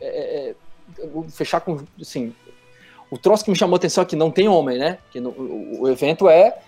é, 0.00 0.54
é, 0.98 1.04
fechar 1.30 1.60
com, 1.60 1.80
assim, 2.00 2.34
o 3.10 3.16
troço 3.18 3.44
que 3.44 3.50
me 3.50 3.56
chamou 3.56 3.74
a 3.74 3.78
atenção 3.78 4.02
é 4.02 4.06
que 4.06 4.16
não 4.16 4.30
tem 4.30 4.48
homem, 4.48 4.78
né? 4.78 4.98
Que 5.10 5.20
no- 5.20 5.30
o, 5.30 5.82
o 5.82 5.88
evento 5.88 6.28
é... 6.28 6.58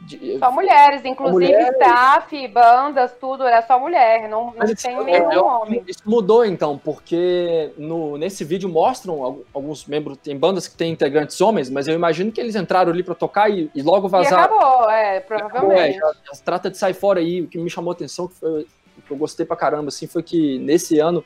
de- 0.00 0.38
Só 0.38 0.52
mulheres, 0.52 1.04
inclusive 1.04 1.52
Mulheres. 1.52 1.74
staff, 1.76 2.48
bandas, 2.48 3.12
tudo, 3.20 3.44
era 3.44 3.60
só 3.66 3.78
mulher, 3.78 4.28
não, 4.28 4.46
não 4.46 4.52
tem 4.54 4.72
isso- 4.74 5.02
nenhum 5.04 5.32
eu- 5.32 5.44
homem. 5.44 5.82
Isso 5.88 6.02
mudou, 6.04 6.44
então, 6.44 6.78
porque 6.78 7.72
no, 7.76 8.16
nesse 8.16 8.44
vídeo 8.44 8.68
mostram 8.68 9.22
al- 9.22 9.38
alguns 9.52 9.84
membros, 9.86 10.16
tem 10.18 10.36
bandas 10.36 10.68
que 10.68 10.76
têm 10.76 10.92
integrantes 10.92 11.40
homens, 11.40 11.68
mas 11.70 11.88
eu 11.88 11.94
imagino 11.94 12.30
que 12.30 12.40
eles 12.40 12.54
entraram 12.54 12.92
ali 12.92 13.02
pra 13.02 13.14
tocar 13.14 13.50
e, 13.50 13.70
e 13.74 13.82
logo 13.82 14.06
E 14.06 14.10
vazaram. 14.10 14.44
acabou, 14.44 14.90
é, 14.90 15.16
Acabou, 15.16 15.16
é, 15.16 15.20
provavelmente. 15.20 15.98
já, 15.98 16.12
já 16.32 16.40
trata 16.44 16.70
de 16.70 16.76
sair 16.78 16.94
fora 16.94 17.18
aí. 17.18 17.40
O 17.40 17.48
que 17.48 17.58
me 17.58 17.68
chamou 17.70 17.90
a 17.90 17.94
atenção, 17.94 18.28
que, 18.28 18.34
foi, 18.34 18.66
que 19.06 19.10
eu 19.10 19.16
gostei 19.16 19.44
pra 19.44 19.56
caramba, 19.56 19.88
assim, 19.88 20.06
foi 20.06 20.22
que 20.22 20.58
nesse 20.60 20.98
ano, 21.00 21.24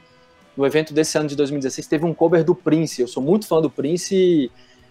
no 0.56 0.64
evento 0.66 0.92
desse 0.94 1.16
ano 1.18 1.28
de 1.28 1.36
2016, 1.36 1.86
teve 1.86 2.04
um 2.04 2.12
cover 2.14 2.42
do 2.44 2.54
Prince. 2.54 3.00
Eu 3.02 3.08
sou 3.08 3.22
muito 3.22 3.46
fã 3.46 3.60
do 3.60 3.68
Prince 3.70 4.14
e, 4.14 4.50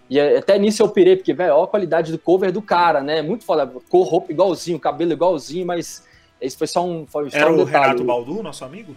e 0.10 0.20
até 0.20 0.58
nisso 0.58 0.82
eu 0.82 0.90
pirei, 0.90 1.16
porque, 1.16 1.34
velho, 1.34 1.54
olha 1.54 1.64
a 1.64 1.68
qualidade 1.68 2.12
do 2.12 2.18
cover 2.18 2.52
do 2.52 2.62
cara, 2.62 3.02
né? 3.02 3.22
Muito 3.22 3.46
foda. 3.46 3.68
Cor, 3.90 4.08
roupa 4.08 4.32
igualzinho, 4.32 4.80
cabelo 4.80 5.12
igualzinho, 5.12 5.66
mas 5.66 6.08
isso 6.42 6.58
foi 6.58 6.68
só 6.68 6.84
um, 6.86 7.06
foi 7.06 7.30
só 7.30 7.38
Era 7.38 7.52
um 7.52 7.62
o 7.62 7.66
detalhe. 7.66 7.84
Renato 7.86 8.04
Baldu, 8.04 8.42
nosso 8.42 8.66
amigo? 8.66 8.96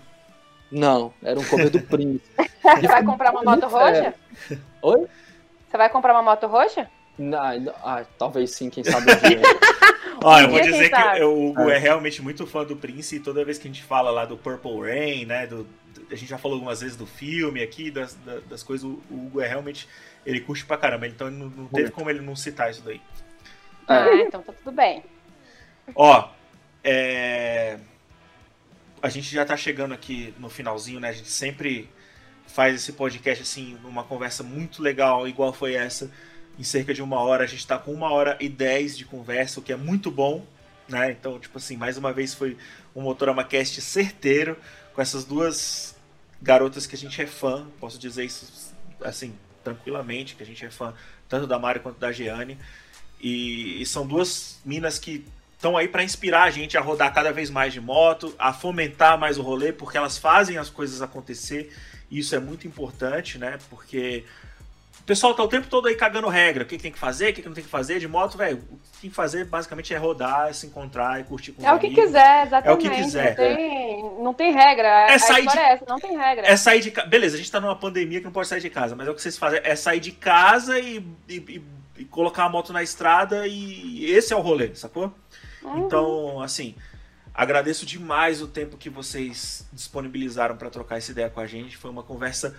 Não, 0.71 1.13
era 1.23 1.39
um 1.39 1.45
cover 1.45 1.69
do 1.71 1.81
Prince. 1.85 2.23
Você 2.81 2.89
vai 2.89 3.05
comprar 3.05 3.31
uma 3.33 3.43
moto 3.43 3.61
Muito 3.61 3.67
roxa? 3.69 4.15
Oi? 4.81 5.07
Você 5.71 5.77
vai 5.77 5.91
comprar 5.91 6.13
uma 6.15 6.23
moto 6.23 6.47
roxa? 6.47 6.89
Não, 7.19 7.61
não, 7.61 7.75
ah, 7.85 8.05
talvez 8.19 8.53
sim, 8.53 8.71
quem 8.71 8.83
sabe 8.83 9.13
um 9.13 9.29
dia. 9.29 9.43
Ó, 10.25 10.41
eu 10.41 10.49
vou 10.49 10.61
dia, 10.61 10.71
dizer 10.73 10.89
que 10.89 10.97
sabe? 10.97 11.25
o 11.25 11.49
Hugo 11.51 11.69
É. 11.69 11.75
é 11.77 11.79
realmente 11.79 12.23
muito 12.23 12.47
fã 12.47 12.65
do 12.65 12.77
Prince 12.77 13.17
e 13.17 13.21
toda 13.21 13.45
vez 13.45 13.59
que 13.59 13.69
a 13.69 13.71
gente 13.71 13.83
fala 13.83 14.11
lá 14.11 14.25
do 14.25 14.37
Purple 14.37 14.81
Rain, 14.81 15.27
né, 15.27 15.47
do, 15.47 15.65
do- 15.65 16.07
a 16.11 16.15
gente 16.15 16.29
já 16.29 16.39
falou 16.39 16.57
algumas 16.57 16.81
vezes 16.81 16.97
do 16.97 17.07
filme 17.07 17.61
aqui, 17.63 17.91
das, 17.91 18.15
da- 18.25 18.39
das 18.49 18.63
coisas, 18.63 18.85
o 18.85 19.01
o 19.11 19.27
Hugo 19.27 19.41
é 19.41 19.49
realmente, 19.49 19.89
ele 20.25 20.41
curte 20.41 20.65
pra 20.65 20.77
caramba, 20.77 21.07
então 21.07 21.31
não, 21.31 21.49
não 21.49 21.67
teve 21.67 21.91
como 21.91 22.11
ele 22.11 22.21
não 22.21 22.37
citar 22.37 22.71
isso 22.71 22.83
daí. 22.83 23.01
É. 23.89 23.95
Ah, 23.95 24.15
então 24.17 24.43
tá 24.43 24.53
tudo 24.53 24.73
bem. 24.73 25.05
Ó, 25.95 26.29
é, 26.85 27.79
a 29.03 29.09
gente 29.09 29.33
já 29.33 29.45
tá 29.45 29.57
chegando 29.57 29.93
aqui 29.93 30.35
no 30.39 30.49
finalzinho, 30.49 31.01
né, 31.01 31.09
a 31.09 31.13
gente 31.13 31.31
sempre 31.31 31.91
faz 32.47 32.75
esse 32.75 32.93
podcast 32.93 33.43
assim, 33.43 33.79
numa 33.83 34.05
conversa 34.05 34.43
muito 34.43 34.83
legal, 34.83 35.27
igual 35.27 35.53
foi 35.53 35.75
essa, 35.75 36.11
em 36.59 36.63
cerca 36.63 36.93
de 36.93 37.03
uma 37.03 37.21
hora, 37.21 37.45
a 37.45 37.47
gente 37.47 37.67
tá 37.67 37.79
com 37.79 37.93
uma 37.93 38.13
hora 38.13 38.37
e 38.41 38.49
dez 38.49 38.97
de 38.97 39.05
conversa, 39.05 39.59
o 39.59 39.63
que 39.63 39.73
é 39.73 39.77
muito 39.77 40.11
bom, 40.11 40.45
né? 40.89 41.11
Então, 41.11 41.39
tipo 41.39 41.59
assim, 41.59 41.77
mais 41.77 41.97
uma 41.97 42.13
vez 42.13 42.35
foi 42.35 42.57
um 42.95 43.01
Motorama 43.01 43.43
Cast 43.43 43.81
certeiro, 43.81 44.57
com 44.95 45.01
essas 45.01 45.25
duas 45.25 45.97
garotas 46.41 46.87
que 46.87 46.95
a 46.95 46.99
gente 46.99 47.21
é 47.21 47.27
fã, 47.27 47.67
posso 47.81 47.99
dizer 47.99 48.25
isso 48.25 48.75
assim, 49.03 49.35
tranquilamente, 49.63 50.35
que 50.35 50.43
a 50.43 50.47
gente 50.47 50.65
é 50.65 50.71
fã 50.71 50.95
tanto 51.29 51.47
da 51.47 51.59
Mari 51.59 51.81
quanto 51.81 51.99
da 51.99 52.13
Jeane. 52.13 52.59
E, 53.21 53.81
e 53.81 53.87
são 53.87 54.07
duas 54.07 54.61
minas 54.65 54.99
que 54.99 55.25
estão 55.55 55.77
aí 55.77 55.87
para 55.87 56.03
inspirar 56.03 56.43
a 56.43 56.51
gente 56.51 56.77
a 56.77 56.81
rodar 56.81 57.15
cada 57.15 57.33
vez 57.33 57.49
mais 57.49 57.73
de 57.73 57.81
moto, 57.81 58.35
a 58.39 58.53
fomentar 58.53 59.17
mais 59.17 59.39
o 59.39 59.43
rolê, 59.43 59.73
porque 59.73 59.97
elas 59.97 60.19
fazem 60.19 60.59
as 60.59 60.69
coisas 60.69 61.01
acontecer. 61.01 61.73
E 62.11 62.19
isso 62.19 62.35
é 62.35 62.41
muito 62.41 62.67
importante, 62.67 63.39
né? 63.39 63.59
Porque 63.71 64.25
o 65.01 65.05
pessoal 65.05 65.35
tá 65.35 65.43
o 65.43 65.49
tempo 65.49 65.67
todo 65.67 65.89
aí 65.89 65.95
cagando 65.97 66.29
regra. 66.29 66.63
O 66.63 66.67
que, 66.67 66.77
que 66.77 66.83
tem 66.83 66.93
que 66.93 66.99
fazer, 66.99 67.31
o 67.31 67.35
que, 67.35 67.43
que 67.43 67.49
não 67.49 67.55
tem 67.55 67.65
que 67.65 67.71
fazer. 67.71 67.99
De 67.99 68.07
moto, 68.07 68.39
velho, 68.39 68.59
o 68.71 68.77
que 68.93 69.01
tem 69.03 69.11
que 69.11 69.17
fazer 69.17 69.45
basicamente 69.47 69.93
é 69.93 69.97
rodar, 69.97 70.53
se 70.55 70.67
encontrar 70.67 71.21
e 71.21 71.25
curtir 71.25 71.53
com 71.53 71.67
É 71.67 71.73
o 71.73 71.79
que 71.79 71.91
quiser, 71.91 72.47
exatamente. 72.47 72.69
É 72.69 72.73
o 72.73 72.79
que 72.79 73.03
quiser. 73.03 73.29
Não 73.31 73.35
tem, 73.37 74.03
não 74.23 74.35
tem 74.35 74.53
regra. 74.53 74.89
É 74.89 75.15
a 75.15 75.19
sair 75.19 75.47
de- 75.47 75.59
é 75.59 75.73
essa, 75.73 75.85
não 75.89 75.99
tem 75.99 76.17
regra. 76.17 76.47
É 76.47 76.57
sair 76.57 76.81
de 76.81 76.91
casa. 76.91 77.09
Beleza, 77.09 77.35
a 77.35 77.39
gente 77.39 77.51
tá 77.51 77.61
numa 77.61 77.75
pandemia 77.77 78.19
que 78.21 78.25
não 78.25 78.33
pode 78.33 78.47
sair 78.49 78.61
de 78.61 78.71
casa, 78.71 78.95
mas 78.95 79.09
é 79.09 79.11
o 79.11 79.15
que 79.15 79.23
vocês 79.23 79.37
fazem. 79.37 79.61
É 79.65 79.75
sair 79.75 80.01
de 80.01 80.13
casa 80.13 80.79
e, 80.79 80.99
e- 81.29 81.35
e 81.37 81.63
e 81.95 82.05
colocar 82.07 82.45
a 82.45 82.49
moto 82.49 82.73
na 82.73 82.83
estrada 82.83 83.47
e 83.47 84.07
esse 84.11 84.33
é 84.33 84.37
o 84.37 84.41
rolê, 84.41 84.75
sacou? 84.75 85.13
Uhum. 85.63 85.85
Então, 85.87 86.41
assim, 86.41 86.75
agradeço 87.35 87.85
demais 87.85 88.41
o 88.41 88.49
tempo 88.49 88.79
que 88.79 88.89
vocês 88.89 89.69
disponibilizaram 89.73 90.57
para 90.57 90.71
trocar 90.71 90.97
essa 90.97 91.11
ideia 91.13 91.29
com 91.29 91.39
a 91.39 91.47
gente. 91.47 91.77
Foi 91.77 91.91
uma 91.91 92.03
conversa 92.03 92.57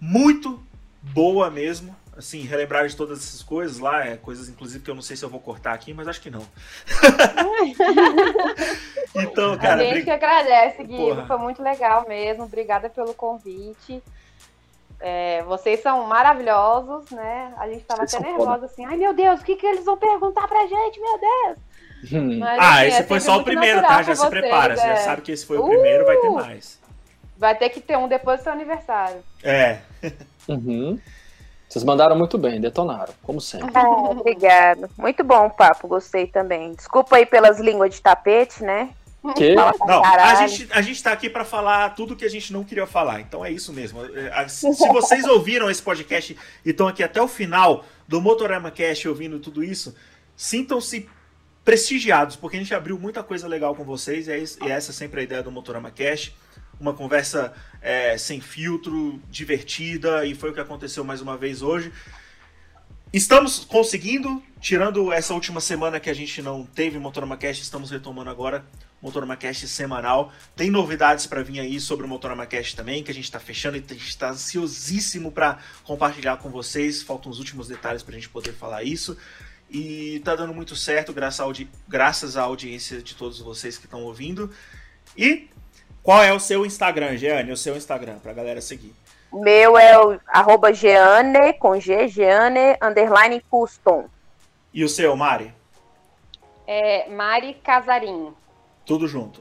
muito 0.00 0.60
boa 1.02 1.50
mesmo. 1.50 1.94
Assim, 2.14 2.42
relembrar 2.42 2.86
de 2.86 2.94
todas 2.94 3.18
essas 3.18 3.42
coisas 3.42 3.78
lá, 3.78 4.04
é 4.04 4.18
coisas 4.18 4.46
inclusive 4.46 4.84
que 4.84 4.90
eu 4.90 4.94
não 4.94 5.00
sei 5.00 5.16
se 5.16 5.24
eu 5.24 5.30
vou 5.30 5.40
cortar 5.40 5.72
aqui, 5.72 5.94
mas 5.94 6.06
acho 6.06 6.20
que 6.20 6.30
não. 6.30 6.46
então, 9.16 9.56
cara. 9.56 9.80
A 9.80 9.84
gente 9.84 9.94
brin... 9.94 10.04
que 10.04 10.10
agradece, 10.10 10.84
Gui. 10.84 11.26
Foi 11.26 11.38
muito 11.38 11.62
legal 11.62 12.06
mesmo. 12.06 12.44
Obrigada 12.44 12.90
pelo 12.90 13.14
convite. 13.14 14.02
É, 15.00 15.42
vocês 15.44 15.80
são 15.80 16.06
maravilhosos, 16.06 17.10
né? 17.10 17.54
A 17.56 17.66
gente 17.66 17.82
tava 17.84 18.06
vocês 18.06 18.14
até 18.14 18.30
nervosa 18.30 18.66
assim, 18.66 18.84
ai 18.84 18.96
meu 18.96 19.12
Deus, 19.12 19.40
o 19.40 19.44
que, 19.44 19.56
que 19.56 19.66
eles 19.66 19.84
vão 19.84 19.96
perguntar 19.96 20.46
pra 20.46 20.60
gente, 20.60 21.00
meu 21.00 21.18
Deus? 21.18 21.58
Hum. 22.12 22.38
Mas, 22.38 22.58
ah, 22.60 22.74
assim, 22.74 22.86
esse 22.86 22.98
é 22.98 23.02
foi 23.02 23.20
só 23.20 23.38
o 23.38 23.44
primeiro, 23.44 23.80
tá? 23.80 24.02
Já 24.02 24.14
se 24.14 24.20
vocês, 24.20 24.30
prepara, 24.30 24.74
é. 24.74 24.76
você 24.76 24.86
já 24.86 24.92
é. 24.92 24.96
sabe 24.98 25.22
que 25.22 25.32
esse 25.32 25.44
foi 25.44 25.58
o 25.58 25.64
uh! 25.64 25.68
primeiro, 25.68 26.04
vai 26.04 26.16
ter 26.18 26.30
mais. 26.30 26.80
Vai 27.36 27.56
ter 27.56 27.70
que 27.70 27.80
ter 27.80 27.98
um 27.98 28.06
depois 28.06 28.38
do 28.38 28.44
seu 28.44 28.52
aniversário. 28.52 29.24
É. 29.42 29.78
Uhum. 30.48 30.98
Vocês 31.68 31.84
mandaram 31.84 32.14
muito 32.14 32.36
bem, 32.36 32.60
detonaram, 32.60 33.14
como 33.22 33.40
sempre. 33.40 33.70
Ah, 33.74 34.10
obrigado. 34.10 34.90
Muito 34.98 35.24
bom 35.24 35.46
o 35.46 35.50
papo, 35.50 35.88
gostei 35.88 36.26
também. 36.26 36.74
Desculpa 36.74 37.16
aí 37.16 37.24
pelas 37.24 37.58
línguas 37.58 37.94
de 37.94 38.02
tapete, 38.02 38.62
né? 38.62 38.90
Que? 39.36 39.54
Não, 39.54 40.04
a 40.04 40.46
gente, 40.46 40.68
a 40.72 40.82
gente 40.82 41.02
tá 41.02 41.12
aqui 41.12 41.30
para 41.30 41.44
falar 41.44 41.94
tudo 41.94 42.16
que 42.16 42.24
a 42.24 42.28
gente 42.28 42.52
não 42.52 42.64
queria 42.64 42.86
falar, 42.86 43.20
então 43.20 43.44
é 43.44 43.50
isso 43.50 43.72
mesmo. 43.72 44.04
É, 44.04 44.48
se 44.48 44.66
vocês 44.88 45.24
ouviram 45.24 45.70
esse 45.70 45.80
podcast 45.80 46.36
e 46.64 46.70
estão 46.70 46.88
aqui 46.88 47.04
até 47.04 47.22
o 47.22 47.28
final 47.28 47.84
do 48.06 48.20
Motorama 48.20 48.70
Cast 48.70 49.08
ouvindo 49.08 49.38
tudo 49.38 49.62
isso, 49.62 49.94
sintam-se 50.36 51.08
prestigiados, 51.64 52.34
porque 52.34 52.56
a 52.56 52.60
gente 52.60 52.74
abriu 52.74 52.98
muita 52.98 53.22
coisa 53.22 53.46
legal 53.46 53.76
com 53.76 53.84
vocês 53.84 54.26
e, 54.26 54.32
é, 54.32 54.38
e 54.66 54.70
essa 54.70 54.90
é 54.90 54.94
sempre 54.94 55.20
a 55.20 55.22
ideia 55.22 55.42
do 55.42 55.52
Motorama 55.52 55.90
Cast 55.90 56.34
uma 56.82 56.92
conversa 56.92 57.52
é, 57.80 58.18
sem 58.18 58.40
filtro, 58.40 59.22
divertida, 59.30 60.26
e 60.26 60.34
foi 60.34 60.50
o 60.50 60.52
que 60.52 60.60
aconteceu 60.60 61.04
mais 61.04 61.20
uma 61.20 61.36
vez 61.36 61.62
hoje. 61.62 61.92
Estamos 63.12 63.60
conseguindo, 63.60 64.42
tirando 64.60 65.12
essa 65.12 65.32
última 65.32 65.60
semana 65.60 66.00
que 66.00 66.10
a 66.10 66.14
gente 66.14 66.42
não 66.42 66.64
teve 66.64 66.98
Motorama 66.98 67.36
Cast, 67.36 67.62
estamos 67.62 67.90
retomando 67.90 68.30
agora 68.30 68.64
Motorama 69.00 69.36
Cast 69.36 69.68
semanal. 69.68 70.32
Tem 70.56 70.70
novidades 70.70 71.24
para 71.24 71.40
vir 71.42 71.60
aí 71.60 71.78
sobre 71.78 72.04
o 72.04 72.08
Motorama 72.08 72.46
Cast 72.46 72.74
também, 72.74 73.04
que 73.04 73.12
a 73.12 73.14
gente 73.14 73.24
está 73.24 73.38
fechando 73.38 73.76
e 73.76 73.84
está 73.96 74.30
ansiosíssimo 74.30 75.30
para 75.30 75.58
compartilhar 75.84 76.38
com 76.38 76.50
vocês. 76.50 77.00
Faltam 77.00 77.30
os 77.30 77.38
últimos 77.38 77.68
detalhes 77.68 78.02
para 78.02 78.12
a 78.12 78.18
gente 78.18 78.28
poder 78.28 78.54
falar 78.54 78.82
isso. 78.82 79.16
E 79.70 80.20
tá 80.24 80.34
dando 80.34 80.52
muito 80.52 80.74
certo, 80.74 81.12
graças 81.12 81.40
à, 81.40 81.44
audi 81.44 81.68
graças 81.88 82.36
à 82.36 82.42
audiência 82.42 83.00
de 83.00 83.14
todos 83.14 83.38
vocês 83.38 83.78
que 83.78 83.84
estão 83.84 84.02
ouvindo. 84.02 84.50
E 85.16 85.48
qual 86.02 86.22
é 86.22 86.32
o 86.32 86.40
seu 86.40 86.66
Instagram, 86.66 87.16
Jeane? 87.16 87.52
O 87.52 87.56
seu 87.56 87.76
Instagram, 87.76 88.18
pra 88.18 88.32
galera 88.32 88.60
seguir. 88.60 88.94
Meu 89.32 89.78
é 89.78 89.98
o 89.98 90.20
arroba 90.26 90.72
Jeane, 90.72 91.54
com 91.54 91.78
G, 91.78 92.08
Jeane, 92.08 92.76
underline 92.82 93.40
custom. 93.48 94.06
E 94.74 94.84
o 94.84 94.88
seu, 94.88 95.16
Mari? 95.16 95.54
É 96.66 97.08
Mari 97.08 97.54
Casarim. 97.54 98.32
Tudo 98.84 99.06
junto. 99.06 99.40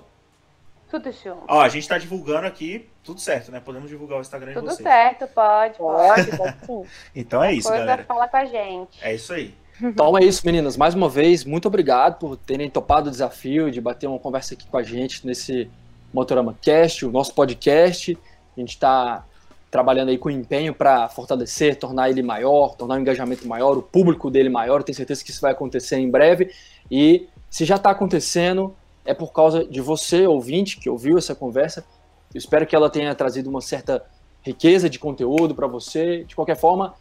Tudo 0.89 1.12
junto. 1.12 1.43
Ó, 1.47 1.62
a 1.62 1.70
gente 1.70 1.88
tá 1.88 1.97
divulgando 1.97 2.47
aqui, 2.47 2.89
tudo 3.03 3.20
certo, 3.20 3.51
né? 3.51 3.59
Podemos 3.59 3.89
divulgar 3.89 4.18
o 4.18 4.22
Instagram 4.22 4.53
tudo 4.53 4.70
de 4.70 4.76
vocês. 4.76 4.78
Tudo 4.78 4.88
certo, 4.88 5.28
pode, 5.34 5.78
pode, 5.78 6.38
pode 6.38 6.57
sim. 6.66 6.86
então 7.16 7.43
é 7.43 7.53
isso, 7.53 7.68
Coisa 7.68 7.86
galera. 7.86 8.03
fala 8.03 8.28
com 8.28 8.38
a 8.38 8.45
gente. 8.45 8.99
É 9.01 9.16
isso 9.16 9.34
aí. 9.34 9.55
Então 9.82 10.18
é 10.18 10.24
isso, 10.24 10.45
meninas. 10.45 10.78
Mais 10.78 10.93
uma 10.93 11.09
vez, 11.09 11.43
muito 11.43 11.68
obrigado 11.68 12.20
por 12.20 12.38
terem 12.38 12.70
topado 12.70 13.07
o 13.07 13.12
desafio 13.12 13.72
de 13.72 13.82
bater 13.82 14.07
uma 14.07 14.20
conversa 14.20 14.53
aqui 14.53 14.68
com 14.68 14.78
a 14.78 14.84
gente 14.84 15.26
nesse 15.26 15.70
Motorama 16.14 16.55
Cast, 16.62 17.05
o 17.05 17.12
nosso 17.12 17.34
podcast. 17.34 18.18
A 18.55 18.59
gente 18.59 18.70
está 18.70 19.26
trabalhando 19.70 20.09
aí 20.09 20.18
com 20.18 20.30
empenho 20.30 20.74
para 20.74 21.07
fortalecer, 21.07 21.78
tornar 21.78 22.09
ele 22.09 22.22
maior, 22.22 22.76
tornar 22.76 22.95
o 22.95 22.99
engajamento 22.99 23.47
maior, 23.47 23.78
o 23.78 23.82
público 23.82 24.30
dele 24.30 24.49
maior. 24.49 24.84
Tenho 24.84 24.95
certeza 24.95 25.24
que 25.24 25.32
isso 25.32 25.41
vai 25.41 25.53
acontecer 25.53 25.97
em 25.97 26.09
breve. 26.09 26.51
E 26.89 27.28
se 27.49 27.64
já 27.64 27.78
está 27.78 27.91
acontecendo, 27.91 28.76
é 29.05 29.14
por 29.14 29.32
causa 29.32 29.64
de 29.64 29.80
você, 29.80 30.28
ouvinte, 30.28 30.78
que 30.78 30.89
ouviu 30.89 31.18
essa 31.18 31.34
conversa. 31.34 31.86
Eu 32.34 32.38
espero 32.38 32.68
que 32.68 32.76
ela 32.76 32.89
tenha 32.89 33.16
trazido 33.16 33.49
uma 33.49 33.62
certa 33.62 34.03
riqueza 34.41 34.89
de 34.89 34.99
conteúdo 34.99 35.55
para 35.55 35.68
você. 35.68 36.26
De 36.26 36.36
qualquer 36.36 36.57
forma, 36.57 36.93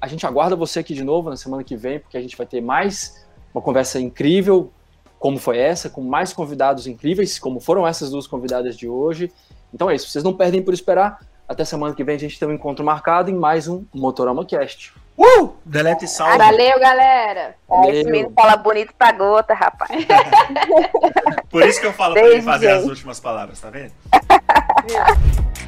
a 0.00 0.06
gente 0.06 0.24
aguarda 0.26 0.56
você 0.56 0.80
aqui 0.80 0.94
de 0.94 1.04
novo 1.04 1.28
na 1.28 1.36
semana 1.36 1.62
que 1.62 1.76
vem, 1.76 1.98
porque 1.98 2.16
a 2.16 2.20
gente 2.20 2.36
vai 2.36 2.46
ter 2.46 2.60
mais 2.60 3.26
uma 3.52 3.62
conversa 3.62 4.00
incrível, 4.00 4.72
como 5.18 5.38
foi 5.38 5.58
essa, 5.58 5.90
com 5.90 6.00
mais 6.00 6.32
convidados 6.32 6.86
incríveis, 6.86 7.38
como 7.38 7.60
foram 7.60 7.86
essas 7.86 8.10
duas 8.10 8.26
convidadas 8.26 8.76
de 8.76 8.88
hoje. 8.88 9.32
Então 9.72 9.90
é 9.90 9.94
isso, 9.94 10.08
vocês 10.08 10.24
não 10.24 10.32
perdem 10.32 10.62
por 10.62 10.72
esperar. 10.72 11.20
Até 11.48 11.64
semana 11.64 11.94
que 11.94 12.04
vem 12.04 12.16
a 12.16 12.18
gente 12.18 12.38
tem 12.38 12.46
um 12.46 12.52
encontro 12.52 12.84
marcado 12.84 13.30
em 13.30 13.34
mais 13.34 13.68
um 13.68 13.84
Motorama 13.94 14.44
Cast. 14.44 14.92
Uh! 15.16 15.50
Delete 15.64 16.04
e 16.04 16.08
salve. 16.08 16.38
Valeu, 16.38 16.78
galera. 16.78 17.56
Valeu. 17.68 17.90
Esse 17.90 18.04
menino 18.04 18.32
fala 18.36 18.56
bonito 18.56 18.92
pra 18.96 19.10
gota, 19.12 19.52
rapaz. 19.52 19.90
Por 21.50 21.66
isso 21.66 21.80
que 21.80 21.86
eu 21.86 21.92
falo 21.92 22.14
Beijo, 22.14 22.28
pra 22.28 22.36
ele 22.36 22.42
fazer 22.44 22.70
gente. 22.70 22.78
as 22.78 22.84
últimas 22.84 23.18
palavras, 23.18 23.60
tá 23.60 23.70
vendo? 23.70 23.92